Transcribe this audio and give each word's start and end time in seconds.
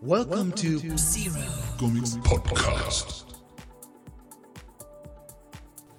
Welcome 0.00 0.52
Zero 0.96 1.34
Comics 1.76 2.18
Podcast. 2.18 3.22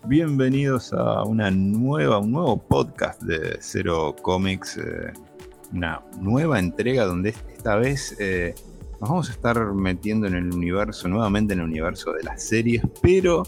Bienvenidos 0.06 0.94
a 0.94 1.24
una 1.24 1.52
nueva, 1.52 2.20
un 2.20 2.32
nuevo 2.32 2.58
podcast 2.58 3.22
de 3.24 3.58
Zero 3.62 4.16
Comics, 4.22 4.77
eh, 4.77 5.12
una 5.74 6.01
nueva 6.17 6.59
entrega 6.59 7.04
donde 7.04 7.35
esta 7.54 7.75
vez 7.75 8.16
eh, 8.21 8.55
nos 9.02 9.09
vamos 9.09 9.30
a 9.30 9.34
estar 9.34 9.73
metiendo 9.73 10.27
en 10.27 10.36
el 10.36 10.54
universo, 10.54 11.09
nuevamente 11.09 11.54
en 11.54 11.59
el 11.59 11.66
universo 11.66 12.13
de 12.13 12.23
las 12.23 12.41
series, 12.41 12.81
pero 13.02 13.43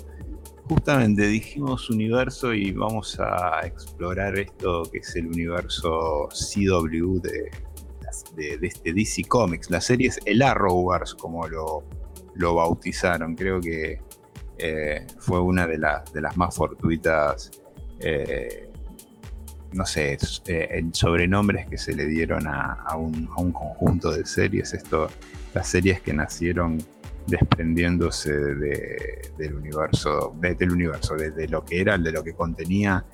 justamente 0.68 1.27
dijimos 1.27 1.89
universo 1.89 2.54
y 2.54 2.73
vamos 2.73 3.18
a 3.21 3.61
explorar 3.65 4.38
esto 4.38 4.83
que 4.91 4.97
es 4.97 5.15
el 5.15 5.27
universo 5.27 6.27
CW 6.27 7.20
de 7.21 7.52
de, 8.36 8.59
este 8.61 8.93
DC 8.93 9.23
Comics. 9.27 9.70
La 9.70 9.82
serie 9.82 10.09
es 10.09 10.20
el 10.25 10.41
Arrowverse, 10.41 11.16
como 11.18 11.47
lo, 11.47 11.83
lo 12.36 12.55
bautizaron. 12.55 13.36
Creo 13.36 13.60
que 13.60 14.00
eh, 14.57 15.07
fue 15.18 15.42
una 15.42 15.65
de, 15.65 15.79
de, 16.14 16.21
las 16.21 16.38
más 16.38 16.55
fortuitas, 16.55 17.50
eh, 18.00 18.69
no 19.74 19.86
sé, 19.86 20.18
eh, 20.46 20.86
sobrenombres 20.91 21.68
que 21.68 21.78
se 21.78 21.96
le 21.96 22.05
dieron 22.05 22.46
a, 22.47 22.96
un, 22.96 23.25
conjunto 23.25 24.11
de 24.11 24.25
series. 24.25 24.74
Esto, 24.74 25.07
las 25.54 25.68
series 25.68 26.02
que 26.02 26.13
nacieron 26.13 26.77
desprendiéndose 27.27 28.32
del 28.32 29.55
universo, 29.55 30.36
del 30.39 30.71
universo, 30.71 31.16
de, 31.16 31.47
lo 31.47 31.63
que 31.63 31.82
era, 31.82 31.97
de 31.97 32.11
lo 32.11 32.23
que 32.23 32.33
contenía 32.33 33.05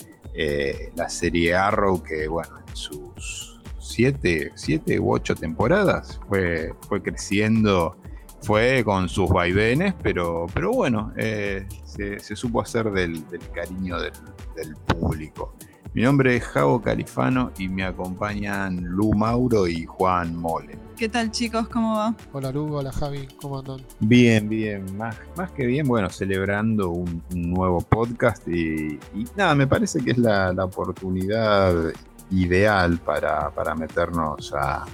la 0.96 1.10
serie 1.10 1.56
Arrow, 1.56 2.02
que 2.04 2.28
bueno, 2.28 2.60
en 2.60 2.76
sus 2.76 3.57
siete, 3.88 4.52
siete 4.56 5.00
u 5.00 5.14
ocho 5.14 5.36
temporadas. 5.36 6.20
Fue, 6.28 6.74
fue 6.88 7.02
creciendo, 7.02 7.96
fue 8.42 8.84
con 8.84 9.10
sus 9.10 9.30
vaivenes, 9.30 9.94
pero, 10.04 10.46
pero 10.54 10.72
bueno, 10.72 11.14
eh, 11.18 11.66
se, 11.86 12.36
supo 12.36 12.62
hacer 12.62 12.92
del, 12.92 13.24
cariño 13.54 14.00
del, 14.00 14.76
público. 14.86 15.54
Mi 15.94 16.04
nombre 16.04 16.36
es 16.36 16.44
Javo 16.44 16.82
Califano 16.82 17.52
y 17.58 17.70
me 17.70 17.84
acompañan 17.84 18.84
Lu 18.84 19.14
Mauro 19.14 19.68
y 19.68 19.86
Juan 19.86 20.36
Mole. 20.36 20.78
¿Qué 20.96 21.10
tal 21.10 21.32
chicos? 21.32 21.68
¿Cómo 21.70 21.96
va? 21.96 22.16
Hola 22.34 22.52
Lu, 22.52 22.76
hola 22.76 22.92
Javi, 22.92 23.28
¿cómo 23.42 23.60
andan? 23.60 23.82
Bien, 24.00 24.48
bien, 24.48 24.98
más, 24.98 25.16
más 25.36 25.52
que 25.52 25.66
bien, 25.66 25.88
bueno, 25.88 26.10
celebrando 26.10 26.90
un, 26.90 27.24
nuevo 27.34 27.82
podcast 27.82 28.48
y, 28.48 29.00
nada, 29.36 29.56
me 29.56 29.66
parece 29.66 30.00
que 30.00 30.12
es 30.12 30.18
la, 30.18 30.54
la 30.54 30.66
oportunidad 30.66 31.94
ideal 32.32 33.00
para, 33.00 33.52
meternos 33.76 34.54
a, 34.54 34.86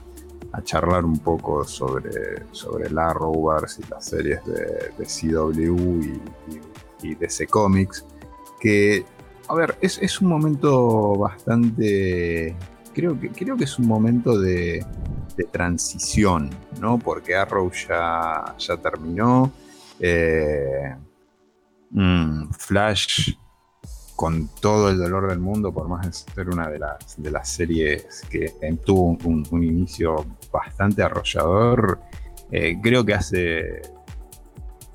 charlar 0.64 1.04
un 1.04 1.18
poco 1.18 1.66
sobre, 1.66 2.46
sobre 2.52 2.88
la 2.92 3.10
Arrowverse 3.10 3.82
y 3.82 3.90
las 3.90 4.06
series 4.06 4.40
de, 4.46 4.92
CW 5.04 6.04
y, 6.04 6.22
y, 7.02 7.16
DC 7.16 7.48
Comics, 7.48 8.06
que, 8.60 9.04
a 9.48 9.56
ver, 9.56 9.76
es, 9.82 10.22
un 10.22 10.28
momento 10.28 11.18
bastante, 11.18 12.56
creo 12.94 13.20
que, 13.20 13.30
creo 13.30 13.58
que 13.58 13.64
es 13.64 13.80
un 13.80 13.88
momento 13.88 14.40
de, 14.40 14.86
transición, 15.52 16.52
¿no? 16.80 17.00
Porque 17.00 17.36
Arrow 17.36 17.72
ya, 17.72 18.56
ya 18.60 18.78
terminó. 18.78 19.52
Eh, 20.00 20.96
mm, 21.90 22.52
Flash 22.52 23.34
con 24.16 24.48
todo 24.62 24.90
el 24.90 24.98
dolor 24.98 25.30
del 25.30 25.40
mundo, 25.40 25.74
por 25.74 25.88
más 25.88 26.06
de 26.06 26.14
ser 26.14 26.50
una 26.50 26.70
de 26.70 26.80
las, 26.80 27.22
de 27.22 27.32
las 27.32 27.50
series 27.50 28.22
que 28.30 28.54
tuvo 28.86 29.18
un, 29.24 29.64
inicio 29.64 30.26
bastante 30.52 31.02
arrollador, 31.02 32.00
eh, 32.52 32.78
creo 32.82 33.04
que 33.04 33.14
hace 33.14 33.82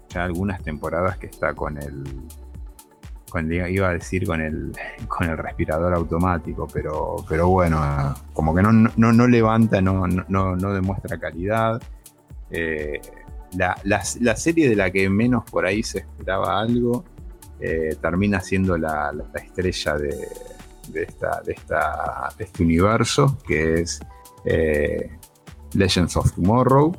ya 0.08 0.25
algunas 0.25 0.62
temporadas 0.62 1.19
que 1.19 1.27
está 1.27 1.55
con 1.55 1.78
el, 1.78 2.05
iba 3.70 3.88
a 3.88 3.92
decir 3.92 4.27
con 4.27 4.41
el, 4.41 4.72
con 5.09 5.28
el 5.28 5.37
respirador 5.37 5.94
automático, 5.94 6.69
pero, 6.72 7.16
pero 7.28 7.48
bueno, 7.48 8.15
como 8.32 8.54
que 8.54 8.62
no, 8.62 8.72
no, 8.72 9.26
levanta, 9.26 9.81
no, 9.81 10.06
no, 10.06 10.72
demuestra 10.72 11.19
calidad. 11.19 11.82
Eh, 12.50 13.00
la, 13.56 13.76
la 13.84 14.37
serie 14.37 14.69
de 14.69 14.76
la 14.76 14.91
que 14.91 15.09
menos 15.10 15.44
por 15.50 15.66
ahí 15.66 15.82
se 15.82 15.98
esperaba 15.98 16.60
algo 16.60 17.04
eh, 17.60 17.96
termina 18.00 18.41
siendo 18.41 18.76
la, 18.78 19.12
estrella 19.34 19.94
de, 19.96 20.28
esta, 20.94 21.41
de, 21.44 21.52
esta, 21.52 22.32
este 22.38 22.62
universo, 22.62 23.38
que 23.46 23.80
es 23.80 24.00
eh, 24.44 25.10
Legends 25.74 26.16
of 26.16 26.32
Tomorrow, 26.32 26.97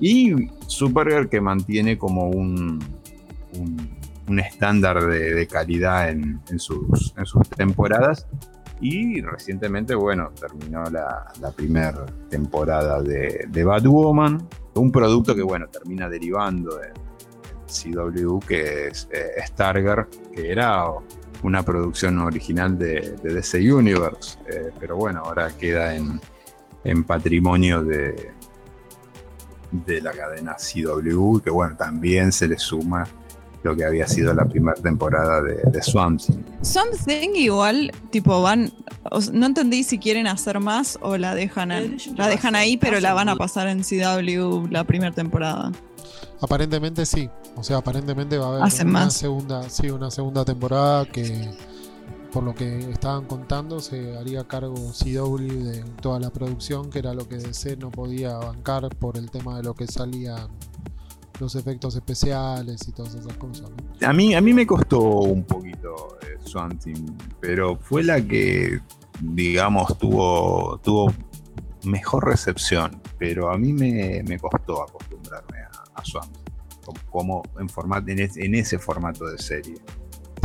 y 0.00 0.48
Supergirl 0.66 1.28
que 1.28 1.40
mantiene 1.40 1.96
como 1.96 2.28
un, 2.28 2.78
un, 4.28 4.38
estándar 4.38 5.06
de, 5.06 5.46
calidad 5.46 6.10
en, 6.10 6.40
sus, 6.58 7.14
en, 7.16 7.24
sus, 7.24 7.48
temporadas. 7.48 8.26
Y 8.80 9.20
recientemente, 9.22 9.94
bueno, 9.94 10.32
terminó 10.38 10.84
la, 10.90 11.32
primera 11.56 12.04
temporada 12.28 13.00
de, 13.00 13.46
de 13.48 13.64
Batwoman, 13.64 14.46
un 14.74 14.90
producto 14.90 15.34
que, 15.34 15.42
bueno, 15.42 15.68
termina 15.68 16.08
derivando 16.08 16.82
en 16.82 17.03
CW, 17.74 18.38
que 18.46 18.88
es 18.88 19.08
eh, 19.12 19.42
Starger, 19.46 20.08
que 20.32 20.50
era 20.50 20.86
una 21.42 21.62
producción 21.62 22.18
original 22.20 22.78
de, 22.78 23.16
DC 23.22 23.72
Universe, 23.72 24.38
eh, 24.48 24.70
pero 24.80 24.96
bueno, 24.96 25.22
ahora 25.24 25.50
queda 25.50 25.94
en, 25.94 26.20
patrimonio 27.06 27.82
de, 27.82 28.32
de 29.72 30.00
la 30.00 30.12
cadena 30.12 30.56
CW, 30.56 31.38
que 31.38 31.50
bueno, 31.50 31.76
también 31.76 32.30
se 32.30 32.46
le 32.46 32.58
suma 32.58 33.06
lo 33.64 33.74
que 33.74 33.84
había 33.84 34.06
sido 34.06 34.34
la 34.34 34.44
primera 34.44 34.80
temporada 34.80 35.42
de, 35.42 35.56
de 35.64 35.82
Swamp 35.82 36.20
Thing. 36.20 36.42
Swamp 36.60 36.92
Thing 37.06 37.30
igual, 37.34 37.90
tipo, 38.10 38.42
van, 38.42 38.70
no 39.32 39.46
entendí 39.46 39.82
si 39.84 39.98
quieren 39.98 40.26
hacer 40.26 40.60
más 40.60 40.98
o 41.00 41.16
la 41.16 41.34
dejan, 41.34 41.96
la 42.16 42.28
dejan 42.28 42.54
ahí, 42.54 42.76
pero 42.76 43.00
la 43.00 43.14
van 43.14 43.30
a 43.30 43.36
pasar 43.36 43.68
en 43.68 43.82
CW 43.82 44.68
la 44.70 44.84
primera 44.84 45.12
temporada. 45.12 45.72
Aparentemente 46.42 47.06
sí. 47.06 47.28
O 47.56 47.62
sea, 47.62 47.78
aparentemente 47.78 48.36
va 48.38 48.46
a 48.46 48.48
haber 48.48 48.86
una 48.86 49.10
segunda, 49.10 49.68
sí, 49.70 49.90
una 49.90 50.10
segunda 50.10 50.44
temporada 50.44 51.06
que 51.06 51.50
por 52.32 52.42
lo 52.42 52.52
que 52.52 52.90
estaban 52.90 53.26
contando 53.26 53.78
se 53.78 54.16
haría 54.18 54.42
cargo 54.42 54.74
CW 54.74 55.36
de 55.36 55.84
toda 56.02 56.18
la 56.18 56.30
producción, 56.30 56.90
que 56.90 56.98
era 56.98 57.14
lo 57.14 57.28
que 57.28 57.36
DC 57.36 57.76
no 57.76 57.92
podía 57.92 58.36
bancar 58.36 58.88
por 58.96 59.16
el 59.16 59.30
tema 59.30 59.56
de 59.56 59.62
lo 59.62 59.74
que 59.74 59.86
salían 59.86 60.48
los 61.38 61.54
efectos 61.54 61.94
especiales 61.94 62.88
y 62.88 62.92
todas 62.92 63.14
esas 63.14 63.36
cosas. 63.36 63.70
A 64.02 64.12
mí 64.12 64.34
a 64.34 64.40
mí 64.40 64.52
me 64.52 64.66
costó 64.66 65.00
un 65.00 65.44
poquito 65.44 66.18
eh, 66.22 66.38
pero 67.40 67.76
fue 67.76 68.02
la 68.04 68.20
que 68.20 68.80
digamos 69.20 69.96
tuvo 69.98 70.78
tuvo 70.78 71.12
mejor 71.84 72.26
recepción, 72.26 73.00
pero 73.18 73.50
a 73.50 73.58
mí 73.58 73.72
me, 73.72 74.22
me 74.24 74.38
costó 74.38 74.82
acostumbrarme 74.82 75.58
a, 75.58 76.00
a 76.00 76.04
como 77.10 77.42
en, 77.58 77.68
formato, 77.68 78.10
en, 78.10 78.54
ese 78.54 78.78
formato 78.78 79.26
de 79.26 79.38
serie. 79.38 79.76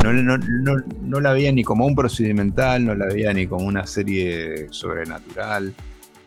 No, 0.02 0.12
no, 0.12 1.20
la 1.20 1.32
veía 1.32 1.52
ni 1.52 1.62
como 1.62 1.84
un 1.86 1.94
procedimental, 1.94 2.86
no 2.86 2.94
la 2.94 3.06
veía 3.06 3.32
ni 3.34 3.46
como 3.46 3.66
una 3.66 3.86
serie 3.86 4.68
sobrenatural. 4.70 5.74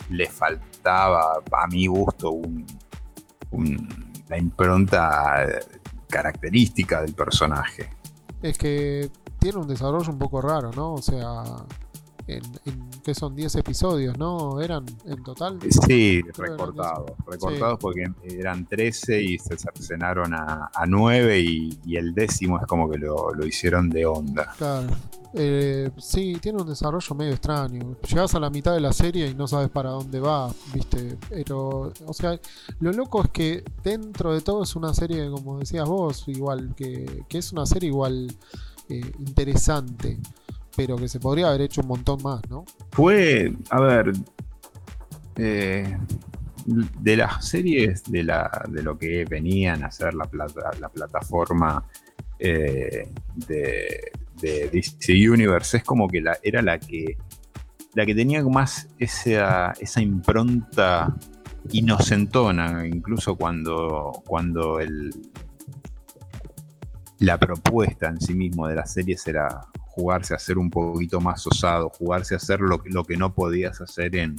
Le 0.09 0.29
faltaba, 0.29 1.41
a 1.52 1.68
mi 1.68 1.88
gusto, 1.88 2.40
la 4.29 4.38
impronta 4.38 5.47
característica 6.07 7.02
del 7.02 7.13
personaje. 7.13 7.90
Es 8.44 8.57
que 8.57 9.09
tiene 9.40 9.57
un 9.57 9.68
desarrollo 9.68 10.12
un 10.12 10.19
poco 10.19 10.41
raro, 10.41 10.72
¿no? 10.72 10.94
O 10.94 11.02
sea, 11.02 11.44
en, 12.28 12.41
que 13.03 13.14
son 13.14 13.36
10 13.36 13.56
episodios, 13.56 14.18
¿no? 14.18 14.62
¿Eran 14.62 14.86
en 15.06 15.24
total? 15.24 15.59
Sí, 15.69 16.22
recortados, 16.38 17.12
recortados 17.28 17.78
porque 17.80 18.06
eran 18.23 18.66
13 18.66 19.22
y 19.22 19.38
se 19.38 19.58
cercenaron 19.58 20.34
a, 20.34 20.72
a 20.73 20.85
9 20.85 21.40
y, 21.40 21.96
el 21.96 22.16
décimo 22.16 22.59
es 22.59 22.66
como 22.66 22.90
que 22.90 22.97
lo, 22.97 23.46
hicieron 23.46 23.90
de 23.90 24.05
onda. 24.05 24.52
Claro. 24.58 24.88
Eh, 25.35 25.90
sí, 25.97 26.38
tiene 26.41 26.61
un 26.61 26.67
desarrollo 26.67 27.16
medio 27.16 27.34
extraño. 27.34 27.96
Llegas 28.08 28.34
a 28.35 28.40
la 28.40 28.50
mitad 28.50 28.73
de 28.73 28.82
la 28.82 28.94
serie 28.94 29.28
y 29.28 29.35
no 29.35 29.47
sabes 29.47 29.70
para 29.70 29.91
dónde 29.91 30.20
va, 30.20 30.52
¿viste? 30.73 31.17
Pero, 31.29 31.91
o 32.06 32.14
sea, 32.14 32.40
lo 32.79 32.91
loco 32.91 33.23
es 33.23 33.29
que 33.29 33.64
dentro 33.84 34.34
de 34.34 34.41
todo 34.41 34.64
es 34.64 34.76
una 34.76 34.94
serie, 34.94 35.29
como 35.29 35.59
decías 35.59 35.88
vos, 35.88 36.28
igual, 36.28 36.73
que, 36.76 37.23
que 37.28 37.38
es 37.38 37.52
una 37.52 37.66
serie 37.66 37.90
igual 37.90 38.35
eh, 38.90 39.11
interesante 39.20 40.20
pero 40.75 40.96
que 40.96 41.08
se 41.08 41.20
podría 41.20 41.49
haber 41.49 41.61
hecho 41.61 41.81
un 41.81 41.87
montón 41.87 42.22
más, 42.23 42.41
¿no? 42.49 42.66
Fue, 42.91 43.53
a 43.70 43.79
ver, 43.79 44.14
eh, 45.35 45.97
de 46.66 47.17
las 47.17 47.46
series 47.47 48.03
de, 48.03 48.23
la, 48.23 48.49
de 48.70 48.84
lo 48.84 48.97
que 48.97 49.25
venían 49.25 49.84
a 49.84 49.87
hacer 49.87 50.14
la, 50.14 50.29
la 50.79 50.90
plataforma 50.90 51.85
eh, 52.40 53.08
de, 53.47 54.11
DC 54.41 55.14
Universe, 55.29 55.78
es 55.78 55.84
como 55.84 56.09
que 56.09 56.22
era 56.41 56.61
la 56.61 56.78
que, 56.78 57.17
la 57.93 58.05
que 58.05 58.14
tenía 58.14 58.43
más 58.43 58.90
esa, 58.99 59.72
esa 59.79 60.02
impronta 60.02 61.16
y 61.72 61.81
nos 61.81 62.11
entona, 62.11 62.85
incluso 62.85 63.37
cuando, 63.37 64.11
cuando 64.25 64.81
el, 64.81 65.11
la 67.20 67.37
propuesta 67.37 68.09
en 68.09 68.20
sí 68.20 68.34
mismo 68.34 68.67
de 68.67 68.75
la 68.75 68.85
serie 68.85 69.16
era 69.25 69.61
jugarse 69.95 70.34
a 70.34 70.40
ser 70.40 70.57
un 70.57 70.69
poquito 70.69 71.22
más 71.22 71.45
osado, 71.45 71.90
jugarse 71.90 72.34
a 72.34 72.37
hacer 72.37 72.59
lo, 72.59 72.81
lo 72.85 73.03
que 73.03 73.16
no 73.16 73.34
podías 73.34 73.79
hacer 73.79 74.16
en 74.16 74.35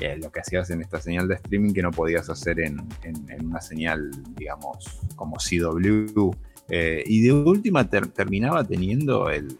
eh, 0.00 0.16
lo 0.16 0.32
que 0.32 0.40
hacías 0.40 0.70
en 0.70 0.80
esta 0.80 0.98
señal 0.98 1.28
de 1.28 1.34
streaming 1.34 1.74
que 1.74 1.82
no 1.82 1.90
podías 1.90 2.30
hacer 2.30 2.58
en, 2.60 2.80
una 3.44 3.60
señal, 3.60 4.10
digamos, 4.34 4.98
como 5.14 5.36
CW. 5.36 6.30
Eh, 6.70 7.02
y 7.04 7.22
de 7.22 7.32
última 7.32 7.88
terminaba 7.88 8.64
teniendo 8.64 9.28
el, 9.28 9.58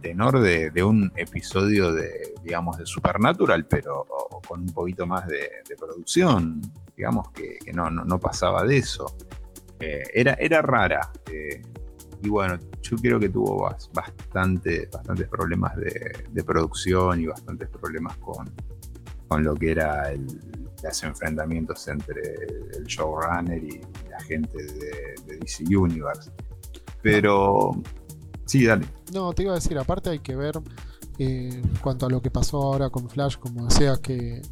tenor 0.00 0.40
de, 0.40 0.82
un 0.84 1.12
episodio 1.16 1.92
de, 1.92 2.34
digamos, 2.42 2.76
de 2.78 2.86
Supernatural, 2.86 3.66
pero 3.66 4.06
con 4.46 4.60
un 4.60 4.72
poquito 4.72 5.06
más 5.06 5.26
de, 5.26 5.48
producción. 5.78 6.60
Digamos 6.96 7.30
que, 7.30 7.58
no, 7.72 7.90
no, 7.90 8.20
pasaba 8.20 8.64
de 8.64 8.76
eso. 8.78 9.16
Eh, 9.80 10.02
era, 10.14 10.34
era 10.34 10.62
rara. 10.62 11.10
Y 12.22 12.28
bueno, 12.28 12.58
yo 12.82 12.96
creo 12.96 13.18
que 13.18 13.28
tuvo 13.28 13.68
bastante, 13.92 14.88
bastantes 14.92 15.28
problemas 15.28 15.76
de, 15.76 16.44
producción 16.44 17.20
y 17.20 17.26
bastantes 17.26 17.68
problemas 17.68 18.16
con, 18.18 18.50
con 19.28 19.42
lo 19.42 19.54
que 19.54 19.72
era 19.72 20.12
el, 20.12 20.26
los 20.82 21.02
enfrentamientos 21.02 21.86
entre 21.88 22.22
el 22.76 22.84
showrunner 22.84 23.62
y 23.62 23.80
la 24.08 24.20
gente 24.20 24.56
de, 24.56 25.14
de 25.26 25.36
DC 25.38 25.64
Universe. 25.76 26.30
Pero 27.02 27.72
Sí, 28.52 28.66
dale. 28.66 28.86
No, 29.14 29.32
te 29.32 29.44
iba 29.44 29.52
a 29.52 29.54
decir, 29.54 29.78
aparte 29.78 30.10
hay 30.10 30.18
que 30.18 30.36
ver 30.36 30.60
eh, 31.18 31.50
en 31.54 31.76
cuanto 31.82 32.04
a 32.04 32.10
lo 32.10 32.20
que 32.20 32.30
pasó 32.30 32.62
ahora 32.62 32.90
con 32.90 33.08
Flash, 33.08 33.38
como 33.38 33.66
decías 33.66 33.98
que, 34.00 34.42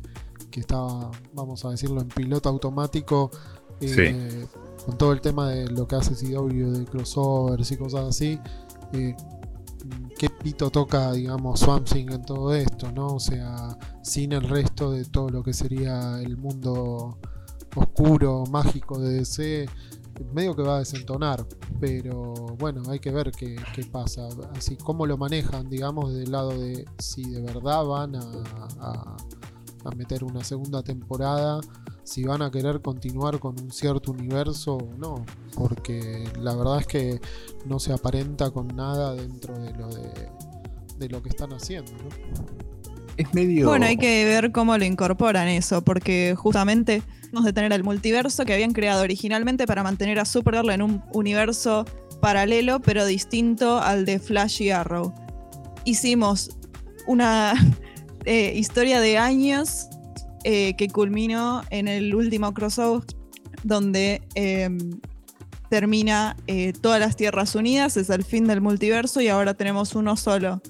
que 0.51 0.61
estaba, 0.61 1.11
vamos 1.35 1.67
a 1.67 1.71
decirlo, 1.71 2.01
en 2.01 2.09
piloto 2.09 2.49
automático. 2.49 3.31
Eh, 3.81 4.47
con 4.85 4.99
todo 4.99 5.13
el 5.13 5.21
tema 5.21 5.51
de 5.51 5.69
lo 5.71 5.87
que 5.87 5.97
hace 5.97 6.15
CW 6.15 6.71
de 6.71 6.85
crossovers 6.85 7.71
y 7.71 7.77
cosas 7.77 8.09
así. 8.09 8.39
Eh, 8.93 9.15
¿Qué 10.19 10.29
pito 10.29 10.71
toca, 10.71 11.13
digamos, 11.13 11.61
Swamp 11.61 11.89
Thing 11.89 12.11
en 12.11 12.23
todo 12.23 12.55
esto, 12.55 12.93
no? 12.93 13.15
O 13.15 13.21
sea, 13.21 13.79
sin 14.03 14.33
el 14.33 14.49
resto 14.49 14.93
de 14.93 15.05
todo 15.05 15.31
lo 15.31 15.43
que 15.43 15.55
sería 15.55 16.21
el 16.21 16.37
mundo 16.37 17.19
oscuro, 17.75 18.45
mágico 18.51 18.99
de 18.99 19.15
DC 19.15 19.67
medio 20.33 20.55
que 20.55 20.63
va 20.63 20.77
a 20.77 20.79
desentonar, 20.81 21.47
pero 21.81 22.35
bueno, 22.59 22.83
hay 22.89 22.99
que 22.99 23.11
ver 23.11 23.31
qué, 23.33 23.57
pasa, 23.91 24.29
así 24.55 24.77
cómo 24.77 25.07
lo 25.07 25.17
manejan, 25.17 25.69
digamos, 25.69 26.13
del 26.13 26.31
lado 26.31 26.51
de 26.51 26.85
si 26.99 27.29
de 27.31 27.41
verdad 27.41 27.85
van 27.85 28.17
a, 28.17 29.17
meter 29.97 30.25
una 30.25 30.45
segunda 30.45 30.83
temporada, 30.83 31.61
si 32.05 32.25
van 32.25 32.43
a 32.43 32.51
querer 32.51 32.81
continuar 32.81 33.39
con 33.39 33.59
un 33.61 33.71
cierto 33.71 34.13
universo 34.13 34.77
o 34.77 34.97
no, 34.99 35.25
porque 35.55 36.29
la 36.39 36.55
verdad 36.55 36.81
es 36.81 36.87
que 36.87 37.21
no 37.67 37.79
se 37.79 37.93
aparenta 37.93 38.51
con 38.51 38.69
nada 38.69 39.15
dentro 39.15 39.59
de 39.59 39.73
lo 39.73 39.89
de, 39.89 41.09
lo 41.09 41.23
que 41.23 41.31
están 41.31 41.53
haciendo, 41.53 41.93
Es 43.17 43.33
medio... 43.33 43.69
Bueno, 43.69 43.87
hay 43.87 43.97
que 43.97 44.25
ver 44.27 44.53
cómo 44.53 44.77
lo 44.77 44.85
incorporan 44.85 45.49
eso, 45.49 45.83
porque 45.83 46.35
justamente 46.37 47.03
de 47.33 47.53
tener 47.53 47.73
el 47.73 47.85
multiverso 47.85 48.45
que 48.45 48.53
habían 48.53 48.73
creado 48.73 49.03
originalmente 49.03 49.67
para 49.67 49.83
mantener 49.83 50.19
a 50.19 50.25
Supergirl 50.25 50.71
en 50.71 50.83
un 50.83 51.03
universo 51.13 51.85
paralelo, 52.21 52.81
pero 52.81 53.07
distinto 53.07 53.79
al 53.79 54.05
de 54.05 54.19
Flash 54.19 54.63
y 54.63 54.71
Arrow. 54.71 55.15
Hicimos 55.85 56.59
una 57.07 57.55
eh, 58.25 58.53
historia 58.55 59.01
de 59.01 59.19
años 59.19 59.89
eh, 60.45 60.75
que 60.77 60.89
culminó 60.89 61.63
en 61.71 61.89
el 61.89 62.15
último 62.15 62.53
crossover, 62.53 63.03
donde 63.63 64.23
em, 64.35 65.01
termina 65.69 66.37
eh, 66.47 66.73
todas 66.73 67.01
las 67.01 67.17
Tierras 67.17 67.55
Unidas, 67.55 67.97
es 67.97 68.11
el 68.11 68.25
fin 68.25 68.47
del 68.47 68.61
multiverso 68.61 69.21
y 69.21 69.29
ahora 69.29 69.55
tenemos 69.55 69.95
uno 69.95 70.17
solo. 70.17 70.61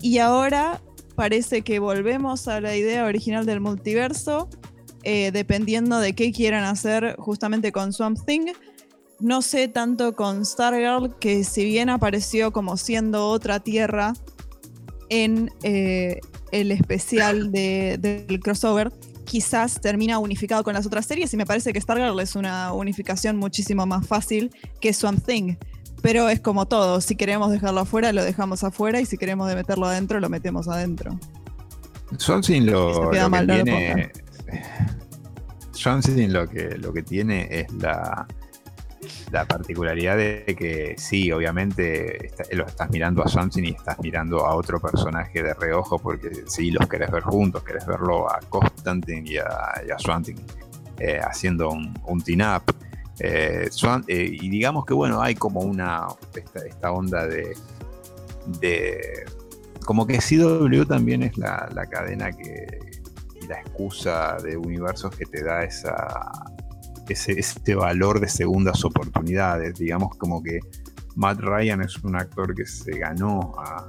Y 0.00 0.18
ahora 0.18 0.80
parece 1.14 1.62
que 1.62 1.78
volvemos 1.78 2.48
a 2.48 2.60
la 2.60 2.76
idea 2.76 3.04
original 3.04 3.46
del 3.46 3.60
multiverso, 3.60 4.48
dependiendo 5.02 6.00
de 6.00 6.14
qué 6.14 6.32
quieran 6.32 6.64
hacer 6.64 7.16
justamente 7.18 7.72
con 7.72 7.94
Swamp 7.94 8.18
Thing. 8.26 8.52
No 9.18 9.40
sé 9.40 9.66
tanto 9.66 10.14
con 10.14 10.44
Stargirl, 10.44 11.18
que 11.18 11.44
si 11.44 11.64
bien 11.64 11.88
apareció 11.88 12.52
como 12.52 12.76
siendo 12.76 13.28
otra 13.28 13.58
tierra 13.58 14.12
en 15.08 15.50
el 16.52 16.70
especial 16.72 17.52
del 17.52 18.40
crossover, 18.42 18.92
quizás 19.24 19.80
termina 19.80 20.18
unificado 20.18 20.64
con 20.64 20.74
las 20.74 20.86
otras 20.86 21.06
series 21.06 21.32
y 21.34 21.36
me 21.36 21.46
parece 21.46 21.72
que 21.72 21.80
Stargirl 21.80 22.18
es 22.20 22.34
una 22.34 22.72
unificación 22.72 23.36
muchísimo 23.36 23.86
más 23.86 24.06
fácil 24.06 24.50
que 24.80 24.92
Swamp 24.92 25.24
Thing. 25.24 25.56
Pero 26.00 26.28
es 26.28 26.40
como 26.40 26.66
todo, 26.66 27.00
si 27.00 27.16
queremos 27.16 27.50
dejarlo 27.50 27.80
afuera, 27.80 28.12
lo 28.12 28.24
dejamos 28.24 28.62
afuera 28.62 29.00
y 29.00 29.06
si 29.06 29.18
queremos 29.18 29.52
meterlo 29.52 29.86
adentro, 29.86 30.20
lo 30.20 30.28
metemos 30.28 30.68
adentro. 30.68 31.18
Swamp 32.16 32.44
Thing 32.44 32.62
lo, 32.62 33.10
que 33.10 33.18
Johnson 35.82 36.32
lo 36.32 36.48
que, 36.48 36.76
lo 36.78 36.92
que 36.92 37.02
tiene 37.02 37.48
es 37.50 37.72
la, 37.74 38.26
la 39.30 39.44
particularidad 39.46 40.16
de 40.16 40.56
que 40.58 40.94
sí, 40.98 41.30
obviamente 41.32 42.32
lo 42.52 42.66
estás 42.66 42.90
mirando 42.90 43.22
a 43.22 43.28
Johnson 43.28 43.64
y 43.64 43.70
estás 43.70 43.98
mirando 44.00 44.46
a 44.46 44.54
otro 44.54 44.80
personaje 44.80 45.42
de 45.42 45.54
reojo 45.54 45.98
porque 45.98 46.44
sí, 46.46 46.70
los 46.70 46.86
querés 46.88 47.10
ver 47.10 47.22
juntos, 47.22 47.62
querés 47.62 47.86
verlo 47.86 48.30
a 48.30 48.40
Constantine 48.48 49.30
y 49.30 49.36
a, 49.38 49.46
y 49.86 50.34
eh, 51.00 51.20
haciendo 51.22 51.70
un, 51.70 51.94
un 52.06 52.42
up. 52.42 52.74
Eh, 53.20 53.68
eh, 54.06 54.30
y 54.40 54.48
digamos 54.48 54.84
que 54.84 54.94
bueno, 54.94 55.20
hay 55.20 55.34
como 55.34 55.60
una 55.60 56.06
esta, 56.64 56.92
onda 56.92 57.26
de, 57.26 57.56
como 59.84 60.06
que 60.06 60.18
CW 60.18 60.84
también 60.84 61.24
es 61.24 61.36
la 61.36 61.86
cadena 61.90 62.30
que, 62.30 62.88
la 63.48 63.60
excusa 63.60 64.36
de 64.42 64.56
universos 64.56 65.14
que 65.16 65.24
te 65.24 65.42
da 65.42 65.64
esa, 65.64 66.30
ese, 67.14 67.74
valor 67.74 68.20
de 68.20 68.28
segundas 68.28 68.84
oportunidades. 68.84 69.78
Digamos 69.78 70.16
como 70.16 70.42
que 70.42 70.60
Matt 71.16 71.40
Ryan 71.40 71.82
es 71.82 71.96
un 72.04 72.16
actor 72.16 72.54
que 72.54 72.66
se 72.66 72.98
ganó 72.98 73.54
a, 73.58 73.86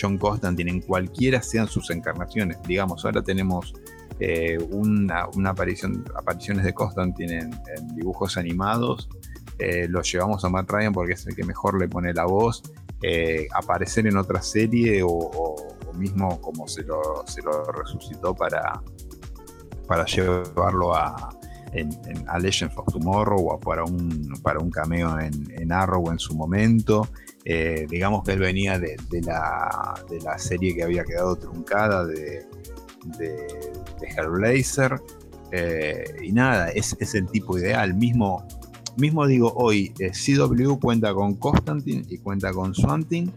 John 0.00 0.18
Constantine 0.18 0.70
en 0.70 0.80
cualquiera 0.80 1.42
sean 1.42 1.66
sus 1.66 1.90
encarnaciones. 1.90 2.58
Digamos, 2.62 3.04
ahora 3.04 3.22
tenemos 3.22 3.74
eh, 4.20 4.56
una, 4.70 5.26
aparición, 5.46 6.04
apariciones 6.16 6.64
de 6.64 6.72
Constantine 6.72 7.38
en, 7.40 7.96
dibujos 7.96 8.36
animados. 8.36 9.08
Eh, 9.58 9.88
lo 9.88 10.00
llevamos 10.02 10.44
a 10.44 10.48
Matt 10.48 10.70
Ryan 10.70 10.92
porque 10.92 11.14
es 11.14 11.26
el 11.26 11.34
que 11.34 11.44
mejor 11.44 11.78
le 11.78 11.88
pone 11.88 12.14
la 12.14 12.24
voz. 12.24 12.62
Eh, 13.02 13.48
aparecer 13.52 14.06
en 14.06 14.16
otra 14.16 14.40
serie 14.40 15.02
o 15.04 15.72
mismo 15.94 16.40
como 16.40 16.66
se 16.68 16.82
lo, 16.82 17.24
se 17.26 17.42
lo 17.42 17.64
resucitó 17.64 18.34
para, 18.34 18.80
para 19.86 20.04
llevarlo 20.04 20.94
a, 20.94 21.30
en, 21.72 21.90
a 22.28 22.38
Legends 22.38 22.76
of 22.76 22.92
Tomorrow 22.92 23.48
o 23.48 23.60
para 23.60 23.84
un, 23.84 24.32
para 24.42 24.58
un 24.58 24.70
cameo 24.70 25.18
en, 25.18 25.32
en 25.58 25.72
Arrow 25.72 26.10
en 26.10 26.18
su 26.18 26.34
momento. 26.34 27.08
Eh, 27.44 27.86
digamos 27.90 28.22
que 28.22 28.32
él 28.32 28.38
venía 28.38 28.78
de, 28.78 28.96
la, 29.22 29.94
de, 30.08 30.20
la, 30.20 30.38
serie 30.38 30.74
que 30.74 30.84
había 30.84 31.04
quedado 31.04 31.36
truncada 31.36 32.06
de, 32.06 32.46
de, 33.18 33.46
Hellblazer. 34.16 35.00
Eh, 35.50 36.04
y 36.22 36.32
nada, 36.32 36.70
es, 36.70 36.96
es, 37.00 37.14
el 37.14 37.26
tipo 37.26 37.58
ideal. 37.58 37.94
Mismo, 37.94 38.46
mismo 38.96 39.26
digo 39.26 39.52
hoy, 39.56 39.92
eh, 39.98 40.12
CW 40.12 40.78
cuenta 40.78 41.12
con 41.12 41.34
Constantine 41.34 42.04
y 42.08 42.18
cuenta 42.18 42.52
con 42.52 42.74
Swanting. 42.74 43.32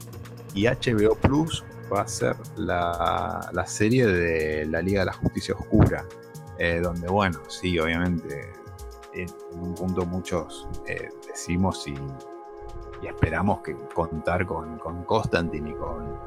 Y 0.53 0.67
HBO 0.67 1.15
Plus 1.15 1.63
va 1.91 2.01
a 2.01 2.07
ser 2.07 2.35
la, 2.57 3.65
serie 3.67 4.05
de 4.07 4.65
la 4.65 4.81
Liga 4.81 5.01
de 5.01 5.07
la 5.07 5.13
Justicia 5.13 5.55
Oscura, 5.55 6.05
eh, 6.57 6.79
donde, 6.81 7.07
bueno, 7.07 7.39
sí, 7.47 7.77
obviamente, 7.79 8.51
en 9.13 9.29
un 9.53 9.73
punto 9.75 10.05
muchos 10.05 10.67
eh, 10.87 11.09
decimos 11.27 11.87
y, 11.87 11.95
esperamos 13.07 13.61
que 13.61 13.75
contar 13.93 14.47
con, 14.47 14.79
con 14.79 15.01
y 15.01 15.73
con, 15.73 16.19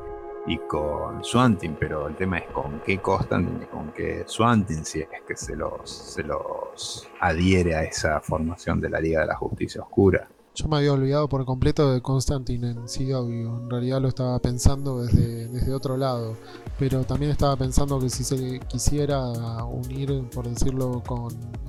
y 0.46 0.58
con 0.58 1.24
Swantin, 1.24 1.76
pero 1.78 2.06
el 2.06 2.14
tema 2.14 2.38
es 2.38 2.50
con 2.52 2.80
qué 2.80 2.98
Constantine 2.98 3.64
y 3.64 3.66
con 3.66 3.90
qué 3.90 4.22
Swantin, 4.26 4.84
si 4.84 5.00
es 5.00 5.08
que 5.26 5.36
se 5.36 5.56
los, 5.56 5.90
se 5.90 6.22
los 6.22 7.08
adhiere 7.20 7.74
a 7.74 7.82
esa 7.82 8.20
formación 8.20 8.80
de 8.80 8.90
la 8.90 9.00
Liga 9.00 9.22
de 9.22 9.26
la 9.26 9.34
Justicia 9.34 9.82
Oscura. 9.82 10.28
Yo 10.58 10.66
me 10.66 10.78
había 10.78 10.92
olvidado 10.92 11.28
por 11.28 11.44
completo 11.44 11.92
de 11.92 12.00
Constantine 12.00 12.70
en 12.70 12.86
CW. 12.86 13.62
En 13.62 13.70
realidad 13.70 14.00
lo 14.00 14.08
estaba 14.08 14.40
pensando 14.40 15.00
desde, 15.00 15.46
desde 15.46 15.72
otro 15.72 15.96
lado. 15.96 16.34
Pero 16.80 17.04
también 17.04 17.30
estaba 17.30 17.54
pensando 17.54 18.00
que 18.00 18.10
si 18.10 18.24
se 18.24 18.58
quisiera 18.66 19.22
unir, 19.62 20.28
por 20.34 20.48
decirlo, 20.48 21.00
con 21.06 21.28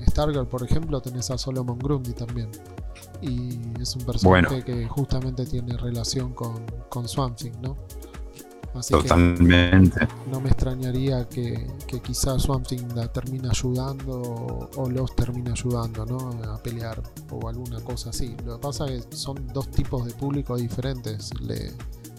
Stargirl, 0.09 0.47
por 0.47 0.63
ejemplo, 0.63 0.99
tenés 1.01 1.29
a 1.29 1.37
Solomon 1.37 1.77
Grundy 1.77 2.13
también. 2.13 2.49
Y 3.21 3.59
es 3.79 3.95
un 3.95 4.05
personaje 4.05 4.63
que 4.63 4.87
justamente 4.87 5.45
tiene 5.45 5.77
relación 5.77 6.33
con, 6.33 6.65
con 6.89 7.07
Swamp 7.07 7.37
Thing, 7.37 7.61
¿no? 7.61 7.77
Así 8.75 8.93
Totalmente. 8.93 9.99
que 9.99 10.07
no 10.31 10.39
me 10.39 10.49
extrañaría 10.49 11.27
que, 11.27 11.65
que 11.87 11.99
quizás 12.01 12.43
Swamp 12.43 12.67
Thing 12.67 12.87
la 12.95 13.11
termine 13.11 13.49
ayudando 13.49 14.21
o, 14.21 14.69
o 14.75 14.89
los 14.89 15.15
termine 15.15 15.51
ayudando, 15.51 16.05
¿no? 16.05 16.29
A 16.53 16.61
pelear 16.61 17.01
o 17.31 17.49
alguna 17.49 17.79
cosa 17.81 18.11
así. 18.11 18.35
Lo 18.45 18.57
que 18.57 18.61
pasa 18.67 18.85
es 18.87 19.07
que 19.07 19.15
son 19.15 19.47
dos 19.53 19.69
tipos 19.71 20.05
de 20.05 20.13
público 20.13 20.55
diferentes, 20.55 21.31
le- 21.41 21.73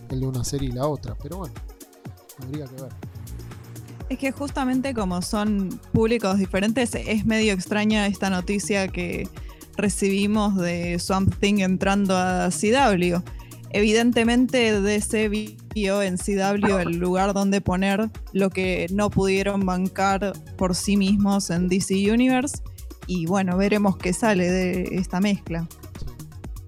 el 0.08 0.20
de 0.20 0.26
una 0.26 0.42
serie 0.42 0.70
y 0.70 0.72
la 0.72 0.86
otra. 0.88 1.14
Pero 1.22 1.38
bueno, 1.38 1.54
habría 2.42 2.64
que 2.66 2.82
ver. 2.82 2.92
Es 4.08 4.18
que 4.18 4.32
justamente 4.32 4.92
como 4.92 5.22
son 5.22 5.68
públicos 5.92 6.36
diferentes, 6.36 6.96
es 6.96 7.24
medio 7.26 7.52
extraña 7.52 8.08
esta 8.08 8.28
noticia 8.28 8.88
que 8.88 9.28
recibimos 9.76 10.56
de 10.56 10.98
Swamp 10.98 11.32
Thing 11.38 11.60
entrando 11.60 12.16
a 12.16 12.48
CW. 12.50 13.18
Evidentemente 13.72 14.80
DC 14.80 15.28
vio 15.74 16.02
en 16.02 16.16
CW 16.16 16.78
el 16.78 16.98
lugar 16.98 17.32
donde 17.34 17.60
poner 17.60 18.10
lo 18.32 18.50
que 18.50 18.86
no 18.92 19.10
pudieron 19.10 19.64
bancar 19.64 20.32
por 20.56 20.74
sí 20.74 20.96
mismos 20.96 21.50
en 21.50 21.68
DC 21.68 22.12
Universe. 22.12 22.62
Y 23.06 23.26
bueno, 23.26 23.56
veremos 23.56 23.96
qué 23.96 24.12
sale 24.12 24.50
de 24.50 24.82
esta 24.92 25.20
mezcla. 25.20 25.66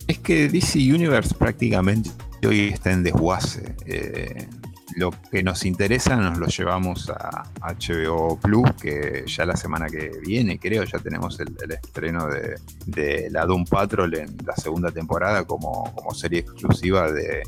Es 0.09 0.19
que 0.19 0.49
DC 0.49 0.79
Universe 0.79 1.35
prácticamente 1.35 2.11
hoy 2.47 2.69
está 2.69 2.93
en 2.93 3.03
desguace. 3.03 3.75
Eh, 3.87 4.49
lo 4.97 5.11
que 5.31 5.43
nos 5.43 5.65
interesa 5.65 6.17
nos 6.17 6.39
lo 6.39 6.47
llevamos 6.47 7.09
a 7.11 7.45
HBO 7.63 8.39
Plus, 8.39 8.71
que 8.81 9.25
ya 9.27 9.47
la 9.47 9.57
semana 9.57 9.87
que 9.87 10.11
viene, 10.25 10.59
creo, 10.59 10.85
ya 10.85 10.99
tenemos 10.99 11.41
el, 11.41 11.57
el 11.63 11.73
estreno 11.73 12.27
de, 12.27 12.57
de 12.87 13.31
la 13.31 13.47
Doom 13.47 13.65
Patrol 13.65 14.15
en 14.15 14.37
la 14.45 14.55
segunda 14.57 14.91
temporada 14.91 15.45
como, 15.45 15.93
como 15.95 16.13
serie 16.15 16.41
exclusiva 16.41 17.11
de, 17.11 17.43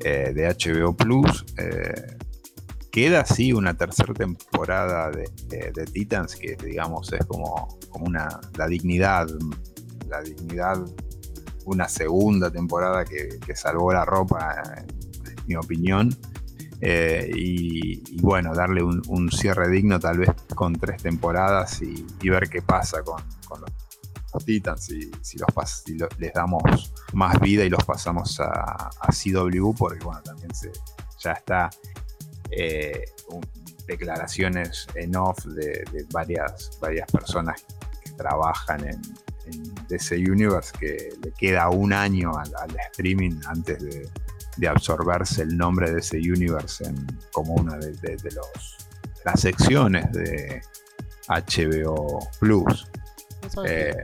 eh, 0.00 0.32
de 0.34 0.48
HBO 0.48 0.96
Plus. 0.96 1.44
Eh, 1.58 2.16
queda 2.90 3.20
así 3.20 3.52
una 3.52 3.74
tercera 3.76 4.14
temporada 4.14 5.10
de, 5.10 5.84
Titans 5.92 6.36
que 6.36 6.56
digamos 6.56 7.12
es 7.12 7.24
como, 7.26 7.78
una 8.00 8.28
la 8.56 8.66
dignidad 8.66 9.28
la 10.08 10.22
dignidad 10.22 10.78
una 11.64 11.86
segunda 11.88 12.50
temporada 12.50 13.04
que, 13.04 13.38
que 13.44 13.54
salvó 13.54 13.92
la 13.92 14.04
ropa 14.04 14.54
en 14.76 14.86
mi 15.46 15.56
opinión 15.56 16.10
Eh, 16.80 17.28
y, 17.34 18.04
y 18.06 18.20
bueno 18.20 18.54
darle 18.54 18.84
un, 18.84 19.30
cierre 19.32 19.68
digno 19.68 19.98
tal 19.98 20.18
vez 20.18 20.30
con 20.54 20.74
tres 20.74 21.02
temporadas 21.02 21.82
y, 21.82 22.06
y 22.22 22.28
ver 22.30 22.48
qué 22.48 22.62
pasa 22.62 23.02
con, 23.02 23.20
con 23.48 23.62
los, 23.62 23.87
los 24.34 24.44
Titans 24.44 24.84
si, 24.84 25.10
si 25.22 25.38
los 25.38 25.48
pas- 25.48 25.82
si 25.84 25.96
les 26.18 26.32
damos 26.32 26.62
más 27.12 27.38
vida 27.40 27.64
y 27.64 27.68
los 27.70 27.84
pasamos 27.84 28.38
a, 28.40 28.90
CW 29.10 29.72
porque 29.76 30.04
bueno 30.04 30.22
también 30.22 30.54
se, 30.54 30.70
ya 31.20 31.32
está 31.32 31.70
eh, 32.50 33.04
declaraciones 33.86 34.86
en 34.94 35.16
off 35.16 35.44
de, 35.46 35.84
varias, 36.12 36.70
varias 36.80 37.10
personas 37.10 37.64
que 38.04 38.10
trabajan 38.12 38.86
en, 38.86 39.00
en 39.46 39.74
DC 39.88 40.16
Universe 40.16 40.72
que 40.78 41.10
le 41.22 41.32
queda 41.32 41.68
un 41.70 41.92
año 41.92 42.32
al, 42.36 42.76
streaming 42.92 43.40
antes 43.46 43.78
de, 43.82 44.08
absorberse 44.68 45.42
el 45.42 45.56
nombre 45.56 45.88
de 45.88 45.96
DC 45.96 46.18
Universe 46.18 46.84
en, 46.84 47.06
como 47.32 47.54
una 47.54 47.76
de- 47.78 47.92
de 47.92 48.30
los, 48.32 48.76
las 49.24 49.40
secciones 49.40 50.10
de 50.12 50.60
HBO 51.28 52.18
Plus. 52.40 52.90
¿Vos 53.48 53.54
sabés 53.54 53.72
Eh, 53.72 54.02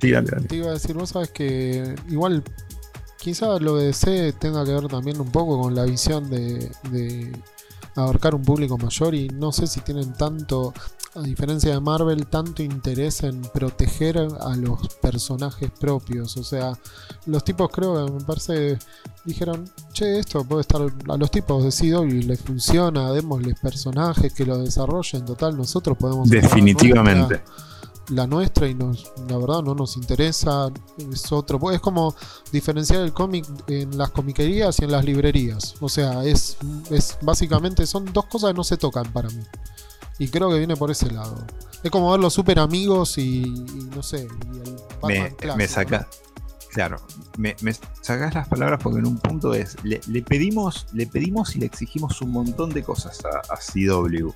sí, 0.00 0.10
dale, 0.10 0.30
dale. 0.30 0.48
Te 0.48 0.56
iba 0.56 0.68
a 0.68 0.72
decir, 0.74 0.94
vos 0.94 1.10
sabes 1.10 1.30
que 1.30 1.94
igual 2.08 2.42
quizá 3.18 3.58
lo 3.58 3.76
de 3.76 3.86
DC 3.86 4.32
tenga 4.34 4.64
que 4.64 4.72
ver 4.72 4.88
también 4.88 5.20
un 5.20 5.30
poco 5.30 5.60
con 5.60 5.74
la 5.74 5.84
visión 5.84 6.28
de, 6.28 6.70
de 6.90 7.32
abarcar 7.94 8.34
un 8.34 8.42
público 8.42 8.78
mayor 8.78 9.14
y 9.14 9.28
no 9.28 9.52
sé 9.52 9.66
si 9.66 9.80
tienen 9.80 10.12
tanto, 10.14 10.72
a 11.14 11.20
diferencia 11.22 11.72
de 11.72 11.80
Marvel, 11.80 12.26
tanto 12.26 12.62
interés 12.62 13.22
en 13.22 13.42
proteger 13.42 14.18
a 14.18 14.56
los 14.56 14.88
personajes 15.00 15.70
propios. 15.70 16.36
O 16.36 16.44
sea, 16.44 16.72
los 17.26 17.44
tipos 17.44 17.70
creo 17.70 18.06
que 18.06 18.12
me 18.12 18.20
parece 18.20 18.78
dijeron, 19.24 19.70
che, 19.92 20.18
esto 20.18 20.44
puede 20.44 20.62
estar 20.62 20.80
a 20.80 21.16
los 21.16 21.30
tipos 21.30 21.62
de 21.64 21.70
CW 21.70 22.26
les 22.26 22.40
funciona, 22.40 23.12
démosles 23.12 23.58
personajes 23.60 24.32
que 24.32 24.44
lo 24.44 24.58
desarrollen, 24.58 25.24
total, 25.24 25.56
nosotros 25.56 25.96
podemos... 25.96 26.28
Definitivamente. 26.28 27.42
La 28.08 28.26
nuestra 28.26 28.68
y 28.68 28.74
nos, 28.74 29.12
la 29.28 29.38
verdad 29.38 29.62
no 29.62 29.74
nos 29.74 29.96
interesa. 29.96 30.70
Es 31.12 31.30
otro. 31.32 31.70
Es 31.70 31.80
como 31.80 32.14
diferenciar 32.50 33.02
el 33.02 33.12
cómic 33.12 33.46
en 33.68 33.96
las 33.96 34.10
comiquerías 34.10 34.78
y 34.80 34.84
en 34.84 34.92
las 34.92 35.04
librerías. 35.04 35.74
O 35.80 35.88
sea, 35.88 36.24
es, 36.24 36.56
es 36.90 37.18
básicamente 37.22 37.86
son 37.86 38.12
dos 38.12 38.26
cosas 38.26 38.50
que 38.50 38.56
no 38.56 38.64
se 38.64 38.76
tocan 38.76 39.10
para 39.12 39.28
mí. 39.30 39.42
Y 40.18 40.28
creo 40.28 40.50
que 40.50 40.58
viene 40.58 40.76
por 40.76 40.90
ese 40.90 41.10
lado. 41.10 41.44
Es 41.82 41.90
como 41.90 42.10
ver 42.12 42.20
los 42.20 42.32
super 42.34 42.58
amigos 42.58 43.18
y, 43.18 43.42
y 43.42 43.88
no 43.94 44.02
sé. 44.02 44.28
y 44.52 44.58
el 44.68 44.76
Batman 45.00 45.32
me, 45.32 45.36
clásico, 45.36 45.56
me 45.56 45.64
¿no? 45.66 45.70
saca 45.70 46.08
claro 46.70 46.96
me, 47.36 47.54
me 47.60 47.74
sacás 48.00 48.34
las 48.34 48.48
palabras 48.48 48.80
porque 48.82 49.00
en 49.00 49.06
un 49.06 49.18
punto 49.18 49.52
es 49.52 49.76
le, 49.84 50.00
le 50.06 50.22
pedimos 50.22 50.86
le 50.92 51.06
pedimos 51.06 51.54
y 51.56 51.58
le 51.58 51.66
exigimos 51.66 52.22
un 52.22 52.30
montón 52.30 52.70
de 52.70 52.82
cosas 52.82 53.20
a, 53.24 53.52
a 53.52 53.56
CW 53.58 54.30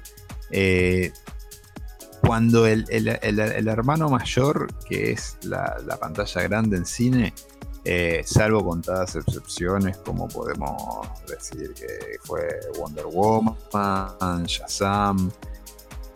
Eh, 0.51 1.13
cuando 2.27 2.67
el, 2.67 3.69
hermano 3.69 4.09
mayor 4.09 4.69
que 4.89 5.13
es 5.13 5.39
la, 5.43 5.77
la 5.87 5.97
pantalla 5.97 6.43
grande 6.43 6.77
en 6.77 6.87
cine 6.87 7.33
eh, 7.85 8.23
salvo 8.25 8.65
contadas 8.65 9.15
excepciones 9.15 9.99
como 9.99 10.27
podemos 10.27 11.09
decir 11.29 11.73
que 11.73 12.19
fue 12.25 12.49
Wonder 12.79 13.07
Woman 13.07 14.45
Shazam 14.45 15.31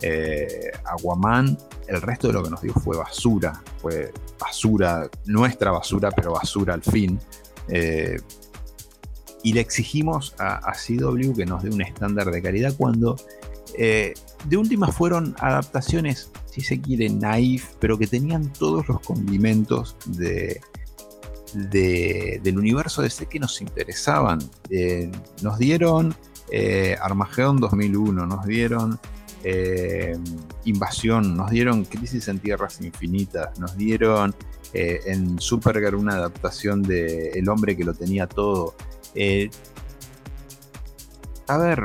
eh, 0.01 0.71
Aquaman 0.83 1.57
el 1.87 2.01
resto 2.01 2.27
de 2.27 2.33
lo 2.33 2.43
que 2.43 2.49
nos 2.49 2.61
dio 2.61 2.73
fue 2.73 2.97
basura, 2.97 3.61
fue 3.81 4.13
basura, 4.39 5.09
nuestra 5.25 5.71
basura, 5.71 6.09
pero 6.09 6.31
basura 6.31 6.73
al 6.73 6.81
fin. 6.81 7.19
Eh, 7.67 8.17
y 9.43 9.51
le 9.51 9.59
exigimos 9.59 10.33
a 10.39 10.71
CW 10.71 11.33
que 11.33 11.45
nos 11.45 11.63
dé 11.63 11.69
un 11.69 11.81
estándar 11.81 12.31
de 12.31 12.41
calidad 12.41 12.73
cuando 12.77 13.17
eh, 13.77 14.13
de 14.45 14.57
última 14.57 14.87
fueron 14.87 15.35
adaptaciones, 15.39 16.29
si 16.45 16.61
se 16.61 16.79
quiere, 16.81 17.09
naif, 17.09 17.69
pero 17.79 17.97
que 17.97 18.07
tenían 18.07 18.51
todos 18.53 18.87
los 18.87 18.99
condimentos 19.01 19.95
de, 20.05 20.59
de- 21.53 22.39
del 22.43 22.57
universo 22.59 23.01
DC 23.01 23.27
que 23.27 23.39
nos 23.39 23.61
interesaban. 23.61 24.39
Eh, 24.69 25.11
nos 25.41 25.57
dieron 25.57 26.13
eh, 26.51 26.97
Armageddon 27.01 27.57
2001, 27.57 28.25
nos 28.25 28.45
dieron 28.45 28.99
eh, 29.43 30.17
Invasión, 30.65 31.35
nos 31.37 31.49
dieron 31.49 31.85
Crisis 31.85 32.27
en 32.27 32.39
Tierras 32.39 32.81
Infinitas, 32.81 33.57
nos 33.59 33.75
dieron 33.77 34.35
en 34.73 35.37
Supergirl 35.37 35.95
una 35.95 36.13
adaptación 36.13 36.81
de 36.81 37.31
El 37.31 37.49
hombre 37.49 37.75
que 37.75 37.83
lo 37.83 37.93
tenía 37.93 38.25
todo. 38.27 38.73
A 41.47 41.57
ver, 41.57 41.79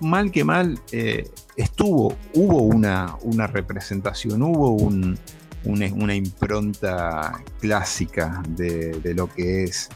mal 0.00 0.30
que 0.30 0.44
mal, 0.44 0.78
eh, 0.92 1.28
estuvo, 1.56 2.14
hubo 2.34 2.62
una, 2.62 3.16
una 3.22 3.46
representación, 3.46 4.42
hubo 4.42 4.70
un- 4.70 5.18
una, 5.64 6.14
impronta 6.14 7.42
clásica 7.60 8.42
de, 8.50 9.00
lo 9.14 9.26
que 9.32 9.64
es 9.64 9.88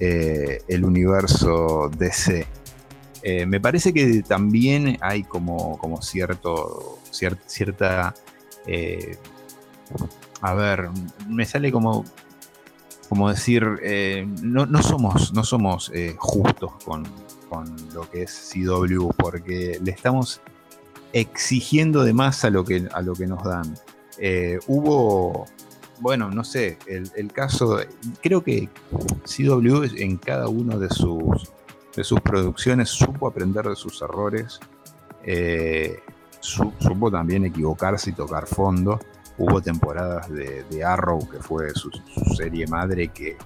eh, 0.00 0.60
el 0.68 0.84
universo 0.84 1.90
DC. 1.96 2.46
Eh, 3.22 3.46
me 3.46 3.58
parece 3.58 3.94
que 3.94 4.22
también 4.22 4.98
hay 5.00 5.22
como, 5.22 5.78
como 5.78 6.02
cierto, 6.02 6.98
cier- 7.10 7.38
cierta, 7.46 8.12
eh, 8.66 9.16
a 10.42 10.52
ver, 10.52 10.90
me 11.26 11.46
sale 11.46 11.72
como, 11.72 12.04
como 13.08 13.30
decir, 13.30 13.64
no, 14.42 14.66
no 14.66 14.82
somos, 14.82 15.32
no 15.32 15.42
somos 15.42 15.90
justos 16.18 16.72
con, 16.84 17.04
lo 17.92 18.10
que 18.10 18.22
es 18.22 18.52
CW, 18.52 19.08
porque 19.16 19.78
le 19.82 19.90
estamos 19.90 20.40
exigiendo 21.12 22.02
de 22.02 22.12
más 22.12 22.44
a 22.44 22.50
lo 22.50 22.64
que, 22.64 22.88
a 22.92 23.00
lo 23.02 23.14
que 23.14 23.26
nos 23.26 23.42
dan. 23.44 23.74
Eh, 24.18 24.58
hubo, 24.66 25.46
bueno, 26.00 26.30
no 26.30 26.42
sé, 26.44 26.78
el, 26.86 27.32
caso, 27.32 27.78
creo 28.22 28.42
que 28.42 28.68
CW 29.24 29.84
en 29.96 30.16
cada 30.16 30.48
uno 30.48 30.78
de 30.78 30.88
sus, 30.90 31.50
de 31.94 32.04
sus 32.04 32.20
producciones 32.20 32.88
supo 32.88 33.28
aprender 33.28 33.68
de 33.68 33.76
sus 33.76 34.02
errores, 34.02 34.58
eh, 35.24 36.00
su- 36.40 36.72
supo 36.78 37.10
también 37.10 37.44
equivocarse 37.44 38.10
y 38.10 38.12
tocar 38.12 38.46
fondo. 38.46 38.98
Hubo 39.36 39.60
temporadas 39.60 40.28
de, 40.30 40.84
Arrow, 40.84 41.28
que 41.28 41.38
fue 41.38 41.70
su 41.74 41.90
serie 42.36 42.66
madre, 42.68 43.08
que 43.08 43.36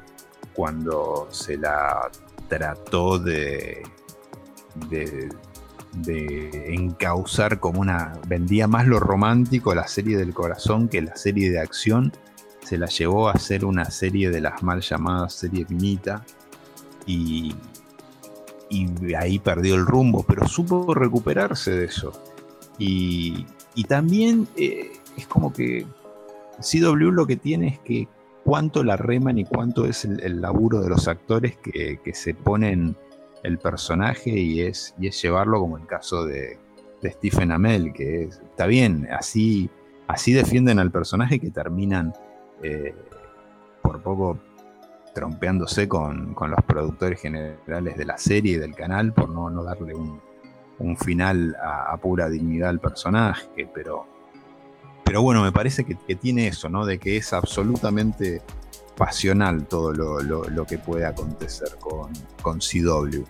cuando 0.52 1.28
se 1.30 1.56
la 1.56 2.10
trató 2.48 3.18
de, 3.18 3.82
de, 4.90 5.28
encauzar 6.74 7.60
como 7.60 7.80
una. 7.80 8.18
vendía 8.26 8.66
más 8.66 8.86
lo 8.86 9.00
romántico, 9.00 9.74
la 9.74 9.86
serie 9.86 10.16
del 10.16 10.34
corazón, 10.34 10.88
que 10.88 11.02
la 11.02 11.16
serie 11.16 11.50
de 11.50 11.60
acción. 11.60 12.12
Se 12.62 12.76
la 12.76 12.86
llevó 12.86 13.30
a 13.30 13.38
ser 13.38 13.64
una 13.64 13.86
serie 13.86 14.30
de 14.30 14.42
las 14.42 14.62
mal 14.62 14.80
llamadas 14.80 15.32
serie 15.32 15.64
Minita. 15.68 16.24
Y, 17.06 17.54
y 18.68 19.14
ahí 19.14 19.38
perdió 19.38 19.74
el 19.74 19.86
rumbo, 19.86 20.22
pero 20.22 20.46
supo 20.46 20.92
recuperarse 20.94 21.70
de 21.70 21.86
eso. 21.86 22.12
Y, 22.78 23.46
también 23.88 24.48
eh, 24.56 24.92
es 25.16 25.26
como 25.26 25.52
que 25.52 25.86
CW 26.60 27.10
lo 27.10 27.26
que 27.26 27.36
tiene 27.36 27.68
es 27.68 27.78
que 27.80 28.08
cuánto 28.44 28.82
la 28.82 28.96
reman 28.96 29.38
y 29.38 29.44
cuánto 29.44 29.84
es 29.86 30.04
el, 30.04 30.40
laburo 30.40 30.80
de 30.80 30.88
los 30.88 31.08
actores 31.08 31.56
que, 31.56 31.98
se 32.12 32.34
ponen 32.34 32.96
el 33.42 33.58
personaje 33.58 34.30
y 34.30 34.62
es, 34.62 34.94
y 34.98 35.08
es 35.08 35.20
llevarlo 35.22 35.60
como 35.60 35.76
el 35.76 35.86
caso 35.86 36.24
de, 36.24 36.58
Stephen 37.02 37.52
Amell, 37.52 37.92
que 37.92 38.24
está 38.24 38.66
bien, 38.66 39.06
así, 39.12 39.70
así 40.08 40.32
defienden 40.32 40.80
al 40.80 40.90
personaje 40.90 41.38
que 41.38 41.50
terminan 41.50 42.12
eh, 42.60 42.92
por 43.82 44.02
poco 44.02 44.38
trompeándose 45.14 45.88
con, 45.88 46.34
los 46.38 46.64
productores 46.66 47.20
generales 47.20 47.96
de 47.96 48.04
la 48.04 48.18
serie 48.18 48.54
y 48.54 48.56
del 48.56 48.74
canal 48.74 49.12
por 49.12 49.28
no, 49.28 49.50
no 49.50 49.62
darle 49.62 49.94
un, 49.94 50.20
final 50.96 51.56
a, 51.62 51.96
pura 51.98 52.28
dignidad 52.28 52.68
al 52.68 52.80
personaje, 52.80 53.68
pero, 53.74 54.06
pero 55.04 55.22
bueno, 55.22 55.42
me 55.42 55.50
parece 55.50 55.84
que, 55.84 56.14
tiene 56.14 56.46
eso, 56.46 56.68
¿no? 56.68 56.86
De 56.86 56.98
que 56.98 57.16
es 57.16 57.32
absolutamente 57.32 58.42
pasional 58.98 59.66
todo 59.66 59.92
lo, 59.92 60.66
que 60.66 60.78
puede 60.78 61.06
acontecer 61.06 61.70
con, 61.80 62.12
con 62.42 62.58
CW 62.58 63.24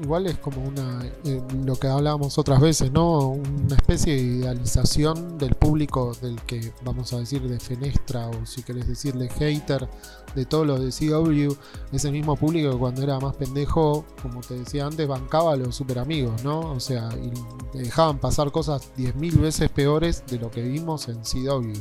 igual 0.00 0.26
es 0.26 0.38
como 0.38 0.62
una 0.62 1.04
eh, 1.24 1.42
lo 1.64 1.76
que 1.76 1.88
hablábamos 1.88 2.38
otras 2.38 2.60
veces, 2.60 2.92
¿no? 2.92 3.28
Una 3.28 3.76
especie 3.76 4.14
de 4.14 4.22
idealización 4.22 5.38
del 5.38 5.54
público 5.54 6.12
del 6.20 6.40
que 6.42 6.72
vamos 6.84 7.12
a 7.12 7.18
decir 7.18 7.42
de 7.42 7.58
fenestra 7.58 8.28
o 8.28 8.46
si 8.46 8.62
querés 8.62 8.86
decirle 8.86 9.28
hater 9.28 9.88
de 10.34 10.44
todos 10.44 10.66
los 10.66 10.80
de 10.80 10.90
CW, 10.90 11.56
ese 11.92 12.10
mismo 12.10 12.36
público 12.36 12.70
que 12.72 12.78
cuando 12.78 13.02
era 13.02 13.18
más 13.20 13.36
pendejo, 13.36 14.04
como 14.20 14.40
te 14.40 14.58
decía 14.58 14.86
antes, 14.86 15.08
bancaba 15.08 15.54
a 15.54 15.56
los 15.56 15.74
super 15.74 15.98
amigos, 15.98 16.44
¿no? 16.44 16.72
O 16.72 16.80
sea, 16.80 17.08
y 17.14 17.78
dejaban 17.78 18.18
pasar 18.18 18.52
cosas 18.52 18.92
10.000 18.98 19.40
veces 19.40 19.70
peores 19.70 20.24
de 20.26 20.38
lo 20.38 20.50
que 20.50 20.62
vimos 20.62 21.08
en 21.08 21.20
CW. 21.22 21.72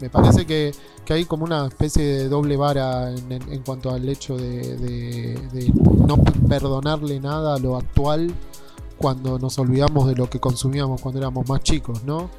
Me 0.00 0.10
parece 0.10 0.46
que, 0.46 0.72
hay 1.08 1.24
como 1.24 1.44
una 1.44 1.66
especie 1.66 2.04
de 2.04 2.28
doble 2.28 2.56
vara 2.56 3.10
en, 3.10 3.62
cuanto 3.64 3.90
al 3.90 4.08
hecho 4.08 4.36
de, 4.36 5.72
no 6.06 6.22
perdonarle 6.48 7.18
nada 7.18 7.56
a 7.56 7.58
lo 7.58 7.76
actual 7.76 8.32
cuando 8.96 9.38
nos 9.38 9.58
olvidamos 9.58 10.06
de 10.08 10.14
lo 10.14 10.28
que 10.28 10.38
consumíamos 10.38 11.00
cuando 11.00 11.20
éramos 11.20 11.48
más 11.48 11.60
chicos, 11.62 12.04
¿no? 12.04 12.30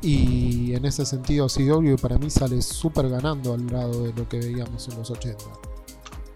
Y 0.00 0.74
en 0.74 0.84
ese 0.84 1.04
sentido 1.04 1.48
CW 1.48 1.96
para 2.00 2.18
mí 2.18 2.30
sale 2.30 2.62
súper 2.62 3.08
ganando 3.08 3.54
al 3.54 3.66
lado 3.66 4.04
de 4.04 4.12
lo 4.12 4.28
que 4.28 4.38
veíamos 4.38 4.88
en 4.88 4.98
los 4.98 5.10
80. 5.10 5.44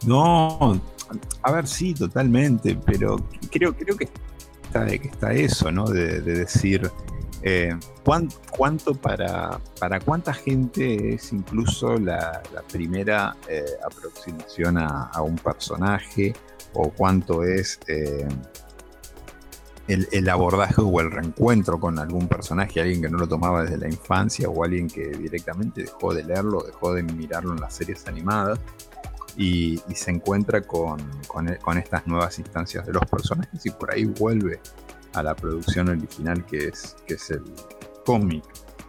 No, 0.06 0.80
a 1.42 1.52
ver, 1.52 1.66
sí, 1.66 1.94
totalmente, 1.94 2.78
pero 2.84 3.16
creo, 3.50 3.74
creo 3.74 3.96
que, 3.96 4.08
está, 4.64 4.86
que 4.86 5.08
está 5.08 5.32
eso, 5.32 5.70
¿no? 5.70 5.84
de 5.86 6.20
decir, 6.20 6.90
eh, 7.42 7.74
¿cuánto, 8.56 8.94
para, 8.94 9.58
para 9.80 9.98
cuánta 9.98 10.32
gente 10.32 11.14
es 11.14 11.32
incluso 11.32 11.98
la, 11.98 12.40
primera 12.70 13.36
eh, 13.48 13.64
aproximación 13.84 14.78
a, 14.78 15.20
un 15.22 15.36
personaje? 15.36 16.34
¿O 16.74 16.90
cuánto 16.90 17.42
es 17.42 17.78
eh, 17.88 18.26
el, 19.88 20.28
abordaje 20.28 20.80
o 20.80 21.00
el 21.00 21.10
reencuentro 21.10 21.80
con 21.80 21.98
algún 21.98 22.28
personaje? 22.28 22.80
Alguien 22.80 23.02
que 23.02 23.08
no 23.08 23.18
lo 23.18 23.28
tomaba 23.28 23.64
desde 23.64 23.78
la 23.78 23.88
infancia 23.88 24.48
o 24.48 24.62
alguien 24.62 24.88
que 24.88 25.08
directamente 25.08 25.82
dejó 25.82 26.14
de 26.14 26.22
leerlo, 26.22 26.62
dejó 26.62 26.94
de 26.94 27.02
mirarlo 27.02 27.52
en 27.52 27.60
las 27.60 27.74
series 27.74 28.06
animadas. 28.06 28.60
Y, 29.36 29.80
se 29.94 30.10
encuentra 30.10 30.60
con, 30.60 31.00
con 31.26 31.78
estas 31.78 32.06
nuevas 32.06 32.38
instancias 32.38 32.86
de 32.86 32.92
los 32.92 33.04
personajes 33.06 33.64
y 33.64 33.70
por 33.70 33.92
ahí 33.92 34.04
vuelve 34.04 34.60
a 35.14 35.22
la 35.22 35.34
producción 35.34 35.88
original 35.88 36.44
que 36.46 36.68
es, 36.68 36.96
que 37.06 37.14
es 37.14 37.30
el 37.30 37.42
cómic. 38.04 38.44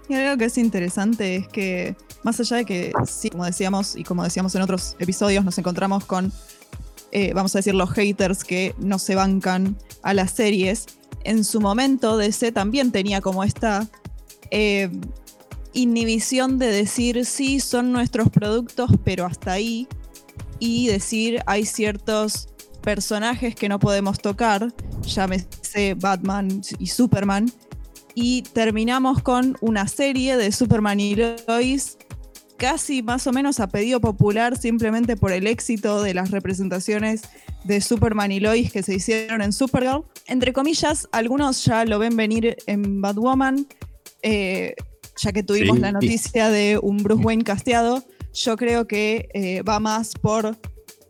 Y 0.10 0.16
algo 0.16 0.38
que 0.38 0.46
es 0.46 0.58
interesante 0.58 1.38
es 1.38 1.48
que, 1.48 1.96
más 2.24 2.40
allá 2.40 2.58
de 2.58 2.66
que, 2.66 2.92
sí, 3.08 3.30
como 3.30 3.46
decíamos 3.46 3.96
y 3.96 4.04
como 4.04 4.24
decíamos 4.24 4.54
en 4.56 4.62
otros 4.62 4.96
episodios, 5.00 5.46
nos 5.46 5.58
encontramos 5.58 6.06
con, 6.06 6.32
eh, 7.12 7.34
vamos 7.34 7.56
a 7.56 7.60
decir, 7.60 7.74
los 7.74 7.92
haters 7.92 8.44
que 8.44 8.76
no 8.78 9.00
se 9.00 9.16
bancan 9.16 9.78
a 10.02 10.14
las 10.14 10.32
series, 10.32 10.86
en 11.24 11.44
su 11.46 11.62
momento 11.62 12.18
DC 12.18 12.52
también 12.52 12.92
tenía 12.92 13.22
como 13.22 13.44
esta 13.44 13.88
eh, 14.52 14.92
inhibición 15.74 16.60
de 16.60 16.68
decir, 16.68 17.26
sí, 17.26 17.60
son 17.60 17.92
nuestros 17.92 18.30
productos, 18.30 18.92
pero 19.04 19.26
hasta 19.26 19.54
ahí, 19.54 19.88
y 20.60 20.88
decir, 20.88 21.42
hay 21.46 21.66
ciertos 21.66 22.50
personajes 22.82 23.56
que 23.56 23.70
no 23.70 23.80
podemos 23.80 24.20
tocar, 24.20 24.74
llámese 25.04 25.96
Batman 25.96 26.62
y 26.80 26.88
Superman, 26.88 27.52
y 28.16 28.44
terminamos 28.44 29.22
con 29.22 29.58
una 29.62 29.88
serie 29.88 30.38
de 30.38 30.52
Superman 30.52 31.00
y 31.00 31.16
Lois 31.16 31.98
casi 32.58 33.02
más 33.02 33.28
o 33.28 33.34
menos 33.34 33.60
a 33.60 33.68
pedido 33.68 34.00
popular 34.00 34.58
simplemente 34.58 35.18
por 35.18 35.32
el 35.32 35.48
éxito 35.48 36.02
de 36.02 36.14
las 36.14 36.32
representaciones 36.32 37.24
de 37.64 37.82
Superman 37.82 38.32
y 38.32 38.40
Lois 38.40 38.72
que 38.72 38.84
se 38.84 38.96
hicieron 38.96 39.42
en 39.42 39.52
Supergirl. 39.52 40.06
Entre 40.28 40.54
comillas, 40.54 41.08
algunos 41.12 41.66
ya 41.66 41.86
lo 41.86 42.00
ven 42.00 42.16
venir 42.16 42.56
en 42.68 43.02
Batwoman, 43.02 43.68
eh, 44.22 44.76
ya 45.18 45.32
que 45.32 45.44
tuvimos 45.44 45.80
la 45.80 45.92
noticia 45.92 46.50
de 46.50 46.80
un 46.82 46.98
Bruce 46.98 47.24
Wayne 47.24 47.44
casteado. 47.44 48.04
Yo 48.34 48.56
creo 48.56 48.88
que 48.88 49.30
eh, 49.34 49.62
va 49.64 49.80
más 49.80 50.14
por 50.14 50.58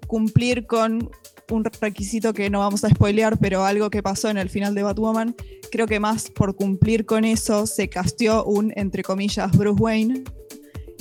cumplir 0.08 0.66
con 0.66 1.10
un 1.52 1.64
requisito 1.64 2.34
que 2.34 2.50
no 2.50 2.60
vamos 2.60 2.84
a 2.84 2.90
spoilear, 2.90 3.38
pero 3.38 3.66
algo 3.66 3.90
que 3.90 4.02
pasó 4.02 4.30
en 4.30 4.38
el 4.38 4.50
final 4.50 4.76
de 4.76 4.84
Batwoman. 4.84 5.36
Creo 5.72 5.88
que 5.88 6.00
más 6.00 6.30
por 6.30 6.56
cumplir 6.56 7.06
con 7.06 7.26
eso 7.26 7.66
se 7.68 7.90
casteó 7.90 8.46
un, 8.46 8.74
entre 8.76 9.04
comillas, 9.04 9.52
Bruce 9.52 9.82
Wayne. 9.82 10.24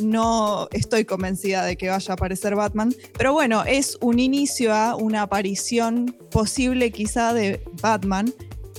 No 0.02 0.68
estoy 0.72 1.04
convencida 1.04 1.64
de 1.64 1.76
que 1.76 1.88
vaya 1.88 2.12
a 2.12 2.14
aparecer 2.14 2.56
Batman, 2.56 2.94
pero 3.16 3.32
bueno, 3.32 3.62
es 3.64 3.98
un 4.00 4.18
inicio 4.18 4.72
a 4.74 4.96
una 4.96 5.22
aparición 5.22 6.16
posible 6.30 6.90
quizá 6.90 7.34
de 7.34 7.62
Batman 7.82 8.32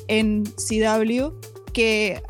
en 0.07 0.43
CW 0.43 1.31
que 1.71 2.21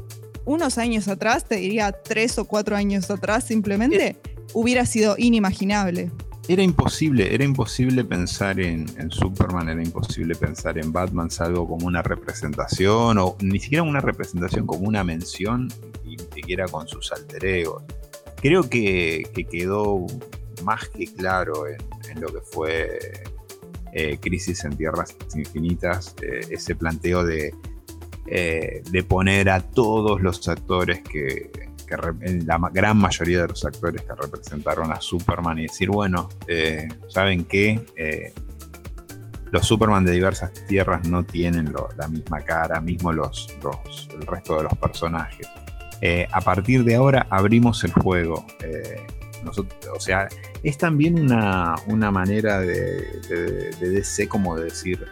unos 0.45 0.77
años 0.77 1.07
atrás, 1.07 1.47
te 1.47 1.55
diría 1.55 1.91
tres 1.91 2.37
o 2.37 2.45
cuatro 2.45 2.75
años 2.75 3.09
atrás 3.09 3.45
simplemente, 3.45 4.17
hubiera 4.53 4.85
sido 4.85 5.15
inimaginable 5.17 6.11
era 6.47 6.61
imposible, 6.61 7.33
era 7.33 7.43
imposible 7.43 8.03
pensar 8.03 8.59
en, 8.59 8.87
Superman, 9.09 9.69
era 9.69 9.81
imposible 9.81 10.35
pensar 10.35 10.77
en 10.77 10.91
Batman, 10.91 11.31
salvo 11.31 11.67
como 11.67 11.87
una 11.87 12.01
representación, 12.01 13.17
o 13.17 13.37
ni 13.39 13.59
siquiera 13.59 13.83
una 13.83 14.01
representación, 14.01 14.67
como 14.67 14.87
una 14.87 15.03
mención, 15.03 15.69
ni 16.03 16.17
siquiera 16.17 16.67
con 16.67 16.87
sus 16.87 17.11
alter 17.13 17.45
egos. 17.45 17.83
Creo 18.41 18.69
que, 18.69 19.23
quedó 19.49 20.05
más 20.63 20.89
que 20.89 21.05
claro 21.05 21.65
en, 21.67 22.21
lo 22.21 22.27
que 22.27 22.41
fue 22.41 22.99
eh, 23.93 24.17
Crisis 24.19 24.65
en 24.65 24.75
Tierras 24.75 25.15
Infinitas, 25.35 26.13
eh, 26.21 26.41
ese 26.49 26.75
planteo 26.75 27.23
de, 27.23 27.53
eh, 28.27 28.83
de 28.91 29.03
poner 29.03 29.49
a 29.49 29.61
todos 29.61 30.21
los 30.21 30.45
actores 30.49 31.01
que, 31.03 31.51
la 31.97 32.59
gran 32.71 32.97
mayoría 32.97 33.41
de 33.41 33.47
los 33.47 33.65
actores 33.65 34.01
que 34.01 34.13
representaron 34.15 34.91
a 34.91 34.99
Superman 35.01 35.59
y 35.59 35.63
decir, 35.63 35.89
bueno, 35.89 36.29
eh, 36.47 36.87
¿saben 37.07 37.45
qué? 37.45 37.85
Eh, 37.95 38.33
los 39.51 39.65
Superman 39.67 40.03
de 40.03 40.13
diversas 40.13 40.51
tierras 40.67 41.07
no 41.07 41.23
tienen 41.23 41.73
la 41.97 42.07
misma 42.07 42.41
cara, 42.41 42.81
mismo 42.81 43.11
los, 43.11 43.47
el 44.19 44.25
resto 44.25 44.57
de 44.57 44.63
los 44.63 44.77
personajes. 44.77 45.47
Eh, 46.01 46.27
a 46.31 46.41
partir 46.41 46.83
de 46.83 46.95
ahora 46.95 47.27
abrimos 47.29 47.83
el 47.83 47.93
juego. 47.93 48.45
o 49.95 49.99
sea, 49.99 50.27
es 50.63 50.77
también 50.77 51.31
una, 51.31 52.11
manera 52.11 52.59
de, 52.59 53.21
de, 53.29 53.69
de 53.79 53.89
DC 53.89 54.27
como 54.27 54.55
de 54.57 54.65
decir, 54.65 55.07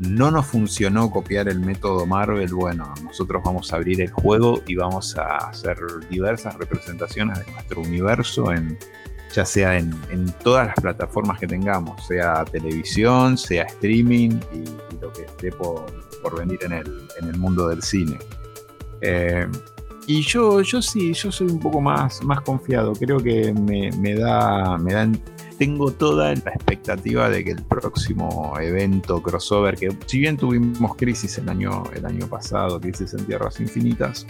no 0.00 0.30
nos 0.30 0.46
funcionó 0.46 1.10
copiar 1.10 1.48
el 1.48 1.60
método 1.60 2.06
Marvel, 2.06 2.54
bueno, 2.54 2.94
nosotros 3.04 3.42
vamos 3.44 3.72
a 3.72 3.76
abrir 3.76 4.00
el 4.00 4.10
juego 4.10 4.62
y 4.66 4.74
vamos 4.74 5.16
a 5.16 5.36
hacer 5.36 5.76
diversas 6.08 6.56
representaciones 6.56 7.44
de 7.44 7.52
nuestro 7.52 7.82
universo 7.82 8.50
en 8.50 8.78
ya 9.34 9.44
sea 9.44 9.78
en, 9.78 9.94
todas 10.42 10.66
las 10.66 10.76
plataformas 10.76 11.38
que 11.38 11.46
tengamos, 11.46 12.04
sea 12.06 12.44
televisión, 12.44 13.38
sea 13.38 13.64
streaming 13.64 14.40
y, 14.52 14.64
lo 15.00 15.12
que 15.12 15.22
esté 15.22 15.52
por, 15.52 15.86
venir 16.36 16.58
en 16.64 16.72
el, 16.72 17.38
mundo 17.38 17.68
del 17.68 17.82
cine. 17.82 18.18
Eh, 19.00 19.46
y 20.06 20.22
yo, 20.22 20.60
yo 20.62 20.82
sí, 20.82 21.12
yo 21.14 21.30
soy 21.30 21.46
un 21.46 21.60
poco 21.60 21.80
más, 21.80 22.22
más 22.24 22.40
confiado. 22.40 22.92
Creo 22.92 23.18
que 23.18 23.52
me, 23.52 23.90
me 23.92 24.14
da, 24.14 24.76
me 24.76 24.92
da 24.92 25.08
tengo 25.60 25.92
toda 25.92 26.34
la 26.34 26.52
expectativa 26.52 27.28
de 27.28 27.44
que 27.44 27.50
el 27.50 27.62
próximo 27.62 28.58
evento 28.58 29.22
crossover, 29.22 29.76
que 29.76 29.94
si 30.06 30.18
bien 30.18 30.38
tuvimos 30.38 30.96
crisis 30.96 31.36
el 31.36 31.50
año, 31.50 31.84
el 31.94 32.06
año 32.06 32.26
pasado, 32.28 32.80
crisis 32.80 33.12
en 33.12 33.26
Tierras 33.26 33.60
Infinitas, 33.60 34.26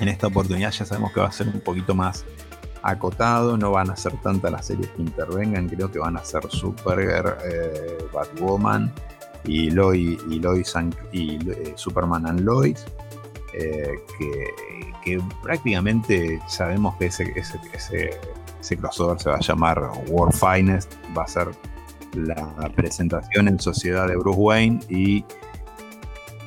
en 0.00 0.08
esta 0.08 0.26
oportunidad 0.26 0.72
ya 0.72 0.84
sabemos 0.84 1.12
que 1.12 1.20
va 1.20 1.28
a 1.28 1.32
ser 1.32 1.46
un 1.46 1.60
poquito 1.60 1.94
más 1.94 2.24
acotado, 2.82 3.56
no 3.56 3.70
van 3.70 3.90
a 3.90 3.96
ser 3.96 4.20
tantas 4.20 4.50
las 4.50 4.66
series 4.66 4.88
que 4.88 5.02
intervengan, 5.02 5.68
creo 5.68 5.92
que 5.92 6.00
van 6.00 6.16
a 6.16 6.24
ser 6.24 6.42
Supergirl, 6.50 7.36
eh, 7.44 7.98
Batwoman 8.12 8.92
y 9.44 9.70
Lois 9.70 10.18
y, 10.28 10.40
Lois 10.40 10.74
y 11.12 11.36
eh, 11.50 11.72
Superman 11.76 12.26
and 12.26 12.40
Lois, 12.40 12.84
eh, 13.54 13.94
que, 15.04 15.22
prácticamente 15.40 16.40
sabemos 16.48 16.96
que 16.96 17.06
ese, 17.06 18.10
crossover 18.76 19.20
se 19.20 19.30
va 19.30 19.36
a 19.36 19.40
llamar 19.40 19.90
World 20.08 20.34
Finest, 20.34 20.92
va 21.16 21.24
a 21.24 21.28
ser 21.28 21.48
la 22.14 22.70
presentación 22.74 23.48
en 23.48 23.58
sociedad 23.58 24.06
de 24.06 24.16
Bruce 24.16 24.38
Wayne 24.38 24.80
y 24.88 25.24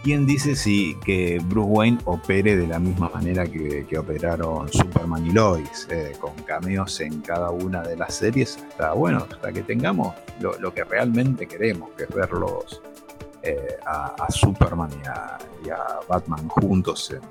¿Quién 0.05 0.27
dice 0.27 0.55
si 0.55 0.95
que 1.03 1.41
Bruce 1.43 1.67
Wayne 1.67 1.97
opere 2.05 2.55
de 2.55 2.67
la 2.67 2.77
misma 2.77 3.09
manera 3.09 3.47
que, 3.47 3.97
operaron 3.97 4.71
Superman 4.71 5.25
y 5.25 5.31
Lois, 5.31 5.87
eh, 5.89 6.13
con 6.19 6.35
cameos 6.43 6.99
en 6.99 7.21
cada 7.21 7.49
una 7.49 7.81
de 7.81 7.97
las 7.97 8.13
series, 8.13 8.59
hasta 8.69 8.93
bueno, 8.93 9.25
hasta 9.27 9.51
que 9.51 9.63
tengamos 9.63 10.13
lo, 10.39 10.71
que 10.75 10.83
realmente 10.83 11.47
queremos, 11.47 11.89
que 11.97 12.03
es 12.03 12.09
verlos 12.13 12.83
eh, 13.41 13.77
a, 13.83 14.27
Superman 14.29 14.91
y 15.65 15.69
a, 15.69 15.99
Batman 16.07 16.49
juntos 16.49 17.09
en, 17.09 17.21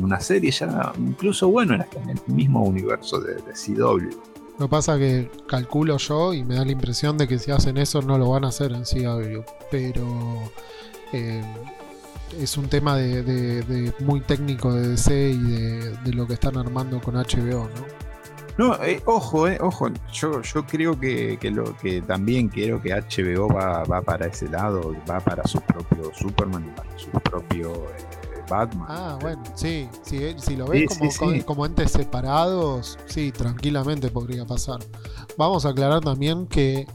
una 0.00 0.20
serie, 0.20 0.50
ya 0.50 0.92
incluso 0.98 1.48
bueno, 1.48 1.74
en, 1.74 2.10
el 2.10 2.20
mismo 2.26 2.62
universo 2.62 3.20
de, 3.20 3.36
CW. 3.36 4.10
Lo 4.58 4.66
que 4.66 4.68
pasa 4.68 4.98
que 4.98 5.30
calculo 5.48 5.96
yo 5.98 6.32
y 6.32 6.44
me 6.44 6.54
da 6.54 6.64
la 6.64 6.72
impresión 6.72 7.18
de 7.18 7.26
que 7.26 7.38
si 7.38 7.50
hacen 7.50 7.76
eso 7.76 8.02
no 8.02 8.18
lo 8.18 8.30
van 8.30 8.44
a 8.44 8.48
hacer 8.48 8.72
en 8.72 8.84
CW, 8.84 9.42
pero 9.70 10.04
eh, 11.12 11.42
es 12.40 12.56
un 12.56 12.68
tema 12.68 12.96
de, 12.96 13.92
muy 14.00 14.20
técnico 14.20 14.72
de 14.72 14.88
DC 14.88 15.30
y 15.30 15.38
de, 15.38 16.12
lo 16.12 16.26
que 16.26 16.34
están 16.34 16.56
armando 16.56 17.00
con 17.00 17.14
HBO, 17.14 17.68
¿no? 17.74 18.04
No, 18.56 18.74
eh, 18.84 19.02
ojo, 19.04 19.48
eh, 19.48 19.58
ojo, 19.60 19.88
yo, 20.12 20.40
yo 20.40 20.64
creo 20.64 20.98
que, 20.98 21.36
lo 21.50 21.76
que 21.76 22.00
también 22.02 22.48
quiero 22.48 22.80
que 22.80 22.90
HBO 22.94 23.48
va, 23.48 23.82
va 23.82 24.00
para 24.00 24.26
ese 24.26 24.48
lado, 24.48 24.94
va 25.10 25.18
para 25.18 25.44
su 25.44 25.60
propio 25.60 26.12
Superman 26.14 26.64
y 26.68 26.70
para 26.70 26.96
su 26.96 27.10
propio 27.10 27.72
eh, 27.72 28.23
Batman. 28.56 28.86
Ah, 28.88 29.18
bueno, 29.20 29.42
sí, 29.54 29.88
si 30.02 30.56
lo 30.56 30.66
ves 30.66 30.98
como, 31.18 31.44
como, 31.44 31.66
entes 31.66 31.92
separados, 31.92 32.98
sí, 33.06 33.32
tranquilamente 33.32 34.08
podría 34.10 34.44
pasar. 34.44 34.80
Vamos 35.36 35.66
a 35.66 35.70
aclarar 35.70 36.00
también 36.00 36.46
que, 36.46 36.86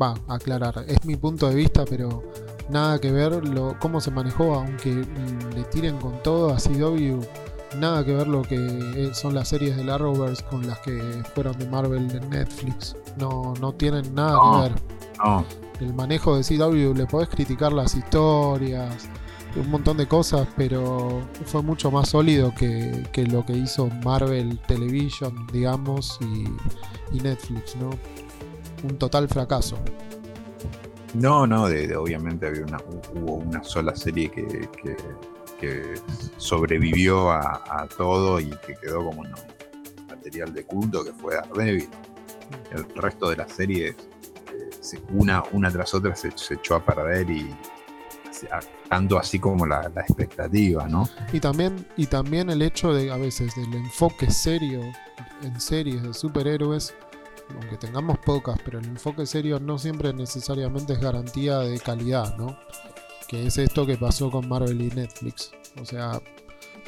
va, 0.00 0.14
a 0.28 0.34
aclarar, 0.34 0.84
es 0.88 1.04
mi 1.04 1.16
punto 1.16 1.48
de 1.48 1.54
vista, 1.54 1.84
pero 1.84 2.22
nada 2.68 2.98
que 2.98 3.10
ver 3.12 3.46
lo, 3.46 3.78
cómo 3.78 4.00
se 4.00 4.10
manejó, 4.10 4.54
aunque 4.54 5.06
le 5.54 5.64
tiren 5.64 5.98
con 5.98 6.22
todo 6.22 6.52
a 6.52 6.56
CW, 6.56 7.20
nada 7.78 8.04
que 8.04 8.14
ver 8.14 8.26
lo 8.26 8.42
que 8.42 9.10
son 9.12 9.34
las 9.34 9.48
series 9.48 9.76
de 9.76 9.90
Arrowverse 9.90 10.44
con 10.44 10.66
las 10.66 10.78
que 10.80 11.22
fueron 11.34 11.58
de 11.58 11.68
Marvel 11.68 12.08
de 12.08 12.20
Netflix. 12.20 12.96
No, 13.16 13.54
no 13.60 13.72
tienen 13.72 14.14
nada 14.14 14.38
que 14.38 14.68
ver. 14.68 14.82
El 15.80 15.92
manejo 15.92 16.36
de 16.36 16.42
CW 16.42 16.94
le 16.94 17.06
podés 17.06 17.28
criticar 17.28 17.72
las 17.72 17.94
historias, 17.94 19.08
un 19.56 19.70
montón 19.70 19.96
de 19.96 20.06
cosas, 20.06 20.48
pero 20.56 21.22
fue 21.44 21.62
mucho 21.62 21.90
más 21.90 22.08
sólido 22.08 22.52
que, 22.54 23.04
lo 23.30 23.44
que 23.44 23.52
hizo 23.52 23.88
Marvel 24.04 24.58
Television, 24.66 25.46
digamos, 25.52 26.18
y, 26.20 27.20
Netflix, 27.20 27.76
¿no? 27.76 27.90
Un 28.82 28.98
total 28.98 29.28
fracaso. 29.28 29.78
No, 31.14 31.46
no, 31.46 31.64
obviamente 31.64 32.48
había 32.48 32.64
una, 32.64 32.78
hubo 33.14 33.34
una 33.34 33.62
sola 33.62 33.94
serie 33.94 34.30
que, 34.30 34.68
sobrevivió 36.36 37.30
a, 37.30 37.88
todo 37.96 38.38
y 38.38 38.50
que 38.66 38.74
quedó 38.82 39.02
como 39.06 39.22
material 40.08 40.52
de 40.52 40.64
culto, 40.64 41.02
que 41.02 41.12
fue 41.12 41.36
Daredevil. 41.36 41.88
El 42.72 42.84
resto 42.96 43.30
de 43.30 43.36
las 43.36 43.52
series, 43.52 43.96
eh, 44.52 44.98
una, 45.10 45.42
una 45.52 45.70
tras 45.70 45.94
otra, 45.94 46.14
se, 46.14 46.28
echó 46.28 46.74
a 46.74 46.84
perder 46.84 47.30
y 47.30 47.48
tanto 48.88 49.18
así 49.18 49.38
como 49.38 49.66
la, 49.66 49.90
la, 49.94 50.02
expectativa, 50.02 50.88
¿no? 50.88 51.08
Y 51.32 51.40
también, 51.40 51.86
y 51.96 52.06
también 52.06 52.50
el 52.50 52.62
hecho 52.62 52.92
de 52.92 53.10
a 53.10 53.16
veces 53.16 53.54
del 53.56 53.72
enfoque 53.74 54.30
serio 54.30 54.80
en 55.42 55.60
series 55.60 56.02
de 56.02 56.14
superhéroes 56.14 56.94
aunque 57.50 57.76
tengamos 57.76 58.18
pocas, 58.18 58.58
pero 58.64 58.78
el 58.78 58.86
enfoque 58.86 59.26
serio 59.26 59.60
no 59.60 59.78
siempre 59.78 60.12
necesariamente 60.12 60.94
es 60.94 61.00
garantía 61.00 61.58
de 61.58 61.78
calidad, 61.78 62.36
¿no? 62.36 62.58
Que 63.28 63.46
es 63.46 63.58
esto 63.58 63.86
que 63.86 63.96
pasó 63.96 64.30
con 64.30 64.48
Marvel 64.48 64.80
y 64.80 64.88
Netflix. 64.88 65.52
O 65.80 65.84
sea, 65.84 66.20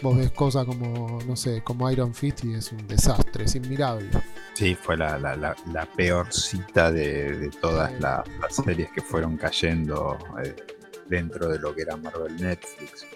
vos 0.02 0.16
ves 0.16 0.30
cosas 0.32 0.64
como, 0.64 1.18
no 1.26 1.36
sé, 1.36 1.62
como 1.62 1.90
Iron 1.90 2.14
Fist 2.14 2.44
y 2.44 2.54
es 2.54 2.72
un 2.72 2.86
desastre, 2.86 3.44
es 3.44 3.54
inmirable. 3.54 4.10
Sí, 4.54 4.74
fue 4.74 4.96
la, 4.96 5.18
la, 5.18 5.86
peor 5.96 6.32
cita 6.32 6.90
de, 6.90 7.50
todas 7.60 7.92
las, 8.00 8.24
series 8.64 8.90
que 8.92 9.02
fueron 9.02 9.36
cayendo 9.36 10.18
eh, 10.42 10.54
dentro 11.08 11.48
de 11.48 11.58
lo 11.58 11.74
que 11.74 11.82
era 11.82 11.96
Marvel 11.96 12.36
Netflix. 12.36 13.06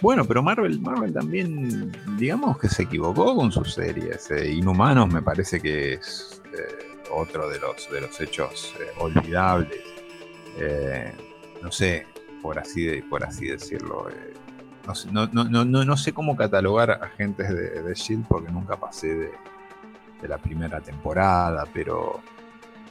Bueno, 0.00 0.24
pero 0.24 0.42
Marvel, 0.42 0.80
Marvel 0.80 1.12
también, 1.12 1.92
digamos 2.18 2.58
que 2.58 2.68
se 2.68 2.82
equivocó 2.84 3.34
con 3.34 3.50
sus 3.52 3.74
series. 3.74 4.30
Eh, 4.30 4.52
Inhumanos 4.52 5.12
me 5.12 5.22
parece 5.22 5.60
que 5.60 5.94
es 5.94 6.42
eh, 6.52 7.00
otro 7.10 7.48
de 7.48 7.58
los, 7.58 7.90
de 7.90 8.00
los 8.02 8.20
hechos 8.20 8.74
eh, 8.80 8.90
olvidables. 8.98 9.80
No 11.62 11.72
sé, 11.72 12.06
por 12.42 12.58
así, 12.58 13.00
por 13.02 13.24
así 13.24 13.46
decirlo. 13.46 14.08
No, 15.10 15.96
sé 15.96 16.12
cómo 16.12 16.36
catalogar 16.36 16.90
agentes 16.90 17.48
de, 17.48 17.82
de 17.82 17.94
Shield 17.94 18.26
porque 18.28 18.52
nunca 18.52 18.76
pasé 18.76 19.14
de, 19.14 19.30
la 20.28 20.38
primera 20.38 20.80
temporada, 20.80 21.66
pero, 21.72 22.20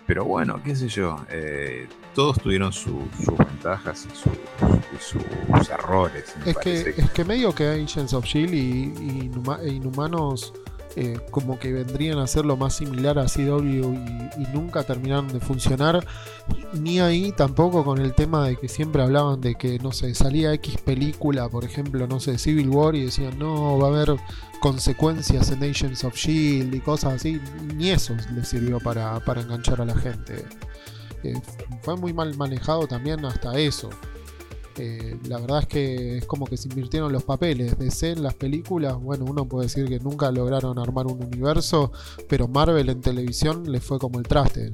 pero 0.05 0.25
bueno, 0.25 0.61
qué 0.63 0.75
sé 0.75 0.87
yo. 0.87 1.17
todos 2.13 2.39
tuvieron 2.39 2.71
sus 2.73 2.95
ventajas 3.37 4.05
y, 4.05 4.99
sus 4.99 5.69
errores. 5.69 6.35
Es 6.45 6.57
que, 6.57 6.93
es 6.97 7.11
que 7.11 7.25
medio 7.25 7.53
que 7.53 7.67
Agents 7.67 8.13
of 8.13 8.25
Shield 8.25 8.53
y, 8.53 8.93
y 8.99 9.75
Inhumanos 9.75 10.53
eh, 10.95 11.19
como 11.31 11.57
que 11.57 11.73
vendrían 11.73 12.19
a 12.19 12.27
ser 12.27 12.45
lo 12.45 12.55
más 12.55 12.75
similar 12.75 13.17
a 13.17 13.25
CW 13.25 13.93
y, 14.37 14.47
nunca 14.53 14.83
terminaron 14.83 15.27
de 15.27 15.39
funcionar. 15.39 16.05
Ni 16.73 16.99
ahí 16.99 17.31
tampoco 17.31 17.83
con 17.83 17.99
el 17.99 18.13
tema 18.13 18.47
de 18.47 18.57
que 18.57 18.67
siempre 18.67 19.01
hablaban 19.01 19.41
de 19.41 19.55
que, 19.55 19.79
no 19.79 19.91
sé, 19.91 20.13
salía 20.13 20.53
X 20.53 20.77
película, 20.77 21.49
por 21.49 21.63
ejemplo, 21.63 22.05
no 22.05 22.19
sé, 22.19 22.37
Civil 22.37 22.69
War 22.69 22.95
y 22.95 23.05
decían, 23.05 23.39
no, 23.39 23.79
va 23.79 23.87
a 23.87 23.91
haber 23.91 24.15
consecuencias 24.59 25.49
en 25.51 25.63
Agents 25.63 26.03
of 26.03 26.15
Shield 26.15 26.75
y 26.75 26.79
cosas 26.79 27.13
así. 27.13 27.41
Ni 27.75 27.89
eso 27.89 28.15
les 28.35 28.47
sirvió 28.47 28.79
para, 28.79 29.19
enganchar 29.41 29.81
a 29.81 29.85
la 29.85 29.95
gente. 29.95 30.45
Eh, 31.23 31.41
fue 31.81 31.95
muy 31.95 32.13
mal 32.13 32.35
manejado 32.37 32.87
también 32.87 33.25
hasta 33.25 33.57
eso. 33.57 33.89
Eh, 34.77 35.17
la 35.27 35.39
verdad 35.39 35.59
es 35.59 35.67
que 35.67 36.17
es 36.17 36.25
como 36.25 36.45
que 36.45 36.57
se 36.57 36.67
invirtieron 36.67 37.11
los 37.11 37.23
papeles. 37.23 37.77
DC 37.77 38.11
en 38.11 38.23
las 38.23 38.33
películas, 38.33 38.95
bueno, 38.95 39.25
uno 39.25 39.45
puede 39.45 39.67
decir 39.67 39.87
que 39.87 39.99
nunca 39.99 40.31
lograron 40.31 40.79
armar 40.79 41.05
un 41.07 41.23
universo, 41.23 41.91
pero 42.27 42.47
Marvel 42.47 42.89
en 42.89 43.01
televisión 43.01 43.71
le 43.71 43.79
fue 43.79 43.99
como 43.99 44.19
el 44.19 44.25
traste. 44.25 44.71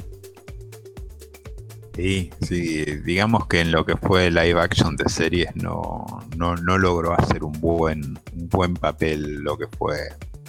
Sí, 1.96 2.30
sí, 2.42 2.86
digamos 3.04 3.48
que 3.48 3.60
en 3.60 3.74
lo 3.74 3.86
que 3.86 3.98
fue 3.98 4.32
live 4.32 4.58
action 4.58 4.96
de 4.96 5.10
series 5.10 5.54
no, 5.56 6.06
no, 6.38 6.56
logró 6.56 7.12
hacer 7.12 7.44
un 7.44 7.52
buen, 7.60 8.18
un 8.34 8.48
buen 8.48 8.74
papel 8.74 9.42
lo 9.42 9.58
que 9.58 9.68
fue, 9.68 9.98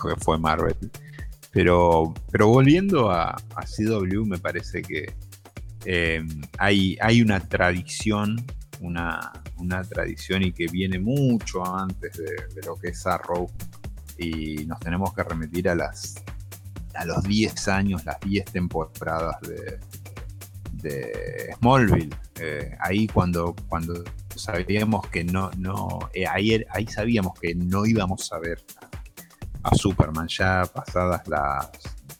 que 0.00 0.14
fue 0.20 0.38
Marvel. 0.38 0.76
Pero, 1.50 2.14
pero 2.30 2.46
volviendo 2.46 3.10
a, 3.10 3.36
CW, 3.56 4.24
me 4.26 4.38
parece 4.38 4.82
que 4.82 5.12
eh, 5.86 6.22
hay, 6.58 6.96
hay 7.00 7.20
una 7.20 7.40
tradición 7.40 8.46
una, 8.80 9.32
tradición 9.88 10.42
y 10.42 10.52
que 10.52 10.66
viene 10.66 10.98
mucho 10.98 11.64
antes 11.64 12.16
de, 12.16 12.62
lo 12.64 12.76
que 12.76 12.88
es 12.88 13.06
Arrow. 13.06 13.50
Y 14.18 14.66
nos 14.66 14.80
tenemos 14.80 15.14
que 15.14 15.22
remitir 15.22 15.68
a 15.68 15.74
las 15.74 16.16
a 16.94 17.04
los 17.04 17.22
10 17.22 17.68
años, 17.68 18.04
las 18.04 18.18
10 18.20 18.44
temporadas 18.46 19.40
de, 19.42 19.78
de 20.72 21.54
Smallville. 21.58 22.14
Eh, 22.40 22.76
ahí 22.80 23.06
cuando, 23.06 23.54
cuando 23.68 24.02
sabíamos 24.34 25.06
que 25.08 25.24
no, 25.24 25.50
no 25.58 26.10
eh, 26.14 26.26
ahí, 26.26 26.64
ahí 26.70 26.86
sabíamos 26.86 27.38
que 27.38 27.54
no 27.54 27.86
íbamos 27.86 28.32
a 28.32 28.38
ver 28.38 28.62
a 29.62 29.74
Superman 29.74 30.26
ya 30.28 30.64
pasadas 30.72 31.28
las 31.28 31.70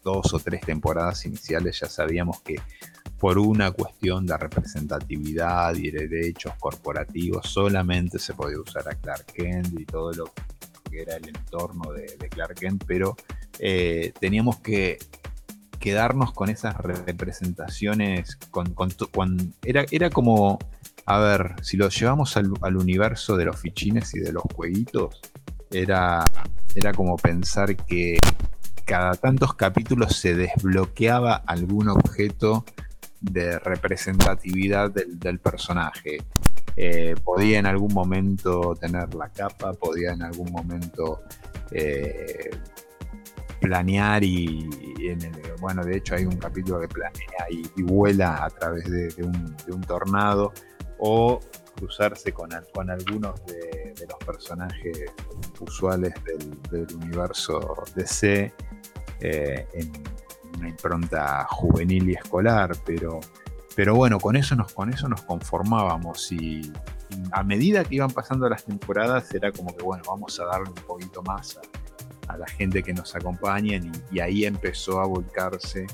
dos 0.05 0.33
o 0.35 0.39
tres 0.39 0.61
temporadas 0.61 1.25
iniciales, 1.25 1.81
ya 1.81 1.89
sabíamos 1.89 2.41
que 2.43 2.57
por 3.21 3.39
una 3.39 3.71
cuestión 3.71 4.27
de 4.27 4.35
representatividad 4.39 5.75
y 5.75 5.91
de 5.91 6.09
derechos 6.09 6.55
corporativos, 6.59 7.47
solamente 7.47 8.19
se 8.19 8.33
podía 8.33 8.59
usar 8.59 8.89
a 8.89 8.95
Clark 8.95 9.27
Kent 9.27 9.79
y 9.79 9.85
todo 9.85 10.11
lo 10.13 10.33
que 10.91 11.03
era 11.03 11.17
el 11.17 11.29
entorno 11.29 11.93
de, 11.93 12.07
Clark 12.31 12.55
Kent, 12.55 12.85
pero 12.87 13.17
eh, 13.59 14.15
teníamos 14.19 14.59
que 14.61 14.99
quedarnos 15.79 16.33
con 16.33 16.49
esas 16.49 16.77
representaciones, 16.77 18.37
con, 18.51 18.75
era, 19.63 19.85
era 19.91 20.09
como, 20.09 20.59
a 21.05 21.19
ver, 21.19 21.57
si 21.61 21.77
lo 21.77 21.91
llevamos 21.91 22.39
al, 22.39 22.77
universo 22.77 23.37
de 23.37 23.45
los 23.45 23.61
fichines 23.61 24.15
y 24.15 24.21
de 24.21 24.33
los 24.33 24.45
jueguitos, 24.55 25.21
era, 25.71 26.25
era 26.75 26.95
como 26.95 27.17
pensar 27.17 27.77
que 27.77 28.17
cada 28.87 29.13
tantos 29.13 29.55
capítulos 29.55 30.17
se 30.17 30.35
desbloqueaba 30.35 31.37
algún 31.47 31.91
objeto 31.91 32.65
de 33.21 33.59
representatividad 33.59 34.91
del, 34.91 35.39
personaje. 35.39 36.19
Eh, 36.77 37.15
podía 37.23 37.59
en 37.59 37.67
algún 37.67 37.93
momento 37.93 38.75
tener 38.75 39.15
la 39.15 39.29
capa, 39.29 39.73
podía 39.75 40.13
en 40.13 40.23
algún 40.23 40.51
momento 40.51 41.23
eh, 41.71 42.51
planear 43.61 44.25
y, 44.25 44.69
bueno, 45.61 45.85
de 45.85 45.99
hecho 45.99 46.15
hay 46.15 46.25
un 46.25 46.37
capítulo 46.37 46.81
que 46.81 46.89
planea 46.89 47.47
y, 47.51 47.83
vuela 47.83 48.45
a 48.45 48.51
través 48.51 48.85
de, 48.91 49.23
un, 49.23 49.81
tornado 49.83 50.53
o 50.99 51.41
cruzarse 51.77 52.33
con, 52.33 52.53
algunos 52.53 53.45
de, 53.47 53.95
los 54.09 54.19
personajes 54.25 55.05
usuales 55.61 56.15
del, 56.71 56.87
universo 56.97 57.85
DC 57.95 58.53
eh, 59.21 59.67
en 59.75 59.93
una 60.57 60.69
impronta 60.69 61.45
juvenil 61.49 62.11
y 62.11 62.15
escolar, 62.15 62.73
pero, 62.85 63.21
pero 63.75 63.95
bueno, 63.95 64.19
con 64.19 64.37
eso 64.37 64.55
nos, 64.57 64.73
con 64.73 64.93
eso 64.93 65.09
nos 65.09 65.23
conformábamos 65.23 66.33
y, 66.33 66.73
a 67.33 67.43
medida 67.43 67.85
que 67.85 67.97
iban 67.97 68.11
pasando 68.11 68.49
las 68.49 68.65
temporadas 68.65 69.33
era 69.35 69.51
como 69.53 69.77
que 69.77 69.83
bueno, 69.83 70.03
vamos 70.07 70.39
a 70.39 70.45
darle 70.45 70.69
un 70.69 70.87
poquito 70.87 71.23
más 71.23 71.59
a, 72.29 72.37
la 72.37 72.47
gente 72.47 72.83
que 72.85 72.93
nos 72.93 73.17
acompaña 73.17 73.81
y, 74.13 74.21
ahí 74.21 74.45
empezó 74.45 75.01
a 75.01 75.07
volcarse 75.07 75.87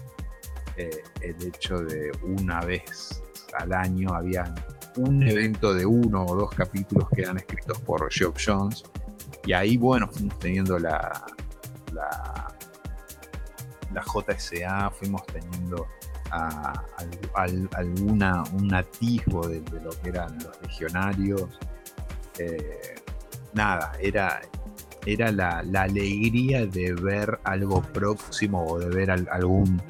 eh, 0.76 1.02
el 1.22 1.42
hecho 1.42 1.78
de 1.78 2.12
una 2.22 2.60
vez 2.60 3.22
al 3.58 3.72
año 3.72 4.12
había 4.12 4.54
un 4.96 5.22
evento 5.22 5.72
de 5.72 5.86
uno 5.86 6.26
o 6.26 6.36
dos 6.36 6.50
capítulos 6.50 7.08
que 7.14 7.22
eran 7.22 7.38
escritos 7.38 7.78
por 7.80 8.12
Geoff 8.12 8.36
Jones 8.44 8.84
y 9.46 9.54
ahí 9.54 9.78
bueno 9.78 10.08
fuimos 10.08 10.38
teniendo 10.38 10.78
la 10.78 11.22
la 13.92 14.02
JSA, 14.02 14.90
fuimos 14.90 15.24
teniendo 15.26 15.86
alguna, 17.74 18.42
un 18.52 18.74
atisbo 18.74 19.46
de, 19.46 19.62
lo 19.82 19.90
que 20.02 20.08
eran 20.08 20.36
los 20.38 20.60
legionarios. 20.62 21.58
Eh, 22.38 22.96
nada, 23.54 23.92
era, 24.00 24.40
era 25.04 25.30
la, 25.32 25.58
alegría 25.82 26.66
de 26.66 26.92
ver 26.94 27.38
algo 27.44 27.82
próximo 27.82 28.64
o 28.66 28.78
de 28.78 28.88
ver 28.88 29.10
algún 29.10 29.80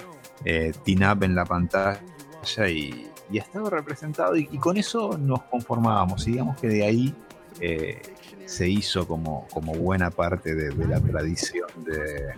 eh, 0.45 0.73
up 0.87 1.23
en 1.23 1.35
la 1.35 1.45
pantalla 1.45 2.01
y, 2.69 3.07
estaba 3.33 3.71
representado 3.71 4.37
y, 4.37 4.47
con 4.59 4.77
eso 4.77 5.19
nos 5.19 5.43
conformábamos. 5.45 6.25
Digamos 6.25 6.61
que 6.61 6.69
de 6.69 6.85
ahí 6.85 7.15
eh, 7.61 8.01
se 8.47 8.69
hizo 8.69 9.07
como, 9.07 9.47
como 9.53 9.75
buena 9.75 10.11
parte 10.11 10.55
de, 10.55 10.73
la 10.87 11.01
tradición 11.01 11.69
de, 11.85 12.35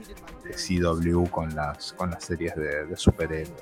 CW 0.50 1.24
con 1.30 1.54
las, 1.54 1.92
con 1.92 2.10
las 2.10 2.24
series 2.24 2.54
de, 2.56 2.96
superhéroes. 2.96 3.52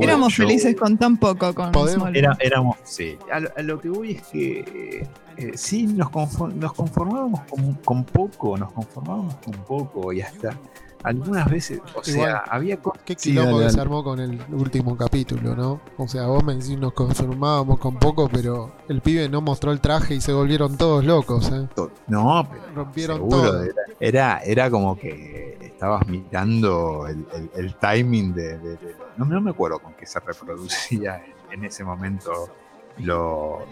éramos 0.00 0.34
felices 0.34 0.74
con 0.76 0.98
tan 0.98 1.16
poco 1.16 1.54
con 1.54 1.72
Era, 2.14 2.36
éramos, 2.40 2.76
sí. 2.82 3.16
A 3.32 3.62
lo, 3.62 3.80
que 3.80 3.88
voy 3.88 4.12
es 4.12 4.22
que 4.28 5.06
eh, 5.36 5.52
sí, 5.54 5.86
nos, 5.86 6.10
nos 6.54 6.72
conformábamos 6.72 7.40
con, 7.48 7.74
con, 7.74 8.04
poco, 8.04 8.58
nos 8.58 8.72
conformábamos 8.72 9.36
con 9.36 9.54
poco 9.64 10.12
y 10.12 10.20
hasta 10.20 10.58
algunas 11.02 11.48
veces, 11.48 11.80
o 11.94 12.02
sea, 12.02 12.38
había 12.38 12.78
Qué 13.04 13.16
quilombo 13.16 13.58
que 13.60 13.70
se 13.70 13.80
armó 13.80 14.04
con 14.04 14.20
el 14.20 14.40
último 14.52 14.96
capítulo, 14.96 15.54
¿no? 15.54 15.80
O 15.96 16.08
sea, 16.08 16.26
vos 16.26 16.44
me 16.44 16.54
decís 16.54 16.78
nos 16.78 16.92
conformábamos 16.92 17.78
con 17.78 17.98
poco, 17.98 18.28
pero 18.28 18.72
el 18.88 19.00
pibe 19.00 19.28
no 19.28 19.40
mostró 19.40 19.72
el 19.72 19.80
traje 19.80 20.14
y 20.14 20.20
se 20.20 20.32
volvieron 20.32 20.76
todos 20.76 21.04
locos, 21.04 21.50
¿eh? 21.50 21.68
No, 22.06 22.46
pero 22.50 22.62
rompieron 22.74 23.28
todo. 23.28 23.64
Era, 23.98 24.40
era, 24.44 24.70
como 24.70 24.98
que 24.98 25.58
estabas 25.60 26.06
mirando 26.06 27.06
el, 27.06 27.74
timing 27.76 28.34
de, 28.34 28.78
no, 29.16 29.40
me 29.40 29.50
acuerdo 29.50 29.78
con 29.78 29.94
qué 29.94 30.06
se 30.06 30.20
reproducía 30.20 31.22
en 31.50 31.64
ese 31.64 31.84
momento 31.84 32.50
lo, 32.98 33.66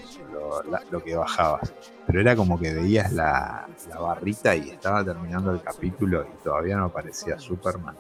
lo, 0.91 1.05
que 1.05 1.15
bajabas. 1.15 1.73
Pero 2.07 2.21
era 2.21 2.37
como 2.37 2.59
que 2.59 2.73
veías 2.73 3.13
la, 3.13 3.67
barrita 4.01 4.55
y 4.57 4.71
estaba 4.71 5.05
terminando 5.05 5.53
el 5.53 5.61
capítulo 5.61 6.27
y 6.27 6.43
todavía 6.43 6.77
no 6.77 6.87
aparecía 6.87 7.39
Superman. 7.39 7.97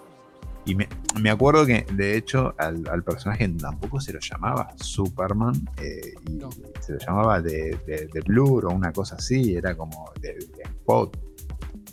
Y 0.64 0.74
me, 0.74 1.30
acuerdo 1.30 1.64
que, 1.64 1.86
de 1.94 2.14
hecho, 2.14 2.54
al, 2.58 3.02
personaje 3.02 3.48
tampoco 3.48 4.00
se 4.00 4.12
lo 4.12 4.20
llamaba 4.20 4.68
Superman, 4.76 5.54
eh, 5.78 6.12
y 6.28 6.40
se 6.82 6.92
lo 6.92 6.98
llamaba 6.98 7.40
de, 7.40 7.78
de, 7.86 8.20
Blur 8.26 8.66
o 8.66 8.70
una 8.70 8.92
cosa 8.92 9.16
así, 9.16 9.56
era 9.56 9.74
como 9.74 10.12
de, 10.20 10.36
Spot. 10.62 11.16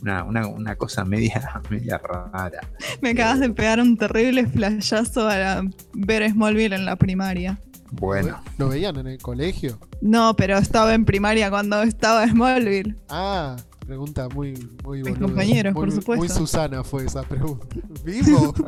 Una, 0.02 0.76
cosa 0.76 1.06
media, 1.06 1.62
media 1.70 1.96
rara. 1.96 2.60
Me 3.00 3.10
acabas 3.10 3.40
de 3.40 3.48
pegar 3.48 3.80
un 3.80 3.96
terrible 3.96 4.46
flashazo 4.46 5.26
a 5.26 5.62
ver 5.94 6.30
Smallville 6.30 6.74
en 6.74 6.84
la 6.84 6.96
primaria. 6.96 7.58
Bueno. 7.92 8.40
¿Lo 8.58 8.68
veían 8.68 8.96
en 8.96 9.06
el 9.06 9.18
colegio? 9.18 9.78
No, 10.00 10.34
pero 10.36 10.58
estaba 10.58 10.94
en 10.94 11.04
primaria 11.04 11.50
cuando 11.50 11.82
estaba 11.82 12.26
Smallville. 12.26 12.96
Ah, 13.08 13.56
pregunta 13.86 14.28
muy, 14.28 14.54
muy 14.84 15.02
Mis 15.02 15.18
compañeros, 15.18 15.74
por 15.74 15.90
supuesto. 15.90 16.24
Muy 16.24 16.28
Susana 16.28 16.84
fue 16.84 17.04
esa 17.04 17.22
pregunta. 17.22 17.66
¿Vivo? 18.04 18.54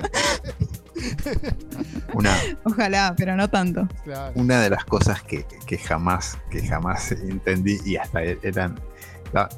una, 2.14 2.36
Ojalá, 2.64 3.14
pero 3.16 3.36
no 3.36 3.48
tanto. 3.48 3.86
Una 4.34 4.60
de 4.60 4.70
las 4.70 4.84
cosas 4.84 5.22
que, 5.22 5.44
jamás, 5.78 6.38
que 6.50 6.66
jamás 6.66 7.12
entendí 7.12 7.78
y 7.84 7.96
hasta 7.96 8.22
eran. 8.22 8.78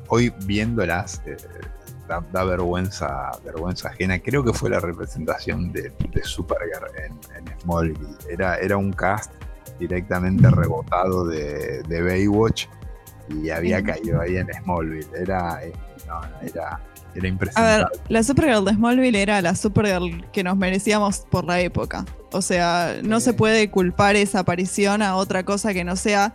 hoy 0.09 0.33
viéndolas. 0.44 1.23
Eh, 1.27 1.37
da, 2.33 2.44
vergüenza, 2.44 3.31
vergüenza 3.44 3.88
ajena. 3.88 4.18
Creo 4.18 4.42
que 4.42 4.53
fue 4.53 4.70
la 4.70 4.81
representación 4.81 5.73
de, 5.73 5.92
de 6.12 6.25
Supergirl 6.25 6.90
en, 6.96 7.12
en 7.37 7.61
Smallville. 7.61 8.16
Era, 8.29 8.57
era 8.57 8.77
un 8.77 8.92
cast 8.92 9.33
directamente 9.81 10.49
rebotado 10.51 11.25
de, 11.25 11.83
Baywatch 11.88 12.66
y 13.29 13.51
había 13.51 13.83
caído 13.83 14.21
ahí 14.21 14.37
en 14.37 14.49
Smallville. 14.62 15.09
Era, 15.16 15.64
eh, 15.64 15.73
era, 16.43 16.81
era 17.14 17.29
impresionante. 17.29 17.75
A 17.75 17.79
ver, 17.79 18.03
la 18.09 18.23
Supergirl 18.23 18.64
de 18.64 18.73
Smallville 18.73 19.21
era 19.21 19.43
la 19.43 19.55
Supergirl 19.55 20.25
que 20.33 20.45
nos 20.45 20.57
merecíamos 20.57 21.21
por 21.31 21.45
la 21.45 21.61
época. 21.61 22.05
O 22.33 22.43
sea, 22.43 22.97
no 23.03 23.19
se 23.21 23.33
puede 23.33 23.71
culpar 23.71 24.14
esa 24.14 24.40
aparición 24.40 25.03
a 25.03 25.16
otra 25.16 25.45
cosa 25.45 25.73
que 25.75 25.83
no 25.83 25.97
sea 25.97 26.35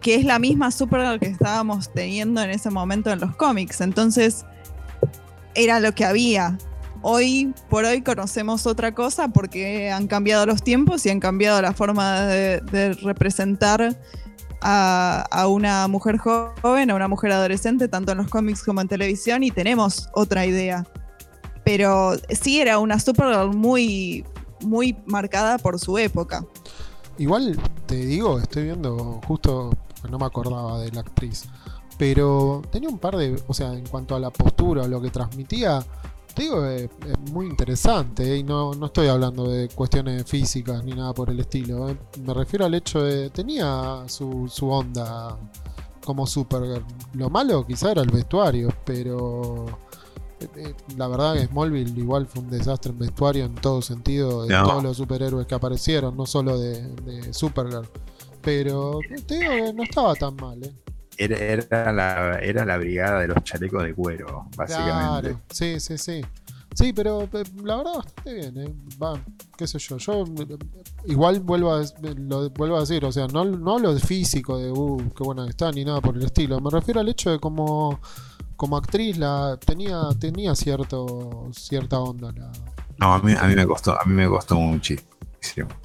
que 0.00 0.14
es 0.14 0.24
la 0.24 0.38
misma 0.38 0.70
Supergirl 0.70 1.18
que 1.18 1.26
estábamos 1.26 1.92
teniendo 1.92 2.40
en 2.42 2.50
ese 2.50 2.70
momento 2.70 3.10
en 3.10 3.20
los 3.20 3.34
cómics. 3.36 3.80
Entonces, 3.80 4.44
era 5.54 5.80
lo 5.80 5.92
que 5.92 6.04
había 6.04 6.56
hoy 7.02 7.54
por 7.68 7.84
hoy 7.84 8.02
conocemos 8.02 8.66
otra 8.66 8.94
cosa 8.94 9.28
porque 9.28 9.90
han 9.90 10.06
cambiado 10.06 10.46
los 10.46 10.62
tiempos 10.62 11.04
y 11.06 11.10
han 11.10 11.20
cambiado 11.20 11.60
la 11.62 11.72
forma 11.72 12.22
de, 12.22 12.94
representar 13.02 13.98
a, 14.60 15.46
una 15.48 15.86
mujer 15.88 16.18
joven, 16.18 16.90
a 16.90 16.94
una 16.94 17.08
mujer 17.08 17.32
adolescente, 17.32 17.88
tanto 17.88 18.12
en 18.12 18.18
los 18.18 18.28
cómics 18.28 18.62
como 18.62 18.80
en 18.80 18.88
televisión, 18.88 19.42
y 19.42 19.50
tenemos 19.50 20.08
otra 20.14 20.46
idea. 20.46 20.86
Pero 21.64 22.14
sí 22.30 22.60
era 22.60 22.78
una 22.78 22.98
Supergirl 22.98 23.54
muy, 23.54 24.24
muy 24.62 24.96
marcada 25.06 25.58
por 25.58 25.78
su 25.78 25.98
época. 25.98 26.44
Igual 27.18 27.58
te 27.86 27.96
digo, 27.96 28.38
estoy 28.38 28.64
viendo 28.64 29.20
justo, 29.26 29.70
no 30.10 30.18
me 30.18 30.24
acordaba 30.24 30.80
de 30.80 30.90
la 30.92 31.00
actriz, 31.00 31.44
pero 31.98 32.62
tenía 32.70 32.88
un 32.88 32.98
par 32.98 33.16
de, 33.16 33.42
o 33.48 33.54
sea, 33.54 33.74
en 33.74 33.86
cuanto 33.86 34.14
a 34.14 34.20
la 34.20 34.30
postura, 34.30 34.86
lo 34.86 35.00
que 35.00 35.10
transmitía, 35.10 35.84
digo, 36.38 36.64
es, 36.64 36.88
muy 37.32 37.46
interesante 37.46 38.34
¿eh? 38.34 38.38
y 38.38 38.42
no, 38.42 38.72
no, 38.74 38.86
estoy 38.86 39.08
hablando 39.08 39.48
de 39.48 39.68
cuestiones 39.68 40.24
físicas 40.24 40.82
ni 40.84 40.92
nada 40.92 41.12
por 41.12 41.30
el 41.30 41.40
estilo. 41.40 41.88
¿eh? 41.88 41.98
Me 42.24 42.32
refiero 42.32 42.64
al 42.64 42.74
hecho 42.74 43.02
de 43.02 43.30
tenía 43.30 44.04
su, 44.06 44.48
su 44.48 44.68
onda 44.70 45.36
como 46.04 46.26
Supergirl. 46.26 46.84
Lo 47.14 47.28
malo 47.28 47.66
quizá 47.66 47.90
era 47.90 48.02
el 48.02 48.10
vestuario, 48.10 48.70
pero 48.84 49.66
eh, 50.40 50.74
la 50.96 51.08
verdad 51.08 51.34
que 51.34 51.46
Smallville 51.46 51.98
igual 51.98 52.26
fue 52.26 52.42
un 52.42 52.50
desastre 52.50 52.92
en 52.92 52.98
vestuario 52.98 53.44
en 53.44 53.54
todo 53.56 53.82
sentido 53.82 54.46
de 54.46 54.54
todos 54.54 54.82
los 54.82 54.96
superhéroes 54.96 55.46
que 55.46 55.54
aparecieron, 55.54 56.16
no 56.16 56.24
solo 56.24 56.58
de, 56.58 56.88
de 57.04 57.32
Supergirl. 57.32 57.88
Pero 58.40 59.00
te 59.26 59.38
digo 59.38 59.72
no 59.74 59.82
estaba 59.82 60.14
tan 60.14 60.36
mal, 60.36 60.62
¿eh? 60.64 60.72
Era, 61.18 61.92
la, 61.92 62.38
era 62.38 62.64
la 62.64 62.76
brigada 62.78 63.20
de 63.20 63.28
los 63.28 63.42
chalecos 63.42 63.82
de 63.82 63.94
cuero, 63.94 64.48
básicamente. 64.56 65.30
Claro, 65.30 65.40
sí, 65.50 65.80
sí, 65.80 65.98
sí. 65.98 66.22
Sí, 66.74 66.92
pero 66.92 67.22
eh, 67.22 67.42
la 67.64 67.76
verdad 67.76 67.94
bastante 67.96 68.34
bien, 68.34 68.58
¿eh? 68.58 68.74
Va, 69.02 69.20
qué 69.56 69.66
sé 69.66 69.78
yo. 69.80 69.96
Yo 69.96 70.22
eh, 70.22 70.58
igual 71.06 71.40
vuelvo 71.40 71.74
a, 71.74 71.82
lo 72.16 72.50
vuelvo 72.50 72.76
a 72.76 72.80
decir, 72.80 73.04
o 73.04 73.10
sea, 73.10 73.26
no, 73.26 73.44
no 73.44 73.78
de 73.92 74.00
físico, 74.00 74.58
de 74.58 74.70
uh, 74.70 75.10
qué 75.16 75.24
buena 75.24 75.48
está, 75.48 75.72
ni 75.72 75.84
nada 75.84 76.00
por 76.00 76.16
el 76.16 76.24
estilo. 76.24 76.60
Me 76.60 76.70
refiero 76.70 77.00
al 77.00 77.08
hecho 77.08 77.30
de 77.30 77.40
como, 77.40 77.98
como 78.54 78.76
actriz 78.76 79.18
la 79.18 79.58
tenía, 79.64 80.02
tenía 80.20 80.54
cierto, 80.54 81.48
cierta 81.52 81.98
onda. 81.98 82.30
La, 82.32 82.52
no, 82.98 83.14
a 83.14 83.18
mí, 83.22 83.32
a 83.36 83.44
mí 83.48 83.56
me 83.56 83.66
costó, 83.66 84.00
a 84.00 84.04
mí 84.04 84.14
me 84.14 84.28
costó 84.28 84.54
muchísimo. 84.54 85.06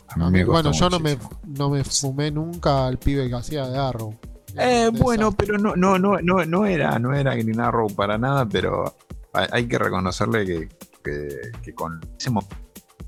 A 0.09 0.17
mí 0.17 0.31
me 0.31 0.45
bueno, 0.45 0.73
yo 0.73 0.89
no 0.91 0.99
me, 0.99 1.17
no 1.47 1.71
me 1.71 1.83
fumé 1.83 2.29
nunca 2.29 2.85
al 2.85 2.99
pibe 2.99 3.29
que 3.29 3.35
hacía 3.35 3.67
de 3.67 3.79
Arrow. 3.79 4.15
Eh, 4.57 4.89
bueno, 4.93 5.31
pero 5.31 5.57
no, 5.57 5.75
no, 5.75 5.97
no, 5.97 6.19
no, 6.21 6.45
no 6.45 6.65
era, 6.65 6.99
no 6.99 7.13
era 7.13 7.35
Green 7.35 7.59
Arrow 7.59 7.87
para 7.93 8.17
nada, 8.17 8.45
pero 8.45 8.95
hay, 9.33 9.67
que 9.67 9.79
reconocerle 9.79 10.69
que, 11.03 11.73
con 11.73 11.99
ese 12.17 12.31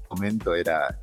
momento 0.10 0.56
era, 0.56 1.00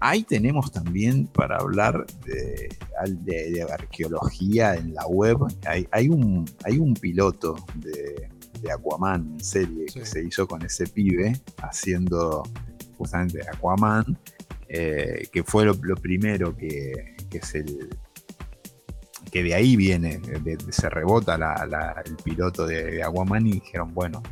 Ahí 0.00 0.22
tenemos 0.22 0.72
también 0.72 1.26
para 1.26 1.56
hablar 1.56 2.06
de, 2.24 3.66
arqueología 3.70 4.74
en 4.74 4.94
la 4.94 5.06
web. 5.06 5.38
Hay, 5.66 6.08
un, 6.08 6.44
hay 6.64 6.78
un 6.78 6.94
piloto 6.94 7.56
de, 7.76 8.28
Aquaman 8.72 9.34
en 9.34 9.44
serie 9.44 9.86
que 9.86 10.04
se 10.04 10.24
hizo 10.24 10.48
con 10.48 10.62
ese 10.62 10.86
pibe 10.88 11.40
haciendo 11.62 12.42
justamente 12.98 13.40
Aquaman, 13.48 14.18
eh, 14.68 15.28
que 15.30 15.44
fue 15.44 15.64
lo, 15.64 15.76
primero 15.76 16.56
que, 16.56 17.14
es 17.30 17.54
el, 17.54 17.90
que 19.36 19.42
de 19.42 19.54
ahí 19.54 19.76
viene, 19.76 20.18
se 20.70 20.88
rebota 20.88 21.38
el 22.06 22.16
piloto 22.16 22.66
de, 22.66 23.02
Aquaman 23.02 23.46
y 23.46 23.52
dijeron, 23.52 23.92
bueno, 23.92 24.22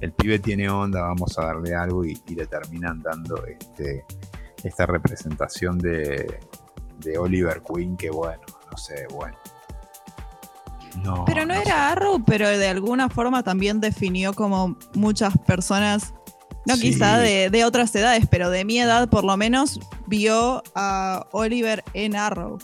el 0.00 0.10
pibe 0.10 0.40
tiene 0.40 0.68
onda, 0.68 1.02
vamos 1.02 1.38
a 1.38 1.44
darle 1.46 1.76
algo 1.76 2.04
y, 2.04 2.20
le 2.34 2.44
terminan 2.44 3.00
dando 3.00 3.40
este, 3.46 4.04
esta 4.64 4.84
representación 4.84 5.78
de, 5.78 6.40
Oliver 7.16 7.62
Queen 7.62 7.96
que 7.96 8.10
bueno, 8.10 8.42
no 8.68 8.76
sé, 8.76 9.06
bueno. 9.14 9.36
pero 11.24 11.46
no, 11.46 11.54
era 11.54 11.92
Arrow, 11.92 12.24
pero 12.24 12.48
de 12.48 12.66
alguna 12.66 13.08
forma 13.08 13.44
también 13.44 13.80
definió 13.80 14.32
como 14.32 14.76
muchas 14.94 15.38
personas, 15.46 16.14
no 16.66 16.74
quizá 16.74 17.18
de, 17.18 17.64
otras 17.64 17.94
edades, 17.94 18.26
pero 18.28 18.50
de 18.50 18.64
mi 18.64 18.80
edad 18.80 19.08
por 19.08 19.22
lo 19.22 19.36
menos, 19.36 19.78
vio 20.08 20.64
a 20.74 21.28
Oliver 21.30 21.84
en 21.94 22.16
Arrow. 22.16 22.58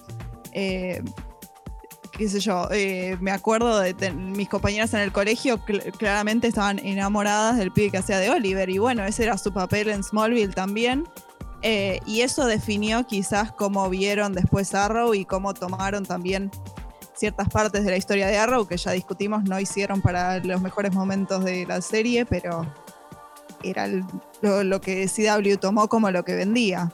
Eh, 0.57 1.01
qué 2.17 2.29
sé 2.29 2.41
yo, 2.41 2.69
eh, 2.71 3.17
me 3.21 3.31
acuerdo 3.31 3.81
de 3.81 4.13
mis 4.13 4.49
compañeras 4.49 4.95
en 4.95 5.01
el 5.01 5.13
colegio, 5.13 5.61
claramente 5.99 6.47
estaban 6.47 6.79
enamoradas 6.79 7.57
del 7.57 7.73
pibe 7.73 7.91
que 7.91 7.99
hacía 7.99 8.19
de 8.19 8.31
Oliver, 8.31 8.71
y 8.71 8.79
bueno, 8.79 9.05
ese 9.05 9.25
era 9.25 9.37
su 9.39 9.53
papel 9.53 9.89
en 9.91 10.03
Smallville 10.03 10.53
también. 10.53 11.05
Eh, 11.67 12.01
y 12.05 12.21
eso 12.21 12.45
definió 12.45 13.07
quizás 13.07 13.51
cómo 13.51 13.89
vieron 13.89 14.35
después 14.35 14.75
Arrow 14.75 15.15
y 15.15 15.25
cómo 15.25 15.55
tomaron 15.55 16.05
también 16.05 16.51
ciertas 17.15 17.49
partes 17.49 17.85
de 17.85 17.91
la 17.91 17.97
historia 17.97 18.27
de 18.27 18.37
Arrow, 18.37 18.67
que 18.67 18.77
ya 18.77 18.91
discutimos, 18.93 19.45
no 19.45 19.59
hicieron 19.59 20.03
para 20.03 20.41
los 20.41 20.61
mejores 20.61 20.93
momentos 20.93 21.43
de 21.43 21.65
la 21.65 21.81
serie, 21.81 22.27
pero 22.27 22.71
era 23.63 23.87
lo, 24.43 24.63
lo 24.63 24.81
que 24.83 25.09
CW 25.09 25.57
tomó 25.59 25.89
como 25.89 26.11
lo 26.11 26.23
que 26.23 26.35
vendía. 26.35 26.93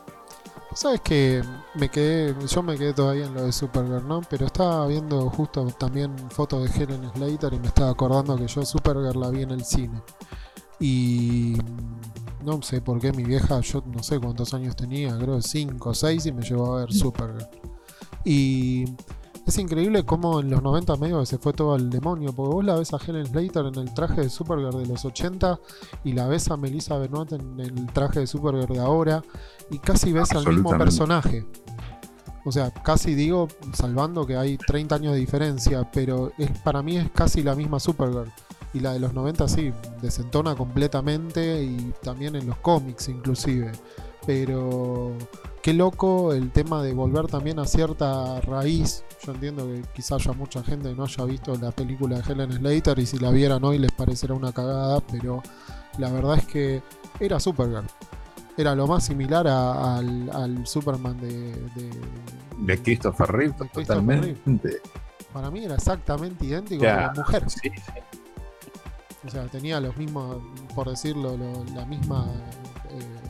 Sabes 0.75 1.01
que 1.01 1.43
me 1.75 1.89
quedé, 1.89 2.35
yo 2.47 2.63
me 2.63 2.77
quedé 2.79 2.95
todavía 2.95 3.27
en 3.27 3.35
lo 3.35 3.43
de 3.45 3.53
Supergirl, 3.53 4.07
¿no? 4.07 4.21
Pero 4.31 4.47
estaba 4.47 4.87
viendo 4.87 5.29
justo 5.31 5.67
también 5.79 6.17
fotos 6.31 6.63
de 6.63 6.85
Helen 6.85 7.11
Slater 7.15 7.55
y 7.55 7.59
me 7.59 7.67
estaba 7.67 7.91
acordando 7.91 8.37
que 8.37 8.47
yo 8.47 8.65
Supergirl 8.65 9.19
la 9.19 9.31
vi 9.31 9.43
en 9.43 9.51
el 9.51 9.65
cine. 9.65 10.01
Y 10.79 11.57
no 12.45 12.63
sé 12.63 12.81
por 12.81 13.01
qué 13.01 13.13
mi 13.13 13.25
vieja, 13.25 13.61
yo 13.61 13.83
no 13.87 14.03
sé 14.03 14.19
cuántos 14.21 14.55
años 14.55 14.77
tenía, 14.77 15.19
creo 15.19 15.43
5 15.43 15.89
o 15.89 15.95
6 15.95 16.27
y 16.27 16.33
me 16.33 16.43
llevó 16.43 16.77
a 16.77 16.81
ver 16.81 16.93
Supergirl. 16.93 17.49
Y 18.25 18.85
es 19.51 19.59
increíble 19.59 20.05
cómo 20.05 20.39
en 20.39 20.49
los 20.49 20.63
90 20.63 20.97
medio 20.97 21.27
se 21.27 21.37
fue 21.37 21.53
todo 21.53 21.75
al 21.75 21.91
demonio, 21.91 22.33
porque 22.33 22.55
vos 22.55 22.65
la 22.65 22.77
ves 22.77 22.95
a 22.95 22.99
Helen 23.05 23.27
Slater 23.27 23.67
en 23.67 23.75
el 23.75 23.93
traje 23.93 24.21
de 24.21 24.31
Supergirl 24.31 24.79
de 24.81 24.87
los 24.87 25.05
80 25.05 25.59
y 26.05 26.13
la 26.13 26.29
ves 26.29 26.51
a 26.53 26.57
Melissa 26.57 26.97
Benoit 26.99 27.33
en 27.33 27.59
el 27.59 27.87
traje 27.93 28.21
de 28.21 28.27
Supergirl 28.29 28.73
de 28.73 28.79
ahora 28.79 29.25
y 29.71 29.79
casi 29.79 30.13
ves 30.13 30.31
al 30.33 30.47
mismo 30.47 30.71
personaje. 30.79 31.45
O 32.45 32.53
sea, 32.53 32.71
casi 32.71 33.17
digo, 33.17 33.49
salvando 33.73 34.25
que 34.25 34.37
hay 34.37 34.57
30 34.57 34.95
años 34.95 35.15
de 35.15 35.19
diferencia, 35.19 35.91
pero 35.93 36.31
es, 36.39 36.57
para 36.61 36.81
mí 36.81 36.97
es 36.97 37.11
casi 37.11 37.43
la 37.43 37.57
misma 37.57 37.81
Supergirl. 37.81 38.33
Y 38.73 38.79
la 38.79 38.93
de 38.93 39.01
los 39.01 39.13
90 39.13 39.49
sí, 39.49 39.73
desentona 40.01 40.55
completamente 40.55 41.65
y 41.65 41.93
también 42.05 42.37
en 42.37 42.47
los 42.47 42.57
cómics 42.59 43.09
inclusive. 43.09 43.73
Pero 44.25 45.13
qué 45.63 45.75
loco 45.75 46.33
el 46.33 46.51
tema 46.51 46.83
de 46.83 46.93
volver 46.95 47.27
también 47.27 47.59
a 47.59 47.67
cierta 47.67 48.41
raíz. 48.41 49.05
Yo 49.25 49.33
entiendo 49.33 49.67
que 49.67 49.83
quizás 49.95 50.23
haya 50.23 50.33
mucha 50.33 50.63
gente 50.63 50.89
que 50.89 50.95
no 50.95 51.05
haya 51.05 51.25
visto 51.25 51.55
la 51.57 51.71
película 51.71 52.19
de 52.19 52.33
Helen 52.33 52.53
Slater 52.53 52.99
y 52.99 53.07
si 53.07 53.19
la 53.19 53.31
vieran 53.31 53.63
hoy 53.65 53.79
les 53.79 53.93
parecerá 53.93 54.35
una 54.35 54.53
cagada, 54.53 55.01
pero 55.01 55.43
la 55.99 56.11
verdad 56.11 56.39
es 56.39 56.47
que 56.47 56.83
era 57.19 57.39
Supergirl. 57.39 57.87
Era 58.57 58.75
lo 58.75 58.87
más 58.87 59.05
similar 59.07 59.47
al, 59.47 60.67
Superman 60.67 61.19
de, 61.21 61.55
de, 62.59 62.83
Christopher 62.83 63.31
Reeve, 63.31 63.55
totalmente. 63.73 64.81
Para 65.33 65.51
mí 65.51 65.65
era 65.65 65.77
exactamente 65.77 66.45
idéntico 66.45 66.85
a 66.85 66.95
la 66.95 67.13
mujer. 67.15 67.45
O 69.25 69.31
sea, 69.31 69.47
tenía 69.47 69.81
los 69.81 69.97
mismos, 69.97 70.39
por 70.75 70.89
decirlo, 70.89 71.39
la 71.75 71.85
misma 71.85 72.27
eh, 72.91 73.30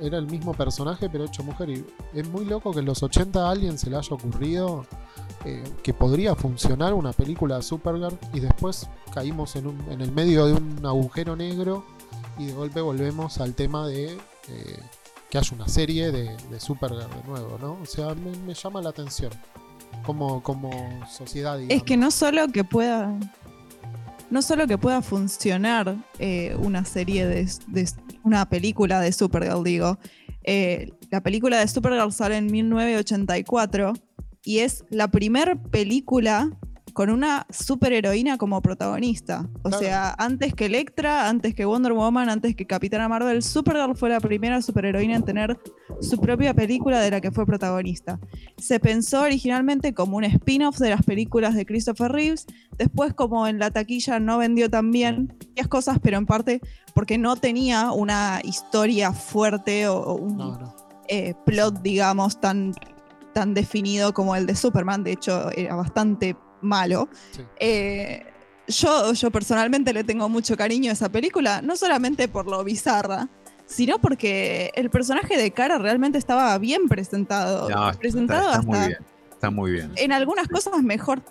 era 0.00 0.18
el 0.18 0.26
mismo 0.26 0.52
personaje 0.52 1.08
pero 1.10 1.24
hecho 1.24 1.42
mujer. 1.42 1.70
Y 1.70 1.84
es 2.14 2.28
muy 2.28 2.44
loco 2.44 2.72
que 2.72 2.80
en 2.80 2.86
los 2.86 3.02
80 3.02 3.46
a 3.46 3.50
alguien 3.50 3.78
se 3.78 3.90
le 3.90 3.96
haya 3.96 4.14
ocurrido 4.14 4.86
eh, 5.44 5.64
que 5.82 5.92
podría 5.92 6.34
funcionar 6.34 6.94
una 6.94 7.12
película 7.12 7.56
de 7.56 7.62
Supergirl 7.62 8.18
y 8.32 8.40
después 8.40 8.88
caímos 9.12 9.56
en, 9.56 9.66
un, 9.66 9.80
en 9.90 10.00
el 10.00 10.12
medio 10.12 10.46
de 10.46 10.54
un 10.54 10.84
agujero 10.84 11.36
negro 11.36 11.84
y 12.38 12.46
de 12.46 12.52
golpe 12.52 12.80
volvemos 12.80 13.38
al 13.38 13.54
tema 13.54 13.86
de 13.86 14.18
eh, 14.48 14.80
que 15.30 15.38
haya 15.38 15.56
una 15.56 15.68
serie 15.68 16.12
de, 16.12 16.36
de, 16.50 16.60
Supergirl 16.60 17.08
de 17.08 17.28
nuevo, 17.28 17.58
¿no? 17.60 17.78
O 17.82 17.86
sea, 17.86 18.14
me, 18.14 18.54
llama 18.54 18.82
la 18.82 18.90
atención 18.90 19.32
como, 20.04 20.42
como 20.42 20.70
sociedad. 21.10 21.60
Es 21.68 21.82
que 21.82 21.96
no 21.96 22.10
solo 22.10 22.48
que 22.48 22.64
pueda 22.64 23.18
no 24.32 24.40
solo 24.40 24.66
que 24.66 24.78
pueda 24.78 25.02
funcionar 25.02 25.94
eh, 26.18 26.56
una 26.58 26.86
serie 26.86 27.26
de, 27.26 27.46
una 28.24 28.48
película 28.48 29.00
de 29.00 29.12
Supergirl, 29.12 29.64
digo. 29.64 29.98
Eh, 30.44 30.92
la 31.10 31.22
película 31.22 31.58
de 31.58 31.68
Supergirl 31.68 32.12
sale 32.12 32.36
en 32.36 32.46
1984 32.46 33.94
y 34.44 34.58
es 34.58 34.84
la 34.90 35.08
primera 35.08 35.54
película 35.54 36.50
con 36.92 37.10
una 37.10 37.46
superheroína 37.50 38.38
como 38.38 38.60
protagonista. 38.60 39.48
O 39.62 39.70
sea, 39.70 40.14
antes 40.18 40.54
que 40.54 40.66
Electra, 40.66 41.28
antes 41.28 41.54
que 41.54 41.64
Wonder 41.64 41.92
Woman, 41.92 42.28
antes 42.28 42.54
que 42.54 42.66
Capitana 42.66 43.08
Marvel, 43.08 43.42
Supergirl 43.42 43.96
fue 43.96 44.10
la 44.10 44.20
primera 44.20 44.60
superheroína 44.62 45.16
en 45.16 45.24
tener 45.24 45.58
su 46.00 46.20
propia 46.20 46.54
película 46.54 47.00
de 47.00 47.10
la 47.10 47.20
que 47.20 47.30
fue 47.30 47.46
protagonista. 47.46 48.18
Se 48.58 48.78
pensó 48.80 49.22
originalmente 49.22 49.94
como 49.94 50.16
un 50.16 50.24
spin-off 50.24 50.78
de 50.78 50.90
las 50.90 51.02
películas 51.04 51.54
de 51.54 51.66
Christopher 51.66 52.12
Reeves, 52.12 52.46
después 52.76 53.14
como 53.14 53.46
en 53.46 53.58
la 53.58 53.70
taquilla 53.70 54.20
no 54.20 54.38
vendió 54.38 54.68
tan 54.68 54.90
bien, 54.90 55.34
varias 55.48 55.68
cosas, 55.68 55.98
pero 56.02 56.18
en 56.18 56.26
parte 56.26 56.60
porque 56.94 57.16
no 57.16 57.36
tenía 57.36 57.92
una 57.92 58.40
historia 58.44 59.12
fuerte 59.12 59.88
o, 59.88 60.14
un 60.14 60.58
eh, 61.08 61.34
plot, 61.46 61.80
digamos, 61.82 62.40
tan 62.40 62.74
tan 63.32 63.54
definido 63.54 64.12
como 64.12 64.36
el 64.36 64.46
de 64.46 64.54
Superman, 64.54 65.04
de 65.04 65.12
hecho 65.12 65.50
era 65.52 65.74
bastante 65.74 66.36
malo. 66.62 67.08
Eh, 67.58 68.24
yo, 68.68 69.12
yo 69.12 69.30
personalmente 69.30 69.92
le 69.92 70.04
tengo 70.04 70.28
mucho 70.28 70.56
cariño 70.56 70.90
a 70.90 70.94
esa 70.94 71.10
película, 71.10 71.62
no 71.62 71.76
solamente 71.76 72.28
por 72.28 72.46
lo 72.46 72.62
bizarra, 72.64 73.28
sino 73.66 73.98
porque 73.98 74.70
el 74.74 74.90
personaje 74.90 75.36
de 75.36 75.50
Cara 75.50 75.78
realmente 75.78 76.18
estaba 76.18 76.56
bien 76.58 76.88
presentado. 76.88 77.68
presentado 77.98 78.50
está, 78.50 78.62
muy 78.62 78.78
bien. 78.78 78.98
Está 79.30 79.50
muy 79.50 79.72
bien. 79.72 79.92
En 79.96 80.12
algunas 80.12 80.48
cosas 80.48 80.82
mejor, 80.82 81.22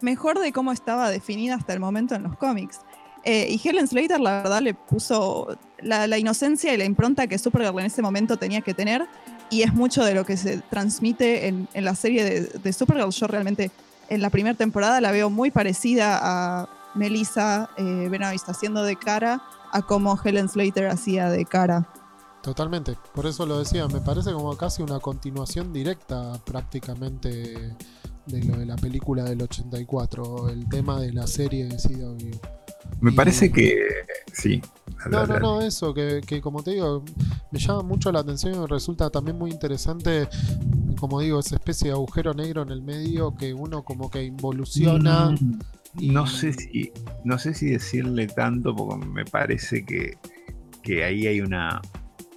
mejor 0.00 0.38
de 0.38 0.52
cómo 0.52 0.72
estaba 0.72 1.10
definida 1.10 1.54
hasta 1.54 1.72
el 1.72 1.80
momento 1.80 2.14
en 2.14 2.22
los 2.22 2.36
cómics. 2.36 2.80
Eh, 3.24 3.48
y 3.50 3.68
Helen 3.68 3.88
Slater, 3.88 4.20
la 4.20 4.42
verdad, 4.42 4.62
le 4.62 4.74
puso 4.74 5.58
la, 5.80 6.18
inocencia 6.18 6.72
y 6.72 6.76
la 6.76 6.84
impronta 6.84 7.26
que 7.26 7.36
Supergirl 7.38 7.78
en 7.80 7.86
ese 7.86 8.02
momento 8.02 8.36
tenía 8.36 8.60
que 8.60 8.74
tener. 8.74 9.06
Y 9.50 9.62
es 9.62 9.72
mucho 9.72 10.04
de 10.04 10.14
lo 10.14 10.24
que 10.24 10.36
se 10.36 10.58
transmite 10.58 11.48
en, 11.48 11.68
la 11.74 11.94
serie 11.94 12.24
de, 12.24 12.40
de 12.42 12.72
Supergirl. 12.72 13.10
Yo 13.10 13.26
realmente 13.26 13.70
en 14.08 14.22
la 14.22 14.30
primera 14.30 14.56
temporada 14.56 15.00
la 15.00 15.10
veo 15.10 15.30
muy 15.30 15.50
parecida 15.50 16.18
a 16.22 16.68
Melissa 16.94 17.70
eh, 17.76 18.08
Benoist 18.10 18.48
haciendo 18.48 18.82
de 18.82 18.96
cara 18.96 19.42
a 19.72 19.82
como 19.82 20.18
Helen 20.22 20.48
Slater 20.48 20.88
hacía 20.88 21.30
de 21.30 21.44
cara. 21.44 21.88
Totalmente, 22.42 22.96
por 23.14 23.26
eso 23.26 23.44
lo 23.46 23.58
decía, 23.58 23.86
me 23.88 24.00
parece 24.00 24.32
como 24.32 24.56
casi 24.56 24.82
una 24.82 25.00
continuación 25.00 25.72
directa 25.72 26.40
prácticamente 26.44 27.76
de 28.26 28.44
lo 28.44 28.58
de 28.58 28.66
la 28.66 28.76
película 28.76 29.24
del 29.24 29.42
84, 29.42 30.48
el 30.50 30.68
tema 30.68 31.00
de 31.00 31.12
la 31.12 31.26
serie 31.26 31.66
de 31.66 31.76
CW. 31.76 32.36
Me 33.00 33.12
parece 33.12 33.50
que 33.50 33.76
sí. 34.32 34.62
No, 35.10 35.26
no, 35.26 35.38
no, 35.38 35.60
eso, 35.60 35.94
que, 35.94 36.20
que, 36.26 36.40
como 36.40 36.62
te 36.62 36.72
digo, 36.72 37.04
me 37.50 37.58
llama 37.58 37.82
mucho 37.82 38.10
la 38.12 38.20
atención 38.20 38.54
y 38.54 38.58
me 38.58 38.66
resulta 38.66 39.10
también 39.10 39.38
muy 39.38 39.50
interesante, 39.50 40.28
como 40.98 41.20
digo, 41.20 41.40
esa 41.40 41.56
especie 41.56 41.88
de 41.88 41.94
agujero 41.94 42.34
negro 42.34 42.62
en 42.62 42.70
el 42.70 42.82
medio 42.82 43.34
que 43.34 43.54
uno 43.54 43.82
como 43.82 44.10
que 44.10 44.22
involuciona. 44.24 45.30
Mm, 45.30 45.58
no 46.12 46.26
sé 46.26 46.52
si, 46.52 46.92
no 47.24 47.38
sé 47.38 47.54
si 47.54 47.70
decirle 47.70 48.26
tanto, 48.26 48.74
porque 48.74 49.06
me 49.06 49.24
parece 49.24 49.84
que, 49.84 50.18
que 50.82 51.04
ahí 51.04 51.26
hay 51.26 51.40
una, 51.40 51.80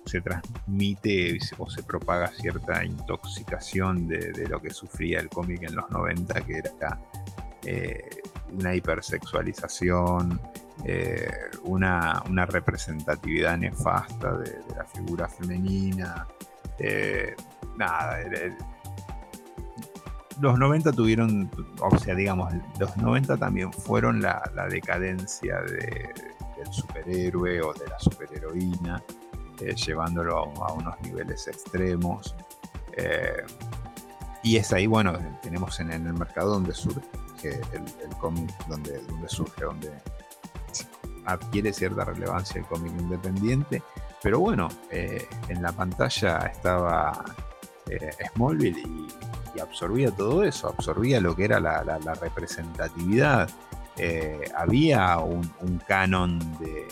se 0.06 0.22
transmite 0.22 1.38
o 1.58 1.70
se 1.70 1.84
propaga 1.84 2.28
cierta 2.28 2.84
intoxicación 2.86 4.08
de, 4.08 4.32
de 4.32 4.48
lo 4.48 4.62
que 4.62 4.70
sufría 4.70 5.20
el 5.20 5.30
cómic 5.30 5.64
en 5.64 5.76
los 5.76 5.90
90, 5.90 6.42
que 6.42 6.58
era 6.58 7.00
eh, 7.66 8.10
una 8.54 8.76
hipersexualización, 8.76 10.42
eh, 10.84 11.32
una, 11.64 12.24
representatividad 12.48 13.58
nefasta 13.58 14.38
de, 14.38 14.60
la 14.76 14.84
figura 14.86 15.28
femenina. 15.30 16.28
Eh, 16.84 17.36
nada, 17.78 18.18
los 20.40 20.58
90 20.58 20.92
tuvieron, 20.94 21.52
o 21.80 21.98
sea, 22.00 22.16
digamos, 22.16 22.52
los 22.80 22.98
90 22.98 23.38
también 23.38 23.72
fueron 23.72 24.22
la, 24.22 24.42
decadencia 24.70 25.62
del 25.62 26.72
superhéroe 26.72 27.62
o 27.62 27.74
de 27.74 27.88
la 27.88 28.00
superheroína, 28.00 29.04
eh, 29.60 29.76
llevándolo 29.76 30.38
a, 30.40 30.74
unos 30.74 31.00
niveles 31.02 31.48
extremos. 31.48 32.36
Eh, 32.98 33.44
y 34.42 34.58
es 34.58 34.74
ahí, 34.74 34.88
bueno, 34.88 35.14
tenemos 35.44 35.80
en, 35.80 35.92
el 35.92 36.14
mercado 36.14 36.54
donde 36.54 36.74
surge 36.74 37.62
el, 37.74 38.16
cómic, 38.20 38.50
donde 38.68 39.00
surge, 39.28 39.64
donde 39.64 39.92
adquiere 41.26 41.72
cierta 41.72 42.06
relevancia 42.06 42.60
el 42.60 42.66
cómic 42.66 42.92
independiente. 43.00 43.84
Pero 44.22 44.40
bueno, 44.40 44.70
eh, 44.90 45.28
en 45.50 45.62
la 45.62 45.72
pantalla 45.72 46.38
estaba 46.40 47.26
Smallville 48.34 48.84
y 49.56 49.60
absorbía 49.60 50.12
todo 50.12 50.44
eso, 50.44 50.70
absorbía 50.70 51.20
lo 51.20 51.36
que 51.36 51.46
era 51.46 51.60
la, 51.60 52.00
representatividad. 52.22 53.50
Eh, 53.98 54.50
había 54.56 55.18
un, 55.20 55.52
canon 55.88 56.40
de, 56.60 56.88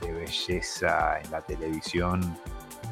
belleza 0.00 1.20
en 1.20 1.30
la 1.30 1.40
televisión 1.40 2.36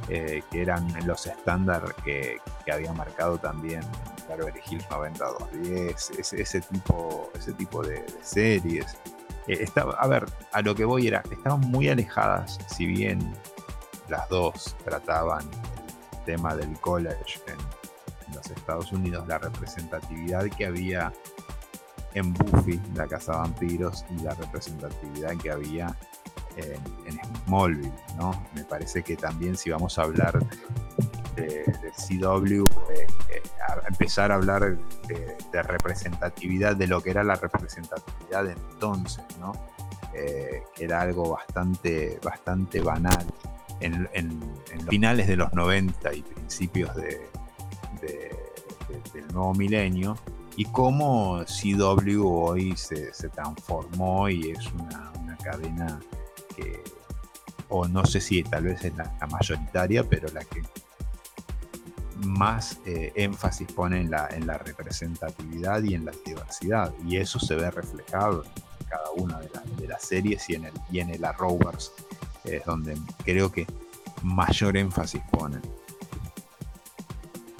eh, 0.09 0.43
que 0.51 0.62
eran 0.62 0.89
los 1.07 1.27
estándares 1.27 1.93
que, 2.05 2.39
había 2.73 2.93
marcado 2.93 3.37
también 3.37 3.81
Beverly 4.29 4.61
Hills 4.71 4.89
9210, 4.91 6.11
ese, 6.18 6.43
ese, 6.43 6.61
tipo, 6.61 7.31
ese 7.35 7.53
tipo 7.53 7.83
de, 7.83 8.05
series. 8.23 8.97
Eh, 9.53 9.66
a 9.98 10.07
ver, 10.07 10.26
a 10.53 10.62
lo 10.62 10.76
que 10.76 10.84
voy 10.84 11.09
era, 11.09 11.24
estaban 11.28 11.61
muy 11.61 11.88
alejadas, 11.88 12.57
si 12.68 12.86
bien 12.86 13.34
las 14.09 14.28
dos 14.28 14.76
trataban 14.84 15.42
el 16.12 16.24
tema 16.24 16.55
del 16.55 16.78
college 16.78 17.40
en, 17.48 17.59
los 18.32 18.48
Estados 18.48 18.92
Unidos, 18.92 19.26
la 19.26 19.38
representatividad 19.38 20.44
que 20.57 20.66
había 20.66 21.12
en 22.14 22.32
Buffy, 22.32 22.80
la 22.94 23.09
Casa 23.09 23.32
Vampiros, 23.32 24.05
y 24.16 24.22
la 24.22 24.34
representatividad 24.34 25.36
que 25.38 25.51
había 25.51 25.96
en, 26.57 27.18
Smallville, 27.44 27.92
¿no? 28.16 28.30
Me 28.55 28.62
parece 28.62 29.03
que 29.03 29.16
también 29.16 29.57
si 29.57 29.70
vamos 29.70 29.98
a 29.98 30.03
hablar 30.03 30.38
de, 31.37 31.64
CW, 31.93 32.64
eh, 32.91 33.07
eh, 33.31 33.43
empezar 33.89 34.33
a 34.33 34.37
hablar 34.37 34.76
de, 35.07 35.62
representatividad, 35.62 36.76
de 36.76 36.87
lo 36.87 37.03
que 37.03 37.11
era 37.11 37.24
la 37.24 37.35
representatividad 37.35 38.49
entonces, 38.51 39.24
¿no? 39.39 39.53
Eh, 40.14 40.64
que 40.74 40.85
era 40.85 41.03
algo 41.03 41.31
bastante, 41.31 42.18
bastante 42.22 42.81
banal 42.81 43.24
en, 43.78 44.09
en, 44.12 44.41
en 44.72 44.87
finales 44.89 45.28
de 45.28 45.37
los 45.37 45.53
90 45.53 46.12
y 46.14 46.22
principios 46.22 46.95
de, 46.97 47.31
del 49.12 49.26
nuevo 49.33 49.55
milenio 49.55 50.16
y 50.57 50.64
cómo 50.66 51.43
CW 51.45 52.26
hoy 52.26 52.76
se, 52.76 53.12
transformó 53.31 54.28
y 54.28 54.51
es 54.51 54.66
una, 54.72 55.37
cadena 55.43 55.99
que, 56.55 56.83
o 57.70 57.89
no 57.89 58.05
sé 58.05 58.20
si 58.20 58.43
tal 58.43 58.64
vez 58.64 58.85
es 58.85 58.95
la, 58.95 59.11
mayoritaria, 59.31 60.05
pero 60.05 60.28
la 60.28 60.45
que 60.45 60.62
más 62.25 62.79
eh, 62.87 63.12
énfasis 63.14 63.71
pone 63.73 64.01
en 64.01 64.11
la, 64.11 64.29
en 64.31 64.47
la 64.47 64.59
representatividad 64.59 65.83
y 65.83 65.95
en 65.95 66.05
la 66.05 66.12
diversidad. 66.25 66.93
Y 67.07 67.16
eso 67.16 67.39
se 67.39 67.55
ve 67.55 67.71
reflejado 67.71 68.45
en 68.45 68.87
cada 68.87 69.11
una 69.16 69.41
de, 69.41 69.89
las 69.89 70.03
series 70.03 70.49
y 70.51 70.55
en 70.55 70.66
el, 70.66 70.73
y 70.91 71.01
en 71.01 71.11
el 71.11 71.25
Arrowverse, 71.25 71.91
es 72.45 72.64
donde 72.64 72.97
creo 73.25 73.51
que 73.51 73.66
mayor 74.23 74.77
énfasis 74.77 75.23
ponen. 75.31 75.62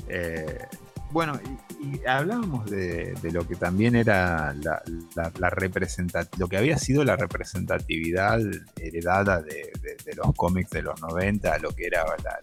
Eh, 0.09 0.67
bueno, 1.11 1.39
y, 1.81 2.07
hablábamos 2.07 2.71
de, 2.71 3.15
lo 3.33 3.47
que 3.47 3.57
también 3.57 3.97
era 3.97 4.55
la, 4.55 4.83
lo 6.39 6.49
que 6.49 6.57
había 6.57 6.79
sido 6.79 7.05
la 7.05 7.17
representatividad 7.17 8.41
heredada 8.77 9.43
de, 9.43 9.73
los 10.17 10.35
cómics 10.35 10.71
de 10.71 10.83
los 10.83 11.01
90, 11.01 11.59
lo 11.59 11.73
que 11.73 11.87
era 11.87 12.05
la, 12.05 12.39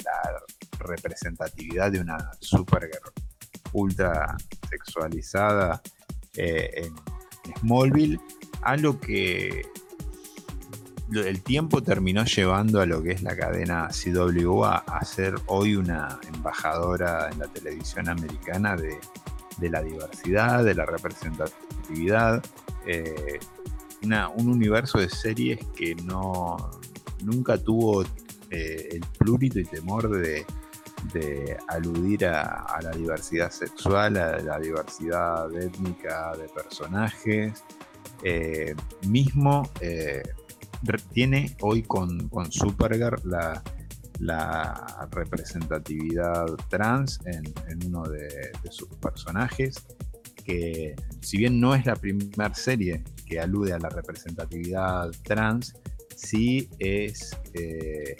representatividad 0.79 1.91
de 1.91 1.99
una 1.99 2.17
Supergirl 2.39 3.11
ultra 3.73 4.37
sexualizada 4.69 5.81
eh, 6.35 6.83
en 6.85 7.55
Smallville, 7.59 8.19
a 8.61 8.77
lo 8.77 8.99
que 8.99 9.63
el 11.13 11.41
tiempo 11.41 11.81
terminó 11.81 12.25
llevando 12.25 12.81
a 12.81 12.85
lo 12.85 13.01
que 13.01 13.11
es 13.11 13.23
la 13.23 13.35
cadena 13.35 13.89
CWA 13.89 14.77
a 14.77 15.05
ser 15.05 15.35
hoy 15.45 15.75
una 15.75 16.19
embajadora 16.33 17.29
en 17.31 17.39
la 17.39 17.47
televisión 17.47 18.09
americana 18.09 18.75
de, 18.75 18.99
la 19.69 19.81
diversidad, 19.81 20.63
de 20.63 20.75
la 20.75 20.85
representatividad, 20.85 22.43
eh, 22.85 23.39
un 24.35 24.49
universo 24.49 24.99
de 24.99 25.09
series 25.09 25.59
que 25.75 25.95
no 25.95 26.57
nunca 27.23 27.57
tuvo 27.57 28.03
eh, 28.49 28.89
el 28.91 29.01
plurito 29.17 29.59
y 29.59 29.63
temor 29.63 30.09
de, 30.09 30.45
aludir 31.67 32.25
a, 32.25 32.79
la 32.81 32.91
diversidad 32.91 33.49
sexual, 33.49 34.17
a 34.17 34.39
la 34.39 34.59
diversidad 34.59 35.53
étnica 35.55 36.35
de 36.35 36.49
personajes, 36.49 37.63
eh, 38.23 38.75
mismo 39.07 39.69
tiene 41.13 41.55
hoy 41.61 41.83
con, 41.83 42.29
con 42.29 42.51
Supergirl 42.51 43.21
la, 44.19 45.07
representatividad 45.11 46.45
trans 46.69 47.19
en, 47.25 47.87
uno 47.87 48.03
de, 48.03 48.51
sus 48.69 48.87
personajes, 48.95 49.85
que 50.43 50.95
si 51.21 51.37
bien 51.37 51.59
no 51.59 51.75
es 51.75 51.85
la 51.85 51.95
primera 51.95 52.53
serie 52.53 53.03
que 53.25 53.39
alude 53.39 53.73
a 53.73 53.79
la 53.79 53.89
representatividad 53.89 55.11
trans, 55.23 55.73
sí 56.15 56.69
es 56.79 57.37
eh, 57.53 58.15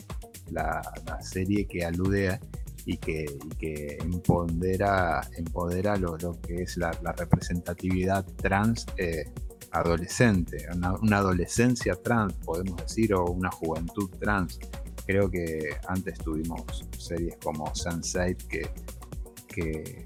la, 0.52 0.82
serie 1.22 1.66
que 1.68 1.86
alude 1.86 2.40
y 2.86 2.98
que, 2.98 3.26
que 3.60 3.98
empodera, 4.02 5.22
empodera 5.36 5.98
lo, 5.98 6.18
que 6.42 6.64
es 6.64 6.78
la, 6.78 6.92
representatividad 7.18 8.26
trans 8.38 8.86
eh, 8.98 9.26
adolescente, 9.72 10.66
una, 10.74 11.18
adolescencia 11.18 11.96
trans, 11.96 12.34
podemos 12.46 12.78
decir, 12.78 13.14
o 13.14 13.26
una 13.26 13.52
juventud 13.52 14.10
trans. 14.20 14.60
Creo 15.06 15.30
que 15.30 15.78
antes 15.88 16.18
tuvimos 16.20 16.86
series 16.98 17.38
como 17.44 17.74
Sunset 17.74 18.46
que, 18.48 18.70
que, 19.48 20.06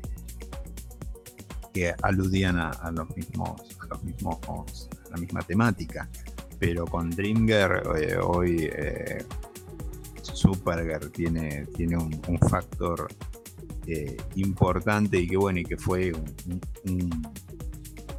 aludían 2.04 2.58
a, 2.58 2.92
los 2.92 3.16
mismos, 3.16 3.62
a 3.80 3.86
los 3.88 4.04
mismos, 4.04 4.90
la 5.10 5.18
misma 5.18 5.42
temática. 5.42 6.10
Pero 6.60 6.86
con 6.86 7.10
Dreamgirl 7.10 7.98
eh, 7.98 8.18
hoy 8.22 8.70
eh, 8.72 9.26
Supergirl 10.22 11.12
tiene, 11.12 11.66
tiene 11.76 11.98
un, 11.98 12.40
factor 12.50 13.08
eh, 13.88 14.18
importante 14.36 15.18
y 15.18 15.28
que 15.28 15.38
bueno, 15.38 15.60
y 15.60 15.64
que 15.64 15.78
fue 15.78 16.12
un 16.14 16.62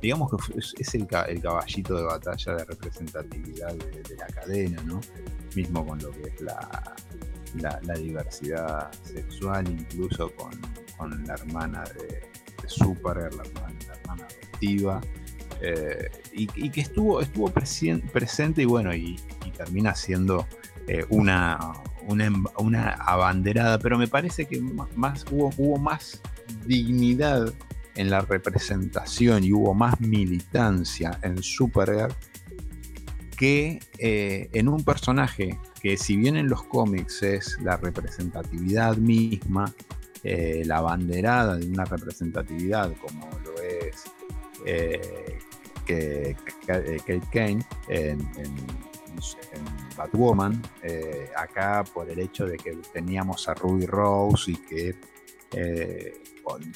digamos 0.03 0.30
que 0.30 0.59
es, 0.59 0.94
el, 0.94 1.07
caballito 1.07 1.96
de 1.96 2.03
batalla 2.03 2.57
de 2.57 2.64
representatividad 2.64 3.72
de, 3.74 4.16
la 4.16 4.26
cadena, 4.26 4.82
¿no? 4.82 5.00
Mismo 5.55 5.86
con 5.86 5.98
lo 6.00 6.11
que 6.11 6.22
es 6.22 6.40
la, 6.42 7.96
diversidad 7.96 8.90
sexual, 9.05 9.68
incluso 9.68 10.32
con, 10.34 10.50
la 11.24 11.34
hermana 11.34 11.84
de, 11.84 12.20
de 12.62 12.68
Super, 12.68 13.16
la, 13.16 13.44
hermana 13.44 14.26
adoptiva, 14.26 15.00
eh, 15.61 16.11
y, 16.32 16.70
que 16.70 16.80
estuvo, 16.80 17.20
estuvo 17.20 17.48
presente 17.48 18.62
y 18.62 18.64
bueno, 18.64 18.92
y, 18.94 19.16
termina 19.57 19.94
siendo 19.94 20.48
eh, 20.88 21.05
una, 21.11 21.59
una, 22.09 22.94
abanderada, 22.94 23.78
pero 23.78 23.98
me 23.98 24.09
parece 24.09 24.46
que 24.46 24.61
más, 24.61 25.24
hubo 25.30 25.76
más 25.78 26.20
dignidad 26.66 27.53
en 27.95 28.11
la 28.11 28.20
representación 28.20 29.45
y 29.45 29.53
hubo 29.53 29.74
más 29.74 30.01
militancia 30.01 31.18
en 31.22 31.43
Supergirl 31.43 32.14
que 33.36 33.80
eh, 33.99 34.49
en 34.53 34.68
un 34.68 34.84
personaje 34.84 35.59
que 35.80 35.97
si 35.97 36.16
bien 36.16 36.36
en 36.36 36.49
los 36.49 36.62
cómics 36.62 37.22
es 37.22 37.59
la 37.61 37.76
representatividad 37.76 38.97
misma, 38.97 39.74
eh, 40.22 40.62
la 40.64 40.80
banderada 40.80 41.57
de 41.57 41.66
una 41.66 41.84
representatividad 41.84 42.93
como 43.01 43.28
lo 43.45 43.61
es 43.61 44.05
eh, 44.64 45.38
que, 45.84 46.36
Kate 46.66 47.20
Kane 47.32 47.66
en, 47.88 48.20
Batwoman, 49.97 50.62
acá 51.36 51.84
por 51.93 52.09
el 52.09 52.18
hecho 52.18 52.47
de 52.47 52.57
que 52.57 52.76
teníamos 52.93 53.49
a 53.49 53.55
Ruby 53.55 53.86
Rose 53.86 54.53
y 54.53 54.57
que 54.57 54.97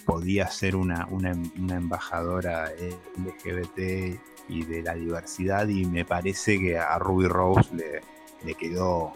podía 0.04 0.48
ser 0.48 0.76
una, 0.76 1.06
una, 1.10 1.30
embajadora 1.76 2.70
LGBT 3.16 4.18
y 4.48 4.64
de 4.64 4.82
la 4.82 4.94
diversidad 4.94 5.66
y 5.68 5.84
me 5.84 6.04
parece 6.04 6.58
que 6.58 6.78
a 6.78 6.98
Ruby 6.98 7.26
Rose 7.26 7.74
le, 7.74 8.00
le 8.44 8.54
quedó 8.54 9.12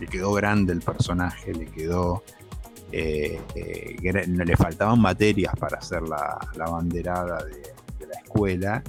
le 0.00 0.06
quedó 0.06 0.32
grande 0.32 0.72
el 0.72 0.80
personaje, 0.80 1.52
le 1.54 1.66
quedó 1.66 2.22
eh, 2.92 3.40
eh, 3.54 3.96
le 4.02 4.56
faltaban 4.56 5.00
materias 5.00 5.54
para 5.58 5.78
hacer 5.78 6.02
la, 6.02 6.38
banderada 6.56 7.44
de, 7.44 8.06
la 8.06 8.20
escuela. 8.20 8.82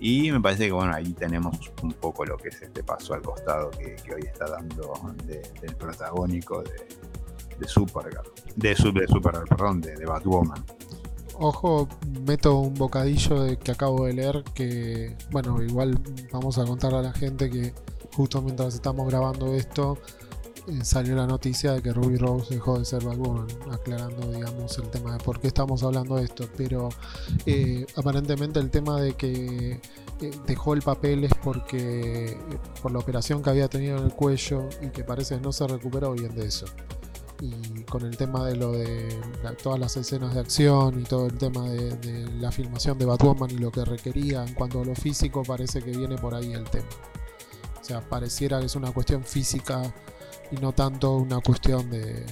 Y 0.00 0.30
me 0.30 0.40
parece 0.40 0.66
que 0.66 0.72
bueno, 0.72 0.94
ahí 0.94 1.12
tenemos 1.12 1.72
un 1.82 1.92
poco 1.92 2.24
lo 2.24 2.36
que 2.36 2.48
es 2.48 2.62
este 2.62 2.82
paso 2.82 3.14
al 3.14 3.22
costado 3.22 3.70
que, 3.70 3.96
hoy 4.12 4.22
está 4.22 4.46
dando 4.46 4.92
del 5.26 5.76
protagónico 5.76 6.62
de, 6.62 6.86
de 7.58 7.68
Supergirl. 7.68 8.30
De, 8.56 8.68
de 8.68 8.76
Supergirl, 8.76 9.46
perdón, 9.48 9.80
de, 9.80 9.96
de 9.96 10.06
Batwoman. 10.06 10.64
Ojo, 11.38 11.88
meto 12.26 12.58
un 12.58 12.74
bocadillo 12.74 13.42
de 13.42 13.56
que 13.56 13.72
acabo 13.72 14.06
de 14.06 14.12
leer 14.12 14.44
que, 14.54 15.16
bueno, 15.32 15.60
igual 15.62 15.98
vamos 16.32 16.58
a 16.58 16.64
contar 16.64 16.94
a 16.94 17.02
la 17.02 17.12
gente 17.12 17.50
que 17.50 17.74
justo 18.14 18.40
mientras 18.40 18.74
estamos 18.74 19.08
grabando 19.08 19.52
esto 19.54 19.98
eh, 20.66 20.82
salió 20.82 21.14
la 21.14 21.26
noticia 21.26 21.72
de 21.72 21.82
que 21.82 21.92
Ruby 21.92 22.16
Rose 22.16 22.54
dejó 22.54 22.78
de 22.78 22.84
ser 22.84 23.04
Batwoman, 23.04 23.46
aclarando, 23.70 24.32
digamos, 24.32 24.78
el 24.78 24.88
tema 24.90 25.12
de 25.12 25.18
por 25.18 25.38
qué 25.40 25.48
estamos 25.48 25.82
hablando 25.82 26.16
de 26.16 26.24
esto. 26.24 26.48
Pero 26.56 26.88
eh, 27.44 27.84
aparentemente 27.96 28.60
el 28.60 28.70
tema 28.70 29.00
de 29.00 29.12
que 29.14 29.80
eh, 30.20 30.30
dejó 30.46 30.74
el 30.74 30.82
papel 30.82 31.24
es 31.24 31.34
porque 31.42 32.38
por 32.80 32.92
la 32.92 33.00
operación 33.00 33.42
que 33.42 33.50
había 33.50 33.68
tenido 33.68 33.98
en 33.98 34.04
el 34.04 34.14
cuello 34.14 34.68
y 34.80 34.88
que 34.88 35.04
parece 35.04 35.38
no 35.38 35.52
se 35.52 35.66
recuperó 35.66 36.12
bien 36.12 36.34
de 36.34 36.46
eso 36.46 36.66
y 37.44 37.82
con 37.82 38.02
el 38.02 38.16
tema 38.16 38.46
de 38.46 38.56
lo 38.56 38.72
de 38.72 39.18
todas 39.62 39.78
las 39.78 39.96
escenas 39.96 40.34
de 40.34 40.40
acción 40.40 41.00
y 41.00 41.04
todo 41.04 41.26
el 41.26 41.36
tema 41.36 41.68
de, 41.68 42.26
la 42.38 42.50
filmación 42.50 42.98
de 42.98 43.04
Batwoman 43.04 43.50
y 43.50 43.58
lo 43.58 43.70
que 43.70 43.84
requería 43.84 44.44
en 44.44 44.54
cuanto 44.54 44.80
a 44.80 44.84
lo 44.84 44.94
físico 44.94 45.42
parece 45.42 45.82
que 45.82 45.90
viene 45.90 46.16
por 46.16 46.34
ahí 46.34 46.52
el 46.52 46.64
tema. 46.64 46.88
O 47.80 47.84
sea, 47.84 48.00
pareciera 48.00 48.60
que 48.60 48.66
es 48.66 48.76
una 48.76 48.92
cuestión 48.92 49.24
física 49.24 49.82
y 50.50 50.56
no 50.56 50.72
tanto 50.72 51.16
una 51.16 51.40
cuestión 51.40 51.90
de, 51.90 52.24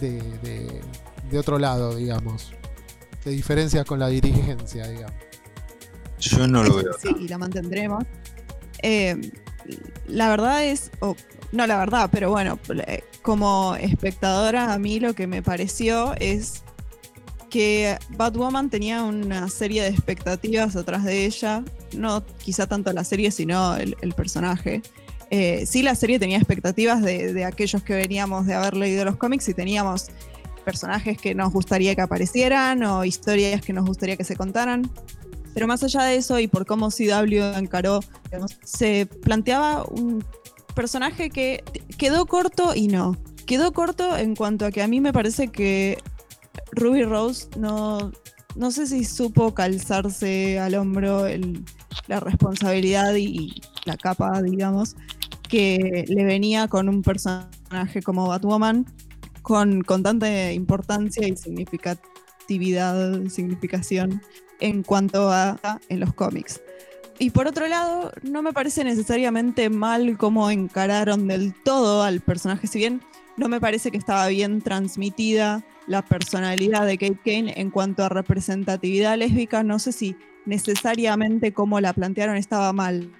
de, 0.00 0.80
de, 1.30 1.38
otro 1.38 1.58
lado, 1.58 1.96
digamos. 1.96 2.52
De 3.24 3.32
diferencias 3.32 3.84
con 3.84 3.98
la 3.98 4.08
dirigencia, 4.08 4.86
digamos. 4.86 5.16
Yo 6.20 6.46
no 6.46 6.62
lo 6.62 6.76
veo. 6.76 6.92
Sí, 7.00 7.08
y 7.18 7.28
la 7.28 7.38
mantendremos. 7.38 8.04
Eh, 8.82 9.20
la 10.06 10.28
verdad 10.28 10.64
es, 10.64 10.90
no 11.52 11.66
la 11.66 11.78
verdad, 11.78 12.08
pero 12.12 12.30
bueno, 12.30 12.58
como 13.22 13.76
espectadora 13.76 14.72
a 14.72 14.78
mí 14.78 15.00
lo 15.00 15.14
que 15.14 15.26
me 15.26 15.42
pareció 15.42 16.14
es 16.20 16.62
que 17.50 17.96
Batwoman 18.10 18.70
tenía 18.70 19.02
una 19.02 19.48
serie 19.48 19.82
de 19.82 19.88
expectativas 19.88 20.76
atrás 20.76 21.04
de 21.04 21.24
ella, 21.24 21.64
no 21.96 22.24
quizá 22.38 22.66
tanto 22.66 22.92
la 22.92 23.04
serie, 23.04 23.30
sino 23.30 23.76
el, 23.76 23.94
personaje. 24.14 24.82
Eh, 25.30 25.64
sí, 25.66 25.82
la 25.82 25.94
serie 25.94 26.18
tenía 26.18 26.36
expectativas 26.36 27.02
de, 27.02 27.44
aquellos 27.44 27.82
que 27.82 27.94
veníamos 27.94 28.46
de 28.46 28.54
haber 28.54 28.76
leído 28.76 29.04
los 29.04 29.16
cómics 29.16 29.48
y 29.48 29.54
teníamos 29.54 30.08
personajes 30.64 31.16
que 31.18 31.34
nos 31.34 31.52
gustaría 31.52 31.94
que 31.94 32.02
aparecieran 32.02 32.82
o 32.82 33.04
historias 33.04 33.62
que 33.62 33.72
nos 33.72 33.84
gustaría 33.86 34.16
que 34.16 34.24
se 34.24 34.36
contaran. 34.36 34.90
Pero 35.56 35.66
más 35.66 35.82
allá 35.82 36.02
de 36.02 36.16
eso 36.16 36.38
y 36.38 36.48
por 36.48 36.66
cómo 36.66 36.90
CW 36.90 37.56
encaró, 37.56 38.00
se 38.62 39.06
planteaba 39.06 39.84
un 39.84 40.22
personaje 40.74 41.30
que 41.30 41.64
quedó 41.96 42.26
corto 42.26 42.74
y 42.74 42.88
no. 42.88 43.16
Quedó 43.46 43.72
corto 43.72 44.18
en 44.18 44.36
cuanto 44.36 44.66
a 44.66 44.70
que 44.70 44.82
a 44.82 44.86
mí 44.86 45.00
me 45.00 45.14
parece 45.14 45.48
que 45.48 45.96
Ruby 46.72 47.04
Rose 47.04 47.48
no, 47.58 48.12
no 48.54 48.70
sé 48.70 48.86
si 48.86 49.06
supo 49.06 49.54
calzarse 49.54 50.58
al 50.58 50.74
hombro 50.74 51.24
la 52.06 52.20
responsabilidad 52.20 53.14
y 53.14 53.54
la 53.86 53.96
capa, 53.96 54.42
digamos, 54.42 54.94
que 55.48 56.04
le 56.06 56.24
venía 56.24 56.68
con 56.68 56.90
un 56.90 57.00
personaje 57.00 58.02
como 58.02 58.28
Batwoman 58.28 58.84
con, 59.40 59.80
con 59.80 60.02
tanta 60.02 60.52
importancia 60.52 61.26
y 61.26 61.34
significatividad, 61.34 63.24
significación 63.28 64.20
en 64.60 64.82
cuanto 64.82 65.30
a 65.30 65.58
en 65.88 66.00
los 66.00 66.14
cómics. 66.14 66.60
Y 67.18 67.30
por 67.30 67.46
otro 67.46 67.66
lado, 67.66 68.12
no 68.22 68.42
me 68.42 68.52
parece 68.52 68.84
necesariamente 68.84 69.70
mal 69.70 70.18
cómo 70.18 70.50
encararon 70.50 71.28
del 71.28 71.54
todo 71.54 72.02
al 72.02 72.20
personaje, 72.20 72.66
si 72.66 72.78
bien 72.78 73.00
no 73.36 73.48
me 73.48 73.60
parece 73.60 73.90
que 73.90 73.98
estaba 73.98 74.26
bien 74.28 74.60
transmitida 74.60 75.64
la 75.86 76.02
personalidad 76.02 76.86
de 76.86 76.98
Kate 76.98 77.20
Kane 77.24 77.54
en 77.56 77.70
cuanto 77.70 78.04
a 78.04 78.08
representatividad 78.08 79.16
lésbica, 79.16 79.62
no 79.62 79.78
sé 79.78 79.92
si 79.92 80.16
necesariamente 80.44 81.52
como 81.52 81.80
la 81.80 81.92
plantearon 81.92 82.36
estaba 82.36 82.72
mal. 82.72 83.12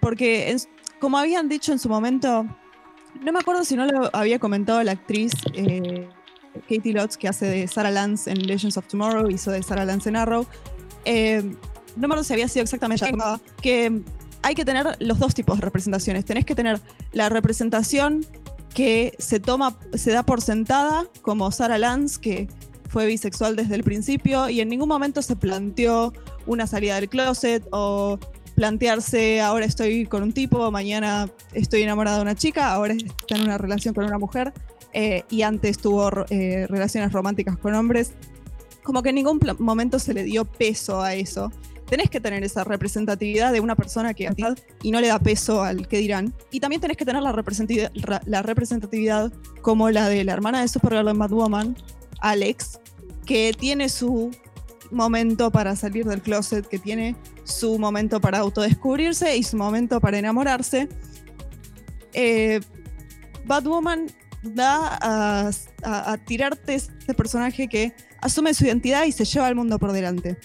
Porque, 0.00 0.56
como 0.98 1.18
habían 1.18 1.48
dicho 1.48 1.72
en 1.72 1.78
su 1.78 1.88
momento, 1.88 2.46
no 3.22 3.32
me 3.32 3.38
acuerdo 3.38 3.64
si 3.64 3.76
no 3.76 3.86
lo 3.86 4.10
había 4.14 4.38
comentado 4.38 4.82
la 4.82 4.92
actriz 4.92 5.32
eh, 5.54 6.08
Katie 6.68 6.92
Lotz, 6.92 7.16
que 7.16 7.28
hace 7.28 7.46
de 7.46 7.66
Sarah 7.68 7.90
Lance 7.90 8.30
en 8.30 8.46
Legends 8.46 8.76
of 8.76 8.86
Tomorrow, 8.86 9.30
hizo 9.30 9.50
de 9.50 9.62
Sarah 9.62 9.84
Lance 9.84 10.08
en 10.08 10.16
Arrow. 10.16 10.46
Eh, 11.06 11.42
no 11.96 12.00
me 12.00 12.06
acuerdo 12.06 12.24
si 12.24 12.34
había 12.34 12.48
sido 12.48 12.64
exactamente 12.64 13.06
que 13.62 14.02
hay 14.42 14.54
que 14.54 14.64
tener 14.64 14.96
los 15.00 15.18
dos 15.18 15.34
tipos 15.34 15.58
de 15.58 15.62
representaciones. 15.64 16.24
Tenés 16.24 16.44
que 16.44 16.54
tener 16.54 16.80
la 17.12 17.30
representación 17.30 18.26
que 18.74 19.14
se 19.18 19.40
toma, 19.40 19.78
se 19.94 20.12
da 20.12 20.22
por 20.22 20.42
sentada, 20.42 21.06
como 21.22 21.50
Sarah 21.50 21.78
Lance, 21.78 22.20
que 22.20 22.48
fue 22.88 23.06
bisexual 23.06 23.56
desde 23.56 23.74
el 23.74 23.82
principio 23.82 24.48
y 24.48 24.60
en 24.60 24.68
ningún 24.68 24.88
momento 24.88 25.22
se 25.22 25.36
planteó 25.36 26.12
una 26.46 26.66
salida 26.66 26.96
del 26.96 27.08
closet 27.08 27.66
o 27.72 28.18
plantearse 28.54 29.40
ahora 29.40 29.64
estoy 29.64 30.06
con 30.06 30.22
un 30.22 30.32
tipo, 30.32 30.70
mañana 30.70 31.30
estoy 31.52 31.82
enamorada 31.82 32.16
de 32.16 32.22
una 32.22 32.34
chica, 32.34 32.72
ahora 32.72 32.94
está 32.94 33.36
en 33.36 33.42
una 33.42 33.58
relación 33.58 33.94
con 33.94 34.04
una 34.04 34.18
mujer 34.18 34.52
eh, 34.92 35.24
y 35.30 35.42
antes 35.42 35.78
tuvo 35.78 36.10
eh, 36.30 36.66
relaciones 36.68 37.12
románticas 37.12 37.56
con 37.58 37.74
hombres. 37.74 38.12
Como 38.86 39.02
que 39.02 39.10
en 39.10 39.16
ningún 39.16 39.38
momento 39.58 39.98
se 39.98 40.14
le 40.14 40.22
dio 40.22 40.44
peso 40.46 41.02
a 41.02 41.14
eso 41.14 41.50
tenés 41.86 42.10
que 42.10 42.20
tener 42.20 42.42
esa 42.44 42.64
representatividad 42.64 43.52
de 43.52 43.60
una 43.60 43.76
persona 43.76 44.12
que 44.12 44.28
y 44.82 44.90
no 44.90 45.00
le 45.00 45.08
da 45.08 45.18
peso 45.18 45.62
al 45.62 45.88
que 45.88 45.98
dirán. 45.98 46.34
Y 46.50 46.60
también 46.60 46.80
tenés 46.80 46.96
que 46.96 47.04
tener 47.04 47.22
la 47.22 47.32
representatividad, 47.32 47.92
la 48.26 48.42
representatividad 48.42 49.32
como 49.62 49.90
la 49.90 50.08
de 50.08 50.24
la 50.24 50.32
hermana 50.32 50.60
de 50.60 50.68
Supergirl 50.68 51.08
en 51.08 51.18
Woman, 51.18 51.76
Alex, 52.20 52.80
que 53.24 53.54
tiene 53.58 53.88
su 53.88 54.30
momento 54.90 55.50
para 55.50 55.76
salir 55.76 56.04
del 56.06 56.22
closet, 56.22 56.66
que 56.66 56.78
tiene 56.78 57.16
su 57.44 57.78
momento 57.78 58.20
para 58.20 58.38
autodescubrirse 58.38 59.36
y 59.36 59.42
su 59.42 59.56
momento 59.56 60.00
para 60.00 60.18
enamorarse. 60.18 60.88
Eh, 62.12 62.60
Batwoman 63.44 64.06
va 64.58 64.98
a, 65.00 65.50
a, 65.82 66.18
tirarte 66.18 66.74
este 66.74 67.14
personaje 67.14 67.68
que 67.68 67.92
asume 68.20 68.54
su 68.54 68.64
identidad 68.64 69.04
y 69.04 69.12
se 69.12 69.24
lleva 69.24 69.46
al 69.46 69.54
mundo 69.54 69.78
por 69.78 69.92
delante. 69.92 70.38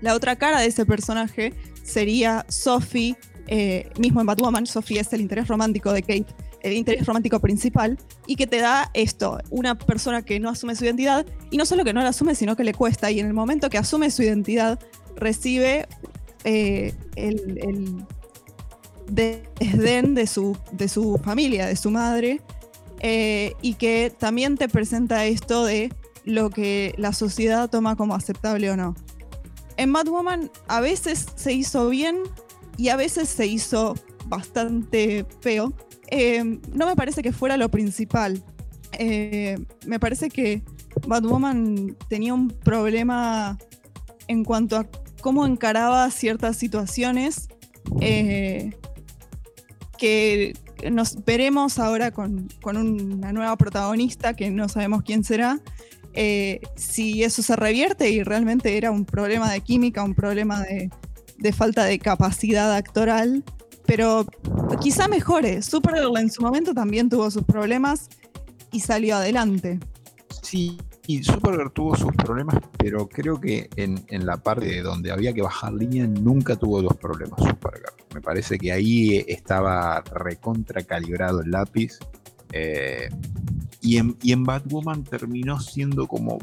La 0.00 0.14
otra 0.14 0.36
cara 0.36 0.60
de 0.60 0.66
ese 0.66 0.84
personaje 0.84 1.54
sería 1.82 2.44
Sophie, 2.48 3.16
eh, 3.46 3.90
mismo 3.98 4.20
en 4.20 4.26
Batwoman, 4.26 4.66
Sophie 4.66 5.00
es 5.00 5.12
el 5.12 5.20
interés 5.20 5.48
romántico 5.48 5.92
de 5.92 6.02
Kate, 6.02 6.26
el 6.62 6.72
interés 6.72 7.06
romántico 7.06 7.40
principal, 7.40 7.98
y 8.26 8.36
que 8.36 8.46
te 8.46 8.58
da 8.58 8.90
esto, 8.92 9.38
una 9.50 9.76
persona 9.76 10.22
que 10.22 10.40
no 10.40 10.50
asume 10.50 10.74
su 10.74 10.84
identidad, 10.84 11.24
y 11.50 11.56
no 11.56 11.64
solo 11.64 11.84
que 11.84 11.92
no 11.92 12.02
la 12.02 12.08
asume, 12.08 12.34
sino 12.34 12.56
que 12.56 12.64
le 12.64 12.74
cuesta, 12.74 13.10
y 13.10 13.20
en 13.20 13.26
el 13.26 13.34
momento 13.34 13.70
que 13.70 13.78
asume 13.78 14.10
su 14.10 14.22
identidad, 14.22 14.80
recibe 15.14 15.86
eh, 16.44 16.92
el, 17.14 18.04
desdén 19.08 20.14
de 20.14 20.26
su, 20.26 20.56
de 20.72 20.88
su 20.88 21.18
familia, 21.18 21.66
de 21.66 21.76
su 21.76 21.90
madre, 21.90 22.40
eh, 23.00 23.52
y 23.62 23.74
que 23.74 24.12
también 24.18 24.56
te 24.56 24.68
presenta 24.68 25.24
esto 25.26 25.64
de 25.64 25.92
lo 26.26 26.50
que 26.50 26.94
la 26.98 27.14
sociedad 27.14 27.70
toma 27.70 27.96
como 27.96 28.14
aceptable 28.14 28.70
o 28.70 28.76
no 28.76 28.94
en 29.76 29.90
Mad 29.90 30.06
Woman 30.06 30.50
a 30.68 30.80
veces 30.80 31.26
se 31.34 31.52
hizo 31.52 31.88
bien 31.88 32.18
y 32.76 32.88
a 32.88 32.96
veces 32.96 33.28
se 33.28 33.46
hizo 33.46 33.94
bastante 34.26 35.26
feo. 35.40 35.72
Eh, 36.08 36.60
no 36.72 36.86
me 36.86 36.96
parece 36.96 37.22
que 37.22 37.32
fuera 37.32 37.56
lo 37.56 37.68
principal. 37.70 38.42
Eh, 38.92 39.58
me 39.86 39.98
parece 39.98 40.30
que 40.30 40.62
Woman 41.06 41.96
tenía 42.08 42.32
un 42.32 42.48
problema 42.48 43.58
en 44.28 44.44
cuanto 44.44 44.76
a 44.76 44.86
cómo 45.20 45.46
encaraba 45.46 46.10
ciertas 46.10 46.56
situaciones 46.56 47.48
eh, 48.00 48.74
que 49.98 50.54
nos 50.90 51.24
veremos 51.24 51.78
ahora 51.78 52.10
con, 52.10 52.48
con, 52.62 52.76
una 52.76 53.32
nueva 53.32 53.56
protagonista 53.56 54.34
que 54.34 54.50
no 54.50 54.68
sabemos 54.68 55.02
quién 55.02 55.24
será, 55.24 55.60
eh, 56.16 56.60
si 56.76 57.22
eso 57.22 57.42
se 57.42 57.54
revierte 57.56 58.08
y 58.10 58.22
realmente 58.22 58.78
era 58.78 58.90
un 58.90 59.04
problema 59.04 59.52
de 59.52 59.60
química, 59.60 60.02
un 60.02 60.14
problema 60.14 60.62
de, 60.62 61.52
falta 61.52 61.84
de 61.84 61.98
capacidad 61.98 62.74
actoral, 62.74 63.44
pero 63.84 64.26
quizá 64.80 65.08
mejore. 65.08 65.60
Supergirl 65.60 66.16
en 66.16 66.30
su 66.30 66.42
momento 66.42 66.72
también 66.72 67.10
tuvo 67.10 67.30
sus 67.30 67.44
problemas 67.44 68.08
y 68.72 68.80
salió 68.80 69.16
adelante. 69.16 69.78
Sí, 70.42 70.78
y 71.06 71.22
Supergirl 71.22 71.70
tuvo 71.72 71.94
sus 71.94 72.12
problemas, 72.12 72.56
pero 72.78 73.06
creo 73.06 73.38
que 73.38 73.68
en, 73.76 74.26
la 74.26 74.38
parte 74.38 74.80
donde 74.80 75.12
había 75.12 75.34
que 75.34 75.42
bajar 75.42 75.74
línea 75.74 76.06
nunca 76.06 76.56
tuvo 76.56 76.80
dos 76.80 76.96
problemas 76.96 77.38
Supergirl. 77.40 77.92
Me 78.14 78.22
parece 78.22 78.56
que 78.56 78.72
ahí 78.72 79.22
estaba 79.28 80.00
recontra 80.00 80.82
calibrado 80.82 81.42
el 81.42 81.50
lápiz 81.50 81.98
Eh, 82.52 83.08
y, 83.80 83.98
en, 83.98 84.16
y 84.22 84.32
en 84.32 84.44
Batwoman 84.44 85.04
terminó 85.04 85.60
siendo 85.60 86.06
como 86.06 86.38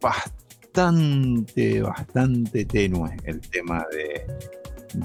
bastante, 0.00 1.82
bastante 1.82 2.64
tenue 2.64 3.16
el 3.24 3.40
tema 3.40 3.86
de, 3.90 4.26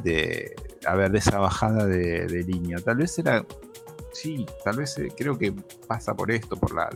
de 0.04 0.56
a 0.86 0.96
de 0.96 1.18
esa 1.18 1.40
bajada 1.40 1.86
de, 1.86 2.44
línea. 2.44 2.78
Tal 2.80 2.98
vez 2.98 3.18
era, 3.20 3.46
sí, 4.14 4.46
tal 4.64 4.78
vez 4.78 4.98
eh, 4.98 5.10
creo 5.16 5.38
que 5.38 5.54
pasa 5.88 6.16
por 6.16 6.32
esto, 6.32 6.56
por 6.56 6.74
la, 6.74 6.90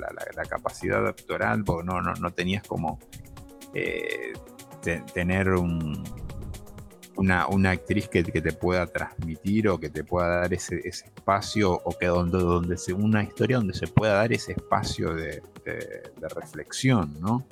capacidad 0.50 1.06
actoral, 1.08 1.64
porque 1.64 1.86
no, 1.86 2.02
no, 2.02 2.14
no 2.14 2.32
tenías 2.32 2.64
como 2.64 3.00
eh, 3.74 4.34
tener 5.14 5.50
un, 5.50 6.04
una, 7.18 7.47
una, 7.47 7.72
actriz 7.72 8.07
que, 8.07 8.24
que, 8.24 8.41
te 8.41 8.51
pueda 8.53 8.88
transmitir 8.88 9.68
o 9.70 9.80
que 9.80 9.89
te 9.89 10.03
pueda 10.03 10.41
dar 10.41 10.53
ese, 10.53 10.82
ese 10.84 11.05
espacio 11.05 11.72
o 11.72 11.97
que 11.97 12.07
donde, 12.07 12.39
donde 12.39 12.78
se, 12.78 12.93
una 12.93 13.24
historia 13.24 13.57
donde 13.57 13.74
se 13.74 13.88
pueda 13.88 14.14
dar 14.14 14.34
ese 14.34 14.53
espacio 14.53 15.14
de, 15.14 15.41
de, 15.66 16.30
reflexión, 16.36 17.16
¿no? 17.20 17.45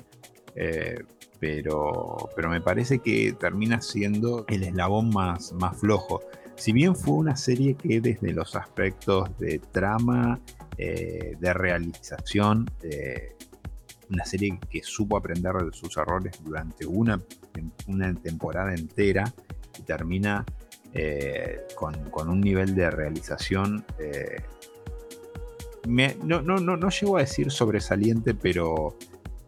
Eh, 0.55 1.03
pero, 1.39 2.30
pero 2.36 2.49
me 2.49 2.62
parece 2.62 2.99
que 2.99 3.34
termina 3.34 3.82
siendo 3.82 4.45
el 4.47 4.64
eslabón 4.64 5.09
más, 5.09 5.53
más 5.53 5.78
flojo. 5.78 6.22
Si 6.55 6.72
bien 6.72 6.95
fue 6.95 7.16
una 7.16 7.36
serie 7.36 7.74
que 7.74 7.99
desde 7.99 8.34
los 8.34 8.55
aspectos 8.55 9.36
de 9.39 9.59
trama, 9.59 10.39
eh, 10.78 11.36
de 11.39 11.53
realización, 11.53 12.70
una 14.12 14.26
serie 14.26 14.59
que 14.70 14.84
supo 14.84 15.18
aprender 15.18 15.53
de 15.53 15.72
sus 15.72 15.95
errores 15.97 16.39
durante 16.43 16.86
una, 16.86 17.20
una 17.88 18.14
temporada 18.14 18.74
entera 18.74 19.34
y 19.80 19.84
termina 19.84 20.45
eh, 20.93 21.62
con, 21.76 22.30
un 22.30 22.41
nivel 22.41 22.76
de 22.76 22.91
realización, 22.91 23.86
no, 25.88 26.41
no, 26.41 26.57
no, 26.57 26.78
no 26.78 26.89
llego 26.89 27.18
a 27.18 27.22
decir 27.22 27.49
sobresaliente, 27.49 28.34
pero 28.34 28.97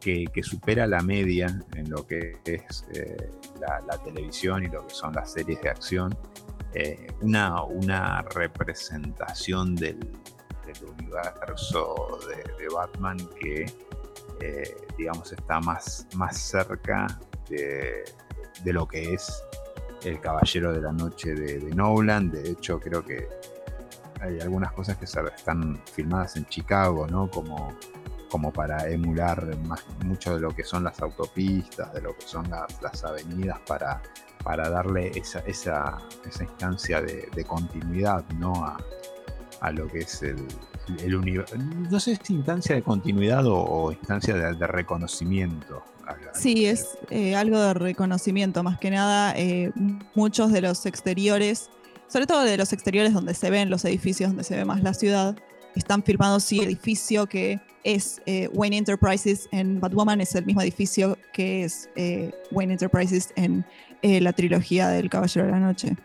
que, 0.04 0.44
supera 0.44 0.86
la 0.86 1.02
media 1.02 1.64
en 1.76 1.90
lo 1.90 2.06
que 2.06 2.38
es 2.46 2.86
eh, 2.94 3.30
la, 3.60 3.98
televisión 4.04 4.64
y 4.64 4.68
lo 4.68 4.86
que 4.86 4.94
son 4.94 5.14
las 5.14 5.32
series 5.32 5.62
de 5.62 5.70
acción. 5.70 6.16
Eh, 6.74 7.08
una, 7.22 7.64
una 7.64 8.24
representación 8.24 9.76
del, 9.76 10.00
universo 10.98 12.20
de, 12.28 12.68
Batman 12.74 13.18
que, 13.40 13.66
eh, 14.42 14.76
digamos, 14.98 15.32
está 15.32 15.60
más, 15.60 16.08
más 16.16 16.38
cerca 16.38 17.08
de, 17.50 18.04
lo 18.66 18.88
que 18.88 19.14
es 19.14 19.44
el 20.04 20.20
Caballero 20.20 20.74
de 20.74 20.82
la 20.82 20.92
Noche 20.92 21.34
de, 21.34 21.60
de 21.60 21.76
Nolan. 21.76 22.32
De 22.32 22.50
hecho, 22.50 22.80
creo 22.80 23.04
que 23.04 23.28
hay 24.22 24.40
algunas 24.40 24.72
cosas 24.72 24.98
que 24.98 25.06
están 25.06 25.82
filmadas 25.86 26.38
en 26.38 26.46
Chicago, 26.46 27.08
¿no? 27.08 27.30
Como 27.30 27.74
como 28.34 28.52
para 28.52 28.90
emular 28.90 29.56
más, 29.60 29.86
mucho 30.04 30.34
de 30.34 30.42
lo 30.42 30.50
que 30.50 30.64
son 30.64 30.86
las 30.86 31.00
autopistas, 31.04 31.94
de 31.94 32.02
lo 32.02 32.16
que 32.18 32.24
son 32.26 32.50
las, 32.50 33.04
avenidas, 33.04 33.60
para, 33.60 34.02
para 34.44 34.72
darle 34.72 35.12
esa, 35.14 35.42
esa, 35.42 36.00
esa 36.26 36.44
instancia 36.44 37.00
de, 37.00 37.46
continuidad 37.46 38.28
¿no? 38.40 38.54
a, 39.62 39.72
lo 39.72 39.88
que 39.88 40.00
es 40.00 40.24
el, 40.24 40.48
el 41.00 41.16
universo. 41.16 41.56
No 41.58 42.00
sé 42.00 42.20
si 42.22 42.34
instancia 42.34 42.76
de 42.76 42.82
continuidad 42.82 43.46
o, 43.46 43.92
instancia 43.92 44.36
de, 44.36 44.68
reconocimiento. 44.68 45.84
Sí, 46.34 46.66
es 46.66 46.98
eh, 47.10 47.36
algo 47.36 47.60
de 47.60 47.74
reconocimiento, 47.74 48.62
más 48.62 48.78
que 48.78 48.92
nada 48.92 49.34
eh, 49.38 49.72
muchos 50.16 50.52
de 50.52 50.62
los 50.62 50.86
exteriores, 50.86 51.70
sobre 52.08 52.28
todo 52.28 52.44
de 52.44 52.58
los 52.58 52.74
exteriores 52.74 53.14
donde 53.14 53.34
se 53.34 53.50
ven 53.50 53.70
los 53.70 53.86
edificios, 53.86 54.30
donde 54.30 54.44
se 54.44 54.56
ve 54.56 54.66
más 54.66 54.84
la 54.84 54.94
ciudad, 54.94 55.38
están 55.76 56.04
filmados 56.04 56.44
sí 56.44 56.60
edificio 56.60 57.26
que 57.26 57.60
es 57.84 58.22
eh, 58.26 58.50
Wayne 58.54 58.78
Enterprises 58.78 59.48
en 59.52 59.80
Batwoman, 59.80 60.22
es 60.22 60.36
el 60.36 60.46
mismo 60.46 60.62
edificio 60.62 61.18
que 61.32 61.64
es 61.64 61.90
eh, 61.96 62.32
Wayne 62.52 62.74
Enterprises 62.74 63.34
en 63.36 63.66
la 64.02 64.34
trilogía 64.34 64.90
del 64.90 65.10
Caballero 65.10 65.46
de 65.46 65.52
la 65.54 65.60
Noche. 65.60 65.96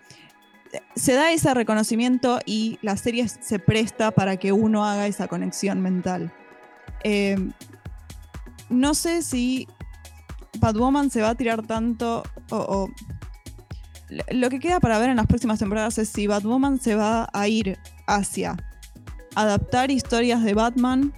Se 0.94 1.14
da 1.14 1.32
ese 1.32 1.52
reconocimiento 1.54 2.40
y 2.44 2.78
la 2.82 2.96
serie 2.96 3.28
se 3.28 3.58
presta 3.58 4.10
para 4.10 4.36
que 4.36 4.52
uno 4.52 4.84
haga 4.84 5.06
esa 5.06 5.28
conexión 5.28 5.80
mental. 5.80 6.32
no 8.68 8.94
sé 8.94 9.22
si 9.22 9.66
Batwoman 10.58 11.10
se 11.10 11.22
va 11.22 11.30
a 11.30 11.34
tirar 11.34 11.66
tanto 11.66 12.22
o, 12.50 12.88
lo 14.30 14.50
que 14.50 14.58
queda 14.58 14.80
para 14.80 14.98
ver 14.98 15.10
en 15.10 15.16
las 15.16 15.26
próximas 15.26 15.58
temporadas 15.58 15.98
es 15.98 16.08
si 16.08 16.26
Batwoman 16.26 16.80
se 16.80 16.94
va 16.94 17.28
a 17.32 17.48
ir 17.48 17.78
hacia 18.06 18.56
adaptar 19.34 19.90
historias 19.90 20.42
de 20.42 20.54
Batman 20.54 21.12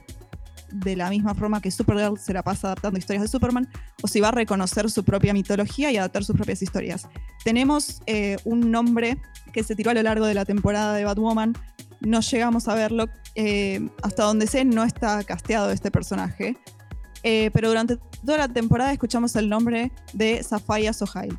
de 0.72 0.96
la 0.96 1.10
misma 1.10 1.34
forma 1.34 1.60
que 1.60 1.70
Supergirl 1.70 2.18
se 2.18 2.32
la 2.32 2.42
pasa 2.42 2.68
adaptando 2.68 2.98
historias 2.98 3.22
de 3.22 3.28
Superman, 3.28 3.68
o 4.02 4.08
si 4.08 4.20
va 4.20 4.28
a 4.28 4.32
reconocer 4.32 4.90
su 4.90 5.04
propia 5.04 5.32
mitología 5.32 5.90
y 5.90 5.96
adaptar 5.96 6.24
sus 6.24 6.36
propias 6.36 6.62
historias. 6.62 7.08
Tenemos 7.44 8.02
eh, 8.06 8.36
un 8.44 8.70
nombre 8.70 9.18
que 9.50 9.62
se 9.62 9.74
tiró 9.74 9.90
a 9.90 9.94
lo 9.94 10.02
largo 10.02 10.26
de 10.26 10.34
la 10.34 10.44
temporada 10.44 10.94
de 10.94 11.04
Batwoman, 11.04 11.54
no 12.00 12.20
llegamos 12.20 12.68
a 12.68 12.74
verlo, 12.74 13.06
eh, 13.34 13.88
hasta 14.02 14.24
donde 14.24 14.46
sé 14.46 14.64
no 14.64 14.84
está 14.84 15.22
casteado 15.24 15.70
este 15.70 15.90
personaje, 15.90 16.56
eh, 17.22 17.50
pero 17.52 17.68
durante 17.68 17.96
toda 18.24 18.38
la 18.38 18.48
temporada 18.48 18.92
escuchamos 18.92 19.36
el 19.36 19.48
nombre 19.48 19.92
de 20.12 20.42
Sapphire 20.42 20.92
Sohail. 20.92 21.38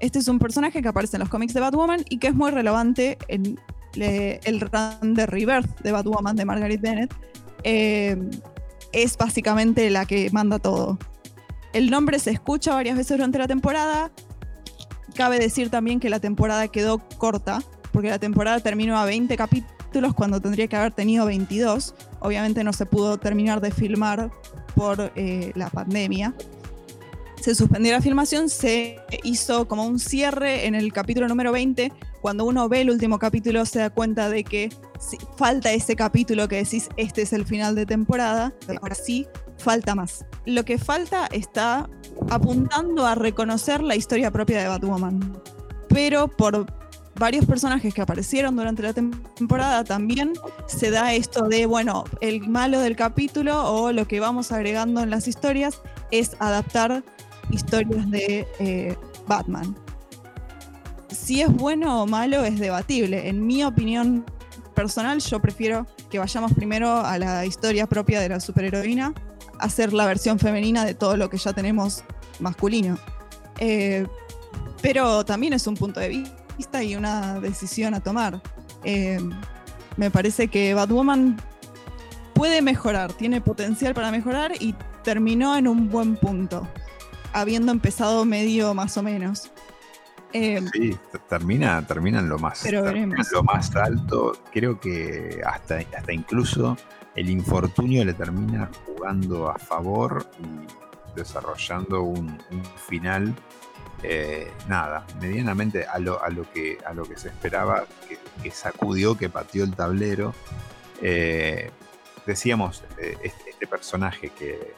Este 0.00 0.18
es 0.18 0.28
un 0.28 0.38
personaje 0.38 0.80
que 0.80 0.88
aparece 0.88 1.16
en 1.16 1.20
los 1.20 1.28
cómics 1.28 1.52
de 1.52 1.60
Batwoman 1.60 2.04
y 2.08 2.18
que 2.18 2.28
es 2.28 2.34
muy 2.34 2.50
relevante 2.50 3.18
en 3.28 3.58
el 3.94 4.60
run 4.60 5.14
de 5.14 5.26
Rebirth 5.26 5.80
de 5.82 5.92
Batwoman 5.92 6.36
de 6.36 6.44
Margaret 6.44 6.80
Bennett 6.80 7.14
es 8.92 9.16
básicamente 9.16 9.88
la 9.90 10.06
que 10.06 10.30
manda 10.30 10.58
todo. 10.58 10.98
El 11.72 11.90
nombre 11.90 12.18
se 12.18 12.30
escucha 12.30 12.74
varias 12.74 12.96
veces 12.96 13.16
durante 13.16 13.38
la 13.38 13.46
temporada. 13.46 14.10
Cabe 15.14 15.38
decir 15.38 15.70
también 15.70 16.00
que 16.00 16.10
la 16.10 16.20
temporada 16.20 16.68
quedó 16.68 16.98
corta, 17.18 17.62
porque 17.92 18.10
la 18.10 18.18
temporada 18.18 18.60
terminó 18.60 18.98
a 18.98 19.04
20 19.04 19.36
capítulos 19.36 20.14
cuando 20.14 20.40
tendría 20.40 20.68
que 20.68 20.76
haber 20.76 20.92
tenido 20.92 21.26
22. 21.26 21.94
Obviamente 22.20 22.64
no 22.64 22.72
se 22.72 22.86
pudo 22.86 23.18
terminar 23.18 23.60
de 23.60 23.70
filmar 23.70 24.30
por 24.74 25.12
eh, 25.16 25.52
la 25.54 25.68
pandemia. 25.70 26.34
Se 27.40 27.54
suspendió 27.54 27.92
la 27.92 28.02
filmación, 28.02 28.50
se 28.50 28.98
hizo 29.24 29.66
como 29.66 29.86
un 29.86 29.98
cierre 29.98 30.66
en 30.66 30.74
el 30.74 30.92
capítulo 30.92 31.26
número 31.26 31.52
20. 31.52 31.90
Cuando 32.20 32.44
uno 32.44 32.68
ve 32.68 32.82
el 32.82 32.90
último 32.90 33.18
capítulo 33.18 33.64
se 33.64 33.78
da 33.78 33.88
cuenta 33.88 34.28
de 34.28 34.44
que 34.44 34.68
falta 35.38 35.72
ese 35.72 35.96
capítulo 35.96 36.48
que 36.48 36.56
decís, 36.56 36.90
este 36.98 37.22
es 37.22 37.32
el 37.32 37.46
final 37.46 37.74
de 37.74 37.86
temporada, 37.86 38.52
ahora 38.82 38.94
sí, 38.94 39.26
falta 39.56 39.94
más. 39.94 40.26
Lo 40.44 40.66
que 40.66 40.76
falta 40.76 41.26
está 41.32 41.88
apuntando 42.28 43.06
a 43.06 43.14
reconocer 43.14 43.82
la 43.82 43.96
historia 43.96 44.30
propia 44.30 44.60
de 44.60 44.68
Batwoman. 44.68 45.38
Pero 45.88 46.28
por 46.28 46.66
varios 47.20 47.44
personajes 47.44 47.92
que 47.92 48.00
aparecieron 48.00 48.56
durante 48.56 48.82
la 48.82 48.92
temporada 48.92 49.84
también 49.84 50.32
se 50.66 50.90
da 50.90 51.12
esto 51.14 51.48
de, 51.48 51.66
bueno, 51.66 52.04
el 52.20 52.48
malo 52.48 52.80
del 52.80 52.96
capítulo 52.96 53.70
o 53.72 53.92
lo 53.92 54.06
que 54.06 54.20
vamos 54.20 54.52
agregando 54.52 55.02
en 55.02 55.10
las 55.10 55.28
historias 55.28 55.80
es 56.10 56.36
adaptar 56.38 57.04
historias 57.50 58.10
de 58.10 58.46
eh, 58.58 58.96
Batman. 59.26 59.76
Si 61.08 61.42
es 61.42 61.52
bueno 61.52 62.02
o 62.02 62.06
malo 62.06 62.44
es 62.44 62.58
debatible. 62.58 63.28
En 63.28 63.46
mi 63.46 63.64
opinión 63.64 64.24
personal, 64.74 65.20
yo 65.20 65.40
prefiero 65.40 65.86
que 66.10 66.18
vayamos 66.18 66.54
primero 66.54 67.04
a 67.04 67.18
la 67.18 67.44
historia 67.44 67.86
propia 67.86 68.20
de 68.20 68.30
la 68.30 68.40
superheroína, 68.40 69.12
hacer 69.60 69.92
la 69.92 70.06
versión 70.06 70.38
femenina 70.38 70.84
de 70.84 70.94
todo 70.94 71.16
lo 71.16 71.30
que 71.30 71.36
ya 71.36 71.52
tenemos 71.52 72.02
masculino. 72.38 72.98
Eh, 73.58 74.06
pero 74.82 75.24
también 75.24 75.52
es 75.52 75.66
un 75.66 75.76
punto 75.76 76.00
de 76.00 76.24
vista 76.56 76.82
y 76.82 76.96
una 76.96 77.40
decisión 77.40 77.94
a 77.94 78.00
tomar. 78.00 78.40
Eh, 78.84 79.20
me 79.96 80.10
parece 80.10 80.48
que 80.48 80.74
Batwoman 80.74 81.36
puede 82.34 82.62
mejorar, 82.62 83.12
tiene 83.12 83.40
potencial 83.40 83.94
para 83.94 84.10
mejorar 84.10 84.52
y 84.58 84.74
terminó 85.02 85.56
en 85.56 85.68
un 85.68 85.90
buen 85.90 86.16
punto, 86.16 86.66
habiendo 87.32 87.72
empezado 87.72 88.24
medio 88.24 88.72
más 88.74 88.96
o 88.96 89.02
menos. 89.02 89.50
Em, 90.32 90.68
sí, 90.72 90.96
termina, 91.28 91.84
termina 91.86 92.20
en 92.20 92.28
lo 92.28 92.38
más, 92.38 92.64
lo 92.70 93.42
más 93.42 93.74
alto. 93.74 94.32
Creo 94.52 94.78
que 94.78 95.40
hasta, 95.44 95.78
hasta 95.78 96.12
incluso 96.12 96.76
el 97.14 97.28
infortunio 97.28 98.04
le 98.04 98.14
termina 98.14 98.70
jugando 98.86 99.48
a 99.48 99.58
favor 99.58 100.26
y 100.38 101.16
desarrollando 101.16 102.02
un, 102.02 102.38
final. 102.88 103.34
Eh, 104.02 104.50
nada, 104.66 105.06
medianamente 105.20 105.84
a 105.84 105.98
lo, 105.98 106.22
a 106.22 106.30
lo, 106.30 106.50
que, 106.50 106.78
a 106.86 106.94
lo 106.94 107.04
que 107.04 107.18
se 107.18 107.28
esperaba, 107.28 107.84
que, 108.42 108.50
sacudió, 108.50 109.16
que 109.16 109.28
pateó 109.28 109.64
el 109.64 109.74
tablero. 109.74 110.32
Eh, 111.02 111.70
decíamos, 112.26 112.82
eh, 112.98 113.18
este, 113.22 113.50
este, 113.50 113.66
personaje 113.66 114.30
que, 114.30 114.74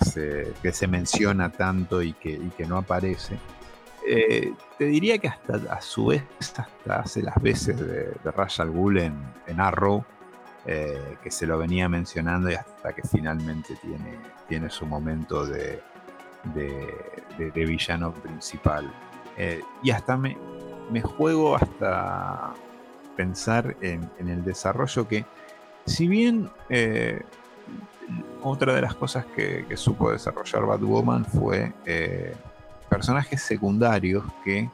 se, 0.00 0.72
se, 0.72 0.86
menciona 0.86 1.50
tanto 1.50 2.00
y 2.00 2.14
que, 2.14 2.40
que 2.56 2.64
no 2.64 2.78
aparece, 2.78 3.38
te 4.78 4.84
diría 4.84 5.18
que 5.18 5.28
hasta 5.28 5.60
a 5.72 5.80
su 5.80 6.06
vez 6.06 6.24
hasta 6.40 6.68
hace 6.88 7.22
las 7.22 7.40
veces 7.40 7.78
de, 7.78 8.14
de 8.24 8.30
Rajal 8.34 8.70
Ghul 8.70 8.98
en, 8.98 9.60
Arrow 9.60 10.04
eh, 10.64 11.16
que 11.20 11.32
se 11.32 11.44
lo 11.44 11.58
venía 11.58 11.88
mencionando 11.88 12.48
y 12.48 12.54
hasta 12.54 12.92
que 12.92 13.02
finalmente 13.02 13.74
tiene, 13.82 14.16
tiene 14.48 14.70
su 14.70 14.86
momento 14.86 15.44
de, 15.44 15.82
de, 16.54 17.50
villano 17.52 18.12
principal. 18.12 18.88
Eh, 19.36 19.60
y 19.82 19.90
hasta 19.90 20.16
me, 20.16 20.36
me 20.88 21.02
juego 21.02 21.56
hasta 21.56 22.54
pensar 23.16 23.76
en, 23.80 24.08
el 24.20 24.44
desarrollo 24.44 25.08
que, 25.08 25.24
si 25.84 26.06
bien 26.06 26.48
eh, 26.68 27.22
otra 28.44 28.74
de 28.74 28.82
las 28.82 28.94
cosas 28.94 29.26
que, 29.34 29.66
supo 29.76 30.12
desarrollar 30.12 30.64
Batwoman 30.64 31.24
fue 31.24 31.72
personajes 32.88 33.42
secundarios 33.42 34.22
que 34.44 34.70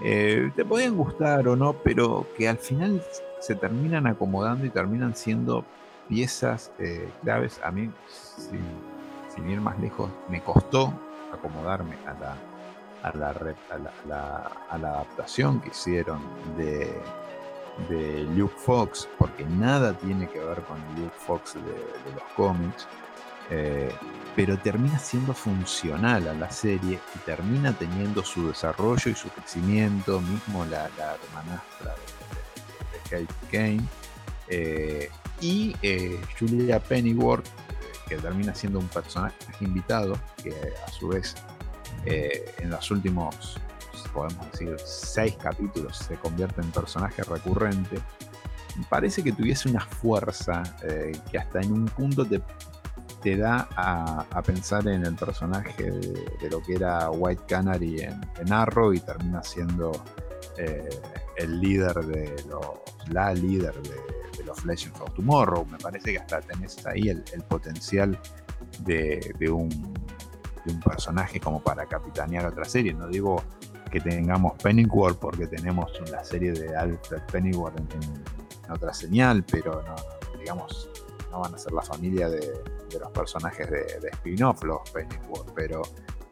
te 0.00 0.64
podían 0.64 0.96
gustar 0.96 1.48
o 1.48 1.56
no, 1.56 1.72
pero 1.72 2.24
que 2.36 2.48
al 2.48 2.58
final 2.58 3.02
se 3.40 3.54
terminan 3.54 4.06
acomodando 4.06 4.66
y 4.66 4.70
terminan 4.70 5.14
siendo 5.14 5.64
piezas 6.08 6.72
eh, 6.78 7.08
claves. 7.22 7.60
A 7.62 7.70
mí, 7.70 7.90
sin, 8.36 9.48
ir 9.48 9.60
más 9.60 9.78
lejos, 9.78 10.10
me 10.28 10.42
costó 10.42 10.92
acomodarme 11.32 11.96
a 12.06 12.14
la, 12.14 12.36
a 13.02 14.76
la, 14.76 14.88
adaptación 14.88 15.60
que 15.60 15.68
hicieron 15.68 16.20
de, 16.56 17.00
de, 17.88 18.24
Luke 18.34 18.56
Fox, 18.56 19.08
porque 19.16 19.44
nada 19.44 19.92
tiene 19.92 20.28
que 20.28 20.40
ver 20.40 20.60
con 20.62 20.78
Luke 20.96 21.14
Fox 21.18 21.54
de, 21.54 22.14
los 22.14 22.24
cómics. 22.34 22.88
Eh, 23.50 23.90
pero 24.36 24.58
termina 24.58 24.98
siendo 24.98 25.32
funcional 25.32 26.28
a 26.28 26.34
la 26.34 26.50
serie 26.50 26.98
y 27.14 27.18
termina 27.20 27.72
teniendo 27.72 28.22
su 28.22 28.48
desarrollo 28.48 29.10
y 29.10 29.14
su 29.14 29.28
crecimiento, 29.30 30.20
mismo 30.20 30.64
la, 30.66 30.90
la 30.98 31.14
hermanastra 31.14 31.94
Kate 33.08 33.26
Kane, 33.50 33.82
eh, 34.48 35.10
y 35.40 35.76
eh, 35.82 36.20
Julia 36.38 36.80
Pennyworth, 36.80 37.46
que 38.08 38.16
termina 38.16 38.54
siendo 38.54 38.78
un 38.78 38.88
personaje 38.88 39.36
invitado, 39.60 40.18
que 40.42 40.54
a 40.86 40.90
su 40.90 41.08
vez 41.08 41.34
eh, 42.04 42.54
en 42.58 42.70
los 42.70 42.90
últimos, 42.90 43.60
podemos 44.12 44.50
decir, 44.52 44.76
seis 44.84 45.36
capítulos 45.36 45.98
se 45.98 46.16
convierte 46.16 46.60
en 46.62 46.70
personaje 46.70 47.22
recurrente, 47.22 47.98
parece 48.88 49.22
que 49.22 49.32
tuviese 49.32 49.68
una 49.68 49.80
fuerza 49.80 50.62
que 51.30 51.38
hasta 51.38 51.60
en 51.60 51.72
un 51.72 51.84
punto 51.86 52.24
te, 52.24 52.40
te 53.22 53.36
da 53.36 53.68
a, 53.76 54.42
pensar 54.42 54.86
en 54.86 55.04
el 55.04 55.16
personaje 55.16 55.90
de, 55.90 56.50
lo 56.50 56.62
que 56.62 56.74
era 56.74 57.10
White 57.10 57.42
Canary 57.48 58.02
en, 58.02 58.20
en 58.38 58.52
Arrow 58.52 58.92
y 58.92 59.00
termina 59.00 59.42
siendo 59.42 59.92
el 61.38 61.60
líder 61.60 61.94
de 62.06 62.44
los, 62.48 62.66
la 63.10 63.32
líder 63.32 63.74
de, 63.82 64.44
los 64.44 64.64
Legends 64.64 64.98
of 65.00 65.12
Tomorrow. 65.14 65.66
Me 65.66 65.78
parece 65.78 66.12
que 66.12 66.18
hasta 66.18 66.40
tenés 66.40 66.86
ahí 66.86 67.08
el, 67.08 67.22
potencial 67.48 68.18
de, 68.80 69.34
un, 69.50 69.68
un 70.66 70.80
personaje 70.80 71.38
como 71.38 71.60
para 71.60 71.86
capitanear 71.86 72.46
otra 72.46 72.64
serie. 72.64 72.94
No 72.94 73.08
digo 73.08 73.42
que 73.90 74.00
tengamos 74.00 74.54
Pennyworth 74.62 75.18
porque 75.18 75.46
tenemos 75.46 75.92
una 76.00 76.24
serie 76.24 76.52
de 76.52 76.74
Alfred 76.76 77.22
Pennyworth 77.30 77.78
en, 77.78 78.72
otra 78.72 78.92
señal, 78.92 79.44
pero 79.50 79.82
no, 79.82 79.94
digamos, 80.38 80.90
no 81.30 81.40
van 81.40 81.54
a 81.54 81.58
ser 81.58 81.72
la 81.72 81.80
familia 81.80 82.28
de, 82.28 82.62
los 83.00 83.10
personajes 83.12 83.70
de, 83.70 83.98
de 84.00 84.08
spin-off 84.12 84.62
los 84.62 84.90
Pennyworth, 84.90 85.50
pero 85.54 85.82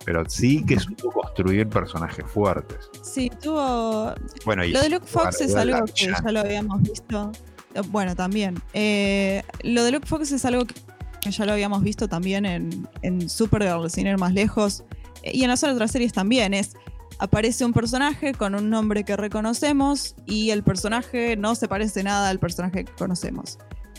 pero 0.07 0.25
sí 0.29 0.65
que 0.65 0.79
supo 0.79 1.11
construir 1.11 1.69
personajes 1.69 2.25
fuertes. 2.31 2.89
Sí, 3.03 3.29
tuvo. 3.43 4.15
Bueno, 4.45 4.63
lo 4.65 4.81
de 4.81 4.89
Luke 4.89 5.05
Fox 5.05 5.41
es 5.41 5.55
algo 5.57 5.85
que 5.85 6.07
ya 6.07 6.31
lo 6.31 6.41
habíamos 6.41 6.81
visto. 6.81 7.33
Eh, 7.75 7.81
bueno, 7.89 8.15
también. 8.15 8.63
Eh, 8.73 9.43
lo 9.65 9.83
de 9.83 9.91
Luke 9.91 10.07
Fox 10.07 10.31
es 10.31 10.45
algo 10.45 10.65
que 10.65 11.31
ya 11.33 11.45
lo 11.45 11.53
habíamos 11.53 11.83
visto 11.83 12.09
también 12.09 12.47
en, 12.47 12.89
en 13.03 13.29
Supergirl, 13.29 13.91
sin 13.91 14.07
ir 14.07 14.17
más 14.17 14.33
lejos. 14.33 14.85
Eh, 15.25 15.33
y 15.35 15.43
en 15.43 15.49
las 15.49 15.65
otras 15.65 15.91
series 15.91 16.13
también. 16.13 16.55
Es. 16.55 16.77
Aparece 17.19 17.65
un 17.65 17.73
personaje 17.73 18.33
con 18.33 18.55
un 18.55 18.71
nombre 18.71 19.03
que 19.03 19.17
reconocemos 19.17 20.15
y 20.25 20.51
el 20.51 20.63
personaje 20.63 21.37
no 21.37 21.55
se 21.57 21.67
parece 21.67 22.05
nada 22.05 22.29
al 22.29 22.39
personaje 22.39 22.85
que 22.85 22.93
conocemos 22.93 23.59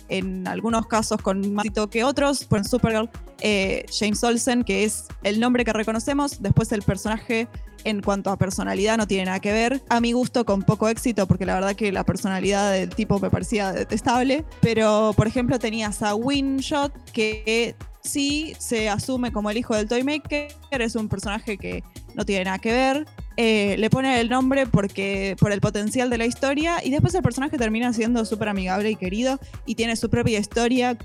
en 0.09 0.47
algunos 0.47 0.87
casos 0.87 1.21
con 1.21 1.53
más 1.53 1.65
que 1.89 2.03
otros. 2.03 2.45
Por 2.45 2.65
Supergirl, 2.65 3.09
eh, 3.41 3.85
James 3.91 4.23
Olsen, 4.23 4.63
que 4.63 4.83
es 4.83 5.05
el 5.23 5.39
nombre 5.39 5.65
que 5.65 5.73
reconocemos, 5.73 6.41
después 6.41 6.71
el 6.71 6.81
personaje 6.81 7.47
en 7.83 8.01
cuanto 8.01 8.31
a 8.31 8.37
personalidad 8.37 8.97
no 8.97 9.07
tiene 9.07 9.25
nada 9.25 9.39
que 9.39 9.51
ver. 9.51 9.81
A 9.89 10.01
mi 10.01 10.11
gusto 10.11 10.45
con 10.45 10.63
poco 10.63 10.89
éxito, 10.89 11.27
porque 11.27 11.45
la 11.45 11.55
verdad 11.55 11.75
que 11.75 11.91
la 11.91 12.03
personalidad 12.03 12.73
del 12.73 12.89
tipo 12.89 13.19
me 13.19 13.29
parecía 13.29 13.71
detestable. 13.71 14.45
Pero, 14.61 15.13
por 15.15 15.27
ejemplo, 15.27 15.59
tenías 15.59 16.01
a 16.01 16.15
Winshot, 16.15 16.91
que 17.11 17.75
sí 18.01 18.55
se 18.57 18.89
asume 18.89 19.31
como 19.31 19.49
el 19.49 19.57
hijo 19.57 19.75
del 19.75 19.87
Toymaker, 19.87 20.49
es 20.71 20.95
un 20.95 21.07
personaje 21.07 21.57
que 21.57 21.83
no 22.15 22.25
tiene 22.25 22.45
nada 22.45 22.59
que 22.59 22.71
ver. 22.71 23.05
Eh, 23.39 23.75
le 23.77 23.89
pone 23.91 24.19
el 24.19 24.29
nombre 24.29 24.65
porque 24.65 25.35
por 25.39 25.51
el 25.51 25.61
potencial 25.61 26.09
de 26.09 26.17
la 26.17 26.25
historia 26.25 26.83
y 26.83 26.89
después 26.89 27.13
el 27.13 27.21
personaje 27.21 27.57
termina 27.57 27.93
siendo 27.93 28.25
súper 28.25 28.49
amigable 28.49 28.89
y 28.89 28.95
querido 28.95 29.39
y 29.67 29.75
tiene 29.75 29.95
su 29.95 30.09
propia 30.09 30.39
historia. 30.39 30.97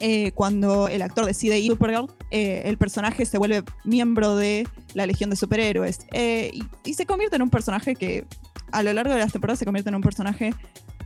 Eh, 0.00 0.32
cuando 0.32 0.88
el 0.88 1.00
actor 1.00 1.24
decide 1.24 1.58
ir 1.58 1.72
Supergirl, 1.72 2.12
eh, 2.30 2.62
el 2.66 2.76
personaje 2.76 3.24
se 3.24 3.38
vuelve 3.38 3.62
miembro 3.84 4.36
de 4.36 4.68
la 4.92 5.06
Legión 5.06 5.30
de 5.30 5.36
Superhéroes 5.36 6.00
y, 6.12 6.62
y, 6.84 6.94
se 6.94 7.06
convierte 7.06 7.36
en 7.36 7.42
un 7.42 7.48
personaje 7.48 7.94
que 7.94 8.26
a 8.72 8.82
lo 8.82 8.92
largo 8.92 9.14
de 9.14 9.20
las 9.20 9.32
temporadas 9.32 9.60
se 9.60 9.64
convierte 9.64 9.88
en 9.88 9.94
un 9.94 10.02
personaje 10.02 10.52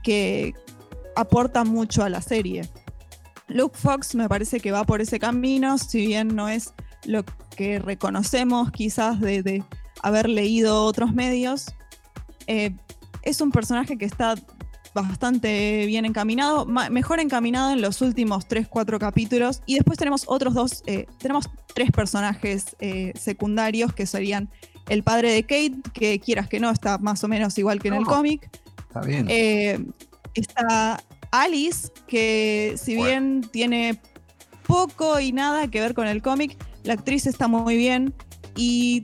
que 0.02 0.54
aporta 1.14 1.62
mucho 1.64 2.02
a 2.02 2.09
la 2.09 2.22
serie. 2.22 2.62
Luke 3.46 3.76
Fox 3.78 4.14
me 4.14 4.28
parece 4.28 4.59
que 4.59 4.72
va 4.72 4.84
por 4.84 5.00
ese 5.00 5.20
camino, 5.20 5.78
si 5.78 6.06
bien 6.06 6.34
no 6.34 6.48
es 6.48 6.72
lo 7.04 7.24
que 7.56 7.78
reconocemos 7.78 8.70
quizás 8.70 9.20
de, 9.20 9.62
haber 10.03 10.28
leído 10.28 10.84
otros 10.84 11.12
medios. 11.14 11.74
Eh, 12.46 12.74
es 13.22 13.40
un 13.40 13.51
personaje 13.51 13.99
que 13.99 14.05
está 14.05 14.34
bastante 14.94 15.86
bien 15.86 16.05
encaminado, 16.05 16.66
mejor 16.66 17.20
encaminado 17.20 17.72
en 17.72 17.82
los 17.82 18.01
últimos 18.01 18.49
3-4 18.49 18.99
capítulos. 18.99 19.62
Y 19.66 19.74
después 19.74 19.99
tenemos 19.99 20.24
otros 20.26 20.55
dos, 20.55 20.82
eh, 20.86 21.07
tenemos 21.18 21.49
tres 21.74 21.90
personajes 21.90 22.76
eh, 22.80 23.12
secundarios 23.16 23.92
que 23.92 24.07
serían 24.07 24.49
el 24.88 25.03
padre 25.03 25.32
de 25.32 25.42
Kate, 25.42 25.82
que 25.92 26.18
quieras 26.18 26.49
que 26.49 26.59
no, 26.59 26.70
está 26.70 26.99
más 26.99 27.22
o 27.22 27.28
menos 27.28 27.59
igual 27.59 27.80
que 27.80 27.88
en 27.88 27.94
el 27.94 28.05
cómic. 28.05 28.51
Está 28.88 29.01
bien. 29.03 29.94
está 30.34 31.03
Alice, 31.30 31.88
que 32.07 32.74
si 32.78 32.96
bien 32.96 33.42
tiene 33.53 34.01
poco 34.66 35.20
y 35.20 35.32
nada 35.32 35.68
que 35.68 35.80
ver 35.80 35.94
con 35.94 36.07
el 36.07 36.22
cómic, 36.22 36.57
la 36.84 36.94
actriz 36.94 37.26
está 37.26 37.49
muy 37.49 37.76
bien 37.76 38.14
y 38.57 39.03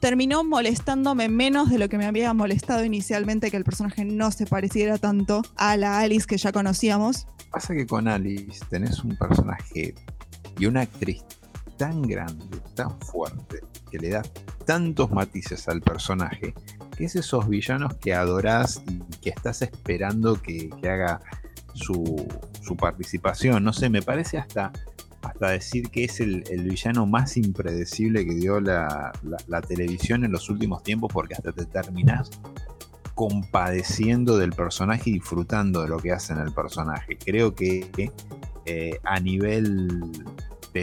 terminó 0.00 0.44
molestándome 0.44 1.28
menos 1.28 1.70
de 1.70 1.78
lo 1.78 1.88
que 1.88 1.98
me 1.98 2.06
había 2.06 2.32
molestado 2.34 2.84
inicialmente 2.84 3.50
que 3.50 3.56
el 3.56 3.64
personaje 3.64 4.04
no 4.04 4.30
se 4.30 4.46
pareciera 4.46 4.98
tanto 4.98 5.42
a 5.56 5.76
la 5.76 6.00
Alice 6.00 6.26
que 6.26 6.36
ya 6.36 6.52
conocíamos. 6.52 7.26
Pasa 7.50 7.74
que 7.74 7.86
con 7.86 8.08
Alice 8.08 8.64
tenés 8.68 9.02
un 9.02 9.16
personaje 9.16 9.94
y 10.58 10.66
una 10.66 10.82
actriz 10.82 11.24
tan 11.76 12.02
grande, 12.02 12.58
tan 12.74 12.98
fuerte, 13.00 13.60
que 13.90 13.98
le 13.98 14.10
da 14.10 14.22
tantos 14.64 15.10
matices 15.10 15.68
al 15.68 15.80
personaje, 15.80 16.54
que 16.96 17.04
es 17.04 17.16
esos 17.16 17.48
villanos 17.48 17.94
que 17.96 18.14
adorás 18.14 18.82
y 18.88 18.98
que 19.20 19.30
estás 19.30 19.62
esperando 19.62 20.40
que, 20.40 20.70
haga 20.82 21.20
su, 21.74 22.26
su 22.62 22.76
participación. 22.76 23.62
No 23.62 23.72
sé, 23.72 23.90
me 23.90 24.02
parece 24.02 24.38
hasta 24.38 24.72
hasta 25.22 25.50
decir 25.50 25.90
que 25.90 26.04
es 26.04 26.20
el, 26.20 26.42
villano 26.62 27.06
más 27.06 27.36
impredecible 27.36 28.24
que 28.26 28.34
dio 28.34 28.60
la, 28.60 29.12
televisión 29.66 30.24
en 30.24 30.32
los 30.32 30.48
últimos 30.50 30.82
tiempos, 30.82 31.12
porque 31.12 31.34
hasta 31.34 31.52
te 31.52 31.64
terminás 31.64 32.30
compadeciendo 33.14 34.36
del 34.36 34.52
personaje 34.52 35.10
y 35.10 35.14
disfrutando 35.14 35.82
de 35.82 35.88
lo 35.88 35.98
que 35.98 36.12
hace 36.12 36.34
en 36.34 36.40
el 36.40 36.52
personaje. 36.52 37.16
Creo 37.16 37.54
que 37.54 38.12
eh, 38.66 38.98
a 39.04 39.20
nivel 39.20 39.88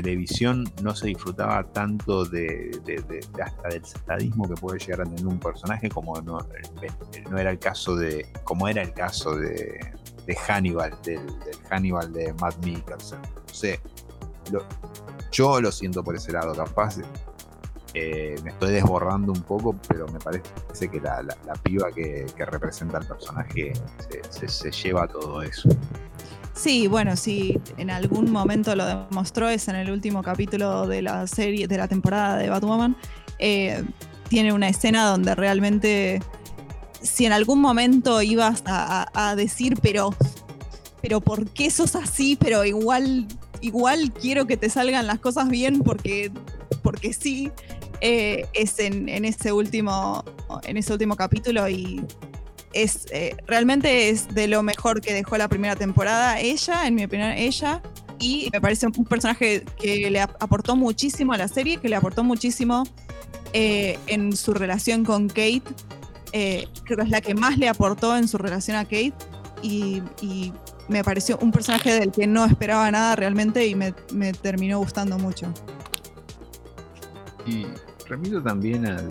televisión 0.01 0.63
no 0.81 0.95
se 0.95 1.07
disfrutaba 1.07 1.71
tanto 1.71 2.25
de, 2.25 2.71
hasta 3.39 3.69
del 3.69 3.85
sadismo 3.85 4.49
que 4.49 4.55
puede 4.55 4.79
llegar 4.79 5.01
a 5.01 5.03
tener 5.03 5.27
un 5.27 5.39
personaje 5.39 5.87
como 5.89 6.19
no, 6.21 6.39
no 7.29 7.37
era 7.37 7.51
el 7.51 7.59
caso 7.59 7.95
de 7.95 8.25
como 8.43 8.67
era 8.67 8.81
el 8.81 8.91
caso 8.93 9.35
de, 9.35 9.79
Hannibal 10.47 10.97
del, 11.03 11.21
Hannibal 11.69 12.11
de 12.11 12.33
Matt 12.41 12.65
Mikkelsen 12.65 13.21
no 13.21 13.53
sé 13.53 13.79
yo 15.31 15.61
lo 15.61 15.71
siento 15.71 16.03
por 16.03 16.15
ese 16.15 16.31
lado, 16.31 16.53
capaz. 16.53 16.97
Eh, 17.95 18.35
me 18.43 18.49
estoy 18.49 18.71
desborrando 18.71 19.31
un 19.31 19.41
poco, 19.41 19.75
pero 19.87 20.07
me 20.07 20.19
parece 20.19 20.49
que 20.91 20.99
la, 20.99 21.23
piba 21.61 21.91
que, 21.91 22.25
representa 22.37 22.97
al 22.97 23.05
personaje 23.05 23.73
se, 24.29 24.71
lleva 24.71 25.07
todo 25.07 25.43
eso. 25.43 25.69
Sí, 26.53 26.87
bueno, 26.87 27.15
sí, 27.15 27.59
en 27.77 27.91
algún 27.91 28.31
momento 28.31 28.75
lo 28.75 28.85
demostró, 28.85 29.49
es 29.49 29.67
en 29.67 29.75
el 29.75 29.91
último 29.91 30.23
capítulo 30.23 30.87
de 30.87 31.01
la 31.01 31.27
serie, 31.27 31.67
de 31.67 31.77
la 31.77 31.87
temporada 31.87 32.37
de 32.37 32.49
Batwoman. 32.49 32.95
Eh, 33.37 33.83
tiene 34.27 34.53
una 34.53 34.69
escena 34.69 35.05
donde 35.05 35.35
realmente, 35.35 36.21
si 37.01 37.25
en 37.25 37.33
algún 37.33 37.61
momento 37.61 38.21
ibas 38.23 38.63
a 38.65 39.35
decir, 39.35 39.77
pero 39.81 40.15
pero 41.03 41.19
¿por 41.19 41.49
qué 41.49 41.69
sos 41.69 41.97
así? 41.97 42.37
Pero 42.37 42.63
igual, 42.63 43.27
igual 43.63 44.11
quiero 44.11 44.45
que 44.45 44.57
te 44.57 44.69
salgan 44.69 45.07
las 45.07 45.19
cosas 45.19 45.49
bien 45.49 45.81
porque, 45.81 46.31
porque 46.83 47.13
sí. 47.13 47.51
Eh, 48.05 48.45
es 48.53 48.79
en, 48.79 49.07
ese 49.23 49.53
último, 49.53 50.25
en 50.65 50.75
ese 50.75 50.91
último 50.91 51.15
capítulo 51.15 51.69
y 51.69 52.03
es 52.73 53.05
eh, 53.13 53.37
realmente 53.47 54.09
es 54.09 54.27
de 54.35 54.49
lo 54.49 54.61
mejor 54.61 54.99
que 54.99 55.13
dejó 55.13 55.37
la 55.37 55.47
primera 55.47 55.77
temporada 55.77 56.37
ella, 56.37 56.85
en 56.85 56.95
mi 56.95 57.05
opinión, 57.05 57.31
ella. 57.31 57.81
Y 58.19 58.49
me 58.51 58.59
parece 58.59 58.87
un 58.87 59.05
personaje 59.05 59.63
que 59.81 60.11
le 60.11 60.19
aportó 60.19 60.75
muchísimo 60.75 61.31
a 61.31 61.37
la 61.37 61.47
serie, 61.47 61.77
que 61.77 61.87
le 61.87 61.95
aportó 61.95 62.25
muchísimo 62.25 62.83
eh, 63.53 63.97
en 64.07 64.35
su 64.35 64.53
relación 64.53 65.05
con 65.05 65.29
Kate. 65.29 65.63
creo 66.33 66.97
que 66.97 67.03
es 67.03 67.09
la 67.09 67.21
que 67.21 67.35
más 67.35 67.57
le 67.57 67.69
aportó 67.69 68.17
en 68.17 68.27
su 68.27 68.37
relación 68.37 68.75
a 68.75 68.83
Kate. 68.83 69.13
Y, 69.61 70.01
me 70.87 71.03
pareció 71.03 71.37
un 71.41 71.51
personaje 71.51 71.99
del 71.99 72.11
que 72.11 72.27
no 72.27 72.45
esperaba 72.45 72.89
nada 72.91 73.15
realmente 73.15 73.65
y 73.65 73.75
me, 73.75 73.93
me 74.13 74.33
terminó 74.33 74.79
gustando 74.79 75.17
mucho. 75.17 75.51
Y 77.45 77.67
remito 78.07 78.41
también 78.41 78.85
al, 78.85 79.07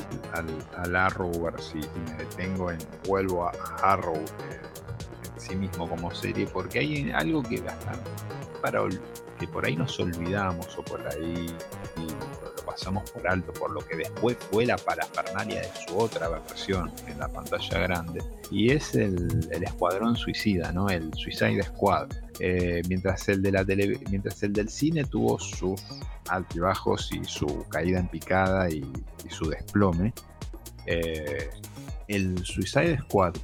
al, 0.77 0.97
Arrowverse 0.97 1.79
y 1.79 2.11
me 2.11 2.17
detengo 2.17 2.71
en, 2.71 2.79
vuelvo 3.07 3.47
a 3.47 3.53
Arrow 3.83 4.17
en 4.17 5.41
sí 5.41 5.57
mismo 5.57 5.89
como 5.89 6.15
serie, 6.15 6.47
porque 6.47 6.81
hay 6.81 7.11
algo 7.11 7.43
que 7.43 7.63
para 8.61 8.83
que 9.39 9.49
por 9.49 9.67
ahí 9.67 9.77
nos 9.77 9.99
olvidamos 9.99 10.79
o 10.79 10.83
por 10.85 11.07
ahí 11.09 11.47
pasamos 12.63 13.11
por 13.11 13.27
alto, 13.29 13.53
por 13.53 13.71
lo 13.71 13.81
que 13.87 13.97
después 13.97 14.37
fue 14.51 14.67
la 14.67 14.77
parafernalia 14.77 15.61
de 15.61 15.71
su 15.87 15.99
otra 15.99 16.29
versión 16.29 16.93
en 17.07 17.19
la 17.19 17.29
pantalla 17.29 17.79
grande, 17.79 18.23
y 18.51 18.73
es 18.73 18.95
el, 18.95 19.49
el 19.51 19.63
Escuadrón 19.65 20.17
Suicida, 20.17 20.73
¿no? 20.73 20.89
El 20.89 21.13
Suicide 21.15 21.63
Squad 21.63 22.09
eh, 22.45 22.83
mientras, 22.89 23.29
el 23.29 23.41
de 23.41 23.53
la 23.53 23.65
mientras 24.11 24.43
el 24.43 24.53
del 24.53 24.69
cine 24.69 25.05
tuvo 25.05 25.39
sus 25.39 25.81
altibajos 26.29 27.11
y 27.13 27.25
su 27.25 27.65
caída 27.69 28.01
en 28.01 28.09
picada 28.09 28.69
y, 28.69 28.83
su 29.29 29.49
desplome, 29.49 30.13
eh, 30.87 31.51
el 32.09 32.45
Suicide 32.45 32.99
Squad 33.03 33.35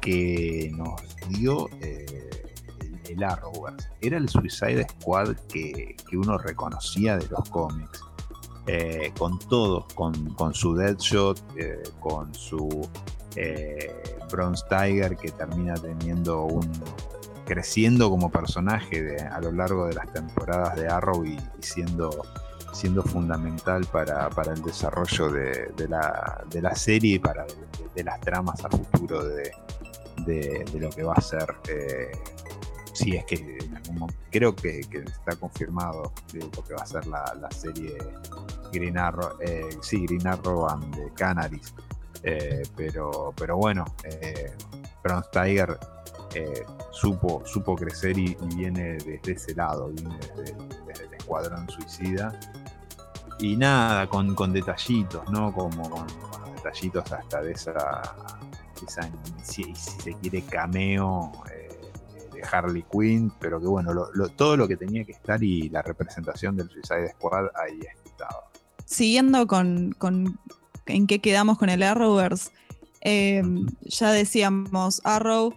que 0.00 0.70
nos 0.74 1.02
dio 1.28 1.68
eh, 1.80 2.30
el, 3.08 3.24
Arrowverse 3.24 3.88
era 4.00 4.18
el 4.18 4.28
Suicide 4.28 4.86
Squad 4.90 5.34
que, 5.52 5.96
uno 6.12 6.38
reconocía 6.38 7.16
de 7.18 7.26
los 7.28 7.50
cómics. 7.50 8.00
Con 9.18 9.38
todo, 9.38 9.86
con, 9.94 10.54
su 10.54 10.74
Deadshot, 10.74 11.40
con 12.00 12.34
su 12.34 12.88
Bronze 14.30 14.64
Tiger 14.68 15.16
que 15.16 15.30
termina 15.30 15.74
teniendo 15.74 16.44
un, 16.44 16.70
creciendo 17.46 18.10
como 18.10 18.30
personaje 18.30 19.16
a 19.18 19.40
lo 19.40 19.52
largo 19.52 19.86
de 19.86 19.94
las 19.94 20.12
temporadas 20.12 20.76
de 20.76 20.88
Arrow 20.88 21.24
y, 21.24 21.38
siendo, 21.60 22.10
siendo 22.72 23.02
fundamental 23.02 23.86
para, 23.86 24.28
el 24.52 24.62
desarrollo 24.62 25.30
de, 25.30 25.88
la, 25.88 26.74
serie 26.74 27.14
y 27.14 27.18
para 27.18 27.46
de, 27.94 28.04
las 28.04 28.20
tramas 28.20 28.62
a 28.64 28.68
futuro 28.68 29.24
de, 29.24 30.64
lo 30.78 30.90
que 30.90 31.02
va 31.04 31.14
a 31.14 31.20
ser. 31.20 31.46
Si 32.96 33.14
es 33.14 33.26
que 33.26 33.58
creo 34.30 34.56
que, 34.56 34.80
está 34.80 35.36
confirmado 35.38 36.14
lo 36.32 36.64
que 36.64 36.72
va 36.72 36.82
a 36.82 36.86
ser 36.86 37.06
la, 37.06 37.50
serie 37.50 37.98
Green 38.72 38.96
Arrow, 38.96 39.36
eh, 39.40 39.68
sí, 39.82 40.06
Green 40.06 40.26
Arrow 40.26 40.66
and 40.66 40.96
the 40.96 41.12
Canaries. 41.14 41.74
Eh, 42.22 42.62
pero, 42.74 43.34
pero 43.36 43.58
bueno, 43.58 43.84
eh, 44.02 44.50
Bronze 45.04 45.28
Tiger 45.30 45.78
eh, 46.34 46.64
supo, 46.90 47.42
supo 47.44 47.76
crecer 47.76 48.16
y, 48.16 48.34
viene 48.56 48.94
desde 48.94 49.32
ese 49.32 49.54
lado, 49.54 49.90
viene 49.90 50.16
desde, 50.34 51.04
el 51.04 51.14
escuadrón 51.14 51.68
suicida. 51.68 52.32
Y 53.40 53.56
nada, 53.58 54.06
con, 54.08 54.34
detallitos, 54.54 55.30
¿no? 55.30 55.52
Como 55.52 55.90
con, 55.90 56.06
detallitos 56.54 57.12
hasta 57.12 57.42
de 57.42 57.52
esa, 57.52 58.02
si, 59.42 59.74
se 59.74 60.14
quiere, 60.14 60.40
cameo 60.40 61.30
Harley 62.50 62.84
Quinn, 62.90 63.32
pero 63.40 63.60
que 63.60 63.66
bueno, 63.66 63.92
todo 64.36 64.56
lo 64.56 64.68
que 64.68 64.76
tenía 64.76 65.04
que 65.04 65.12
estar 65.12 65.42
y 65.42 65.68
la 65.68 65.82
representación 65.82 66.56
del 66.56 66.68
Suicide 66.70 67.12
Squad 67.12 67.46
ahí 67.54 67.80
estaba. 68.04 68.44
Siguiendo 68.84 69.46
con, 69.46 69.92
con 69.98 70.38
en 70.86 71.06
qué 71.06 71.20
quedamos 71.20 71.58
con 71.58 71.68
el 71.68 71.82
Arrowverse, 71.82 72.50
eh, 73.02 73.42
ya 73.82 74.12
decíamos, 74.12 75.00
Arrow 75.04 75.54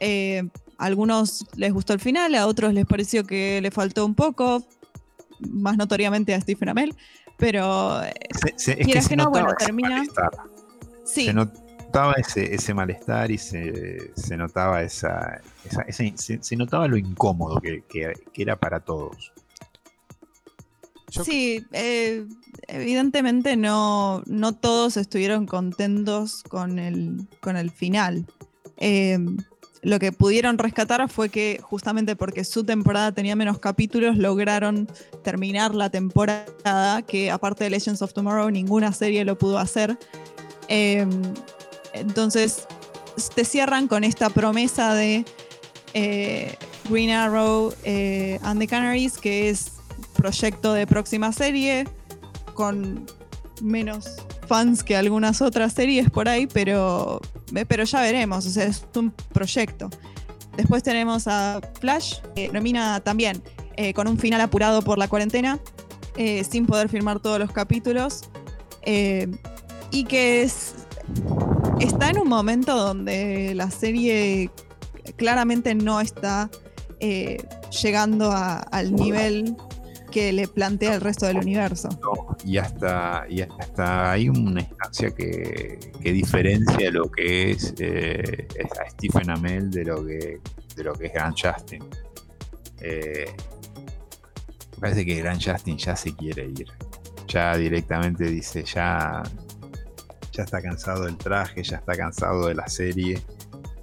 eh, 0.00 0.48
a 0.78 0.86
algunos 0.86 1.46
les 1.56 1.72
gustó 1.72 1.92
el 1.92 2.00
final, 2.00 2.34
a 2.34 2.46
otros 2.46 2.72
les 2.72 2.86
pareció 2.86 3.24
que 3.24 3.60
le 3.60 3.70
faltó 3.70 4.04
un 4.04 4.14
poco, 4.14 4.66
más 5.40 5.76
notoriamente 5.76 6.34
a 6.34 6.40
Stephen 6.40 6.70
Amell, 6.70 6.96
pero 7.36 8.02
eh, 8.02 8.12
se, 8.56 8.76
que, 8.76 9.16
no, 9.16 9.30
bueno, 9.30 9.48
termina. 9.58 10.04
Sí. 11.04 11.26
Se 11.26 11.34
notaba 11.90 12.12
ese, 12.14 12.54
ese 12.54 12.72
malestar 12.72 13.30
y 13.30 13.38
se, 13.38 14.12
notaba 14.36 14.82
esa, 14.82 15.40
se, 15.88 16.56
notaba 16.56 16.86
lo 16.86 16.96
incómodo 16.96 17.60
que, 17.60 17.82
era 18.34 18.56
para 18.56 18.80
todos. 18.80 19.32
Sí, 21.08 21.66
eh, 21.72 22.24
evidentemente 22.68 23.56
no, 23.56 24.22
no 24.26 24.54
todos 24.54 24.96
estuvieron 24.96 25.46
contentos 25.46 26.44
con 26.44 26.78
el, 26.78 27.26
con 27.40 27.56
el 27.56 27.72
final 27.72 28.26
lo 29.82 29.98
que 29.98 30.12
pudieron 30.12 30.58
rescatar 30.58 31.08
fue 31.08 31.28
que 31.28 31.60
justamente 31.62 32.16
porque 32.16 32.44
su 32.44 32.64
temporada 32.64 33.12
tenía 33.12 33.34
menos 33.36 33.58
capítulos, 33.58 34.16
lograron 34.16 34.88
terminar 35.22 35.74
la 35.74 35.90
temporada, 35.90 37.02
que 37.02 37.30
aparte 37.30 37.64
de 37.64 37.70
Legends 37.70 38.02
of 38.02 38.12
Tomorrow, 38.12 38.50
ninguna 38.50 38.92
serie 38.92 39.24
lo 39.24 39.38
pudo 39.38 39.58
hacer. 39.58 39.98
Em, 40.68 41.10
entonces, 41.92 42.66
te 43.34 43.44
cierran 43.44 43.88
con 43.88 44.04
esta 44.04 44.30
promesa 44.30 44.94
de 44.94 45.24
eh, 45.94 46.56
Green 46.88 47.10
Arrow 47.10 47.74
eh, 47.84 48.38
and 48.42 48.60
the 48.60 48.66
Canaries, 48.66 49.18
que 49.18 49.50
es 49.50 49.72
proyecto 50.14 50.72
de 50.72 50.86
próxima 50.86 51.32
serie, 51.32 51.86
con 52.54 53.06
menos 53.62 54.16
fans 54.46 54.82
que 54.82 54.96
algunas 54.96 55.40
otras 55.42 55.72
series 55.72 56.10
por 56.10 56.28
ahí, 56.28 56.46
pero, 56.46 57.20
pero 57.68 57.84
ya 57.84 58.00
veremos, 58.00 58.46
o 58.46 58.50
sea, 58.50 58.64
es 58.64 58.84
un 58.96 59.12
proyecto. 59.32 59.88
Después 60.56 60.82
tenemos 60.82 61.26
a 61.26 61.60
Flash, 61.80 62.16
que 62.34 62.48
termina 62.48 63.00
también 63.00 63.42
eh, 63.76 63.94
con 63.94 64.08
un 64.08 64.18
final 64.18 64.40
apurado 64.40 64.82
por 64.82 64.98
la 64.98 65.08
cuarentena, 65.08 65.58
eh, 66.16 66.44
sin 66.44 66.66
poder 66.66 66.88
filmar 66.88 67.20
todos 67.20 67.38
los 67.38 67.52
capítulos, 67.52 68.28
eh, 68.82 69.28
y 69.90 70.04
que 70.04 70.42
es, 70.42 70.74
está 71.80 72.10
en 72.10 72.18
un 72.18 72.28
momento 72.28 72.76
donde 72.76 73.54
la 73.54 73.70
serie 73.70 74.50
claramente 75.16 75.74
no 75.74 76.00
está 76.00 76.50
llegando 77.70 78.30
al 78.32 78.94
nivel 78.94 79.56
que 80.10 80.32
le 80.32 80.48
plantea 80.48 80.94
el 80.94 81.00
resto 81.00 81.26
del 81.26 81.38
universo. 81.38 81.88
Y 82.44 82.58
hasta, 82.58 83.24
y 83.28 83.42
hasta 83.42 84.12
hay 84.12 84.28
una 84.28 84.60
instancia 84.60 85.10
que, 85.12 85.78
diferencia 86.02 86.90
lo 86.90 87.10
que 87.10 87.52
es, 87.52 87.74
eh, 87.78 88.46
a 88.84 88.90
Stephen 88.90 89.30
Amell 89.30 89.70
de 89.70 89.84
lo 89.84 90.04
que, 90.04 90.40
de 90.76 90.84
lo 90.84 90.92
que 90.94 91.06
es 91.06 91.12
Grant 91.12 91.38
Justin. 91.40 91.84
Eh, 92.80 93.26
parece 94.80 95.04
que 95.04 95.16
Grant 95.16 95.42
Justin 95.44 95.78
ya 95.78 95.96
se 95.96 96.14
quiere 96.14 96.46
ir. 96.46 96.66
Ya 97.28 97.56
directamente 97.56 98.24
dice, 98.24 98.64
ya, 98.64 99.22
ya 100.32 100.44
está 100.44 100.60
cansado 100.62 101.04
del 101.04 101.16
traje, 101.16 101.62
ya 101.62 101.76
está 101.76 101.94
cansado 101.94 102.46
de 102.46 102.54
la 102.54 102.68
serie. 102.68 103.22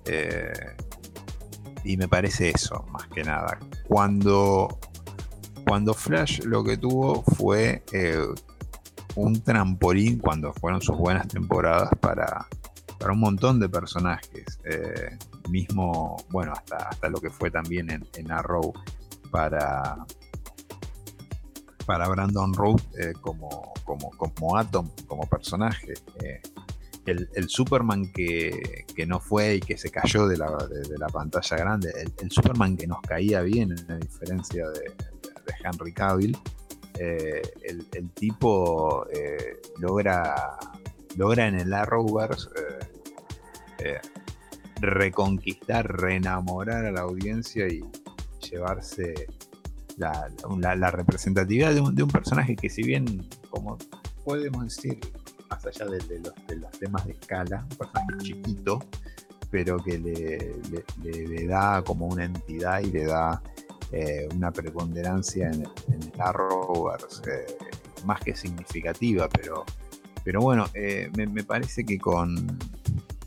Eh, 0.06 0.76
y 1.84 1.98
me 1.98 2.08
parece 2.08 2.50
eso, 2.50 2.86
más 2.92 3.08
que 3.08 3.24
nada. 3.24 3.60
Cuando 3.88 4.80
cuando 5.68 5.94
Flash 5.94 6.44
lo 6.46 6.64
que 6.64 6.78
tuvo 6.78 7.24
fue 7.24 7.84
eh, 7.92 8.26
un 9.16 9.44
trampolín 9.44 10.18
cuando 10.18 10.54
fueron 10.54 10.82
sus 10.82 10.98
buenas 10.98 11.28
temporadas 11.28 11.90
para, 12.00 12.48
para 12.98 13.12
un 13.12 13.20
montón 13.20 13.60
de 13.60 13.68
personajes. 13.68 14.60
Eh, 14.64 15.18
mismo, 15.50 16.18
bueno, 16.30 16.54
hasta, 16.54 16.78
hasta 16.78 17.10
lo 17.10 17.20
que 17.20 17.30
fue 17.30 17.52
también 17.52 17.90
en, 17.90 18.32
Arrow 18.32 18.74
para, 19.30 20.06
para 21.88 22.08
Brandon 22.08 22.54
Road 22.54 22.82
eh, 23.00 23.14
como, 23.20 23.74
como, 23.84 24.12
como 24.12 24.58
Atom, 24.58 24.88
como 25.08 25.26
personaje. 25.28 25.96
El, 27.06 27.48
Superman 27.48 28.12
que, 28.12 28.86
no 29.08 29.22
fue 29.22 29.56
y 29.56 29.60
que 29.62 29.78
se 29.78 29.90
cayó 29.90 30.28
de 30.28 30.38
la, 30.38 31.08
pantalla 31.08 31.56
grande, 31.56 31.94
el, 32.22 32.30
Superman 32.30 32.76
que 32.76 32.86
nos 32.86 33.02
caía 33.02 33.42
bien, 33.42 33.74
en 33.88 34.00
diferencia 34.02 34.68
de, 34.68 34.82
de 34.82 35.54
Henry 35.64 35.94
Cavill, 35.94 36.38
eh, 37.00 37.42
el, 37.64 38.10
tipo 38.12 39.06
eh, 39.14 39.62
logra, 39.80 40.58
logra 41.16 41.48
en 41.48 41.60
el 41.60 41.72
Arrowverse 41.74 42.50
eh, 43.80 44.00
reconquistar, 44.82 45.86
reenamorar 45.86 46.86
a 46.86 46.92
la 46.92 47.02
audiencia 47.02 47.68
y 47.68 47.84
llevarse 48.50 49.28
la, 49.98 50.92
representatividad 50.92 51.74
de 51.74 52.04
un, 52.04 52.10
personaje 52.10 52.56
que 52.56 52.70
si 52.70 52.84
bien, 52.84 53.28
como 53.50 53.78
podemos 54.24 54.64
decir, 54.64 55.00
más 55.50 55.66
allá 55.66 55.86
de, 55.86 56.20
los, 56.20 56.72
temas 56.80 57.06
de 57.06 57.14
escala, 57.14 57.66
un 57.70 57.78
personaje 57.78 58.18
chiquito, 58.20 58.80
pero 59.50 59.78
que 59.84 59.98
le, 59.98 61.48
da 61.48 61.82
como 61.84 62.08
una 62.08 62.26
entidad 62.26 62.82
y 62.82 62.92
le 62.92 63.06
da 63.06 63.42
eh, 63.92 64.28
una 64.36 64.52
preponderancia 64.52 65.48
en, 65.48 65.64
el 65.64 66.12
Arrowverse 66.22 67.22
eh, 67.32 67.46
más 68.06 68.20
que 68.20 68.36
significativa, 68.36 69.30
pero, 69.30 69.66
pero 70.24 70.42
bueno, 70.42 70.66
eh, 70.74 71.10
me, 71.16 71.44
parece 71.44 71.86
que 71.86 71.98
con, 71.98 72.60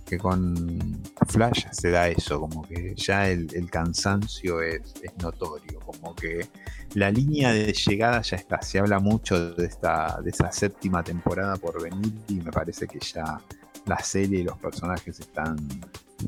que 0.06 0.18
con 0.18 1.02
Flash 1.28 1.66
se 1.70 1.90
da 1.90 2.08
eso, 2.08 2.40
como 2.40 2.62
que 2.62 2.94
ya 2.94 3.28
el, 3.28 3.70
cansancio 3.70 4.60
es, 4.60 4.94
notorio, 5.22 5.79
como 6.00 6.14
que 6.14 6.48
la 6.94 7.10
línea 7.10 7.52
de 7.52 7.72
llegada 7.72 8.22
ya 8.22 8.36
está. 8.36 8.60
Se 8.62 8.78
habla 8.78 8.98
mucho 8.98 9.52
de, 9.54 9.66
esta, 9.66 10.20
de 10.22 10.30
esa 10.30 10.50
séptima 10.50 11.02
temporada 11.02 11.56
por 11.56 11.82
venir 11.82 12.12
y 12.28 12.34
me 12.34 12.50
parece 12.50 12.86
que 12.86 12.98
ya 12.98 13.38
la 13.86 13.98
serie 13.98 14.40
y 14.40 14.42
los 14.42 14.58
personajes 14.58 15.20
están, 15.20 15.56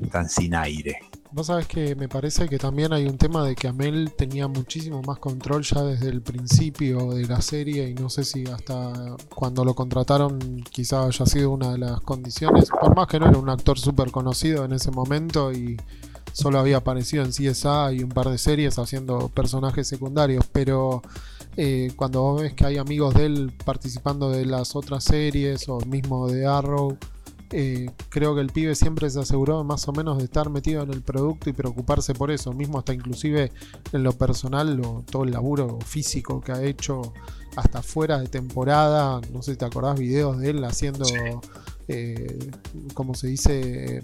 están 0.02 0.28
sin 0.28 0.54
aire. 0.54 0.98
Vos 1.34 1.46
sabés 1.46 1.66
que 1.66 1.94
me 1.94 2.10
parece 2.10 2.46
que 2.46 2.58
también 2.58 2.92
hay 2.92 3.06
un 3.06 3.16
tema 3.16 3.42
de 3.46 3.54
que 3.54 3.66
Amel 3.66 4.12
tenía 4.16 4.48
muchísimo 4.48 5.00
más 5.00 5.18
control 5.18 5.62
ya 5.62 5.82
desde 5.82 6.10
el 6.10 6.20
principio 6.20 7.14
de 7.14 7.26
la 7.26 7.40
serie 7.40 7.88
y 7.88 7.94
no 7.94 8.10
sé 8.10 8.24
si 8.24 8.44
hasta 8.44 9.16
cuando 9.34 9.64
lo 9.64 9.74
contrataron 9.74 10.62
quizá 10.70 11.06
haya 11.06 11.24
sido 11.24 11.50
una 11.50 11.72
de 11.72 11.78
las 11.78 12.00
condiciones, 12.02 12.68
por 12.68 12.94
más 12.94 13.06
que 13.06 13.18
no 13.18 13.30
era 13.30 13.38
un 13.38 13.48
actor 13.48 13.78
súper 13.78 14.10
conocido 14.10 14.66
en 14.66 14.72
ese 14.72 14.90
momento 14.90 15.52
y 15.52 15.78
solo 16.32 16.58
había 16.58 16.78
aparecido 16.78 17.24
en 17.24 17.30
CSA 17.30 17.92
y 17.92 18.02
un 18.02 18.10
par 18.10 18.28
de 18.28 18.38
series 18.38 18.78
haciendo 18.78 19.28
personajes 19.28 19.86
secundarios, 19.86 20.46
pero 20.52 21.02
eh, 21.56 21.92
cuando 21.96 22.22
vos 22.22 22.42
ves 22.42 22.54
que 22.54 22.64
hay 22.64 22.78
amigos 22.78 23.14
de 23.14 23.26
él 23.26 23.52
participando 23.64 24.30
de 24.30 24.46
las 24.46 24.74
otras 24.74 25.04
series 25.04 25.68
o 25.68 25.78
mismo 25.80 26.28
de 26.28 26.46
Arrow, 26.46 26.96
eh, 27.54 27.90
creo 28.08 28.34
que 28.34 28.40
el 28.40 28.48
pibe 28.48 28.74
siempre 28.74 29.10
se 29.10 29.20
aseguró 29.20 29.62
más 29.62 29.86
o 29.86 29.92
menos 29.92 30.16
de 30.16 30.24
estar 30.24 30.48
metido 30.48 30.82
en 30.82 30.90
el 30.90 31.02
producto 31.02 31.50
y 31.50 31.52
preocuparse 31.52 32.14
por 32.14 32.30
eso, 32.30 32.54
mismo 32.54 32.78
hasta 32.78 32.94
inclusive 32.94 33.52
en 33.92 34.02
lo 34.02 34.12
personal, 34.12 34.80
todo 35.10 35.24
el 35.24 35.32
laburo 35.32 35.78
físico 35.84 36.40
que 36.40 36.52
ha 36.52 36.62
hecho 36.62 37.12
hasta 37.56 37.82
fuera 37.82 38.18
de 38.18 38.28
temporada, 38.28 39.20
no 39.30 39.42
sé 39.42 39.52
si 39.52 39.58
te 39.58 39.66
acordás 39.66 39.98
videos 39.98 40.38
de 40.38 40.50
él 40.50 40.64
haciendo, 40.64 41.04
eh, 41.88 42.50
como 42.94 43.14
se 43.14 43.26
dice, 43.26 44.02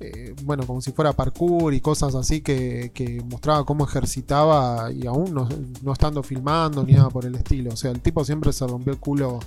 eh, 0.00 0.34
bueno, 0.42 0.66
como 0.66 0.80
si 0.80 0.92
fuera 0.92 1.12
parkour 1.12 1.72
y 1.74 1.80
cosas 1.80 2.14
así 2.14 2.40
que, 2.40 3.22
mostraba 3.30 3.64
cómo 3.64 3.84
ejercitaba 3.84 4.92
y 4.92 5.06
aún 5.06 5.34
no, 5.34 5.48
estando 5.92 6.22
filmando 6.22 6.84
ni 6.84 6.92
nada 6.92 7.10
por 7.10 7.24
el 7.24 7.34
estilo. 7.34 7.72
O 7.72 7.76
sea, 7.76 7.90
el 7.90 8.00
tipo 8.00 8.24
siempre 8.24 8.52
se 8.52 8.66
rompió 8.66 8.92
el 8.92 8.98
culo 8.98 9.40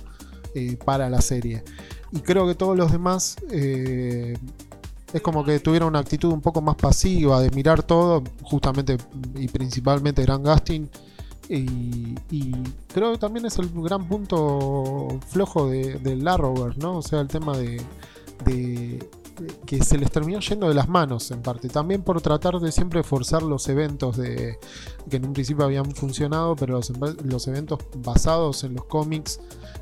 para 0.84 1.08
la 1.08 1.20
serie. 1.20 1.62
Y 2.12 2.20
creo 2.20 2.46
que 2.46 2.54
todos 2.54 2.76
los 2.76 2.90
demás 2.90 3.36
eh, 3.50 4.36
es 5.12 5.20
como 5.22 5.44
que 5.44 5.60
tuvieron 5.60 5.88
una 5.88 6.00
actitud 6.00 6.32
un 6.32 6.40
poco 6.40 6.60
más 6.60 6.76
pasiva 6.76 7.40
de 7.40 7.50
mirar 7.50 7.82
todo, 7.82 8.22
justamente 8.42 8.96
y 9.36 9.48
principalmente 9.48 10.22
Gran 10.22 10.42
Gasting. 10.42 10.88
Y, 11.48 12.14
creo 12.94 13.12
que 13.12 13.18
también 13.18 13.44
es 13.44 13.58
el 13.58 13.70
gran 13.70 14.06
punto 14.06 15.18
flojo 15.26 15.68
de, 15.68 15.98
del 15.98 16.26
Arrowverse, 16.26 16.78
¿no? 16.78 16.98
O 16.98 17.02
sea, 17.02 17.20
el 17.20 17.26
tema 17.26 17.56
de, 17.56 17.80
que 19.66 19.82
se 19.82 19.98
les 19.98 20.10
terminó 20.10 20.40
yendo 20.40 20.68
de 20.68 20.74
las 20.74 20.88
manos 20.88 21.30
en 21.30 21.42
parte. 21.42 21.68
También 21.68 22.02
por 22.02 22.20
tratar 22.20 22.58
de 22.60 22.72
siempre 22.72 23.02
forzar 23.02 23.42
los 23.42 23.68
eventos 23.68 24.16
de 24.16 24.58
que 25.08 25.16
en 25.16 25.26
un 25.26 25.32
principio 25.32 25.64
habían 25.64 25.90
funcionado, 25.92 26.56
pero 26.56 26.80
los, 27.24 27.48
eventos 27.48 27.78
basados 27.96 28.64
en 28.64 28.74
los 28.74 28.84
cómics 28.84 29.40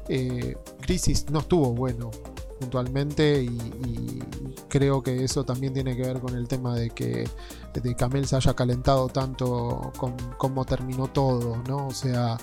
eh, 0.09 0.57
Crisis 0.81 1.27
no 1.31 1.41
estuvo 1.41 1.73
bueno 1.73 2.11
puntualmente 2.59 3.43
y, 3.43 4.23
creo 4.69 5.03
que 5.03 5.25
eso 5.25 5.45
también 5.45 5.73
tiene 5.73 5.97
que 5.97 6.03
ver 6.03 6.21
con 6.21 6.37
el 6.37 6.47
tema 6.47 6.75
de 6.75 6.91
que 6.91 7.27
de 7.73 7.95
Camel 7.95 8.27
se 8.27 8.37
haya 8.37 8.55
calentado 8.55 9.09
tanto 9.09 9.93
con 9.97 10.15
cómo 10.37 10.65
terminó 10.67 11.07
todo, 11.07 11.63
¿no? 11.67 11.87
O 11.87 11.95
sea, 11.95 12.37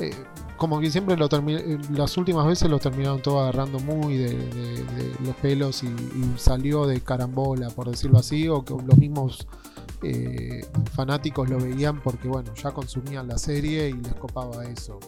eh, 0.00 0.14
como 0.56 0.80
que 0.80 0.90
siempre 0.90 1.16
lo 1.16 1.28
las 1.90 2.16
últimas 2.16 2.46
veces 2.46 2.68
lo 2.68 2.78
terminaron 2.78 3.22
todo 3.22 3.40
agarrando 3.40 3.78
muy 3.78 4.16
de, 4.16 5.14
los 5.24 5.36
pelos 5.36 5.84
y, 5.84 5.88
salió 6.36 6.86
de 6.86 7.00
carambola, 7.00 7.70
por 7.70 7.90
decirlo 7.90 8.18
así, 8.18 8.48
o 8.48 8.64
que 8.64 8.74
los 8.74 8.98
mismos 8.98 9.46
eh, 10.02 10.66
fanáticos 10.94 11.48
lo 11.48 11.58
veían 11.58 12.00
porque, 12.00 12.28
bueno, 12.28 12.52
ya 12.54 12.72
consumían 12.72 13.28
la 13.28 13.38
serie 13.38 13.88
y 13.88 13.94
les 13.94 14.14
copaba 14.14 14.64
eso. 14.64 14.98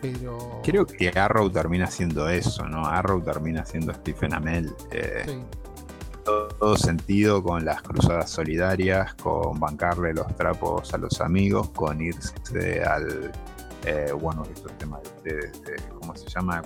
Pero... 0.00 0.60
Creo 0.64 0.86
que 0.86 1.08
Arrow 1.08 1.50
termina 1.50 1.88
siendo 1.88 2.28
eso, 2.28 2.66
¿no? 2.66 2.84
Arrow 2.84 3.20
termina 3.22 3.64
siendo 3.64 3.94
Stephen 3.94 4.34
Amell. 4.34 4.72
Eh, 4.90 5.42
todo, 6.58 6.76
sentido 6.76 7.42
con 7.42 7.64
las 7.64 7.82
cruzadas 7.82 8.30
solidarias, 8.30 9.14
con 9.14 9.58
bancarle 9.58 10.12
los 10.12 10.26
trapos 10.36 10.92
a 10.92 10.98
los 10.98 11.20
amigos, 11.20 11.70
con 11.70 12.00
irse 12.00 12.82
al. 12.82 13.32
Eh, 13.84 14.12
bueno, 14.12 14.42
esto 14.52 14.68
es 14.68 14.78
tema 14.78 15.00
de, 15.22 15.50
¿Cómo 16.00 16.14
se 16.16 16.28
llama? 16.28 16.62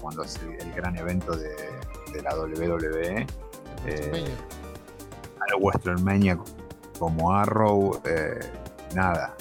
Cuando 0.00 0.24
es 0.24 0.38
el 0.42 0.72
gran 0.72 0.96
evento 0.96 1.36
de, 1.36 1.54
la 2.22 2.36
WWE. 2.36 3.26
Eh, 3.86 4.24
al 5.40 5.62
Western 5.62 6.02
Mania 6.02 6.38
como 6.98 7.32
Arrow. 7.32 8.00
Eh, 8.04 8.40
nada, 8.94 9.36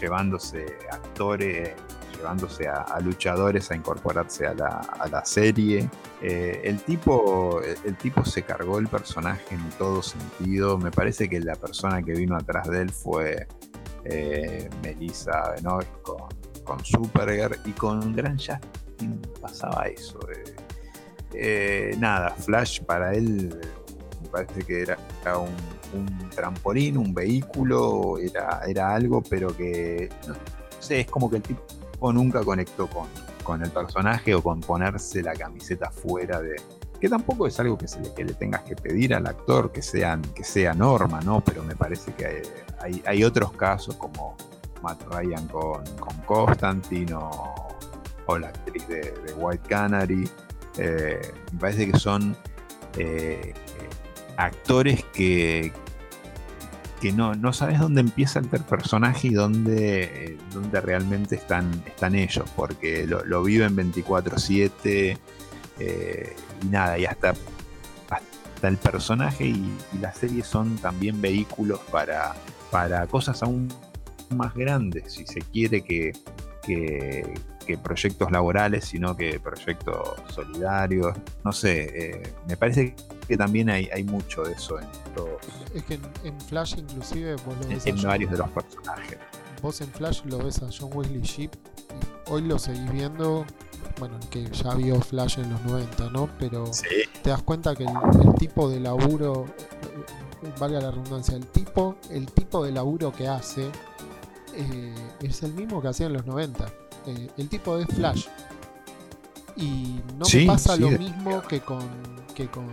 llevándose 0.00 0.64
actores 0.90 1.74
llevándose 2.16 2.68
a, 2.68 2.98
luchadores 3.00 3.70
a 3.70 3.76
incorporarse 3.76 4.46
a 4.46 4.54
la, 4.54 5.24
serie. 5.24 5.88
Eh, 6.22 6.62
el, 6.64 6.80
tipo, 6.80 7.60
el 7.62 7.96
tipo 7.96 8.24
se 8.24 8.42
cargó 8.42 8.78
el 8.78 8.88
personaje 8.88 9.54
en 9.54 9.68
todo 9.70 10.02
sentido. 10.02 10.78
Me 10.78 10.90
parece 10.90 11.28
que 11.28 11.40
la 11.40 11.56
persona 11.56 12.02
que 12.02 12.12
vino 12.12 12.36
atrás 12.36 12.68
de 12.68 12.82
él 12.82 12.90
fue 12.90 13.46
eh, 14.10 14.68
Melissa 14.82 15.52
Benoist 15.56 15.90
con, 16.02 16.28
con 16.64 16.84
Supergirl 16.84 17.58
y 17.64 17.72
con 17.72 18.14
Gran 18.14 18.36
Justin 18.38 19.20
pasaba 19.40 19.84
eso. 19.86 20.18
Eh, 21.32 21.94
nada, 21.98 22.30
Flash 22.30 22.82
para 22.82 23.12
él 23.12 23.58
me 24.22 24.28
parece 24.28 24.62
que 24.62 24.82
era, 24.82 24.98
un, 25.38 26.30
trampolín, 26.30 26.96
un 26.96 27.14
vehículo, 27.14 28.18
era, 28.18 28.60
era 28.66 28.94
algo, 28.94 29.22
pero 29.22 29.56
que 29.56 30.08
es 30.88 31.06
como 31.06 31.30
que 31.30 31.36
el 31.36 31.42
tipo 31.42 32.12
nunca 32.12 32.42
conectó 32.42 32.86
con, 32.88 33.08
con 33.42 33.62
el 33.62 33.70
personaje 33.70 34.34
o 34.34 34.42
con 34.42 34.60
ponerse 34.60 35.22
la 35.22 35.34
camiseta 35.34 35.90
fuera 35.90 36.40
de, 36.40 36.56
que 36.98 37.08
tampoco 37.08 37.46
es 37.46 37.58
algo 37.60 37.76
que, 37.76 37.88
se 37.88 38.00
le, 38.00 38.14
que 38.14 38.24
le 38.24 38.34
tengas 38.34 38.62
que 38.62 38.76
pedir 38.76 39.14
al 39.14 39.26
actor 39.26 39.72
que, 39.72 39.82
sean, 39.82 40.22
que 40.22 40.44
sea 40.44 40.74
norma, 40.74 41.20
¿no? 41.20 41.42
Pero 41.42 41.62
me 41.62 41.76
parece 41.76 42.12
que 42.14 42.42
hay, 42.80 43.02
hay, 43.06 43.24
otros 43.24 43.52
casos 43.52 43.96
como 43.96 44.36
Matt 44.82 45.02
Ryan 45.10 45.46
con, 45.48 45.84
con 45.96 46.16
Constantino 46.22 47.30
o 48.26 48.38
la 48.38 48.48
actriz 48.48 48.86
de, 48.88 49.14
White 49.36 49.68
Canary. 49.68 50.28
Eh, 50.78 51.20
me 51.52 51.58
parece 51.58 51.90
que 51.90 51.98
son 51.98 52.36
eh, 52.96 53.54
actores 54.36 55.04
que, 55.12 55.72
que 57.00 57.12
no, 57.12 57.34
no 57.34 57.52
sabes 57.52 57.78
dónde 57.78 58.00
empieza 58.00 58.38
el 58.38 58.46
personaje 58.46 59.28
y 59.28 59.34
dónde, 59.34 60.02
eh, 60.04 60.38
dónde 60.52 60.80
realmente 60.80 61.36
están, 61.36 61.70
están 61.86 62.14
ellos, 62.14 62.48
porque 62.56 63.06
lo, 63.06 63.42
viven 63.42 63.76
24/7 63.76 65.18
eh, 65.78 66.34
y 66.62 66.66
nada, 66.66 66.98
y 66.98 67.04
hasta, 67.04 67.34
hasta 68.10 68.68
el 68.68 68.76
personaje 68.76 69.46
y, 69.46 69.78
la 70.00 70.12
serie 70.12 70.42
son 70.42 70.76
también 70.76 71.20
vehículos 71.20 71.80
para, 71.90 72.34
para 72.70 73.06
cosas 73.06 73.42
aún 73.42 73.68
más 74.30 74.54
grandes, 74.54 75.12
si 75.12 75.26
se 75.26 75.40
quiere 75.40 75.82
que, 75.82 76.12
que, 76.62 77.34
proyectos 77.82 78.30
laborales, 78.30 78.84
sino 78.84 79.16
que 79.16 79.40
proyectos 79.40 80.14
solidarios. 80.32 81.16
No 81.44 81.52
sé, 81.52 81.90
eh, 81.94 82.32
me 82.46 82.56
parece 82.56 82.94
que 83.26 83.36
también 83.36 83.68
hay, 83.70 83.88
hay 83.92 84.04
mucho 84.04 84.42
de 84.44 84.52
eso 84.52 84.78
en 84.78 84.86
los... 85.16 85.28
Es 85.74 85.82
que 85.84 85.98
en, 86.24 86.40
Flash 86.42 86.76
inclusive 86.78 87.34
vos 87.44 87.56
lo 87.60 87.68
ves 87.68 87.86
en, 87.86 88.00
varios 88.02 88.30
de 88.30 88.38
los 88.38 88.48
personajes. 88.50 89.18
Vos 89.62 89.80
en 89.80 89.88
Flash 89.88 90.22
lo 90.26 90.38
ves 90.38 90.62
a 90.62 90.68
John 90.70 90.90
Wesley 90.94 91.22
Shipp, 91.22 91.54
hoy 92.28 92.42
lo 92.42 92.58
seguís 92.58 92.90
viendo, 92.90 93.44
bueno, 93.98 94.18
que 94.30 94.44
ya 94.50 94.74
vio 94.74 95.00
Flash 95.00 95.38
en 95.38 95.50
los 95.50 95.62
90, 95.62 96.10
¿no? 96.10 96.28
Pero 96.38 96.64
te 97.22 97.30
das 97.30 97.42
cuenta 97.42 97.74
que 97.74 97.84
el, 97.84 98.34
tipo 98.38 98.68
de 98.68 98.80
laburo, 98.80 99.46
eh, 100.42 100.52
valga 100.58 100.80
la 100.80 100.90
redundancia, 100.90 101.36
el 101.36 101.46
tipo, 101.46 101.96
el 102.10 102.30
tipo 102.32 102.64
de 102.64 102.72
laburo 102.72 103.12
que 103.12 103.28
hace 103.28 103.70
eh, 104.54 104.94
es 105.20 105.42
el 105.42 105.52
mismo 105.52 105.80
que 105.82 105.88
hacía 105.88 106.06
en 106.06 106.14
los 106.14 106.26
90. 106.26 106.66
Eh, 107.06 107.28
el 107.36 107.48
tipo 107.48 107.76
de 107.76 107.86
Flash. 107.86 108.26
Y 109.56 110.00
no 110.18 110.26
pasa 110.46 110.76
lo 110.76 110.90
mismo 110.90 111.40
que 111.42 111.60
con, 111.60 111.82
que 112.34 112.48
con 112.48 112.66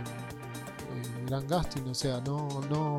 Gran 1.26 1.46
Gustin, 1.48 1.88
o 1.88 1.94
sea, 1.94 2.20
no, 2.20 2.48
no, 2.68 2.98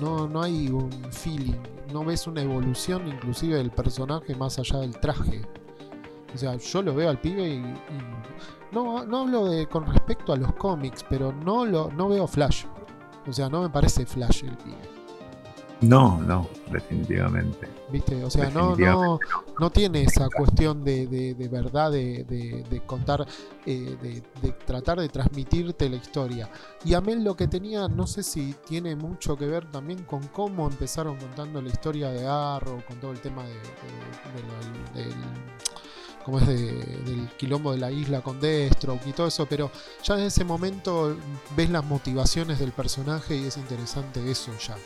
no, 0.00 0.26
no 0.28 0.42
hay 0.42 0.68
un 0.68 0.90
feeling, 1.12 1.60
no 1.92 2.04
ves 2.04 2.26
una 2.26 2.42
evolución 2.42 3.06
inclusive 3.06 3.56
del 3.56 3.70
personaje 3.70 4.34
más 4.34 4.58
allá 4.58 4.78
del 4.78 4.98
traje. 4.98 5.42
O 6.34 6.38
sea, 6.38 6.56
yo 6.56 6.82
lo 6.82 6.94
veo 6.94 7.10
al 7.10 7.18
pibe 7.20 7.48
y, 7.48 7.54
y 7.56 8.72
no, 8.72 9.04
no 9.04 9.20
hablo 9.22 9.46
de 9.46 9.66
con 9.66 9.86
respecto 9.86 10.32
a 10.32 10.36
los 10.36 10.52
cómics, 10.54 11.04
pero 11.08 11.32
no 11.32 11.64
lo 11.66 11.90
no 11.90 12.08
veo 12.08 12.26
Flash. 12.26 12.64
O 13.26 13.32
sea, 13.32 13.48
no 13.48 13.62
me 13.62 13.70
parece 13.70 14.06
Flash 14.06 14.44
el 14.44 14.56
pibe. 14.56 14.78
No, 15.82 16.20
no, 16.20 16.46
definitivamente. 16.70 17.66
¿Viste? 17.90 18.22
O 18.22 18.28
sea, 18.28 18.50
no, 18.50 18.76
no, 18.92 19.18
no 19.58 19.70
tiene 19.70 20.02
esa 20.02 20.28
cuestión 20.28 20.84
de, 20.84 21.06
de, 21.06 21.32
de 21.34 21.48
verdad, 21.48 21.90
de, 21.90 22.22
de, 22.68 22.80
contar, 22.84 23.26
eh, 23.64 23.96
de, 24.02 24.22
de 24.42 24.52
tratar 24.52 25.00
de 25.00 25.08
transmitirte 25.08 25.88
la 25.88 25.96
historia. 25.96 26.50
Y 26.84 26.92
Amel 26.92 27.24
lo 27.24 27.34
que 27.34 27.48
tenía, 27.48 27.88
no 27.88 28.06
sé 28.06 28.22
si 28.22 28.54
tiene 28.66 28.94
mucho 28.94 29.38
que 29.38 29.46
ver 29.46 29.70
también 29.70 30.04
con 30.04 30.22
cómo 30.28 30.68
empezaron 30.68 31.16
contando 31.16 31.62
la 31.62 31.70
historia 31.70 32.10
de 32.10 32.26
Arrow, 32.26 32.82
con 32.86 33.00
todo 33.00 33.12
el 33.12 33.20
tema 33.20 33.42
de, 33.44 33.54
de- 33.54 35.02
de- 35.02 35.04
del, 35.04 35.14
como 36.24 36.38
es 36.38 36.46
de- 36.46 36.72
del 37.04 37.28
quilombo 37.36 37.72
de 37.72 37.78
la 37.78 37.90
isla 37.90 38.20
con 38.20 38.40
Deathstroke 38.40 39.06
y 39.06 39.12
todo 39.12 39.26
eso, 39.26 39.46
pero 39.46 39.70
ya 40.02 40.14
en 40.14 40.24
ese 40.24 40.44
momento 40.44 41.16
ves 41.56 41.70
las 41.70 41.84
motivaciones 41.84 42.58
del 42.58 42.72
personaje 42.72 43.36
y 43.36 43.46
es 43.46 43.56
interesante 43.56 44.30
eso 44.30 44.52
ya. 44.58 44.76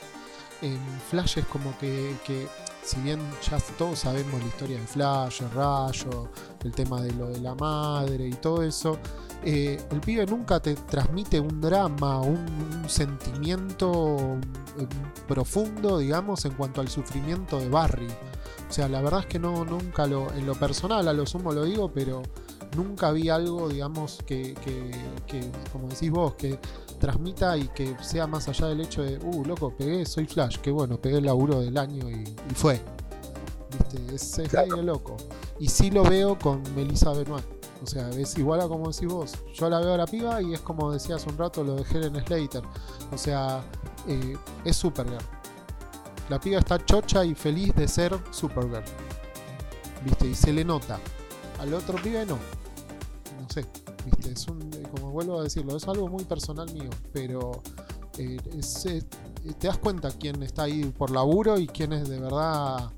En 0.62 0.78
Flash 1.10 1.38
es 1.38 1.46
como 1.46 1.76
que, 1.78 2.16
que 2.24 2.46
si 2.82 3.00
bien 3.00 3.18
ya 3.50 3.58
todos 3.76 3.98
sabemos 3.98 4.40
la 4.40 4.46
historia 4.46 4.78
de 4.78 4.86
Flash, 4.86 5.42
el 5.42 5.50
rayo, 5.50 6.30
el 6.62 6.72
tema 6.72 7.00
de 7.00 7.12
lo 7.12 7.28
de 7.30 7.40
la 7.40 7.54
madre 7.54 8.28
y 8.28 8.32
todo 8.32 8.62
eso, 8.62 8.98
eh, 9.42 9.78
el 9.90 10.00
pibe 10.00 10.24
nunca 10.26 10.60
te 10.60 10.74
transmite 10.74 11.38
un 11.40 11.60
drama, 11.60 12.20
un, 12.20 12.88
sentimiento 12.88 14.38
eh, 14.78 14.86
profundo, 15.26 15.98
digamos, 15.98 16.44
en 16.44 16.52
cuanto 16.52 16.80
al 16.80 16.88
sufrimiento 16.88 17.58
de 17.58 17.68
Barry. 17.68 18.08
O 18.74 18.76
sea, 18.76 18.88
la 18.88 19.00
verdad 19.00 19.20
es 19.20 19.26
que 19.26 19.38
no, 19.38 19.64
nunca 19.64 20.04
lo, 20.04 20.32
en 20.32 20.46
lo 20.46 20.56
personal, 20.56 21.06
a 21.06 21.12
lo 21.12 21.24
sumo 21.26 21.52
lo 21.52 21.62
digo, 21.62 21.92
pero 21.92 22.22
nunca 22.76 23.12
vi 23.12 23.28
algo, 23.28 23.68
digamos, 23.68 24.18
que, 24.26 24.54
que, 24.54 24.90
que, 25.28 25.48
como 25.72 25.86
decís 25.86 26.10
vos, 26.10 26.34
que 26.34 26.58
transmita 26.98 27.56
y 27.56 27.68
que 27.68 27.94
sea 28.02 28.26
más 28.26 28.48
allá 28.48 28.66
del 28.66 28.80
hecho 28.80 29.02
de, 29.04 29.16
uh, 29.18 29.44
loco, 29.44 29.72
pegué, 29.76 30.04
soy 30.04 30.26
Flash, 30.26 30.56
que 30.58 30.72
bueno, 30.72 31.00
pegué 31.00 31.18
el 31.18 31.26
laburo 31.26 31.60
del 31.60 31.78
año 31.78 32.10
y, 32.10 32.24
y 32.24 32.54
fue. 32.56 32.80
¿Viste? 33.78 34.12
Es, 34.12 34.38
es 34.40 34.48
Claro. 34.48 34.66
medio 34.66 34.82
loco. 34.82 35.16
Y 35.60 35.68
sí 35.68 35.92
lo 35.92 36.02
veo 36.02 36.36
con 36.36 36.60
Melissa 36.74 37.12
Benoit. 37.12 37.44
O 37.80 37.86
sea, 37.86 38.10
es 38.10 38.36
igual 38.38 38.60
a 38.60 38.66
como 38.66 38.90
decís 38.90 39.06
vos. 39.06 39.34
Yo 39.54 39.70
la 39.70 39.78
veo 39.78 39.94
a 39.94 39.98
la 39.98 40.06
piba 40.06 40.42
y 40.42 40.52
es 40.52 40.60
como 40.60 40.90
decía 40.90 41.14
hace 41.14 41.30
un 41.30 41.38
rato 41.38 41.62
lo 41.62 41.76
de 41.76 41.84
Helen 41.88 42.16
Slater. 42.26 42.64
O 43.12 43.18
sea, 43.18 43.62
eh, 44.08 44.36
es 44.64 44.76
Supergirl. 44.76 45.22
La 46.28 46.40
piba 46.40 46.58
está 46.58 46.84
chocha 46.84 47.24
y 47.24 47.34
feliz 47.34 47.74
de 47.74 47.86
ser 47.86 48.18
Supergirl. 48.30 48.82
¿Viste? 50.04 50.28
Y 50.28 50.34
se 50.34 50.52
le 50.52 50.64
nota. 50.64 50.98
Al 51.60 51.74
otro 51.74 51.96
pibe 52.02 52.24
no. 52.24 52.38
No 53.40 53.48
sé. 53.48 53.66
¿Viste? 54.06 54.32
Es 54.32 54.48
un, 54.48 54.62
eh, 54.74 54.82
como 54.90 55.10
vuelvo 55.10 55.40
a 55.40 55.44
decirlo, 55.44 55.76
es 55.76 55.86
algo 55.86 56.08
muy 56.08 56.24
personal 56.24 56.72
mío. 56.72 56.90
Pero 57.12 57.62
eh, 58.18 58.38
es, 58.58 58.86
eh, 58.86 59.02
te 59.58 59.66
das 59.66 59.78
cuenta 59.78 60.10
quién 60.10 60.42
está 60.42 60.64
ahí 60.64 60.84
por 60.84 61.10
laburo 61.10 61.58
y 61.58 61.66
quién 61.66 61.92
es 61.92 62.08
de 62.08 62.18
verdad 62.20 62.90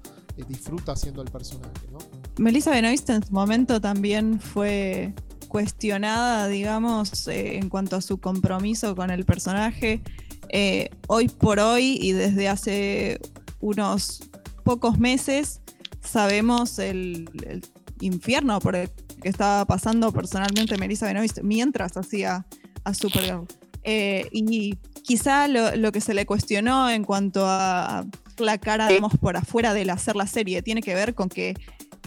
disfruta 0.48 0.92
haciendo 0.92 1.22
el 1.22 1.30
personaje, 1.30 1.88
¿no? 1.90 1.98
Melissa 2.36 2.70
Benoist 2.70 3.08
en 3.08 3.24
su 3.24 3.32
momento 3.32 3.80
también 3.80 4.38
fue 4.38 5.14
cuestionada, 5.48 6.48
digamos, 6.48 7.26
en 7.28 7.68
cuanto 7.70 7.96
a 7.96 8.02
su 8.02 8.18
compromiso 8.18 8.94
con 8.94 9.10
el 9.10 9.24
personaje. 9.24 10.02
Eh, 10.50 10.90
hoy 11.08 11.28
por 11.28 11.58
hoy 11.58 11.98
y 12.00 12.12
desde 12.12 12.48
hace 12.48 13.20
unos 13.60 14.20
pocos 14.64 14.98
meses 14.98 15.60
sabemos 16.00 16.78
el, 16.78 17.28
el 17.46 17.64
infierno 18.00 18.60
por 18.60 18.76
el 18.76 18.90
que 19.22 19.28
estaba 19.28 19.64
pasando 19.64 20.12
personalmente 20.12 20.76
Melissa 20.78 21.06
Benoist 21.06 21.40
mientras 21.42 21.96
hacía 21.96 22.46
a 22.84 22.94
Supergirl. 22.94 23.46
Eh, 23.82 24.28
y 24.32 24.76
quizá 25.02 25.46
lo, 25.48 25.76
lo 25.76 25.92
que 25.92 26.00
se 26.00 26.12
le 26.14 26.26
cuestionó 26.26 26.90
en 26.90 27.04
cuanto 27.04 27.44
a 27.46 28.04
la 28.38 28.58
cara, 28.58 28.88
digamos, 28.88 29.16
por 29.18 29.36
afuera 29.36 29.74
del 29.74 29.90
hacer 29.90 30.16
la 30.16 30.26
serie 30.26 30.62
tiene 30.62 30.82
que 30.82 30.94
ver 30.94 31.14
con 31.14 31.28
que 31.28 31.54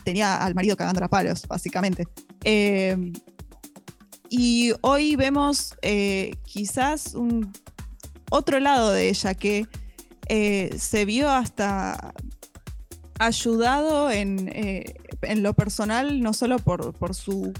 tenía 0.04 0.38
al 0.38 0.56
marido 0.56 0.76
cagando 0.76 1.04
a 1.04 1.08
palos, 1.08 1.48
básicamente. 1.48 2.08
Eh, 2.44 3.14
y 4.30 4.74
hoy 4.82 5.16
vemos 5.16 5.76
eh, 5.82 6.36
quizás 6.44 7.16
un 7.16 7.52
otro 8.30 8.60
lado 8.60 8.92
de 8.92 9.10
ella 9.10 9.34
que 9.34 9.68
eh, 10.28 10.76
se 10.78 11.06
vio 11.06 11.30
hasta 11.30 12.14
ayudado 13.18 14.12
en, 14.12 14.50
eh, 14.50 14.94
en 15.24 15.44
lo 15.44 15.54
personal, 15.54 16.22
no 16.22 16.34
solo 16.34 16.60
por, 16.60 16.94
por 16.94 17.16
su 17.16 17.52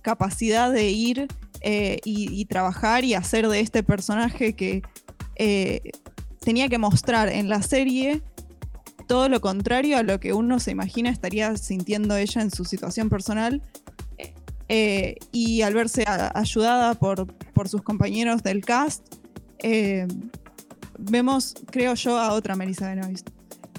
capacidad 0.00 0.72
de 0.72 0.88
ir 0.90 1.28
eh, 1.60 1.98
y, 2.04 2.44
trabajar 2.46 3.04
y 3.04 3.14
hacer 3.14 3.46
de 3.48 3.60
este 3.60 3.82
personaje 3.82 4.54
que 4.54 4.82
tenía 6.40 6.68
que 6.68 6.78
mostrar 6.78 7.28
en 7.28 7.48
la 7.48 7.62
serie 7.62 8.22
todo 9.06 9.28
lo 9.28 9.40
contrario 9.40 9.98
a 9.98 10.02
lo 10.02 10.18
que 10.18 10.32
uno 10.32 10.58
se 10.58 10.70
imagina 10.70 11.10
estaría 11.10 11.56
sintiendo 11.56 12.16
ella 12.16 12.40
en 12.40 12.50
su 12.50 12.64
situación 12.64 13.08
personal. 13.10 13.62
Y 15.32 15.62
al 15.62 15.74
verse 15.74 16.04
ayudada 16.06 16.94
por, 16.94 17.26
por 17.52 17.68
sus 17.68 17.82
compañeros 17.82 18.42
del 18.42 18.64
cast, 18.64 19.17
eh, 19.62 20.06
vemos, 20.98 21.54
creo 21.70 21.94
yo, 21.94 22.18
a 22.18 22.32
otra 22.32 22.56
Melissa 22.56 22.88
Benoist. 22.88 23.28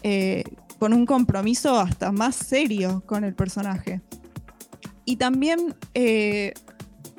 eh, 0.04 0.44
con 0.80 0.94
un 0.94 1.06
compromiso 1.06 1.78
hasta 1.78 2.12
más 2.12 2.36
serio 2.36 3.04
con 3.06 3.24
el 3.24 3.36
personaje. 3.36 4.02
Y 5.06 5.18
también, 5.18 5.76
eh, 5.94 6.54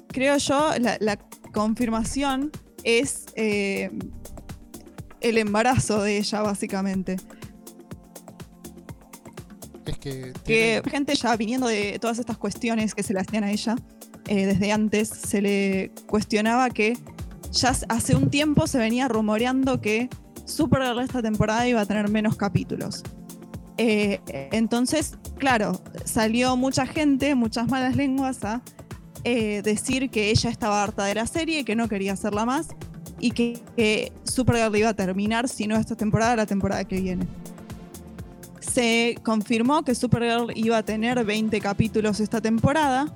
creo 0.09 0.39
yo, 0.39 0.73
la, 0.79 0.97
la 1.01 1.19
confirmación 1.53 2.51
es 2.85 3.27
eh, 3.37 3.91
el 5.21 5.37
embarazo 5.39 6.03
de 6.03 6.17
ella, 6.19 6.41
básicamente. 6.41 7.17
Es 9.85 9.99
que 9.99 10.83
gente 10.91 11.15
ya 11.15 11.37
viniendo 11.37 11.67
de 11.67 11.99
todas 12.01 12.19
estas 12.19 12.39
cuestiones 12.39 12.95
que 12.95 13.03
se 13.03 13.13
le 13.13 13.21
hacían 13.21 13.45
a 13.45 13.51
ella 13.51 13.77
eh, 14.29 14.47
desde 14.47 14.73
antes, 14.73 15.09
se 15.09 15.43
le 15.43 15.91
cuestionaba 16.07 16.71
que 16.71 16.97
ya 17.53 17.75
hace 17.89 18.17
un 18.17 18.31
tiempo 18.31 18.67
se 18.67 18.79
venía 18.79 19.09
rumoreando 19.09 19.81
que 19.81 20.09
Supergirl 20.45 21.01
esta 21.01 21.23
temporada 21.23 21.67
iba 21.69 21.81
a 21.81 21.87
tener 21.87 22.09
menos 22.09 22.37
capítulos. 22.37 23.03
Eh, 23.79 24.21
entonces, 24.53 25.19
claro, 25.39 25.81
salió 26.05 26.57
mucha 26.57 26.87
gente, 26.87 27.35
muchas 27.35 27.69
malas 27.69 27.97
lenguas 27.97 28.45
a 28.45 28.63
eh, 29.25 29.63
decir 29.63 30.11
que 30.11 30.31
ella 30.31 30.51
estaba 30.51 30.83
harta 30.83 31.05
de 31.05 31.15
la 31.15 31.27
serie, 31.27 31.65
que 31.65 31.77
no 31.77 31.89
quería 31.89 32.13
hacerla 32.13 32.45
más 32.45 32.69
y 33.19 33.31
que, 33.31 33.59
que 33.77 34.13
Supergirl 34.25 34.77
iba 34.77 34.91
a 34.91 34.95
terminar, 34.95 35.49
si 35.49 35.67
no 35.67 35.77
esta 35.77 35.97
temporada, 35.97 36.37
la 36.37 36.47
temporada 36.47 36.85
que 36.85 37.01
viene 37.01 37.27
se 38.71 39.19
confirmó 39.23 39.83
que 39.83 39.95
Supergirl 39.95 40.53
iba 40.55 40.79
a 40.79 40.83
tener 40.83 41.25
20 41.25 41.61
capítulos 41.61 42.21
esta 42.21 42.41
temporada, 42.41 43.13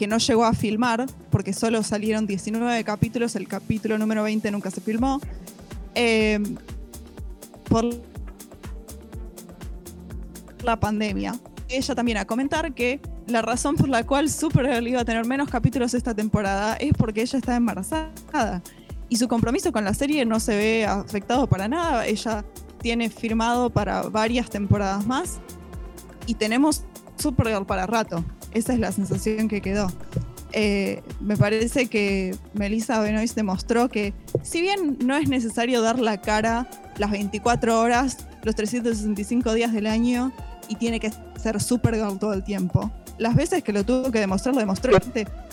que 0.00 0.06
no 0.06 0.16
llegó 0.16 0.46
a 0.46 0.54
filmar, 0.54 1.04
porque 1.30 1.52
solo 1.52 1.82
salieron 1.82 2.26
19 2.26 2.84
capítulos, 2.84 3.36
el 3.36 3.46
capítulo 3.46 3.98
número 3.98 4.22
20 4.22 4.50
nunca 4.50 4.70
se 4.70 4.80
filmó. 4.80 5.20
Eh, 5.94 6.40
por 7.68 7.84
la 10.64 10.80
pandemia. 10.80 11.38
Ella 11.68 11.94
también 11.94 12.16
a 12.16 12.24
comentar 12.24 12.72
que 12.72 12.98
la 13.26 13.42
razón 13.42 13.76
por 13.76 13.90
la 13.90 14.06
cual 14.06 14.30
Supergirl 14.30 14.88
iba 14.88 15.02
a 15.02 15.04
tener 15.04 15.26
menos 15.26 15.50
capítulos 15.50 15.92
esta 15.92 16.14
temporada 16.14 16.76
es 16.76 16.94
porque 16.94 17.20
ella 17.20 17.38
está 17.38 17.54
embarazada. 17.54 18.62
Y 19.10 19.16
su 19.16 19.28
compromiso 19.28 19.70
con 19.70 19.84
la 19.84 19.92
serie 19.92 20.24
no 20.24 20.40
se 20.40 20.56
ve 20.56 20.86
afectado 20.86 21.46
para 21.46 21.68
nada. 21.68 22.06
Ella 22.06 22.42
tiene 22.80 23.10
firmado 23.10 23.68
para 23.68 24.04
varias 24.04 24.48
temporadas 24.48 25.06
más 25.06 25.40
y 26.24 26.36
tenemos 26.36 26.84
Supergirl 27.18 27.66
para 27.66 27.86
rato. 27.86 28.24
Esa 28.52 28.72
es 28.72 28.78
la 28.78 28.92
sensación 28.92 29.48
que 29.48 29.60
quedó. 29.60 29.90
Eh, 30.52 31.02
me 31.20 31.36
parece 31.36 31.86
que 31.86 32.34
Melissa 32.54 33.00
Benoist 33.00 33.36
demostró 33.36 33.88
que 33.88 34.12
si 34.42 34.60
bien 34.60 34.98
no 35.04 35.16
es 35.16 35.28
necesario 35.28 35.80
dar 35.80 36.00
la 36.00 36.20
cara 36.20 36.68
las 36.98 37.10
24 37.12 37.80
horas, 37.80 38.26
los 38.42 38.54
365 38.56 39.54
días 39.54 39.72
del 39.72 39.86
año 39.86 40.32
y 40.68 40.74
tiene 40.74 40.98
que 40.98 41.12
ser 41.40 41.60
Supergirl 41.60 42.18
todo 42.18 42.32
el 42.32 42.42
tiempo, 42.42 42.90
las 43.18 43.36
veces 43.36 43.62
que 43.62 43.72
lo 43.72 43.84
tuvo 43.84 44.10
que 44.10 44.18
demostrar, 44.18 44.54
lo 44.54 44.60
demostró. 44.60 44.92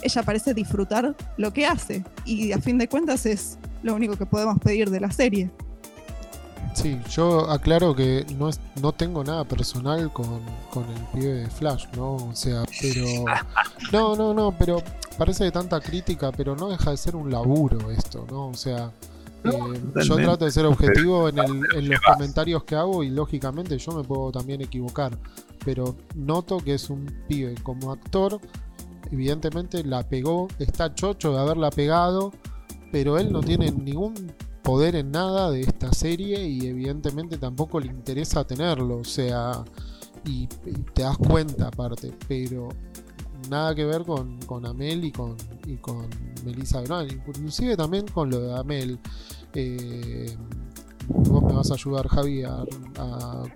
Ella 0.02 0.24
parece 0.24 0.54
disfrutar 0.54 1.16
lo 1.38 1.54
que 1.54 1.66
hace 1.66 2.04
y 2.26 2.54
a 2.54 2.60
fin 2.60 2.78
de 2.78 2.88
cuentas 2.88 3.26
es 3.26 3.60
lo 3.84 3.94
único 3.94 4.16
que 4.16 4.26
podemos 4.26 4.58
pedir 4.60 4.90
de 4.90 5.00
la 5.00 5.12
serie. 5.12 5.52
Sí, 6.78 7.00
yo 7.10 7.50
aclaro 7.50 7.96
que 7.96 8.24
no, 8.38 8.50
es, 8.50 8.60
no 8.80 8.92
tengo 8.92 9.24
nada 9.24 9.44
personal 9.46 10.14
con, 10.14 10.42
con 10.72 10.84
el 10.84 11.02
pibe 11.12 11.34
de 11.34 11.50
Flash, 11.50 11.86
¿no? 11.96 12.16
O 12.18 12.36
sea, 12.36 12.66
pero... 12.80 13.04
No, 13.92 14.16
no, 14.16 14.32
no, 14.34 14.56
pero 14.58 14.84
parece 15.18 15.46
de 15.46 15.52
tanta 15.52 15.80
crítica, 15.82 16.32
pero 16.32 16.56
no 16.56 16.70
deja 16.70 16.92
de 16.92 16.98
ser 16.98 17.16
un 17.16 17.32
laburo 17.32 17.90
esto, 17.90 18.28
¿no? 18.30 18.50
O 18.50 18.54
sea, 18.54 18.92
Eh, 19.44 19.82
yo 20.04 20.16
trato 20.18 20.46
de 20.46 20.52
ser 20.52 20.66
objetivo 20.66 21.30
en, 21.30 21.38
en 21.40 21.90
los 21.90 22.00
comentarios 22.02 22.64
que 22.64 22.76
hago 22.76 23.04
y 23.04 23.10
lógicamente 23.10 23.78
yo 23.80 23.92
me 23.94 24.04
puedo 24.04 24.32
también 24.32 24.62
equivocar, 24.62 25.18
pero 25.66 25.96
noto 26.16 26.58
que 26.60 26.74
es 26.76 26.90
un 26.92 27.06
pibe 27.28 27.56
como 27.64 27.92
actor, 27.92 28.40
evidentemente 29.12 29.84
la 29.84 30.04
pegó, 30.08 30.48
está 30.60 30.94
chocho 30.94 31.34
de 31.34 31.40
haberla 31.40 31.72
pegado, 31.72 32.34
pero 32.92 33.18
él 33.18 33.32
no 33.32 33.42
tiene 33.42 33.72
ningún 33.72 34.14
poder 34.68 34.98
en 34.98 35.12
nada 35.12 35.50
de 35.50 35.62
esta 35.62 35.94
serie 35.94 36.46
y 36.46 36.68
evidentemente 36.68 37.38
tampoco 37.38 37.80
le 37.80 37.88
interesa 37.88 38.44
tenerlo, 38.44 38.98
o 38.98 39.04
sea, 39.06 39.64
y, 40.26 40.46
te 40.94 41.04
das 41.04 41.18
cuenta 41.18 41.70
aparte, 41.70 42.14
pero 42.28 42.68
nada 43.50 43.74
que 43.74 43.86
ver 43.86 44.04
con, 44.04 44.38
con 44.40 44.66
Amel 44.66 45.06
y 45.06 45.14
con, 45.14 45.38
y 45.66 45.78
con 45.78 46.10
Melissa 46.44 46.84
inclusive 47.10 47.78
también 47.78 48.08
con 48.10 48.30
lo 48.30 48.42
de 48.42 48.60
Amel. 48.60 49.00
Eh, 49.54 50.36
vos 51.08 51.44
me 51.44 51.54
vas 51.54 51.72
a 51.72 51.76
ayudar, 51.76 52.06
Javi, 52.10 52.44
a, 52.44 52.66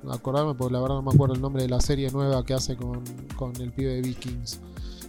acordarme, 0.09 0.55
porque 0.55 0.71
la 0.71 0.79
verdad 0.79 0.95
no 0.95 1.01
me 1.01 1.11
acuerdo 1.11 1.35
el 1.35 1.41
nombre 1.41 1.63
de 1.63 1.67
la 1.67 1.81
serie 1.81 2.09
nueva 2.09 2.45
que 2.45 2.53
hace 2.53 2.77
con, 2.77 3.03
con 3.35 3.53
el 3.57 3.73
pibe 3.73 3.95
de 3.95 4.01
Vikings. 4.01 4.61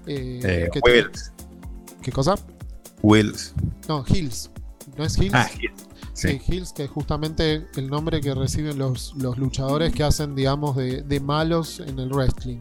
Eh, 0.09 0.41
eh 0.43 0.69
¿Qué 2.03 2.11
cosa? 2.11 2.35
Wills. 3.03 3.55
No, 3.87 4.05
Hills. 4.05 4.51
¿No 4.99 5.05
es 5.05 5.16
Hills? 5.16 5.35
Ah, 5.35 5.49
Hills. 5.61 5.91
Sí. 6.15 6.41
Hills, 6.47 6.73
que 6.73 6.85
es 6.85 6.91
justamente 6.91 7.67
el 7.77 7.89
nombre 7.89 8.21
que 8.21 8.35
reciben 8.35 8.79
los, 8.79 9.15
luchadores 9.15 9.93
que 9.93 10.05
hacen, 10.05 10.35
digamos, 10.35 10.77
de, 10.77 11.03
de, 11.03 11.21
malos 11.21 11.81
en 11.81 11.99
el 11.99 12.11
wrestling. 12.11 12.61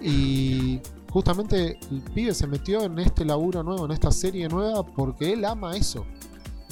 Y 0.00 0.80
justamente 1.10 1.78
el 1.90 2.00
pibe 2.14 2.34
se 2.34 2.46
metió 2.46 2.82
en 2.82 2.98
este 2.98 3.24
laburo 3.24 3.62
nuevo, 3.62 3.84
en 3.84 3.92
esta 3.92 4.10
serie 4.10 4.48
nueva, 4.48 4.84
porque 4.84 5.32
él 5.32 5.44
ama 5.44 5.76
eso. 5.76 6.06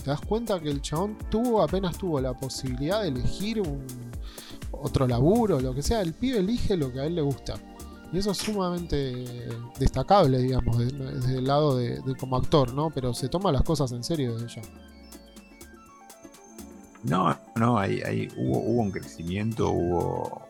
Te 0.03 0.11
das 0.11 0.21
cuenta 0.21 0.61
que 0.61 0.71
el 0.71 0.81
chabón 0.81 1.19
tuvo, 1.31 1.63
apenas 1.63 1.99
tuvo 1.99 2.21
la 2.21 2.33
posibilidad 2.33 3.03
de 3.03 3.09
elegir 3.09 3.63
otro 4.71 5.07
laburo, 5.07 5.61
lo 5.61 5.75
que 5.75 5.83
sea, 5.83 6.01
el 6.01 6.15
pibe 6.15 6.39
elige 6.39 6.77
lo 6.77 6.93
que 6.93 7.01
a 7.01 7.07
él 7.07 7.17
le 7.17 7.23
gusta. 7.23 7.55
Y 8.13 8.19
eso 8.19 8.31
es 8.31 8.39
sumamente 8.39 9.49
destacable, 9.79 10.39
digamos, 10.39 10.79
desde, 10.79 11.39
el 11.39 11.45
lado 11.45 11.77
de, 11.77 12.01
como 12.19 12.37
actor, 12.37 12.73
¿no? 12.73 12.91
Pero 12.91 13.13
se 13.15 13.29
toma 13.29 13.51
las 13.51 13.63
cosas 13.63 13.91
en 13.93 14.05
serio 14.05 14.35
desde 14.35 14.61
ya. 14.61 14.63
No, 17.09 17.39
no, 17.55 17.79
hay, 17.79 18.29
hubo, 18.37 18.59
hubo, 18.59 18.83
un 18.83 18.91
crecimiento, 18.91 19.71
hubo, 19.71 20.45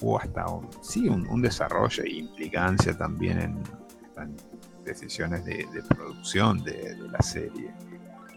hubo 0.00 0.20
hasta 0.20 0.46
un, 0.46 0.68
sí, 0.82 1.08
un, 1.08 1.42
desarrollo 1.42 2.04
e 2.04 2.10
implicancia 2.10 2.96
también 2.96 3.40
en, 3.40 4.36
decisiones 4.84 5.44
de, 5.44 5.66
producción 5.88 6.62
de, 6.62 6.96
la 7.10 7.20
serie. 7.20 7.72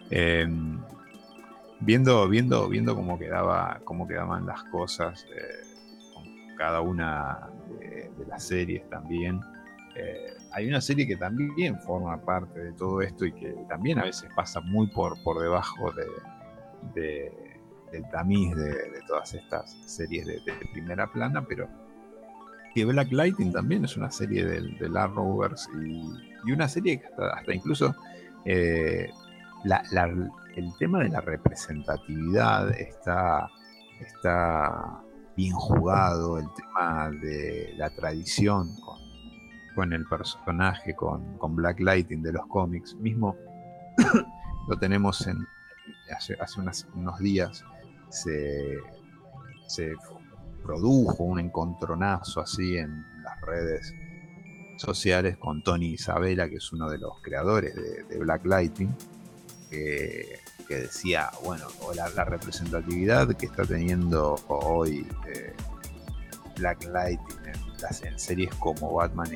Em, 0.09 0.79
viendo, 1.79 2.27
viendo, 2.27 2.67
viendo 2.67 2.95
cómo 2.95 3.19
quedaba, 3.19 3.79
cómo 3.83 4.07
quedaban 4.07 4.47
las 4.47 4.63
cosas 4.65 5.25
eh, 5.25 5.63
con 6.13 6.25
cada 6.57 6.81
una 6.81 7.49
de, 7.79 8.09
las 8.27 8.43
series 8.43 8.89
también. 8.89 9.39
Eh, 9.95 10.33
hay 10.53 10.67
una 10.67 10.81
serie 10.81 11.05
que 11.05 11.17
también 11.17 11.79
forma 11.81 12.19
parte 12.19 12.59
de 12.59 12.73
todo 12.73 13.01
esto 13.01 13.25
y 13.25 13.31
que 13.33 13.55
también 13.69 13.99
a 13.99 14.05
veces 14.05 14.29
pasa 14.35 14.59
muy 14.61 14.87
por, 14.87 15.21
por 15.23 15.39
debajo 15.39 15.91
de, 15.91 16.05
del 16.93 18.09
tamiz 18.11 18.55
de, 18.55 19.01
todas 19.07 19.33
estas 19.33 19.77
series 19.85 20.25
de, 20.25 20.41
primera 20.71 21.11
plana, 21.11 21.45
pero 21.45 21.67
que 22.73 22.85
Black 22.85 23.11
Lightning 23.11 23.51
también 23.51 23.85
es 23.85 23.97
una 23.97 24.11
serie 24.11 24.45
del, 24.45 24.77
del 24.77 24.95
Arrowverse 24.95 25.69
y, 25.75 26.51
una 26.51 26.67
serie 26.67 26.99
que 26.99 27.07
hasta, 27.07 27.53
incluso 27.53 27.95
eh, 28.45 29.09
el 30.55 30.77
tema 30.79 30.99
de 30.99 31.09
la 31.09 31.21
representatividad 31.21 32.71
está, 32.71 33.47
está 33.99 35.03
bien 35.35 35.53
jugado, 35.53 36.39
el 36.39 36.47
tema 36.55 37.11
de 37.11 37.73
la 37.77 37.89
tradición 37.91 38.69
con, 39.75 39.93
el 39.93 40.05
personaje, 40.05 40.95
con, 40.95 41.37
con 41.37 41.55
Black 41.55 41.79
Lightning 41.79 42.23
de 42.23 42.33
los 42.33 42.45
cómics, 42.47 42.95
mismo 42.95 43.35
lo 44.67 44.77
tenemos 44.77 45.27
en, 45.27 45.45
hace, 46.15 46.35
unos 46.93 47.19
días 47.19 47.63
se, 48.09 48.79
produjo 50.63 51.23
un 51.23 51.39
encontronazo 51.39 52.41
así 52.41 52.77
en 52.77 53.03
las 53.23 53.41
redes 53.41 53.93
sociales 54.77 55.37
con 55.37 55.63
Tony 55.63 55.93
Isabella, 55.93 56.47
que 56.49 56.57
es 56.57 56.71
uno 56.71 56.89
de 56.89 56.97
los 56.97 57.21
creadores 57.21 57.75
de, 57.75 58.17
Black 58.19 58.45
Lightning, 58.45 58.93
que, 59.69 60.39
decía, 60.69 61.29
bueno, 61.43 61.65
la, 61.95 62.25
representatividad 62.25 63.33
que 63.35 63.45
está 63.47 63.65
teniendo 63.65 64.35
hoy 64.47 65.05
eh, 65.27 65.53
Black 66.57 66.85
Lightning 66.85 67.37
en, 68.03 68.19
series 68.19 68.53
como 68.55 68.93
Batman 68.93 69.29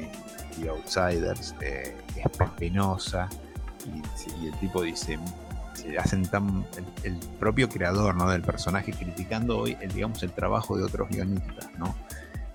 y, 0.58 0.68
Outsiders 0.68 1.54
eh, 1.62 1.96
es 2.16 2.50
penosa 2.52 3.28
y, 3.86 4.48
el 4.48 4.60
tipo 4.60 4.82
dice 4.82 5.20
hacen 6.00 6.24
tan 6.24 6.66
el, 7.04 7.18
propio 7.40 7.70
creador 7.70 8.16
¿no? 8.16 8.30
del 8.30 8.42
personaje 8.42 8.92
criticando 8.92 9.60
hoy 9.60 9.78
el, 9.82 9.92
digamos 9.92 10.24
el 10.24 10.32
trabajo 10.32 10.78
de 10.78 10.84
otros 10.84 11.10
guionistas 11.10 11.70
¿no? 11.78 11.96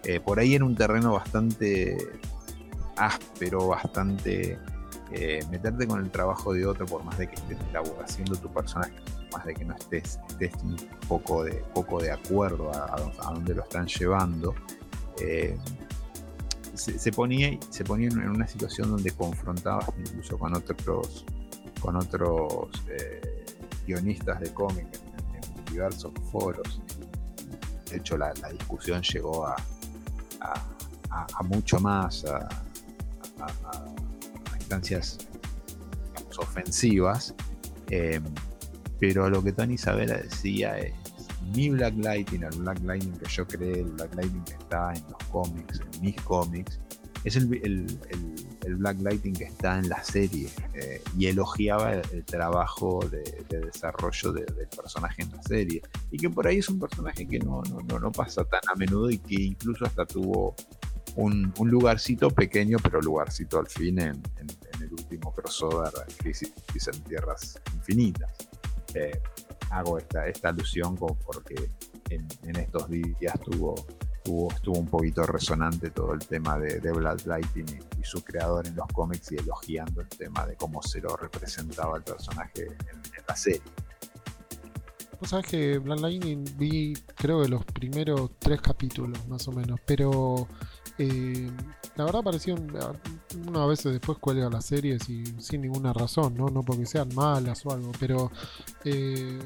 Eh, 0.04 0.20
por 0.20 0.38
ahí 0.38 0.54
en 0.54 0.62
un 0.62 0.74
terreno 0.74 1.12
bastante 1.12 1.96
áspero 2.96 3.68
bastante 3.68 4.58
eh, 5.12 5.44
meterte 5.50 5.86
con 5.86 6.00
el 6.00 6.10
trabajo 6.10 6.52
de 6.52 6.66
otro 6.66 6.86
por 6.86 7.04
más 7.04 7.18
de 7.18 7.28
que 7.28 7.34
estés 7.34 7.58
haciendo 8.02 8.36
tu 8.36 8.52
personaje 8.52 8.94
más 9.32 9.44
de 9.44 9.54
que 9.54 9.64
no 9.64 9.74
estés, 9.74 10.18
estés 10.28 10.52
poco 11.08 11.44
de, 11.44 11.62
poco 11.74 12.00
de 12.00 12.10
acuerdo 12.10 12.72
a, 12.72 12.94
a, 12.94 13.32
dónde 13.32 13.54
lo 13.54 13.62
están 13.62 13.86
llevando 13.86 14.54
eh, 15.20 15.56
se, 16.74 17.12
ponía, 17.12 17.58
se 17.68 17.84
ponía 17.84 18.08
en 18.08 18.30
una 18.30 18.46
situación 18.46 18.90
donde 18.90 19.10
confrontabas 19.10 19.86
incluso 19.98 20.38
con 20.38 20.54
otros 20.54 21.24
con 21.80 21.96
otros 21.96 22.70
eh, 22.88 23.44
guionistas 23.86 24.40
de 24.40 24.52
cómic 24.52 24.86
en, 25.34 25.64
diversos 25.72 26.12
foros. 26.30 26.80
De 27.90 27.96
hecho, 27.96 28.16
la, 28.16 28.32
discusión 28.52 29.02
llegó 29.02 29.46
a, 29.46 29.56
mucho 31.44 31.78
más, 31.80 32.24
a, 32.24 32.48
instancias 34.58 35.18
ofensivas. 36.38 37.34
Eh, 37.90 38.20
pero 38.98 39.30
lo 39.30 39.42
que 39.42 39.52
Tony 39.52 39.74
Isabella 39.74 40.18
decía 40.18 40.78
es, 40.78 40.92
mi 41.54 41.70
Black 41.70 41.94
Lightning, 41.96 42.42
el 42.44 42.58
Black 42.58 42.80
Lightning 42.84 43.18
que 43.18 43.28
yo 43.28 43.46
creé, 43.46 43.80
el 43.80 43.92
Black 43.92 44.14
Lightning 44.14 44.44
que 44.44 44.52
está 44.52 44.92
en 44.94 45.02
los 45.04 45.24
cómics, 45.30 45.80
en 45.80 46.02
mis 46.02 46.20
cómics, 46.20 46.78
es 47.24 47.36
el, 47.36 47.52
el, 47.62 48.76
Black 48.76 49.00
Lighting 49.00 49.34
que 49.34 49.44
está 49.44 49.78
en 49.78 49.88
la 49.88 50.02
serie 50.02 50.48
eh, 50.74 51.02
y 51.18 51.26
elogiaba 51.26 51.94
el, 51.94 52.24
trabajo 52.24 53.00
de, 53.10 53.44
desarrollo 53.48 54.32
del 54.32 54.68
personaje 54.74 55.22
en 55.22 55.32
la 55.32 55.42
serie 55.42 55.82
y 56.10 56.16
que 56.16 56.30
por 56.30 56.46
ahí 56.46 56.58
es 56.58 56.68
un 56.68 56.78
personaje 56.78 57.26
que 57.26 57.38
no, 57.40 57.62
no, 57.88 57.98
no, 57.98 58.12
pasa 58.12 58.44
tan 58.44 58.60
a 58.72 58.74
menudo 58.76 59.10
y 59.10 59.18
que 59.18 59.42
incluso 59.42 59.84
hasta 59.84 60.06
tuvo 60.06 60.54
un, 61.16 61.52
un 61.58 61.68
lugarcito 61.68 62.30
pequeño 62.30 62.78
pero 62.82 63.00
lugarcito 63.02 63.58
al 63.58 63.66
fin 63.66 63.98
en, 63.98 64.22
el 64.80 64.92
último 64.92 65.34
crossover 65.34 65.92
Crisis 66.16 66.52
en 66.86 67.00
Tierras 67.02 67.60
Infinitas. 67.74 68.32
Eh, 68.94 69.20
hago 69.70 69.98
esta, 69.98 70.26
esta 70.26 70.48
alusión 70.48 70.96
porque 70.96 71.70
en, 72.08 72.26
en 72.44 72.56
estos 72.56 72.88
días 72.88 73.38
tuvo 73.44 73.74
estuvo, 74.50 74.78
un 74.78 74.86
poquito 74.86 75.24
resonante 75.24 75.90
todo 75.90 76.12
el 76.14 76.20
tema 76.20 76.58
de, 76.58 76.80
de 76.80 76.92
Black 76.92 77.26
Lightning 77.26 77.66
y, 77.98 78.04
su 78.04 78.22
creador 78.24 78.66
en 78.66 78.74
los 78.74 78.86
cómics 78.88 79.30
y 79.32 79.36
elogiando 79.36 80.00
el 80.00 80.08
tema 80.08 80.46
de 80.46 80.56
cómo 80.56 80.82
se 80.82 81.00
lo 81.00 81.16
representaba 81.16 81.96
el 81.96 82.02
personaje 82.02 82.66
en, 82.66 83.02
la 83.28 83.36
serie. 83.36 83.62
Vos 85.20 85.30
sabés 85.30 85.46
que 85.46 85.78
Black 85.78 86.00
Lightning 86.00 86.44
vi 86.56 86.94
creo 87.14 87.42
que 87.42 87.48
los 87.48 87.64
primeros 87.66 88.30
tres 88.38 88.60
capítulos 88.60 89.26
más 89.28 89.46
o 89.48 89.52
menos, 89.52 89.78
pero 89.86 90.48
eh, 91.02 91.50
la 91.96 92.04
verdad 92.04 92.22
pareció 92.22 92.56
una 93.46 93.64
vez 93.64 93.84
después 93.84 94.18
cuelga 94.18 94.50
las 94.50 94.66
series 94.66 95.02
sin 95.04 95.62
ninguna 95.62 95.94
razón, 95.94 96.34
¿no? 96.36 96.48
No 96.48 96.62
porque 96.62 96.84
sean 96.84 97.08
malas 97.14 97.64
o 97.64 97.72
algo, 97.72 97.90
pero 97.98 98.30
eh, 98.84 99.38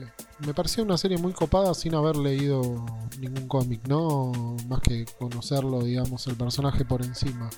me 0.45 0.53
pareció 0.53 0.83
una 0.83 0.99
serie 0.99 1.17
muy 1.17 1.33
copada 1.33 1.73
sin 1.75 1.95
haber 1.95 2.17
leído 2.17 2.85
ningún 3.21 3.47
cómic, 3.47 3.87
¿no? 3.87 4.33
Más 4.69 4.81
que 4.81 5.05
conocerlo, 5.19 5.85
digamos, 5.85 6.27
el 6.27 6.35
personaje 6.35 6.85
por 6.85 7.03
encima. 7.03 7.49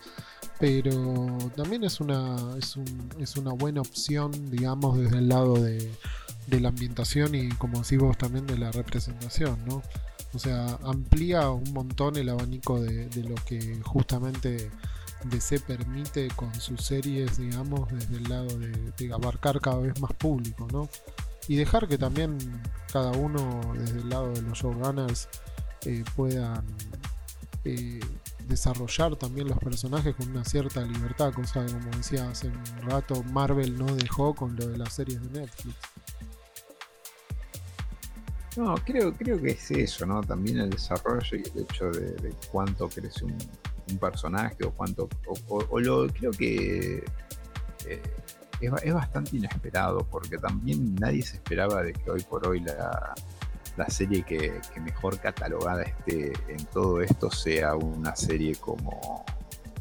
Pero 0.61 1.39
también 1.57 1.83
es 1.83 1.99
una, 1.99 2.37
es, 2.59 2.77
un, 2.77 3.09
es 3.19 3.37
una 3.37 3.53
buena 3.53 3.81
opción, 3.81 4.31
digamos, 4.51 4.99
desde 4.99 5.19
el 5.19 5.29
lado 5.29 5.55
de, 5.55 5.91
de 6.49 6.61
la 6.61 6.69
ambientación 6.69 7.35
y, 7.35 7.49
como 7.51 7.81
decís 7.81 7.99
vos, 7.99 8.19
también 8.19 8.47
de 8.47 8.59
la 8.59 8.71
representación, 8.73 9.59
¿no? 9.67 9.83
O 10.37 10.39
sea, 10.39 10.79
amplía 10.85 11.49
un 11.49 11.73
montón 11.73 12.17
el 12.17 12.29
abanico 12.29 12.79
de, 12.79 13.09
lo 13.27 13.35
que 13.47 13.81
justamente 13.83 14.71
DC 15.25 15.61
permite 15.61 16.29
con 16.37 16.55
sus 16.61 16.83
series, 16.83 17.39
digamos, 17.39 17.91
desde 17.91 18.19
el 18.19 18.25
lado 18.25 18.59
de, 18.59 19.13
abarcar 19.15 19.63
cada 19.63 19.79
vez 19.79 19.99
más 19.99 20.13
público, 20.13 20.69
¿no? 20.71 20.91
y 21.49 21.57
dejar 21.57 21.89
que 21.89 21.97
también 21.97 22.37
cada 22.93 23.13
uno 23.13 23.73
desde 23.79 24.01
el 24.01 24.11
lado 24.11 24.31
de 24.33 24.43
los 24.43 24.59
showrunners 24.59 25.29
eh, 25.87 26.05
puedan 26.15 26.65
eh, 27.65 28.01
desarrollar 28.47 29.17
también 29.17 29.49
los 29.49 29.59
personajes 29.59 30.15
con 30.17 30.29
una 30.31 30.45
cierta 30.45 30.83
libertad, 30.83 31.33
cosa 31.33 31.65
que 31.65 31.73
como 31.73 31.97
decía 31.97 32.29
hace 32.29 32.49
un 32.49 32.83
rato, 32.83 33.23
Marvel 33.25 33.79
no 33.79 33.87
dejó 33.97 34.35
con 34.35 34.55
lo 34.55 34.67
de 34.67 34.77
las 34.77 34.93
series 34.93 35.23
de 35.33 35.41
Netflix. 35.41 35.77
No, 38.57 38.75
creo, 38.77 39.13
creo 39.13 39.41
que 39.41 39.51
es 39.51 39.71
eso, 39.71 40.07
¿no? 40.07 40.23
También 40.23 40.59
el 40.59 40.71
desarrollo 40.71 41.37
y 41.37 41.43
el 41.43 41.65
hecho 41.65 41.91
de, 41.91 42.35
cuánto 42.51 42.89
crece 42.89 43.27
un, 43.27 43.37
personaje 43.99 44.65
o 44.65 44.73
cuánto. 44.73 45.09
O, 45.49 45.79
lo 45.79 46.07
creo 46.09 46.31
que 46.31 47.05
eh, 47.87 48.03
es, 48.61 48.95
bastante 48.95 49.37
inesperado, 49.37 50.07
porque 50.11 50.39
también 50.39 50.95
nadie 50.95 51.23
se 51.23 51.37
esperaba 51.37 51.83
de 51.83 51.93
que 51.93 52.11
hoy 52.11 52.23
por 52.23 52.49
hoy 52.49 52.61
la, 52.61 53.15
serie 53.89 54.23
que, 54.23 54.59
mejor 54.81 55.21
catalogada 55.21 55.83
esté 55.83 56.33
en 56.49 56.65
todo 56.73 57.03
esto 57.03 57.31
sea 57.31 57.77
una 57.77 58.17
serie 58.17 58.57
como, 58.57 59.25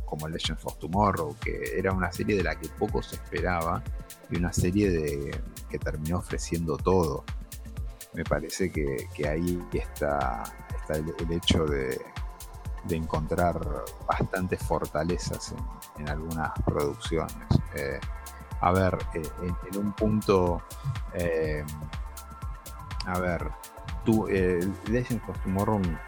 como 0.04 0.28
Legends 0.28 0.66
of 0.66 0.78
Tomorrow, 0.80 1.36
que 1.40 1.80
era 1.80 1.94
una 1.94 2.12
serie 2.12 2.36
de 2.36 2.44
la 2.44 2.60
que 2.60 2.68
poco 2.78 3.02
se 3.02 3.16
esperaba 3.16 3.82
y 4.30 4.36
una 4.36 4.52
serie 4.52 4.92
de, 4.92 5.42
que 5.70 5.80
terminó 5.80 6.18
ofreciendo 6.18 6.76
todo 6.76 7.24
me 8.16 8.24
parece 8.24 8.72
que, 8.72 9.28
ahí 9.28 9.62
está, 9.74 10.44
el, 10.90 11.32
hecho 11.32 11.66
de, 11.66 12.00
encontrar 12.90 13.60
bastantes 14.08 14.62
fortalezas 14.64 15.54
en, 15.98 16.10
algunas 16.10 16.52
producciones. 16.66 17.48
Eh, 17.76 18.00
a 18.62 18.72
ver, 18.72 18.98
eh, 19.14 19.22
en, 19.72 19.78
un 19.78 19.92
punto, 19.94 20.62
eh, 21.14 21.66
a 23.06 23.20
ver, 23.20 23.52
tú, 24.06 24.28
Legends 24.28 25.24
of 25.28 25.38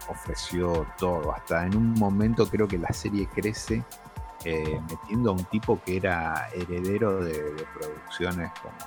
ofreció 0.08 0.86
todo, 0.98 1.32
hasta 1.32 1.66
en 1.66 1.76
un 1.76 1.92
momento 1.94 2.48
creo 2.48 2.66
que 2.66 2.78
la 2.78 2.92
serie 2.92 3.28
crece 3.34 3.84
metiendo 4.88 5.30
a 5.30 5.32
un 5.34 5.44
tipo 5.46 5.78
que 5.84 5.98
era 5.98 6.48
heredero 6.54 7.22
de, 7.22 7.66
producciones 7.74 8.50
como 8.62 8.78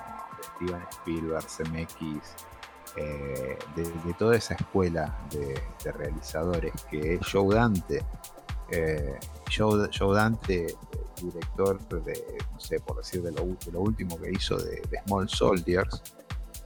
Steven 0.56 0.82
Spielberg, 0.90 1.46
CMX, 1.46 2.46
eh, 2.96 3.56
de, 3.74 4.14
toda 4.18 4.36
esa 4.36 4.54
escuela 4.54 5.16
de, 5.30 5.92
realizadores 5.92 6.72
que 6.90 7.14
es 7.14 7.20
Joe 7.26 7.54
Dante. 7.54 8.04
Eh, 8.70 9.18
Joe, 9.54 10.14
Dante, 10.14 10.74
director 11.22 11.78
de, 12.04 12.38
no 12.52 12.60
sé, 12.60 12.80
por 12.80 12.98
decir 12.98 13.22
de 13.22 13.32
lo, 13.32 13.44
último 13.80 14.20
que 14.20 14.30
hizo 14.30 14.56
de, 14.56 14.82
Small 15.06 15.28
Soldiers, 15.28 16.02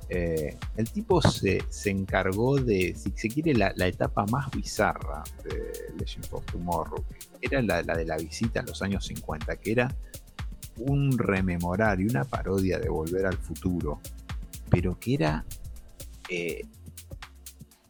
eh, 0.09 0.57
el 0.77 0.91
tipo 0.91 1.21
se, 1.21 1.59
encargó 1.87 2.57
de, 2.57 2.95
si 2.97 3.13
se 3.17 3.29
quiere, 3.29 3.55
la, 3.55 3.87
etapa 3.87 4.25
más 4.27 4.51
bizarra 4.51 5.25
de 5.45 5.93
Legend 5.99 6.27
of 6.31 6.45
Tomorrow, 6.47 7.05
era 7.41 7.61
la, 7.63 7.83
la, 7.83 7.97
de 7.97 8.05
la 8.05 8.17
visita 8.17 8.61
en 8.61 8.67
los 8.67 8.83
años 8.83 9.05
50, 9.07 9.57
que 9.57 9.73
era 9.73 9.95
un 10.79 11.17
rememorar 11.17 12.01
y 12.01 12.07
una 12.07 12.25
parodia 12.25 12.79
de 12.79 12.89
Volver 12.89 13.27
al 13.27 13.39
Futuro, 13.39 14.01
pero 14.71 14.99
que 14.99 15.15
era 15.15 15.45
eh, 16.29 16.63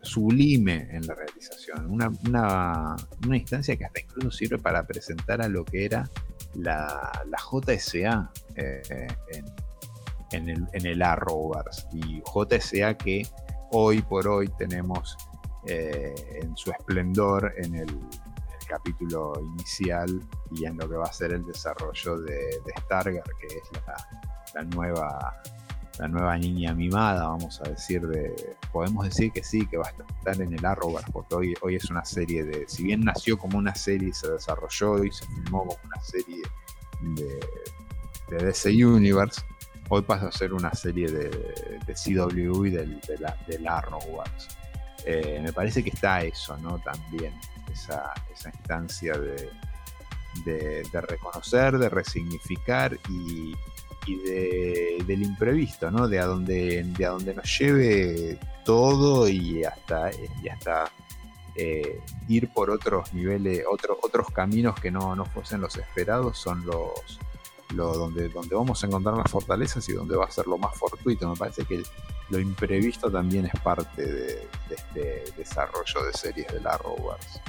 sublime 0.02 0.88
en 0.92 1.06
la 1.06 1.14
realización, 1.14 1.90
una, 1.90 2.96
instancia 3.34 3.76
que 3.76 3.84
hasta 3.84 4.00
incluso 4.00 4.30
sirve 4.30 4.58
para 4.58 4.86
presentar 4.86 5.42
a 5.42 5.48
lo 5.48 5.64
que 5.64 5.84
era 5.84 6.08
la, 6.54 7.12
JSA 7.50 8.30
eh, 8.54 9.08
en, 10.32 10.48
el, 10.48 10.66
en 10.72 10.86
el 10.86 11.02
Arrowverse. 11.02 11.88
Y 11.92 12.22
JSA 12.24 12.96
que 12.96 13.26
hoy 13.72 14.00
por 14.02 14.28
hoy 14.28 14.48
tenemos 14.58 15.16
eh, 15.66 16.14
en 16.42 16.56
su 16.56 16.70
esplendor 16.70 17.52
en 17.58 17.74
el, 17.74 18.00
capítulo 18.68 19.32
inicial 19.40 20.20
y 20.50 20.64
en 20.64 20.76
lo 20.76 20.88
que 20.88 20.96
va 20.96 21.04
a 21.04 21.12
ser 21.12 21.32
el 21.32 21.46
desarrollo 21.46 22.18
de, 22.18 22.34
de 22.34 22.72
Stargar, 22.80 23.22
que 23.40 23.46
es 23.46 24.54
la 24.54 24.64
nueva 24.64 25.40
la 25.98 26.09
nueva 26.09 26.36
niña 26.36 26.74
mimada, 26.74 27.27
vamos 27.27 27.60
a 27.60 27.68
decir, 27.68 28.06
de, 28.06 28.56
podemos 28.73 29.05
decir 29.05 29.32
que 29.32 29.43
sí, 29.43 29.66
que 29.66 29.78
va 29.78 29.86
a 29.86 29.90
estar 29.90 30.40
en 30.40 30.52
el 30.52 30.64
Arrowverse, 30.64 31.10
porque 31.10 31.35
hoy, 31.35 31.55
hoy 31.62 31.77
es 31.77 31.90
una 31.90 32.05
serie 32.05 32.44
de, 32.44 32.68
si 32.68 32.85
bien 32.85 33.01
nació 33.01 33.39
como 33.39 33.59
una 33.59 33.74
serie 33.74 34.12
se 34.12 34.31
desarrolló 34.31 35.02
y 35.05 35.10
se 35.10 35.27
filmó 35.27 35.66
como 35.66 35.81
una 35.85 36.01
serie 36.02 36.43
de, 37.01 37.40
de 38.28 38.44
DC 38.44 38.85
Universe, 38.85 39.40
hoy 39.89 40.02
pasa 40.02 40.28
a 40.28 40.32
ser 40.32 40.52
una 40.52 40.73
serie 40.74 41.10
de, 41.10 41.31
de 41.86 41.94
CW 41.94 42.66
y 42.66 42.70
del, 42.70 43.01
del 43.47 43.68
Arrowverse. 43.68 44.48
Eh, 45.05 45.40
me 45.43 45.52
parece 45.52 45.82
que 45.85 45.90
está 45.90 46.23
eso, 46.23 46.56
¿no? 46.59 46.78
También, 46.81 47.32
esa, 47.73 48.12
instancia 48.31 49.16
de, 49.16 49.51
de 50.44 51.01
reconocer, 51.01 51.78
de 51.78 51.89
resignificar 51.89 52.98
y, 53.09 53.55
y 54.07 54.16
de, 54.16 55.05
del 55.07 55.23
imprevisto, 55.23 55.91
¿no? 55.91 56.09
De 56.09 56.19
a 56.19 56.27
donde, 56.27 56.85
de 56.85 57.07
a 57.07 57.11
donde 57.11 57.35
nos 57.35 57.59
lleve 57.59 58.39
todo 58.65 59.28
y 59.28 59.65
hasta, 59.65 60.11
y 60.43 60.49
hasta 60.49 60.91
eh, 61.55 62.01
ir 62.28 62.53
por 62.53 62.70
otros 62.70 63.15
niveles, 63.15 63.65
otros 63.70 63.99
otros 64.03 64.28
caminos 64.31 64.78
que 64.78 64.91
no, 64.91 65.16
no 65.16 65.24
fuesen 65.24 65.61
los 65.61 65.77
esperados, 65.77 66.39
son 66.39 66.65
los, 66.66 67.19
donde, 67.74 68.28
donde 68.28 68.55
vamos 68.55 68.83
a 68.83 68.87
encontrar 68.87 69.16
las 69.16 69.31
fortalezas 69.31 69.89
y 69.89 69.93
donde 69.93 70.16
va 70.16 70.27
a 70.27 70.31
ser 70.31 70.47
lo 70.47 70.59
más 70.59 70.77
fortuito. 70.77 71.28
Me 71.28 71.37
parece 71.37 71.65
que 71.65 71.83
lo 72.28 72.39
imprevisto 72.39 73.11
también 73.11 73.47
es 73.47 73.61
parte 73.61 74.05
de, 74.05 74.49
este 74.70 75.24
desarrollo 75.37 76.05
de 76.05 76.12
series 76.12 76.49
de 76.49 76.61
la 76.61 76.70
Arrowverse. 76.70 77.41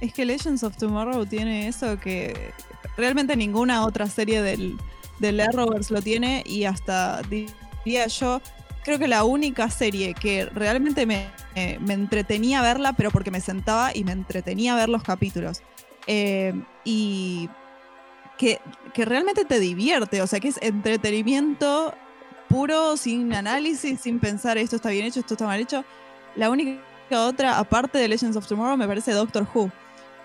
Es 0.00 0.12
que 0.12 0.24
Legends 0.24 0.62
of 0.62 0.76
Tomorrow 0.76 1.24
tiene 1.26 1.68
eso 1.68 1.98
que 1.98 2.52
realmente 2.96 3.36
ninguna 3.36 3.84
otra 3.84 4.06
serie 4.06 4.42
del, 4.42 4.78
del 5.18 5.40
Arrowverse 5.40 5.92
lo 5.92 6.02
tiene 6.02 6.42
y 6.46 6.64
hasta 6.64 7.22
diría 7.22 8.06
yo, 8.06 8.40
creo 8.84 8.98
que 8.98 9.08
la 9.08 9.24
única 9.24 9.70
serie 9.70 10.14
que 10.14 10.44
realmente 10.46 11.06
me, 11.06 11.30
entretenía 11.54 12.62
verla, 12.62 12.92
pero 12.92 13.10
porque 13.10 13.30
me 13.30 13.40
sentaba 13.40 13.94
y 13.94 14.04
me 14.04 14.12
entretenía 14.12 14.76
ver 14.76 14.88
los 14.88 15.02
capítulos. 15.02 15.62
Eh, 16.06 16.52
y 16.84 17.48
que, 18.36 18.60
realmente 18.94 19.44
te 19.44 19.58
divierte, 19.58 20.20
o 20.20 20.26
sea, 20.26 20.38
que 20.38 20.48
es 20.48 20.58
entretenimiento 20.60 21.94
puro, 22.48 22.96
sin 22.96 23.32
análisis, 23.32 24.00
sin 24.00 24.20
pensar 24.20 24.58
esto 24.58 24.76
está 24.76 24.90
bien 24.90 25.06
hecho, 25.06 25.20
esto 25.20 25.34
está 25.34 25.46
mal 25.46 25.60
hecho. 25.60 25.84
La 26.36 26.50
única 26.50 26.80
otra, 27.10 27.58
aparte 27.58 27.98
de 27.98 28.08
Legends 28.08 28.36
of 28.36 28.46
Tomorrow, 28.46 28.76
me 28.76 28.86
parece 28.86 29.12
Doctor 29.12 29.46
Who. 29.54 29.70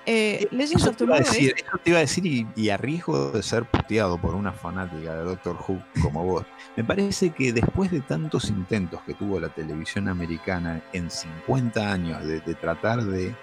Eh, 0.06 0.48
Legends 0.52 0.88
of 0.88 0.96
Tomorrow. 0.96 1.24
Decir, 1.24 1.56
Eso 1.56 1.78
te 1.84 1.90
iba 1.90 2.00
a 2.00 2.02
decir 2.02 2.26
y, 2.26 2.48
y, 2.56 2.70
arriesgo 2.70 3.32
de 3.32 3.44
ser 3.44 3.66
puteado 3.66 4.18
por 4.20 4.36
una 4.36 4.52
fanática 4.52 5.16
de 5.16 5.24
Doctor 5.24 5.58
Who 5.68 5.82
como 6.02 6.24
vos. 6.24 6.46
Me 6.76 6.84
parece 6.84 7.32
que 7.32 7.54
después 7.54 7.92
de 7.92 8.02
tantos 8.02 8.50
intentos 8.50 9.02
que 9.04 9.14
tuvo 9.14 9.40
la 9.40 9.50
televisión 9.50 10.08
americana 10.08 10.82
en 10.94 11.10
50 11.10 11.92
años 11.92 12.26
de, 12.26 12.40
tratar 12.56 13.04
de, 13.04 13.36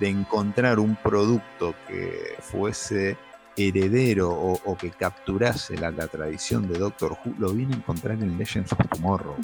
encontrar 0.00 0.78
un 0.78 0.96
producto 0.96 1.74
que 1.88 2.36
fuese 2.40 3.16
heredero 3.56 4.30
o, 4.30 4.76
que 4.76 4.90
capturase 4.90 5.76
la, 5.76 5.90
la, 5.90 6.06
tradición 6.06 6.68
de 6.68 6.78
Doctor 6.78 7.12
Who, 7.12 7.34
lo 7.38 7.52
vine 7.52 7.74
a 7.74 7.78
encontrar 7.78 8.22
en 8.22 8.38
Legends 8.38 8.72
of 8.72 8.78
Tomorrow 8.88 9.36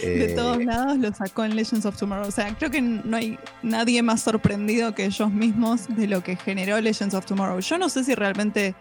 de 0.00 0.34
todos 0.34 0.58
eh, 0.58 0.64
lados 0.64 0.98
lo 0.98 1.12
sacó 1.12 1.44
en 1.44 1.56
Legends 1.56 1.86
of 1.86 1.96
Tomorrow. 1.96 2.28
O 2.28 2.30
sea, 2.30 2.54
creo 2.56 2.70
que 2.70 2.80
no 2.80 3.16
hay 3.16 3.38
nadie 3.62 4.02
más 4.02 4.22
sorprendido 4.22 4.94
que 4.94 5.04
ellos 5.04 5.30
mismos 5.30 5.86
de 5.88 6.06
lo 6.06 6.22
que 6.22 6.36
generó 6.36 6.80
Legends 6.80 7.14
of 7.14 7.26
Tomorrow. 7.26 7.60
Yo 7.60 7.78
no 7.78 7.88
sé 7.88 8.04
si 8.04 8.14
realmente 8.14 8.74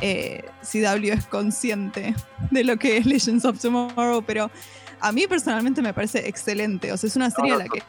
eh, 0.00 0.44
CW 0.62 1.12
es 1.12 1.26
consciente 1.26 2.14
de 2.50 2.64
lo 2.64 2.76
que 2.76 2.96
es 2.96 3.06
Legends 3.06 3.44
of 3.44 3.60
Tomorrow, 3.60 4.22
pero 4.22 4.50
a 5.00 5.12
mí 5.12 5.26
personalmente 5.26 5.82
me 5.82 5.92
parece 5.92 6.28
excelente. 6.28 6.92
O 6.92 6.96
sea, 6.96 7.08
es 7.08 7.16
una 7.16 7.30
serie 7.30 7.52
a 7.52 7.58
la 7.58 7.64
que 7.64 7.82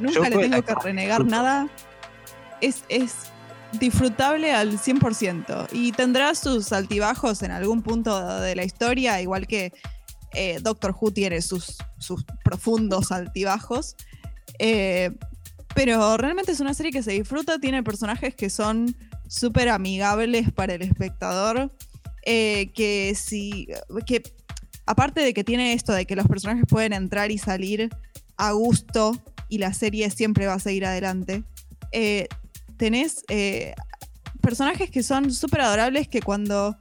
nunca 0.00 0.28
le 0.28 0.36
tengo 0.36 0.62
que 0.62 0.74
renegar 0.82 1.24
nada. 1.24 1.68
Es, 2.60 2.84
es 2.88 3.14
disfrutable 3.78 4.52
al 4.52 4.78
100% 4.78 5.68
y 5.72 5.92
tendrá 5.92 6.34
sus 6.34 6.72
altibajos 6.72 7.42
en 7.42 7.50
algún 7.50 7.82
punto 7.82 8.40
de 8.40 8.54
la 8.56 8.64
historia, 8.64 9.20
igual 9.20 9.46
que 9.46 9.72
eh, 10.34 10.58
Doctor 10.60 10.94
Who 10.98 11.12
tiene 11.12 11.40
sus, 11.42 11.78
sus 11.98 12.24
profundos 12.44 13.12
altibajos. 13.12 13.96
Eh, 14.58 15.10
pero 15.74 16.16
realmente 16.16 16.52
es 16.52 16.60
una 16.60 16.74
serie 16.74 16.92
que 16.92 17.02
se 17.02 17.12
disfruta, 17.12 17.58
tiene 17.58 17.82
personajes 17.82 18.34
que 18.34 18.50
son 18.50 18.94
súper 19.28 19.68
amigables 19.68 20.52
para 20.52 20.74
el 20.74 20.82
espectador. 20.82 21.72
Eh, 22.26 22.70
que 22.74 23.14
si. 23.14 23.68
que 24.06 24.22
aparte 24.86 25.20
de 25.20 25.34
que 25.34 25.44
tiene 25.44 25.74
esto 25.74 25.92
de 25.92 26.06
que 26.06 26.16
los 26.16 26.26
personajes 26.26 26.64
pueden 26.68 26.92
entrar 26.92 27.30
y 27.30 27.38
salir 27.38 27.90
a 28.36 28.52
gusto 28.52 29.12
y 29.48 29.58
la 29.58 29.74
serie 29.74 30.08
siempre 30.10 30.46
va 30.46 30.54
a 30.54 30.58
seguir 30.58 30.86
adelante. 30.86 31.44
tenés 32.76 33.24
personajes 34.40 34.90
que 34.90 35.02
son 35.02 35.32
súper 35.32 35.60
adorables 35.60 36.08
que 36.08 36.22
cuando 36.22 36.76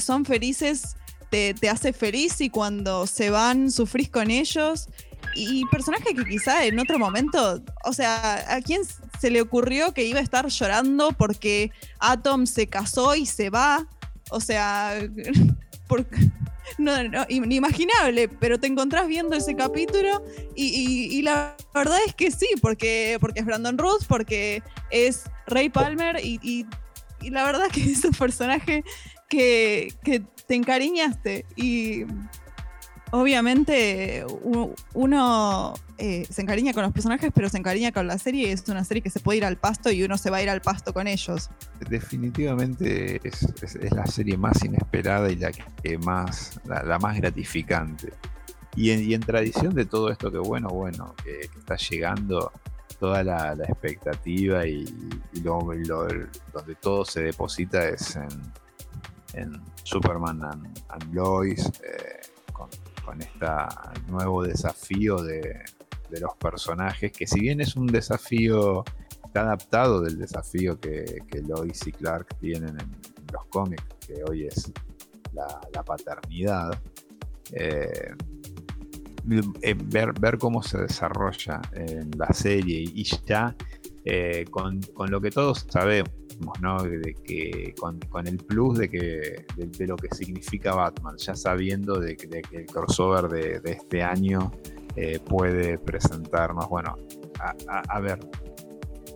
son 0.00 0.24
felices 0.24 0.96
te, 1.32 1.54
te 1.54 1.70
hace 1.70 1.94
feliz 1.94 2.42
y 2.42 2.50
cuando 2.50 3.06
se 3.06 3.30
van 3.30 3.70
sufrís 3.70 4.10
con 4.10 4.30
ellos. 4.30 4.88
Y 5.34 5.64
personaje 5.66 6.14
que 6.14 6.24
quizá 6.26 6.66
en 6.66 6.78
otro 6.78 6.98
momento, 6.98 7.62
o 7.84 7.92
sea, 7.94 8.54
¿a 8.54 8.60
quién 8.60 8.82
se 9.18 9.30
le 9.30 9.40
ocurrió 9.40 9.94
que 9.94 10.04
iba 10.04 10.20
a 10.20 10.22
estar 10.22 10.46
llorando 10.46 11.12
porque 11.12 11.70
Atom 12.00 12.44
se 12.44 12.66
casó 12.66 13.14
y 13.14 13.24
se 13.24 13.48
va? 13.48 13.86
O 14.30 14.40
sea, 14.40 15.08
por, 15.88 16.06
no, 16.76 17.02
no, 17.08 17.24
inimaginable, 17.30 18.28
pero 18.28 18.60
te 18.60 18.66
encontrás 18.66 19.08
viendo 19.08 19.34
ese 19.34 19.56
capítulo 19.56 20.22
y, 20.54 21.22
la 21.22 21.56
verdad 21.72 21.98
es 22.06 22.14
que 22.14 22.30
sí, 22.30 22.48
porque, 22.60 23.16
porque 23.18 23.40
es 23.40 23.46
Brandon 23.46 23.78
Ruth, 23.78 24.04
porque 24.06 24.62
es 24.90 25.24
Ray 25.46 25.70
Palmer 25.70 26.20
y, 26.22 26.66
la 27.22 27.44
verdad 27.44 27.68
que 27.72 27.80
es 27.80 28.04
un 28.04 28.12
personaje 28.12 28.84
que, 29.32 30.24
te 30.46 30.54
encariñaste 30.54 31.46
y 31.56 32.04
obviamente 33.12 34.26
uno 34.92 35.74
eh, 35.96 36.26
se 36.28 36.42
encariña 36.42 36.74
con 36.74 36.82
los 36.82 36.92
personajes, 36.92 37.30
pero 37.34 37.48
se 37.48 37.56
encariña 37.56 37.92
con 37.92 38.06
la 38.06 38.18
serie. 38.18 38.52
Es 38.52 38.68
una 38.68 38.84
serie 38.84 39.02
que 39.02 39.08
se 39.08 39.20
puede 39.20 39.38
ir 39.38 39.44
al 39.44 39.56
pasto 39.56 39.90
y 39.90 40.02
uno 40.02 40.18
se 40.18 40.30
va 40.30 40.38
a 40.38 40.42
ir 40.42 40.50
al 40.50 40.60
pasto 40.60 40.92
con 40.92 41.06
ellos. 41.06 41.48
Definitivamente 41.88 43.20
es, 43.26 43.46
la 43.92 44.06
serie 44.06 44.36
más 44.36 44.62
inesperada 44.64 45.30
y 45.30 45.36
la 45.36 45.52
que 45.52 45.96
más, 45.98 46.60
la, 46.64 46.98
más 46.98 47.16
gratificante. 47.16 48.12
Y 48.76 48.90
en, 48.90 49.20
tradición 49.20 49.74
de 49.74 49.86
todo 49.86 50.10
esto 50.10 50.30
que 50.30 50.38
bueno, 50.38 50.68
bueno, 50.68 51.14
que, 51.24 51.40
está 51.58 51.76
llegando 51.76 52.52
toda 52.98 53.22
la, 53.22 53.54
expectativa 53.54 54.66
y, 54.66 54.84
donde 55.34 56.74
todo 56.80 57.04
se 57.04 57.22
deposita 57.22 57.88
es 57.88 58.16
en, 58.16 58.28
Superman 59.84 60.42
and, 60.44 61.14
Lois. 61.14 61.66
Eh, 61.84 62.20
con 63.04 63.20
este 63.20 63.46
nuevo 64.08 64.42
desafío 64.42 65.22
de, 65.22 65.64
los 66.20 66.36
personajes, 66.36 67.10
que 67.10 67.26
si 67.26 67.40
bien 67.40 67.60
es 67.62 67.74
un 67.74 67.86
desafío, 67.86 68.84
está 69.24 69.40
adaptado 69.40 70.02
del 70.02 70.18
desafío 70.18 70.78
que, 70.78 71.22
Lois 71.48 71.86
y 71.86 71.92
Clark 71.92 72.36
tienen 72.38 72.78
en, 72.78 72.90
los 73.32 73.46
cómics, 73.46 73.82
que 74.06 74.22
hoy 74.24 74.44
es 74.44 74.70
la, 75.32 75.82
paternidad, 75.82 76.78
eh, 77.52 78.14
eh, 79.62 79.74
ver, 79.86 80.12
ver 80.20 80.36
cómo 80.36 80.62
se 80.62 80.78
desarrolla 80.78 81.62
en 81.72 82.10
la 82.18 82.30
serie 82.34 82.82
y 82.82 83.04
ya 83.04 83.56
eh, 84.04 84.44
con, 84.50 84.80
lo 85.08 85.20
que 85.20 85.30
todos 85.30 85.66
sabemos, 85.70 86.10
¿no? 86.60 86.82
De 86.82 87.14
que, 87.24 87.74
con, 87.78 88.26
el 88.26 88.36
plus 88.38 88.78
de, 88.78 88.88
que, 88.88 89.44
de, 89.56 89.86
lo 89.86 89.96
que 89.96 90.08
significa 90.14 90.74
Batman, 90.74 91.16
ya 91.16 91.34
sabiendo 91.34 91.98
de, 91.98 92.16
que 92.16 92.28
el 92.52 92.66
crossover 92.66 93.28
de, 93.28 93.60
este 93.64 94.02
año 94.02 94.52
eh, 94.96 95.18
puede 95.20 95.78
presentarnos, 95.78 96.68
bueno, 96.68 96.96
a, 97.88 98.00
ver, 98.00 98.20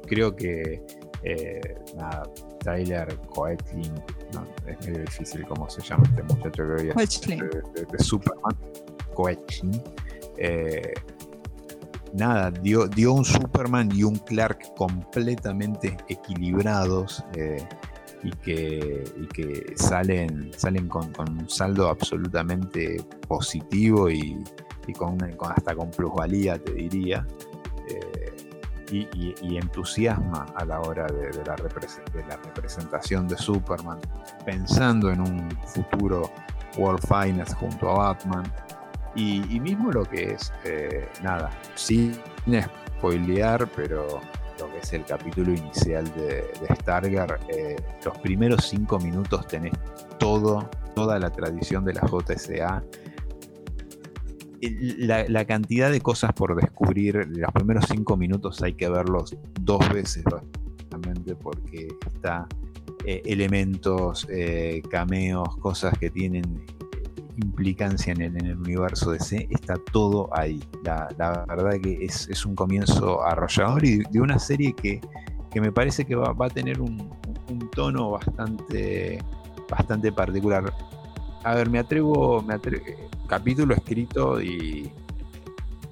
creo 0.06 0.34
que 0.34 0.82
eh, 1.22 1.60
nada, 1.97 2.24
Tyler 2.60 3.16
Coetlin, 3.32 3.94
es 4.66 4.86
medio 4.86 5.02
difícil 5.02 5.47
cómo 5.47 5.68
se 5.70 5.82
llama 5.82 6.05
este 6.05 6.22
muchacho 6.22 6.64
que 6.64 6.82
hoy 6.82 6.86
de, 6.86 7.86
de, 7.90 7.98
Superman, 7.98 8.56
Coetlin, 9.14 9.82
nada, 12.14 12.50
dio, 12.50 12.86
dio 12.86 13.12
un 13.12 13.24
Superman 13.24 13.90
y 13.92 14.02
un 14.02 14.16
Clark 14.16 14.74
completamente 14.76 15.96
equilibrados 16.08 17.24
eh, 17.34 17.66
y, 18.22 18.30
que, 18.30 19.74
salen, 19.76 20.50
salen 20.56 20.88
con, 20.88 21.12
un 21.18 21.48
saldo 21.48 21.88
absolutamente 21.88 23.02
positivo 23.28 24.10
y, 24.10 24.42
con, 24.96 25.18
hasta 25.50 25.74
con 25.74 25.90
plusvalía, 25.90 26.58
te 26.58 26.72
diría. 26.72 27.26
Eh, 27.88 28.36
y, 28.92 29.56
entusiasma 29.56 30.46
a 30.54 30.64
la 30.64 30.80
hora 30.80 31.06
de, 31.06 31.32
la 31.44 31.56
de, 31.56 32.24
la 32.28 32.36
representación 32.36 33.26
de 33.26 33.36
Superman, 33.36 33.98
pensando 34.44 35.10
en 35.10 35.20
un 35.20 35.50
futuro 35.66 36.30
World 36.76 37.02
Finest 37.06 37.54
junto 37.54 37.90
a 37.90 38.14
Batman. 38.14 38.44
Y, 39.16 39.60
mismo 39.60 39.90
lo 39.90 40.05
que 40.05 40.34
es, 40.34 40.52
eh, 40.64 41.09
nada, 41.22 41.51
sin 41.74 42.12
spoilear, 42.98 43.66
pero 43.74 44.20
lo 44.59 44.70
que 44.72 44.78
es 44.78 44.93
el 44.93 45.06
capítulo 45.06 45.52
inicial 45.52 46.05
de, 46.14 46.44
Stargar, 46.74 47.40
eh, 47.48 47.76
los 48.05 48.18
primeros 48.18 48.66
cinco 48.66 48.98
minutos 48.98 49.47
tenés 49.47 49.72
todo, 50.18 50.68
toda 50.94 51.18
la 51.18 51.30
tradición 51.30 51.84
de 51.86 51.94
la 51.94 52.02
JSA. 52.02 52.84
La, 54.98 55.44
cantidad 55.47 55.90
de 55.90 56.01
cosas 56.02 56.32
por 56.34 56.55
descubrir, 56.55 57.26
los 57.26 57.52
primeros 57.52 57.86
cinco 57.88 58.18
minutos 58.18 58.62
hay 58.62 58.74
que 58.74 58.88
verlos 58.90 59.34
dos 59.60 59.80
veces, 59.94 60.24
básicamente, 60.24 61.34
porque 61.36 61.88
está 62.06 62.47
eh, 63.06 63.22
elementos, 63.24 64.26
cameos, 64.90 65.56
cosas 65.56 65.97
que 65.98 66.10
tienen 66.10 66.64
implicancia 67.36 68.12
en 68.12 68.22
el, 68.22 68.56
universo 68.56 69.12
de 69.12 69.20
C, 69.20 69.48
está 69.50 69.74
todo 69.92 70.28
ahí. 70.32 70.62
La, 70.84 71.08
verdad 71.48 71.80
que 71.82 72.04
es, 72.04 72.46
un 72.46 72.54
comienzo 72.54 73.22
arrollador 73.24 73.84
y 73.84 73.98
de 73.98 74.20
una 74.20 74.38
serie 74.38 74.72
que, 74.72 75.00
me 75.54 75.72
parece 75.72 76.04
que 76.04 76.14
va, 76.14 76.34
a 76.38 76.50
tener 76.50 76.80
un, 76.80 77.10
tono 77.74 78.10
bastante, 78.10 79.18
bastante 79.70 80.12
particular. 80.12 80.72
A 81.44 81.54
ver, 81.54 81.70
me 81.70 81.78
atrevo, 81.78 82.44
capítulo 83.28 83.74
escrito 83.74 84.40
y, 84.42 84.90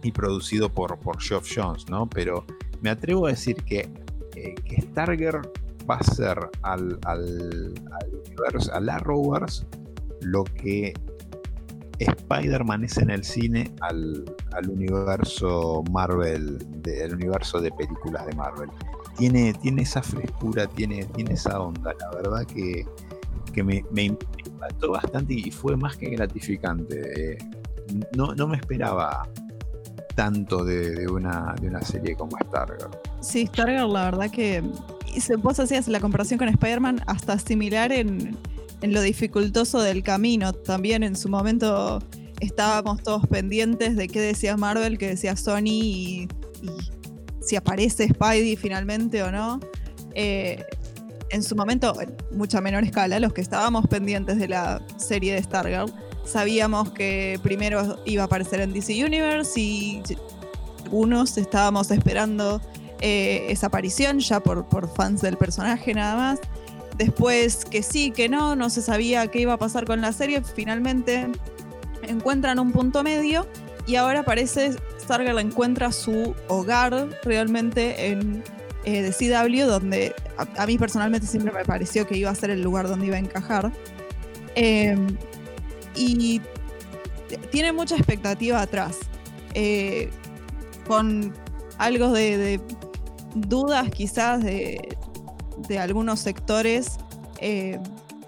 y 0.03 0.13
producido 0.13 0.69
por, 0.69 0.99
por 0.99 1.21
Geoff 1.21 1.51
Jones, 1.55 1.89
¿no? 1.89 2.09
Pero 2.09 2.45
me 2.83 2.91
atrevo 2.91 3.27
a 3.27 3.31
decir 3.31 3.57
que, 3.65 3.89
eh, 4.37 4.55
que 4.55 4.83
Starger 4.83 5.41
va 5.89 5.97
a 5.97 6.03
ser 6.03 6.39
al, 6.63 6.99
al, 7.05 7.75
al 7.93 8.15
universo, 8.27 8.73
al 8.75 8.89
Arrowverse, 8.89 9.67
lo 10.21 10.45
que 10.45 10.93
Spider-Man 11.99 12.85
es 12.85 12.97
en 12.99 13.11
el 13.11 13.25
cine 13.25 13.73
al, 13.81 14.25
universo 14.69 15.85
Marvel, 15.91 16.59
del 16.83 17.15
universo 17.15 17.61
de 17.61 17.71
películas 17.73 18.27
de 18.27 18.35
Marvel. 18.35 18.71
Tiene, 19.17 19.53
tiene 19.55 19.83
esa 19.83 20.03
frescura, 20.03 20.67
tiene, 20.67 21.05
tiene 21.15 21.35
esa 21.35 21.61
onda. 21.61 21.95
La 22.01 22.11
verdad 22.11 22.45
que, 22.47 22.85
me, 23.63 23.85
impactó 23.97 24.93
bastante 24.93 25.35
y 25.35 25.51
fue 25.51 25.77
más 25.77 25.97
que 25.97 26.11
gratificante. 26.11 27.39
no, 28.17 28.35
no 28.35 28.49
me 28.49 28.57
esperaba 28.57 29.29
tanto 30.15 30.65
de, 30.65 31.09
una, 31.09 31.55
de 31.61 31.69
una 31.69 31.83
serie 31.83 32.17
como 32.17 32.37
Stargirl. 32.39 32.91
Sí, 33.21 33.47
Stargirl, 33.47 33.93
la 33.93 34.05
verdad 34.07 34.31
que. 34.31 34.63
Vos 35.39 35.61
hacías 35.61 35.87
la 35.87 36.01
comparación 36.01 36.39
con 36.39 36.49
Spider-Man 36.49 37.01
hasta 37.07 37.39
similar 37.39 37.93
en 37.93 38.37
en 38.83 38.93
lo 38.93 39.01
dificultoso 39.03 39.81
del 39.81 40.03
camino. 40.03 40.53
También 40.53 41.03
en 41.03 41.17
su 41.17 41.29
momento 41.29 42.03
estábamos 42.41 43.03
todos 43.03 43.27
pendientes 43.27 43.97
de 43.97 44.09
qué 44.09 44.21
decía 44.21 44.57
Marvel, 44.57 44.99
qué 44.99 45.09
decía 45.09 45.37
Sony 45.37 45.67
y, 45.67 46.29
si 47.41 47.57
aparece 47.57 48.09
Spidey 48.09 48.57
finalmente 48.57 49.23
o 49.23 49.31
no. 49.31 49.61
Eh, 50.15 50.65
en 51.31 51.43
su 51.43 51.57
momento, 51.57 52.01
en 52.01 52.15
mucha 52.37 52.61
menor 52.61 52.85
escala, 52.85 53.19
los 53.19 53.33
que 53.33 53.41
estábamos 53.41 53.87
pendientes 53.89 54.39
de 54.39 54.49
la 54.49 54.81
serie 54.99 55.35
de 55.35 55.43
Stargirl, 55.43 55.93
sabíamos 56.25 56.91
que 56.93 57.39
primero 57.43 57.99
iba 58.07 58.23
a 58.23 58.27
aparecer 58.27 58.61
en 58.61 58.73
DC 58.73 59.05
Universe 59.05 59.61
y 59.61 60.03
algunos 60.85 61.37
estábamos 61.37 61.91
esperando 61.91 62.61
eh, 63.01 63.47
esa 63.49 63.67
aparición 63.67 64.21
ya 64.21 64.41
por, 64.41 64.69
por 64.69 64.89
fans 64.95 65.21
del 65.21 65.37
personaje 65.37 65.93
nada 65.93 66.17
más. 66.17 66.41
Después 66.97 67.65
que 67.65 67.83
sí, 67.83 68.11
que 68.11 68.29
no, 68.29 68.55
no 68.55 68.71
se 68.71 68.81
sabía 68.81 69.27
qué 69.27 69.41
iba 69.41 69.55
a 69.55 69.59
pasar 69.59 69.85
con 69.85 70.01
la 70.01 70.13
serie. 70.13 70.43
Finalmente 70.43 71.29
encuentran 72.03 72.59
un 72.59 72.73
punto 72.73 73.03
medio 73.03 73.47
y 73.87 73.97
ahora 73.97 74.23
parece 74.23 74.77
Stargirl 75.01 75.39
encuentra 75.39 75.93
su 75.93 76.35
hogar 76.49 77.09
realmente 77.23 78.09
en 78.09 78.43
eh, 78.85 79.11
CW, 79.11 79.67
donde 79.67 80.15
a, 80.37 80.67
mí 80.67 80.79
personalmente 80.79 81.27
siempre 81.27 81.53
me 81.53 81.65
pareció 81.65 82.07
que 82.07 82.17
iba 82.17 82.31
a 82.31 82.35
ser 82.35 82.51
el 82.51 82.63
lugar 82.63 82.89
donde 82.89 83.07
iba 83.07 83.17
a 83.17 83.19
encajar. 83.19 83.73
Em, 84.55 85.17
y 85.97 86.41
tiene 87.51 87.73
mucha 87.73 87.97
expectativa 87.97 88.61
atrás, 88.63 88.99
eh, 89.55 90.11
con 90.87 91.35
algo 91.79 92.13
de 92.13 92.61
dudas 93.35 93.91
quizás 93.91 94.43
de, 94.43 94.97
de 95.57 95.79
algunos 95.79 96.21
sectores 96.21 96.99
eh, 97.41 97.79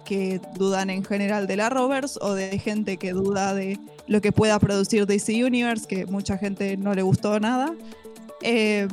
que 0.05 0.41
dudan 0.55 0.91
en 0.91 1.05
general 1.05 1.47
de 1.47 1.57
la 1.57 1.69
Rovers 1.69 2.19
o 2.23 2.35
de 2.35 2.59
gente 2.59 2.97
que 2.97 3.13
duda 3.13 3.55
de 3.55 3.79
lo 4.07 4.21
que 4.21 4.33
pueda 4.33 4.59
producir 4.59 5.07
DC 5.07 5.45
Universe, 5.45 5.87
que 5.87 6.07
mucha 6.07 6.39
gente 6.39 6.77
no 6.77 6.95
le 6.95 7.03
gustó 7.03 7.41
nada. 7.41 7.75
Eh, 8.43 8.87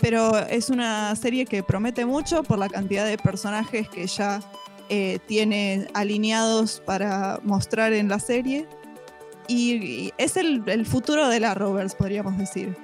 pero 0.00 0.36
es 0.36 0.68
una 0.68 1.14
serie 1.14 1.46
que 1.46 1.62
promete 1.62 2.04
mucho 2.04 2.42
por 2.42 2.58
la 2.58 2.68
cantidad 2.68 3.06
de 3.06 3.16
personajes 3.18 3.88
que 3.88 4.08
ya 4.08 4.40
eh, 4.88 5.20
tiene 5.26 5.86
alineados 5.94 6.82
para 6.84 7.38
mostrar 7.44 7.92
en 7.92 8.08
la 8.08 8.18
serie. 8.18 8.66
Y, 9.46 10.12
es 10.18 10.36
el, 10.36 10.86
futuro 10.86 11.28
de 11.28 11.38
la 11.38 11.54
Rovers, 11.54 11.94
podríamos 11.94 12.36
decir. 12.36 12.76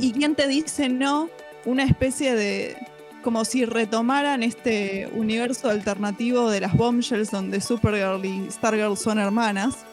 ¿Y 0.00 0.12
quién 0.12 0.34
te 0.34 0.46
dice 0.46 0.88
no? 0.88 1.28
Una 1.64 1.84
especie 1.84 2.34
de. 2.34 2.76
Como 3.24 3.44
si 3.44 3.64
retomaran 3.64 4.42
este 4.42 5.08
universo 5.14 5.70
alternativo 5.70 6.50
de 6.50 6.60
las 6.60 6.76
Bombshells, 6.76 7.30
donde 7.30 7.60
Supergirl 7.60 8.24
y 8.24 8.50
Stargirl 8.50 8.96
son 8.96 9.18
hermanas. 9.18 9.86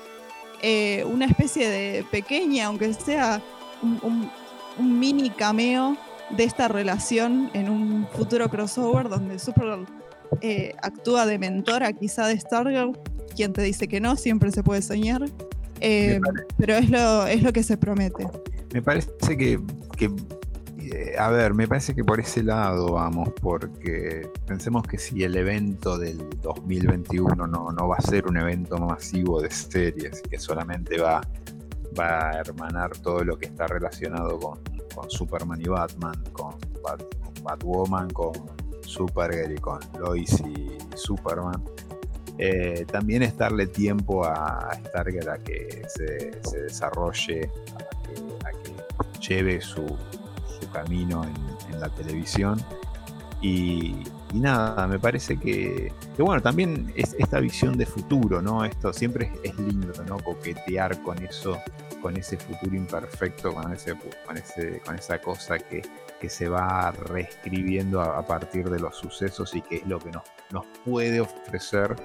Eh, 0.61 1.03
una 1.05 1.25
especie 1.25 1.67
de 1.69 2.05
pequeña, 2.11 2.67
aunque 2.67 2.93
sea 2.93 3.41
un, 3.81 4.29
mini 4.79 5.29
cameo 5.29 5.97
de 6.29 6.43
esta 6.43 6.67
relación 6.67 7.49
en 7.53 7.69
un 7.69 8.07
futuro 8.13 8.49
crossover 8.49 9.09
donde 9.09 9.39
Supergirl 9.39 9.85
eh, 10.41 10.75
actúa 10.81 11.25
de 11.25 11.39
mentora 11.39 11.93
quizá 11.93 12.27
de 12.27 12.39
Stargirl. 12.39 12.99
Quien 13.35 13.53
te 13.53 13.61
dice 13.61 13.87
que 13.87 14.01
no, 14.01 14.17
siempre 14.17 14.51
se 14.51 14.61
puede 14.61 14.81
soñar. 14.81 15.23
Eh, 15.79 16.19
pero 16.57 16.75
es 16.75 16.89
lo, 16.89 17.25
es 17.25 17.41
lo 17.41 17.53
que 17.53 17.63
se 17.63 17.77
promete. 17.77 18.27
Me 18.73 18.81
parece 18.81 19.09
que, 19.37 19.59
eh, 20.91 21.15
a 21.17 21.29
ver, 21.29 21.53
me 21.53 21.67
parece 21.67 21.95
que 21.95 22.03
por 22.03 22.19
ese 22.19 22.43
lado 22.43 22.93
vamos, 22.93 23.29
porque 23.41 24.29
pensemos 24.45 24.83
que 24.83 24.97
si 24.97 25.23
el 25.23 25.35
evento 25.35 25.97
del 25.97 26.29
2021 26.41 27.47
no, 27.47 27.71
no 27.71 27.87
va 27.87 27.97
a 27.97 28.01
ser 28.01 28.27
un 28.27 28.37
evento 28.37 28.77
masivo 28.77 29.41
de 29.41 29.49
series, 29.51 30.21
que 30.21 30.37
solamente 30.39 30.99
va, 30.99 31.21
va 31.99 32.29
a 32.29 32.39
hermanar 32.39 32.91
todo 32.97 33.23
lo 33.23 33.37
que 33.37 33.45
está 33.45 33.67
relacionado 33.67 34.39
con, 34.39 34.59
con 34.93 35.09
Superman 35.09 35.61
y 35.61 35.67
Batman, 35.67 36.23
con, 36.33 36.55
con 36.81 36.97
Batwoman, 37.43 38.09
con 38.09 38.33
Supergirl 38.81 39.53
y 39.53 39.57
con 39.57 39.79
Lois 39.99 40.39
y 40.41 40.77
Superman 40.95 41.63
eh, 42.43 42.85
también 42.91 43.21
es 43.21 43.37
darle 43.37 43.67
tiempo 43.67 44.25
a 44.25 44.71
Stargirl 44.87 45.29
a 45.29 45.37
que 45.37 45.83
se, 45.87 46.31
desarrolle, 46.59 47.51
a 48.43 48.51
que, 48.51 48.71
lleve 49.19 49.61
su, 49.61 49.85
camino 50.69 51.23
en, 51.23 51.79
la 51.79 51.89
televisión. 51.89 52.61
Y, 53.41 53.95
nada, 54.33 54.85
me 54.87 54.99
parece 54.99 55.37
que, 55.37 55.91
bueno, 56.17 56.41
también 56.41 56.93
es 56.95 57.15
esta 57.17 57.39
visión 57.39 57.75
de 57.75 57.85
futuro, 57.85 58.41
¿no? 58.41 58.63
Esto 58.63 58.93
siempre 58.93 59.31
es, 59.43 59.57
lindo, 59.57 59.91
¿no? 60.05 60.17
Coquetear 60.19 61.01
con 61.01 61.17
eso, 61.23 61.57
con 62.01 62.15
ese 62.17 62.37
futuro 62.37 62.75
imperfecto, 62.75 63.53
con, 63.53 63.73
ese, 63.73 63.95
con, 64.27 64.37
ese, 64.37 64.79
con 64.81 64.95
esa 64.95 65.19
cosa 65.19 65.57
que, 65.57 65.81
que 66.19 66.29
se 66.29 66.47
va 66.47 66.91
reescribiendo 66.91 67.99
a, 67.99 68.23
partir 68.25 68.69
de 68.69 68.79
los 68.79 68.95
sucesos 68.95 69.55
y 69.55 69.61
que 69.61 69.77
es 69.77 69.87
lo 69.87 69.97
que 69.97 70.11
nos, 70.11 70.23
nos 70.51 70.65
puede 70.85 71.19
ofrecer 71.19 71.95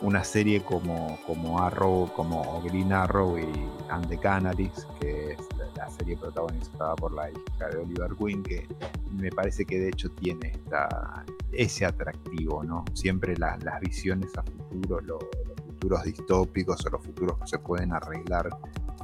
una 0.00 0.24
serie 0.24 0.62
como, 0.62 1.18
como 1.26 1.60
Arrow, 1.60 2.10
como 2.14 2.62
Green 2.62 2.92
Arrow 2.92 3.38
y 3.38 3.46
And 3.88 4.08
the 4.08 4.18
Canaries, 4.18 4.86
que 5.00 5.32
es 5.32 5.38
la, 5.76 5.88
serie 5.90 6.16
protagonizada 6.16 6.94
por 6.96 7.12
la 7.12 7.30
hija 7.30 7.68
de 7.70 7.78
Oliver 7.78 8.10
Queen, 8.16 8.42
que 8.42 8.66
me 9.12 9.30
parece 9.30 9.64
que 9.64 9.78
de 9.78 9.88
hecho 9.88 10.10
tiene 10.10 10.50
esta, 10.50 11.24
ese 11.52 11.84
atractivo, 11.84 12.62
¿no? 12.64 12.84
Siempre 12.94 13.36
las 13.36 13.80
visiones 13.80 14.36
a 14.36 14.42
futuro, 14.42 15.00
los 15.00 15.22
futuros 15.66 16.02
distópicos 16.04 16.84
o 16.86 16.90
los 16.90 17.04
futuros 17.04 17.38
que 17.38 17.46
se 17.46 17.58
pueden 17.58 17.92
arreglar 17.92 18.48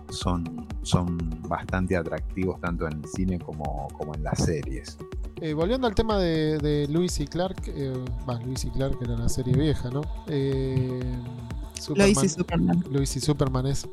son, 0.09 0.67
son 0.83 1.19
bastante 1.49 1.97
atractivos 1.97 2.61
tanto 2.61 2.87
en 2.87 2.99
el 2.99 3.09
cine 3.09 3.39
como, 3.39 3.89
como 3.97 4.15
en 4.15 4.23
las 4.23 4.45
series. 4.45 4.99
Eh, 5.41 5.55
volviendo 5.55 5.89
al 5.89 5.95
tema 5.97 6.19
de, 6.19 6.59
de 6.59 6.87
Luis 6.89 7.19
y 7.19 7.27
Clark, 7.27 7.63
eh, 7.67 7.93
Luis 8.45 8.65
y 8.65 8.71
Clark 8.71 8.97
era 9.01 9.17
la 9.17 9.29
serie 9.29 9.55
vieja, 9.55 9.91
¿no? 9.91 10.03
Eh, 10.29 11.01
Superman, 11.81 12.25
y 12.25 12.29
Superman. 12.29 12.85
Luis 12.91 13.17
y 13.17 13.21
Superman 13.21 13.67
es. 13.67 13.89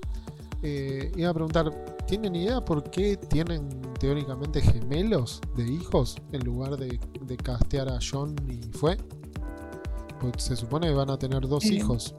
Eh, 0.61 1.11
iba 1.15 1.30
a 1.30 1.34
preguntar, 1.34 1.72
¿tienen 2.06 2.36
idea 2.36 2.64
por 2.64 2.90
qué 2.90 3.15
tienen 3.15 3.69
teóricamente 3.99 4.61
gemelos 4.61 5.41
de 5.56 5.64
hijos 5.64 6.18
en 6.31 6.44
lugar 6.44 6.77
de, 6.77 6.99
de 7.22 7.38
castear 7.38 7.90
a 7.90 7.99
John 7.99 8.36
y 8.48 8.61
fue? 8.77 8.98
Pues 10.19 10.44
se 10.44 10.56
supone 10.56 10.88
que 10.88 10.94
van 10.94 11.10
a 11.10 11.18
tener 11.18 11.48
dos 11.48 11.65
hijos. 11.65 12.15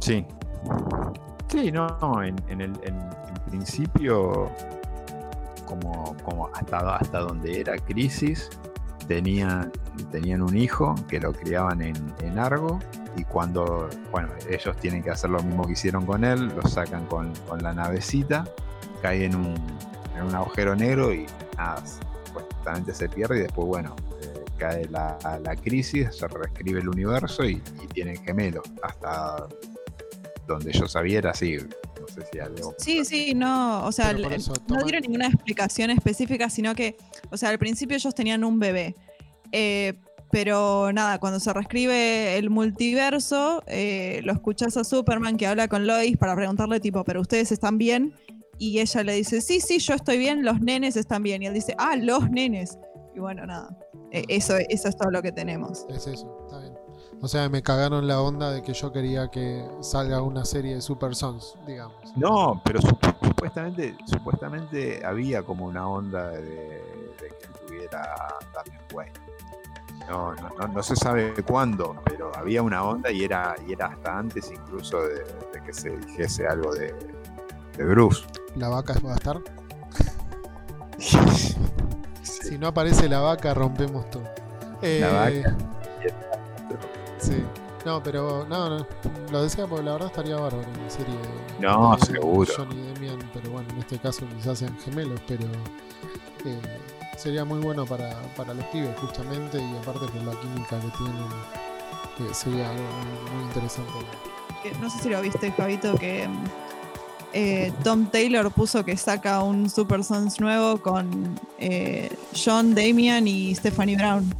Sí. 0.00 0.24
Sí, 1.48 1.70
no, 1.70 2.22
en, 2.22 2.36
en, 2.48 2.60
el, 2.62 2.72
en 2.82 2.98
principio 3.46 4.50
como, 6.24 6.48
hasta, 6.54 6.96
hasta 6.96 7.20
donde 7.20 7.60
era 7.60 7.76
Crisis, 7.76 8.50
tenían, 9.06 9.72
tenían 10.10 10.42
un 10.42 10.56
hijo 10.56 10.94
que 11.08 11.20
lo 11.20 11.32
criaban 11.32 11.82
en, 11.82 11.96
en, 12.22 12.38
Argo 12.38 12.78
y 13.16 13.24
cuando, 13.24 13.88
bueno, 14.10 14.30
ellos 14.48 14.76
tienen 14.76 15.02
que 15.02 15.10
hacer 15.10 15.30
lo 15.30 15.42
mismo 15.42 15.66
que 15.66 15.72
hicieron 15.72 16.06
con 16.06 16.24
él, 16.24 16.48
lo 16.48 16.62
sacan 16.68 17.06
con, 17.06 17.32
la 17.60 17.72
navecita, 17.72 18.44
cae 19.00 19.24
en 19.24 19.36
un, 19.36 19.54
en 20.16 20.22
un 20.22 20.34
agujero 20.34 20.74
negro 20.74 21.12
y 21.12 21.26
nada, 21.56 21.82
pues, 22.32 22.96
se 22.96 23.08
pierde 23.08 23.38
y 23.38 23.42
después, 23.42 23.66
bueno, 23.68 23.94
eh, 24.22 24.44
cae 24.56 24.86
la, 24.88 25.18
la, 25.42 25.56
crisis, 25.56 26.08
se 26.16 26.28
reescribe 26.28 26.80
el 26.80 26.88
universo 26.88 27.44
y, 27.44 27.62
y 27.82 27.86
tienen 27.88 28.16
gemelos. 28.24 28.64
Hasta 28.82 29.46
donde 30.46 30.72
yo 30.72 30.86
sabía 30.86 31.18
era 31.18 31.30
así, 31.30 31.58
Sí, 32.78 33.04
sí, 33.04 33.34
no, 33.34 33.84
o 33.84 33.92
sea, 33.92 34.12
no 34.12 34.84
dieron 34.84 35.02
ninguna 35.02 35.26
explicación 35.26 35.90
específica, 35.90 36.50
sino 36.50 36.74
que, 36.74 36.96
o 37.30 37.36
sea, 37.36 37.50
al 37.50 37.58
principio 37.58 37.96
ellos 37.96 38.14
tenían 38.14 38.44
un 38.44 38.58
bebé. 38.58 38.94
Eh, 39.50 39.94
pero 40.32 40.90
nada, 40.94 41.20
cuando 41.20 41.38
se 41.38 41.52
reescribe 41.52 42.38
el 42.38 42.48
multiverso, 42.48 43.62
eh, 43.66 44.22
lo 44.24 44.32
escuchas 44.32 44.78
a 44.78 44.82
Superman 44.82 45.36
que 45.36 45.46
habla 45.46 45.68
con 45.68 45.86
Lois 45.86 46.16
para 46.16 46.34
preguntarle 46.34 46.80
tipo, 46.80 47.04
¿pero 47.04 47.20
ustedes 47.20 47.52
están 47.52 47.76
bien? 47.76 48.14
Y 48.56 48.80
ella 48.80 49.02
le 49.02 49.12
dice, 49.12 49.42
sí, 49.42 49.60
sí, 49.60 49.78
yo 49.78 49.92
estoy 49.92 50.16
bien, 50.16 50.42
los 50.42 50.58
nenes 50.62 50.96
están 50.96 51.22
bien. 51.22 51.42
Y 51.42 51.48
él 51.48 51.52
dice, 51.52 51.74
ah, 51.76 51.96
los 51.96 52.30
nenes. 52.30 52.78
Y 53.14 53.20
bueno, 53.20 53.44
nada, 53.44 53.76
e, 54.10 54.24
eso, 54.28 54.56
eso 54.56 54.88
es 54.88 54.96
todo 54.96 55.10
lo 55.10 55.20
que 55.20 55.32
tenemos. 55.32 55.84
Es 55.90 56.06
eso, 56.06 56.38
está 56.46 56.60
bien. 56.60 56.72
O 57.20 57.28
sea, 57.28 57.50
me 57.50 57.62
cagaron 57.62 58.08
la 58.08 58.22
onda 58.22 58.50
de 58.52 58.62
que 58.62 58.72
yo 58.72 58.90
quería 58.90 59.28
que 59.28 59.62
salga 59.80 60.22
una 60.22 60.46
serie 60.46 60.76
de 60.76 60.80
Super 60.80 61.14
Sons, 61.14 61.58
digamos. 61.66 62.16
No, 62.16 62.62
pero 62.64 62.80
supuestamente, 62.80 63.94
supuestamente 64.06 65.04
había 65.04 65.42
como 65.42 65.66
una 65.66 65.86
onda 65.86 66.30
de, 66.30 66.80
que 67.18 67.66
tuviera 67.66 68.16
Damian 68.54 68.82
Wayne. 68.94 69.31
No, 70.08 70.34
no, 70.34 70.68
no, 70.68 70.82
se 70.82 70.96
sabe 70.96 71.32
cuándo, 71.46 71.96
pero 72.04 72.30
había 72.36 72.62
una 72.62 72.82
onda 72.82 73.10
y 73.10 73.24
era, 73.24 73.54
y 73.66 73.72
era 73.72 73.86
hasta 73.86 74.18
antes 74.18 74.50
incluso 74.50 75.00
de, 75.02 75.24
que 75.64 75.72
se 75.72 75.96
dijese 75.96 76.46
algo 76.46 76.74
de, 76.74 76.94
de 77.76 77.84
Bruce. 77.84 78.24
¿La 78.56 78.68
vaca 78.68 78.94
va 79.04 79.12
a 79.12 79.16
estar? 79.16 79.40
Si 82.22 82.58
no 82.58 82.66
aparece 82.66 83.08
la 83.08 83.20
vaca, 83.20 83.54
rompemos 83.54 84.10
todo. 84.10 84.24
La 84.82 85.12
vaca. 85.12 85.30
Eh, 85.30 85.54
Sí. 87.22 87.44
No, 87.84 88.02
pero 88.02 88.46
no, 88.48 88.78
no, 88.78 88.86
lo 89.30 89.42
decía 89.42 89.66
porque 89.66 89.84
la 89.84 89.92
verdad 89.92 90.08
estaría 90.08 90.36
bárbaro 90.36 90.62
en 90.62 90.84
la 90.84 90.90
serie. 90.90 91.14
No, 91.60 91.96
seguro. 91.98 92.52
John 92.56 92.72
y 92.72 92.92
Demian, 92.92 93.18
pero 93.32 93.50
bueno, 93.50 93.68
en 93.70 93.78
este 93.78 93.98
caso 93.98 94.26
quizás 94.36 94.58
sean 94.58 94.76
gemelos, 94.78 95.20
pero 95.26 95.44
eh, 96.44 96.60
sería 97.22 97.44
muy 97.44 97.60
bueno 97.60 97.86
para, 97.86 98.20
para 98.36 98.52
los 98.52 98.64
pibes 98.66 98.98
justamente 98.98 99.58
y 99.58 99.76
aparte 99.76 100.06
con 100.06 100.26
la 100.26 100.32
química 100.40 100.80
que 100.80 100.90
tienen, 102.18 102.34
sería 102.34 102.68
algo 102.68 102.82
muy, 103.32 103.44
interesante. 103.44 103.92
No 104.80 104.90
sé 104.90 105.02
si 105.02 105.08
lo 105.08 105.20
viste, 105.22 105.52
Javito, 105.52 105.94
que 105.94 106.28
eh, 107.32 107.72
Tom 107.84 108.06
Taylor 108.06 108.50
puso 108.50 108.84
que 108.84 108.96
saca 108.96 109.40
un 109.42 109.70
Super 109.70 110.02
Sons 110.02 110.40
nuevo 110.40 110.82
con 110.82 111.38
eh, 111.58 112.10
John, 112.44 112.74
Damian 112.74 113.28
y 113.28 113.54
Stephanie 113.54 113.96
Brown. 113.96 114.34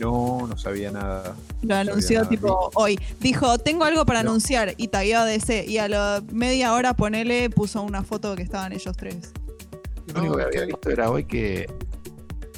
No, 0.00 0.46
no 0.48 0.58
sabía 0.58 0.90
nada. 0.90 1.36
Lo 1.62 1.76
anunció 1.76 2.26
tipo 2.26 2.70
hoy. 2.74 2.98
Dijo, 3.20 3.56
tengo 3.58 3.84
algo 3.84 4.04
para 4.04 4.20
anunciar 4.20 4.74
y 4.76 4.88
tagueó 4.88 5.20
a 5.20 5.24
DC. 5.24 5.64
Y 5.66 5.78
a 5.78 5.88
la 5.88 6.22
media 6.32 6.74
hora 6.74 6.94
ponele, 6.94 7.50
puso 7.50 7.82
una 7.82 8.02
foto 8.02 8.34
que 8.36 8.42
estaban 8.42 8.72
ellos 8.72 8.96
tres. 8.96 9.32
Lo 10.12 10.20
único 10.20 10.36
que 10.36 10.42
había 10.44 10.64
visto 10.66 10.90
era 10.90 11.10
hoy 11.10 11.24
que 11.24 11.66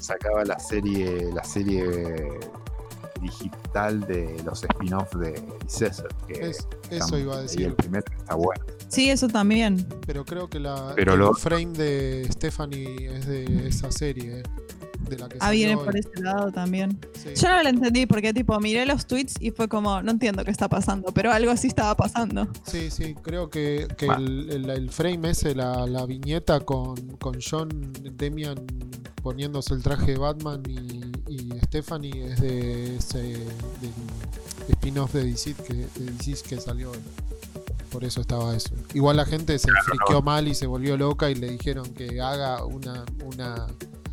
sacaba 0.01 0.45
la 0.45 0.59
serie, 0.59 1.33
la 1.33 1.45
serie 1.45 2.39
digital 3.20 4.01
de 4.01 4.41
los 4.45 4.62
spin-offs 4.62 5.19
de 5.19 5.43
César. 5.66 6.09
Que 6.27 6.53
eso 6.91 7.19
iba 7.19 7.37
a 7.37 7.43
decir. 7.43 7.61
Y 7.61 7.65
el 7.65 7.75
primero 7.75 8.05
está 8.16 8.35
bueno. 8.35 8.65
Sí, 8.89 9.11
eso 9.11 9.29
también. 9.29 9.87
Pero 10.07 10.25
creo 10.25 10.49
que 10.49 10.61
la, 10.61 10.95
el 10.97 11.35
frame 11.37 11.73
de 11.73 12.29
Stephanie 12.33 13.16
es 13.16 13.27
de 13.27 13.69
esa 13.69 13.91
serie. 13.91 14.41
Eh 14.41 14.43
ah, 15.41 15.51
viene 15.51 15.77
por 15.77 15.97
ese 15.97 16.21
lado 16.21 16.51
también. 16.53 16.99
Yo 17.35 17.49
no 17.49 17.63
lo 17.63 17.69
entendí 17.69 18.07
porque 18.07 18.33
tipo 18.33 18.59
miré 18.61 18.87
los 18.87 19.07
tweets 19.07 19.35
y 19.41 19.51
fue 19.51 19.69
como, 19.69 20.03
no 20.03 20.11
entiendo 20.11 20.45
qué 20.45 20.51
está 20.51 20.69
pasando, 20.69 21.13
pero 21.13 21.33
algo 21.33 21.51
así 21.51 21.69
estaba 21.69 21.97
pasando. 21.97 22.49
Sí, 22.67 22.91
sí, 22.91 23.15
creo 23.23 23.51
que, 23.51 23.87
el, 24.01 24.91
frame 24.91 25.31
ese, 25.31 25.55
la, 25.55 26.07
viñeta 26.07 26.61
con, 26.61 26.97
con 27.19 27.39
John 27.41 27.93
Demian 28.15 28.67
poniéndose 29.23 29.75
el 29.75 29.83
traje 29.83 30.13
de 30.13 30.19
Batman 30.19 30.63
y, 30.69 31.13
y 31.29 31.51
Stephanie 31.67 32.33
es 32.33 32.41
de 32.41 32.97
ese 32.97 33.19
del 33.19 33.93
spin-off 34.71 35.13
de 35.13 35.25
DC 35.25 35.55
que, 35.55 35.75
de 35.75 36.13
DC 36.13 36.43
que 36.49 36.61
salió. 36.61 36.93
Por 37.91 38.05
eso 38.05 38.21
estaba 38.21 38.55
eso. 38.55 38.71
Igual 38.93 39.17
la 39.17 39.25
gente 39.25 39.59
se 39.59 39.69
friqueó 39.85 40.21
mal 40.23 40.47
y 40.47 40.55
se 40.55 40.67
volvió 40.67 40.97
loca 40.97 41.31
y 41.31 41.35
le 41.35 41.51
dijeron 41.51 41.93
que 41.95 42.21
haga 42.21 42.65
una, 42.65 43.05
una 43.25 43.67
un- 43.67 44.08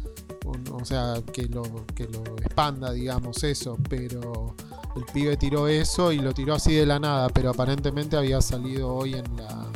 o 0.72 0.86
sea, 0.86 1.16
que 1.34 1.44
lo, 1.44 1.64
que 1.96 2.06
lo 2.08 2.22
expanda, 2.38 2.92
digamos, 2.92 3.44
eso, 3.44 3.78
pero 3.90 4.56
el 4.96 5.04
pibe 5.14 5.38
tiró 5.38 5.68
eso 5.68 6.12
y 6.12 6.20
lo 6.20 6.34
tiró 6.34 6.56
así 6.56 6.76
de 6.76 6.86
la 6.86 7.00
nada, 7.00 7.30
pero 7.30 7.50
aparentemente 7.50 8.16
había 8.18 8.42
salido 8.42 8.94
hoy 8.94 9.14
en 9.16 9.38
la... 9.38 9.68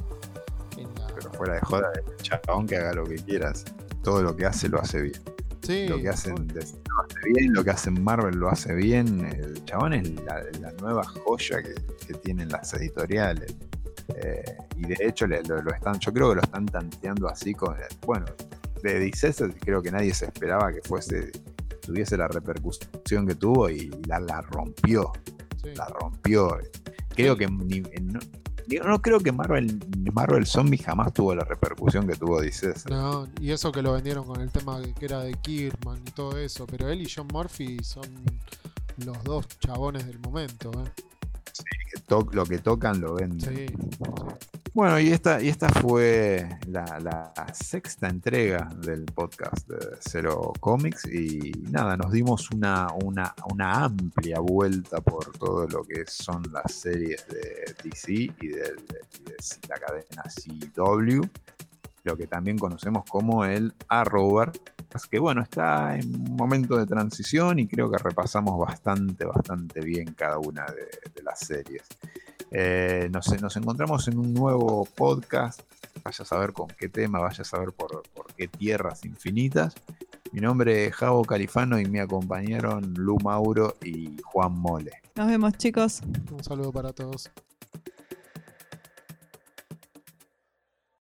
En 0.78 0.94
la 0.96 1.08
Pero 1.16 1.32
fuera 1.34 1.54
de 1.56 1.62
joda, 1.62 1.88
el 1.96 2.16
chabón 2.18 2.68
que 2.68 2.78
haga 2.78 2.94
lo 2.94 3.04
que 3.06 3.16
quieras. 3.16 3.66
Todo 4.04 4.22
lo 4.22 4.36
que 4.36 4.46
hace 4.46 4.70
lo 4.70 4.80
hace 4.80 5.02
bien. 5.02 5.22
sí, 5.62 5.88
lo 5.88 5.98
que 6.02 6.10
hacen 6.10 6.36
lo 6.48 6.62
hace 6.62 7.30
bien, 7.34 7.54
lo 7.54 7.64
que 7.64 7.70
hacen 7.72 8.02
Marvel 8.04 8.36
lo 8.38 8.50
hace 8.50 8.74
bien. 8.74 9.26
El 9.26 9.64
chabón 9.66 9.94
es 9.94 10.10
la, 10.24 10.41
la 10.62 10.72
nueva 10.82 11.04
joya 11.04 11.62
que, 11.62 11.76
que 12.08 12.14
tienen 12.16 12.48
las 12.50 12.74
editoriales. 12.74 13.56
Eh, 14.16 14.44
y 14.78 14.88
de 14.88 14.98
hecho 15.02 15.28
le- 15.28 15.44
lo, 15.44 15.62
lo 15.62 15.72
están, 15.72 16.00
yo 16.00 16.12
creo 16.14 16.30
que 16.30 16.36
lo 16.38 16.41
están 16.41 16.66
tanteando 16.66 17.28
así 17.28 17.54
con 17.54 17.76
bueno, 18.08 18.26
de 18.84 18.99
DC 18.99 19.34
se- 19.34 19.53
creo 19.53 19.81
que 19.81 19.91
nadie 19.91 20.14
se 20.14 20.26
esperaba 20.26 20.72
que 20.73 20.81
fuese, 20.81 21.31
tuviese 21.81 22.18
la 22.18 22.27
repercusión 22.27 23.26
que 23.27 23.35
tuvo 23.35 23.69
y 23.69 23.89
la, 24.07 24.19
la 24.19 24.41
rompió, 24.41 25.11
sí. 25.64 25.69
la 25.76 25.85
rompió. 25.88 26.57
Creo 27.15 27.35
que 27.35 27.47
ni- 27.47 27.81
no, 28.85 29.01
creo 29.01 29.19
que 29.19 29.31
Marvel, 29.31 29.80
Marvel 30.14 30.45
Zombie 30.45 30.77
jamás 30.77 31.11
tuvo 31.14 31.34
la 31.34 31.43
repercusión 31.43 32.06
que 32.07 32.15
tuvo 32.15 32.39
DC. 32.39 32.73
No, 32.89 33.27
y 33.41 33.49
eso 33.51 33.72
que 33.72 33.81
lo 33.81 33.93
vendieron 33.93 34.26
con 34.26 34.41
el 34.41 34.51
tema 34.51 34.80
que 34.97 35.06
era 35.06 35.22
de 35.22 35.34
Kirkman 35.34 35.97
y 36.06 36.11
todo 36.11 36.38
eso, 36.38 36.68
pero 36.68 36.88
él 36.88 37.01
y 37.01 37.10
John 37.10 37.27
Murphy 37.34 37.80
son 37.84 38.06
los 39.03 39.23
dos 39.23 39.47
chabones 39.60 40.06
del 40.06 40.19
momento, 40.19 40.72
¿eh? 40.72 40.91
Que 41.64 41.99
to- 42.02 42.27
lo 42.34 42.45
que 42.45 42.60
tocan 42.60 42.99
lo 43.02 43.15
venden. 43.15 43.56
Sí. 43.56 43.65
Bueno, 44.73 44.99
y 44.99 45.11
esta, 45.11 45.41
y 45.41 45.49
esta 45.49 45.68
fue 45.69 46.48
la, 46.68 46.99
la 46.99 47.34
sexta 47.53 48.07
entrega 48.07 48.69
del 48.81 49.03
podcast 49.06 49.68
de 49.68 49.98
Cero 49.99 50.53
Comics 50.60 51.06
y 51.11 51.52
nada, 51.72 51.98
nos 51.98 52.11
dimos 52.11 52.49
una, 52.52 52.88
una, 53.03 53.34
una 53.52 53.86
amplia 53.86 54.40
vuelta 54.40 55.02
por 55.02 55.31
todo 55.38 55.68
lo 55.68 55.84
que 55.84 56.03
son 56.07 56.44
las 56.53 56.72
series 56.72 57.26
de 57.27 57.76
DC 57.84 58.11
y 58.14 58.48
de, 58.48 58.56
de- 58.61 59.10
de 59.26 59.36
la 59.68 59.76
cadena 59.76 60.23
CW, 60.76 61.22
lo 62.10 62.18
que 62.18 62.27
también 62.27 62.57
conocemos 62.57 63.03
como 63.07 63.45
el 63.45 63.73
Arrowverse, 63.88 64.60
que 65.11 65.19
bueno, 65.19 65.44
está 65.44 65.95
en 65.95 66.15
un 66.15 66.36
momento 66.36 66.76
de 66.76 66.88
transición 66.88 67.60
y 67.60 67.68
creo 67.68 67.91
que 67.91 67.99
repasamos 67.99 68.60
bastante, 68.60 69.26
bastante 69.26 69.81
bien 69.81 70.14
cada 70.15 70.40
una 70.40 70.65
de, 70.65 71.11
de 71.14 71.23
las 71.23 71.40
series. 71.40 71.84
Eh, 72.52 73.10
nos, 73.11 73.41
nos 73.41 73.56
encontramos 73.57 74.07
en 74.07 74.18
un 74.18 74.34
nuevo 74.34 74.86
podcast. 74.86 75.61
Vaya 76.03 76.23
a 76.23 76.26
saber 76.26 76.53
con 76.53 76.68
qué 76.68 76.90
tema, 76.90 77.19
vaya 77.19 77.41
a 77.41 77.45
saber 77.45 77.73
por, 77.73 78.02
por 78.15 78.34
qué 78.34 78.48
tierras 78.48 79.06
infinitas. 79.06 79.76
Mi 80.31 80.41
nombre 80.41 80.88
es 80.88 80.95
Javo 80.95 81.23
Califano 81.23 81.80
y 81.80 81.86
me 81.86 82.02
acompañaron 82.02 82.94
Lu 82.95 83.18
Mauro 83.23 83.76
y 83.84 84.18
Juan 84.23 84.53
Mole. 84.53 84.91
Nos 85.15 85.27
vemos, 85.27 85.53
chicos. 85.57 86.02
Un 86.31 86.44
saludo 86.44 86.72
para 86.72 86.91
todos. 86.94 87.30